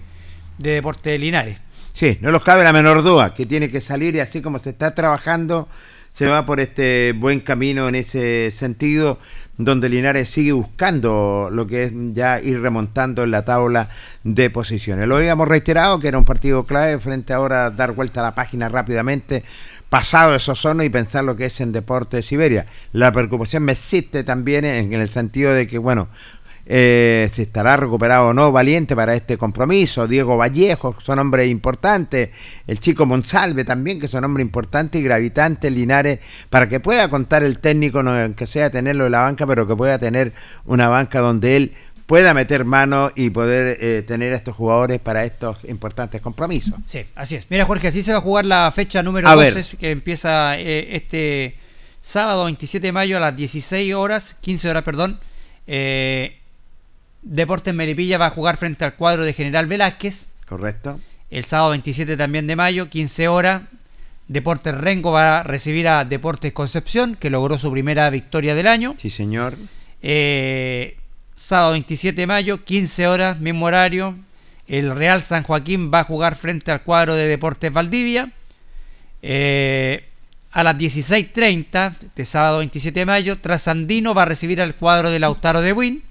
de 0.58 0.72
Deportes 0.72 1.18
Linares. 1.18 1.58
Sí, 1.94 2.18
no 2.20 2.34
nos 2.34 2.44
cabe 2.44 2.66
la 2.66 2.74
menor 2.74 3.04
duda 3.04 3.34
que 3.34 3.46
tiene 3.46 3.70
que 3.70 3.80
salir 3.80 4.18
y 4.18 4.20
así 4.20 4.42
como 4.42 4.60
se 4.60 4.72
está 4.72 4.94
trabajando, 4.94 5.70
se 6.12 6.28
va 6.28 6.46
por 6.46 6.60
este 6.60 7.14
buen 7.14 7.40
camino 7.40 7.88
en 7.88 7.96
ese 7.96 8.52
sentido, 8.52 9.18
donde 9.58 9.90
Linares 9.90 10.30
sigue 10.30 10.52
buscando 10.52 11.50
lo 11.52 11.66
que 11.68 11.84
es 11.84 11.92
ya 12.14 12.42
ir 12.42 12.62
remontando 12.62 13.24
en 13.24 13.32
la 13.32 13.46
tabla 13.46 13.90
de 14.24 14.50
posiciones. 14.50 15.08
Lo 15.08 15.18
habíamos 15.18 15.48
reiterado 15.48 16.00
que 16.00 16.10
era 16.10 16.18
un 16.18 16.26
partido 16.26 16.66
clave, 16.66 17.00
frente 17.00 17.34
ahora 17.34 17.68
a 17.68 17.72
dar 17.72 17.94
vuelta 17.94 18.20
a 18.20 18.24
la 18.24 18.36
página 18.36 18.70
rápidamente, 18.70 19.44
pasado 19.90 20.36
esos 20.36 20.60
zonos 20.60 20.86
y 20.86 20.90
pensar 20.90 21.24
lo 21.24 21.36
que 21.36 21.46
es 21.46 21.62
en 21.62 21.72
Deporte 21.72 22.18
de 22.18 22.24
Siberia. 22.24 22.66
La 22.92 23.12
preocupación 23.12 23.64
me 23.64 23.72
existe 23.72 24.24
también 24.24 24.66
en 24.66 24.92
el 24.92 25.10
sentido 25.10 25.54
de 25.54 25.68
que, 25.68 25.78
bueno, 25.78 26.10
eh, 26.68 27.30
si 27.32 27.44
estará 27.44 27.78
recuperado 27.78 28.28
o 28.30 28.34
no 28.34 28.52
Valiente 28.52 28.96
para 28.96 29.14
este 29.14 29.38
compromiso, 29.38 30.08
Diego 30.08 30.38
Vallejo, 30.38 30.96
son 31.00 31.20
hombres 31.20 31.50
importantes, 31.50 32.30
el 32.66 32.80
chico 32.80 33.06
Monsalve 33.06 33.64
también, 33.64 34.00
que 34.00 34.08
son 34.08 34.24
hombres 34.24 34.46
importantes 34.46 35.00
y 35.00 35.04
gravitantes, 35.04 35.72
Linares, 35.72 36.20
para 36.50 36.68
que 36.68 36.80
pueda 36.80 37.10
contar 37.10 37.44
el 37.44 37.60
técnico, 37.60 38.02
no 38.02 38.36
que 38.36 38.48
sea 38.48 38.70
tenerlo 38.70 39.06
en 39.06 39.12
la 39.12 39.22
banca, 39.22 39.46
pero 39.46 39.68
que 39.68 39.76
pueda 39.76 40.00
tener 40.00 40.34
una 40.66 40.88
banca 40.88 41.20
donde 41.20 41.56
él 41.58 41.74
pueda 42.06 42.34
meter 42.34 42.66
mano 42.66 43.12
y 43.16 43.30
poder 43.30 43.78
eh, 43.82 44.04
tener 44.04 44.34
a 44.34 44.36
estos 44.36 44.56
jugadores 44.56 45.00
para 45.00 45.24
estos 45.24 45.64
importantes 45.66 46.22
compromisos. 46.22 46.76
Sí, 46.86 47.06
así 47.16 47.36
es. 47.36 47.48
Mira, 47.50 47.66
Jorge, 47.66 47.88
así 47.88 48.04
se 48.04 48.12
va 48.12 48.20
a 48.20 48.22
jugar 48.22 48.46
la 48.46 48.72
fecha 48.72 49.02
número 49.02 49.28
A 49.28 49.36
12, 49.36 49.54
ver. 49.54 49.66
que 49.80 49.92
empieza 49.92 50.58
eh, 50.60 50.96
este 50.96 51.56
sábado 52.02 52.46
27 52.46 52.88
de 52.88 52.92
mayo 52.92 53.18
a 53.18 53.20
las 53.20 53.36
16 53.36 53.94
horas, 53.96 54.36
15 54.42 54.70
horas, 54.70 54.84
perdón. 54.84 55.20
Eh, 55.68 56.40
Deportes 57.26 57.74
Melipilla 57.74 58.20
va 58.20 58.28
a 58.28 58.30
jugar 58.30 58.56
frente 58.56 58.86
al 58.86 58.94
cuadro 58.94 59.26
de 59.26 59.34
General 59.34 59.66
Velázquez. 59.66 60.30
¿Correcto? 60.48 61.02
El 61.32 61.46
sábado 61.46 61.72
27 61.72 62.18
también 62.18 62.46
de 62.46 62.56
mayo, 62.56 62.88
15 62.88 63.28
horas. 63.28 63.64
Deportes 64.28 64.76
Rengo 64.76 65.12
va 65.12 65.40
a 65.40 65.44
recibir 65.44 65.88
a 65.88 66.06
Deportes 66.06 66.54
Concepción, 66.54 67.16
que 67.16 67.32
logró 67.32 67.58
su 67.58 67.72
primera 67.72 68.08
victoria 68.12 68.54
del 68.54 68.68
año. 68.68 68.94
Sí, 69.00 69.10
señor. 69.10 69.58
Eh, 70.04 70.98
sábado 71.34 71.72
27 71.72 72.22
de 72.22 72.28
mayo, 72.28 72.64
15 72.64 73.08
horas, 73.08 73.40
mismo 73.40 73.66
horario. 73.66 74.16
El 74.68 74.94
Real 74.96 75.24
San 75.24 75.42
Joaquín 75.42 75.92
va 75.92 76.02
a 76.02 76.04
jugar 76.04 76.36
frente 76.36 76.72
al 76.72 76.84
cuadro 76.84 77.16
de 77.16 77.28
Deportes 77.28 77.74
Valdivia. 77.74 78.32
Eh, 79.24 80.06
a 80.52 80.64
las 80.64 80.78
16.30 80.78 81.96
de 82.16 82.26
sábado 82.26 82.60
27 82.60 83.00
de 83.00 83.06
mayo, 83.06 83.40
Trasandino 83.40 84.14
va 84.14 84.22
a 84.22 84.26
recibir 84.26 84.62
al 84.62 84.76
cuadro 84.76 85.10
de 85.10 85.18
Lautaro 85.18 85.62
de 85.62 85.74
Buin. 85.74 86.04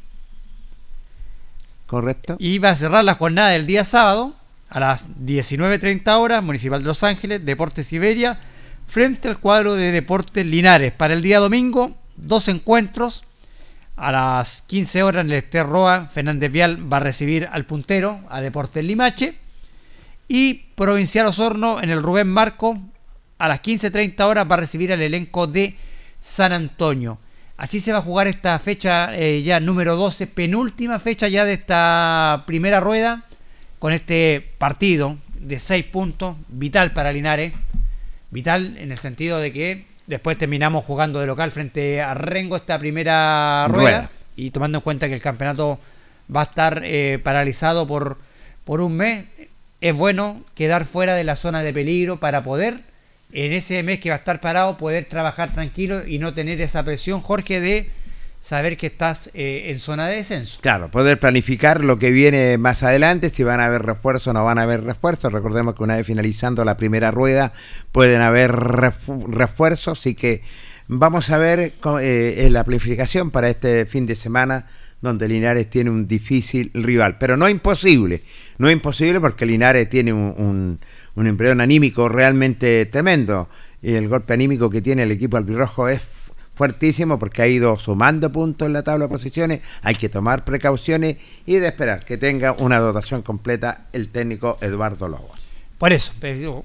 Correcto. 1.86 2.36
Y 2.38 2.58
va 2.58 2.70
a 2.70 2.76
cerrar 2.76 3.04
la 3.04 3.14
jornada 3.14 3.50
del 3.50 3.66
día 3.66 3.84
sábado 3.84 4.34
a 4.68 4.80
las 4.80 5.08
19.30 5.08 6.18
horas, 6.18 6.42
Municipal 6.42 6.80
de 6.80 6.86
Los 6.86 7.02
Ángeles, 7.02 7.44
Deportes 7.44 7.86
Siberia, 7.86 8.40
frente 8.86 9.28
al 9.28 9.38
cuadro 9.38 9.74
de 9.74 9.92
Deportes 9.92 10.44
Linares. 10.44 10.92
Para 10.92 11.14
el 11.14 11.22
día 11.22 11.38
domingo, 11.38 11.96
dos 12.16 12.48
encuentros. 12.48 13.24
A 13.96 14.10
las 14.10 14.62
15 14.62 15.04
horas 15.04 15.24
en 15.24 15.30
el 15.30 15.38
Ester 15.38 15.64
Roa, 15.64 16.08
Fernández 16.08 16.50
Vial 16.50 16.92
va 16.92 16.96
a 16.96 17.00
recibir 17.00 17.48
al 17.52 17.64
puntero, 17.64 18.20
a 18.28 18.40
Deportes 18.40 18.84
Limache. 18.84 19.38
Y 20.26 20.70
Provincial 20.74 21.26
Osorno 21.26 21.80
en 21.80 21.90
el 21.90 22.02
Rubén 22.02 22.26
Marco, 22.26 22.80
a 23.38 23.46
las 23.48 23.62
15.30 23.62 24.20
horas 24.24 24.50
va 24.50 24.54
a 24.54 24.58
recibir 24.58 24.92
al 24.92 25.02
elenco 25.02 25.46
de 25.46 25.76
San 26.20 26.52
Antonio. 26.52 27.18
Así 27.56 27.80
se 27.80 27.92
va 27.92 27.98
a 27.98 28.02
jugar 28.02 28.26
esta 28.26 28.58
fecha 28.58 29.14
eh, 29.14 29.42
ya 29.42 29.60
número 29.60 29.94
12, 29.96 30.26
penúltima 30.26 30.98
fecha 30.98 31.28
ya 31.28 31.44
de 31.44 31.52
esta 31.52 32.42
primera 32.46 32.80
rueda, 32.80 33.24
con 33.78 33.92
este 33.92 34.52
partido 34.58 35.18
de 35.38 35.60
6 35.60 35.84
puntos, 35.86 36.36
vital 36.48 36.92
para 36.92 37.12
Linares. 37.12 37.52
Vital 38.30 38.76
en 38.78 38.90
el 38.90 38.98
sentido 38.98 39.38
de 39.38 39.52
que 39.52 39.86
después 40.08 40.36
terminamos 40.36 40.84
jugando 40.84 41.20
de 41.20 41.26
local 41.26 41.52
frente 41.52 42.02
a 42.02 42.14
Rengo 42.14 42.56
esta 42.56 42.76
primera 42.80 43.68
rueda, 43.68 43.90
Rueda. 43.90 44.10
y 44.34 44.50
tomando 44.50 44.78
en 44.78 44.82
cuenta 44.82 45.06
que 45.06 45.14
el 45.14 45.22
campeonato 45.22 45.78
va 46.34 46.40
a 46.40 46.44
estar 46.44 46.82
eh, 46.84 47.20
paralizado 47.22 47.86
por, 47.86 48.18
por 48.64 48.80
un 48.80 48.96
mes, 48.96 49.26
es 49.80 49.94
bueno 49.94 50.42
quedar 50.56 50.86
fuera 50.86 51.14
de 51.14 51.22
la 51.22 51.36
zona 51.36 51.62
de 51.62 51.72
peligro 51.72 52.18
para 52.18 52.42
poder 52.42 52.80
en 53.34 53.52
ese 53.52 53.82
mes 53.82 53.98
que 53.98 54.08
va 54.08 54.14
a 54.16 54.18
estar 54.18 54.40
parado 54.40 54.78
poder 54.78 55.04
trabajar 55.04 55.52
tranquilo 55.52 56.06
y 56.06 56.18
no 56.18 56.32
tener 56.32 56.60
esa 56.60 56.82
presión, 56.84 57.20
Jorge, 57.20 57.60
de 57.60 57.90
saber 58.40 58.76
que 58.76 58.86
estás 58.86 59.30
eh, 59.34 59.70
en 59.70 59.78
zona 59.78 60.06
de 60.06 60.16
descenso. 60.16 60.60
Claro, 60.60 60.90
poder 60.90 61.18
planificar 61.18 61.82
lo 61.82 61.98
que 61.98 62.10
viene 62.10 62.58
más 62.58 62.82
adelante, 62.82 63.30
si 63.30 63.42
van 63.42 63.58
a 63.60 63.66
haber 63.66 63.82
refuerzos 63.82 64.28
o 64.28 64.32
no 64.34 64.44
van 64.44 64.58
a 64.58 64.62
haber 64.62 64.84
refuerzos. 64.84 65.32
Recordemos 65.32 65.74
que 65.74 65.82
una 65.82 65.96
vez 65.96 66.06
finalizando 66.06 66.64
la 66.64 66.76
primera 66.76 67.10
rueda 67.10 67.54
pueden 67.90 68.20
haber 68.20 68.52
refu- 68.52 69.26
refuerzos, 69.28 69.98
así 69.98 70.14
que 70.14 70.42
vamos 70.88 71.30
a 71.30 71.38
ver 71.38 71.72
eh, 72.02 72.48
la 72.50 72.64
planificación 72.64 73.30
para 73.30 73.48
este 73.48 73.86
fin 73.86 74.06
de 74.06 74.14
semana 74.14 74.66
donde 75.00 75.26
Linares 75.28 75.68
tiene 75.68 75.90
un 75.90 76.06
difícil 76.06 76.70
rival, 76.72 77.18
pero 77.18 77.36
no 77.36 77.48
imposible, 77.48 78.22
no 78.58 78.70
imposible 78.70 79.20
porque 79.20 79.44
Linares 79.44 79.88
tiene 79.90 80.12
un, 80.12 80.78
un 81.16 81.26
embrión 81.26 81.60
anímico 81.60 82.08
realmente 82.08 82.86
tremendo 82.86 83.48
y 83.82 83.94
el 83.94 84.08
golpe 84.08 84.32
anímico 84.34 84.70
que 84.70 84.80
tiene 84.82 85.02
el 85.04 85.12
equipo 85.12 85.36
albirrojo 85.36 85.88
es 85.88 86.30
fuertísimo 86.54 87.18
porque 87.18 87.42
ha 87.42 87.48
ido 87.48 87.78
sumando 87.78 88.30
puntos 88.32 88.66
en 88.66 88.72
la 88.72 88.82
tabla 88.84 89.06
de 89.06 89.10
posiciones, 89.10 89.60
hay 89.82 89.96
que 89.96 90.08
tomar 90.08 90.44
precauciones 90.44 91.16
y 91.46 91.56
de 91.56 91.66
esperar 91.66 92.04
que 92.04 92.16
tenga 92.16 92.52
una 92.52 92.78
dotación 92.78 93.22
completa 93.22 93.86
el 93.92 94.08
técnico 94.10 94.58
Eduardo 94.60 95.08
Lobo. 95.08 95.30
Por 95.78 95.92
eso, 95.92 96.12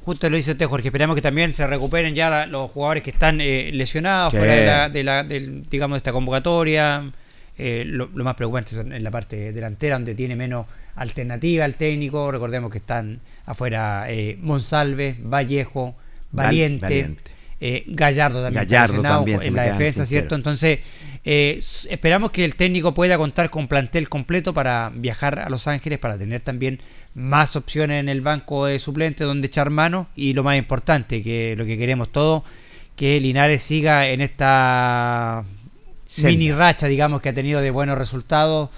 justo 0.04 0.30
lo 0.30 0.38
dice 0.38 0.52
usted, 0.52 0.68
Jorge. 0.68 0.90
Esperamos 0.90 1.16
que 1.16 1.22
también 1.24 1.52
se 1.52 1.66
recuperen 1.66 2.14
ya 2.14 2.46
los 2.46 2.70
jugadores 2.72 3.02
que 3.04 3.10
están 3.10 3.42
eh, 3.42 3.72
lesionados 3.74 4.32
fuera 4.34 4.54
de 4.54 4.66
la, 4.66 4.90
de 4.90 5.04
la- 5.04 5.24
del, 5.24 5.66
digamos, 5.70 5.96
de 5.96 5.98
esta 5.98 6.12
convocatoria. 6.14 7.12
Eh, 7.62 7.84
lo, 7.86 8.10
lo 8.14 8.24
más 8.24 8.36
preocupante 8.36 8.72
son 8.72 8.94
en 8.94 9.04
la 9.04 9.12
parte 9.12 9.52
delantera, 9.52 9.96
donde 9.96 10.16
tiene 10.16 10.34
menos 10.36 10.66
alternativa 10.96 11.66
el 11.66 11.76
técnico. 11.76 12.32
Recordemos 12.32 12.72
que 12.72 12.78
están 12.78 13.20
afuera 13.46 14.06
eh, 14.08 14.38
Monsalve, 14.42 15.18
Vallejo, 15.22 15.94
Val- 16.32 16.46
Valiente, 16.48 16.82
Valiente. 16.86 17.24
eh, 17.60 17.84
Gallardo 17.88 18.42
también. 18.42 18.64
Gallardo 18.64 19.02
también 19.02 19.42
en 19.44 19.56
la 19.56 19.64
defensa. 19.64 20.06
¿cierto? 20.06 20.36
Entonces, 20.36 20.80
eh, 21.26 21.60
esperamos 21.90 22.32
que 22.32 22.46
el 22.46 22.56
técnico 22.56 22.94
pueda 22.94 23.18
contar 23.18 23.50
con 23.50 23.68
plantel 23.68 24.08
completo 24.08 24.54
para 24.54 24.90
viajar 24.96 25.40
a 25.40 25.50
Los 25.50 25.68
Ángeles, 25.68 26.00
para 26.00 26.18
tener 26.18 26.40
también 26.40 26.80
más 27.14 27.58
opciones 27.58 28.00
en 28.00 28.08
el 28.08 28.22
banco 28.22 28.68
de 28.68 28.80
suplentes 28.80 29.28
donde 29.28 29.48
echar 29.48 29.70
mano 29.70 30.08
y 30.16 30.32
lo 30.34 30.44
más 30.44 30.58
importante, 30.58 31.22
que 31.22 31.56
lo 31.58 31.66
que 31.66 31.78
queremos 31.78 32.10
todos, 32.10 32.44
que 32.96 33.20
Linares 33.20 33.62
siga 33.64 34.08
en 34.08 34.22
esta 34.22 35.44
Mini 36.18 36.52
racha, 36.52 36.88
digamos, 36.88 37.22
que 37.22 37.30
ha 37.30 37.34
tenido 37.34 37.62
de 37.62 37.72
buenos 37.72 37.98
resultados, 37.98 38.70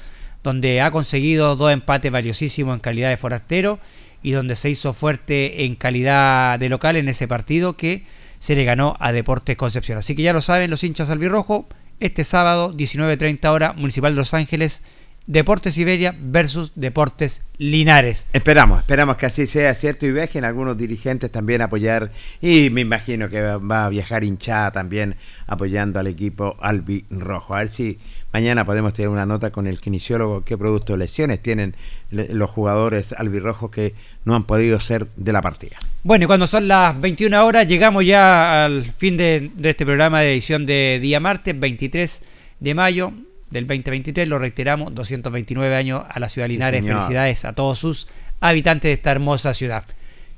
donde 0.44 0.82
ha 0.82 0.92
conseguido 0.92 1.56
dos 1.56 1.72
empates 1.72 2.12
valiosísimos 2.12 2.74
en 2.74 2.80
calidad 2.80 3.10
de 3.10 3.18
forastero 3.18 3.80
y 4.24 4.32
donde 4.32 4.56
se 4.56 4.70
hizo 4.70 4.94
fuerte 4.94 5.66
en 5.66 5.76
calidad 5.76 6.60
de 6.60 6.70
local 6.70 6.96
en 6.96 7.10
ese 7.10 7.28
partido 7.28 7.78
que 7.78 8.06
se 8.40 8.56
le 8.56 8.64
ganó 8.64 8.98
a 9.00 9.12
Deportes 9.12 9.56
Concepción. 9.56 9.98
Así 10.00 10.16
que 10.16 10.24
ya 10.24 10.34
lo 10.34 10.42
saben 10.42 10.72
los 10.72 10.84
hinchas 10.84 11.10
albirrojo, 11.10 11.68
este 12.00 12.24
sábado 12.24 12.74
19.30 12.74 13.46
hora, 13.50 13.74
Municipal 13.74 14.14
de 14.14 14.18
Los 14.18 14.34
Ángeles, 14.34 14.82
Deportes 15.28 15.78
Iberia 15.78 16.16
versus 16.20 16.72
Deportes 16.76 17.44
Linares. 17.58 18.26
Esperamos, 18.34 18.80
esperamos 18.80 19.18
que 19.18 19.28
así 19.28 19.46
sea, 19.46 19.76
¿cierto? 19.76 20.08
Y 20.08 20.12
viajen 20.12 20.44
algunos 20.44 20.78
dirigentes 20.78 21.32
también 21.32 21.62
a 21.62 21.66
apoyar. 21.66 22.12
Y 22.42 22.72
me 22.72 22.82
imagino 22.82 23.30
que 23.30 23.40
va 23.42 23.86
a 23.86 23.90
viajar 23.90 24.24
hinchada 24.24 24.72
también 24.72 25.16
apoyando 25.46 26.00
al 26.00 26.08
equipo 26.08 26.58
Albi 26.60 27.06
Rojo. 27.12 27.54
A 27.54 27.60
ver 27.60 27.68
si 27.68 28.00
mañana 28.34 28.66
podemos 28.66 28.94
tener 28.94 29.10
una 29.10 29.28
nota 29.28 29.52
con 29.52 29.68
el 29.68 29.80
kinesiólogo 29.80 30.44
qué 30.44 30.58
producto 30.58 30.94
de 30.94 31.00
lesiones 31.00 31.42
tienen 31.42 31.76
los 32.10 32.50
jugadores 32.50 33.14
albirrojos 33.14 33.70
que 33.70 33.94
no 34.26 34.36
han 34.36 34.46
podido 34.46 34.80
ser 34.80 35.08
de 35.18 35.32
la 35.34 35.44
partida. 35.44 35.78
Bueno, 36.04 36.26
y 36.26 36.28
cuando 36.28 36.48
son 36.48 36.68
las 36.68 37.00
21 37.00 37.46
horas, 37.46 37.68
llegamos 37.68 38.04
ya 38.06 38.66
al 38.66 38.86
fin 38.86 39.18
de, 39.18 39.52
de 39.56 39.70
este 39.70 39.86
programa 39.86 40.22
de 40.22 40.32
edición 40.32 40.66
de 40.66 40.98
día 41.00 41.20
martes, 41.20 41.60
23 41.60 42.22
de 42.60 42.74
mayo 42.74 43.14
del 43.52 43.68
2023. 43.68 44.28
Lo 44.28 44.40
reiteramos, 44.40 44.96
229 44.96 45.76
años 45.76 46.04
a 46.10 46.20
la 46.20 46.30
ciudad 46.30 46.48
de 46.48 46.54
Linares. 46.54 46.86
Felicidades 46.86 47.46
a 47.46 47.54
todos 47.54 47.78
sus 47.78 48.08
habitantes 48.40 48.90
de 48.90 48.94
esta 48.94 49.12
hermosa 49.12 49.54
ciudad. 49.54 49.86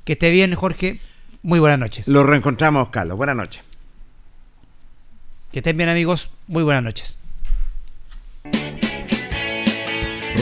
Que 0.04 0.12
esté 0.12 0.30
bien, 0.30 0.54
Jorge. 0.54 1.00
Muy 1.42 1.58
buenas 1.58 1.78
noches. 1.78 2.08
Lo 2.08 2.24
reencontramos, 2.24 2.90
Carlos. 2.90 3.16
Buenas 3.16 3.36
noches. 3.36 3.62
Que 5.52 5.60
estén 5.60 5.76
bien, 5.76 5.88
amigos. 5.88 6.30
Muy 6.46 6.62
buenas 6.62 6.82
noches. 6.82 7.18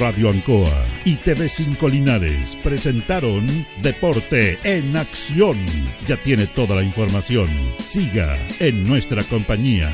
Radio 0.00 0.30
Ancoa 0.30 0.84
y 1.04 1.16
TV5 1.16 1.90
Linares 1.90 2.56
presentaron 2.56 3.46
Deporte 3.82 4.58
en 4.64 4.96
Acción. 4.96 5.58
Ya 6.06 6.16
tiene 6.16 6.46
toda 6.46 6.76
la 6.76 6.82
información. 6.82 7.48
Siga 7.78 8.36
en 8.58 8.84
nuestra 8.84 9.22
compañía. 9.24 9.90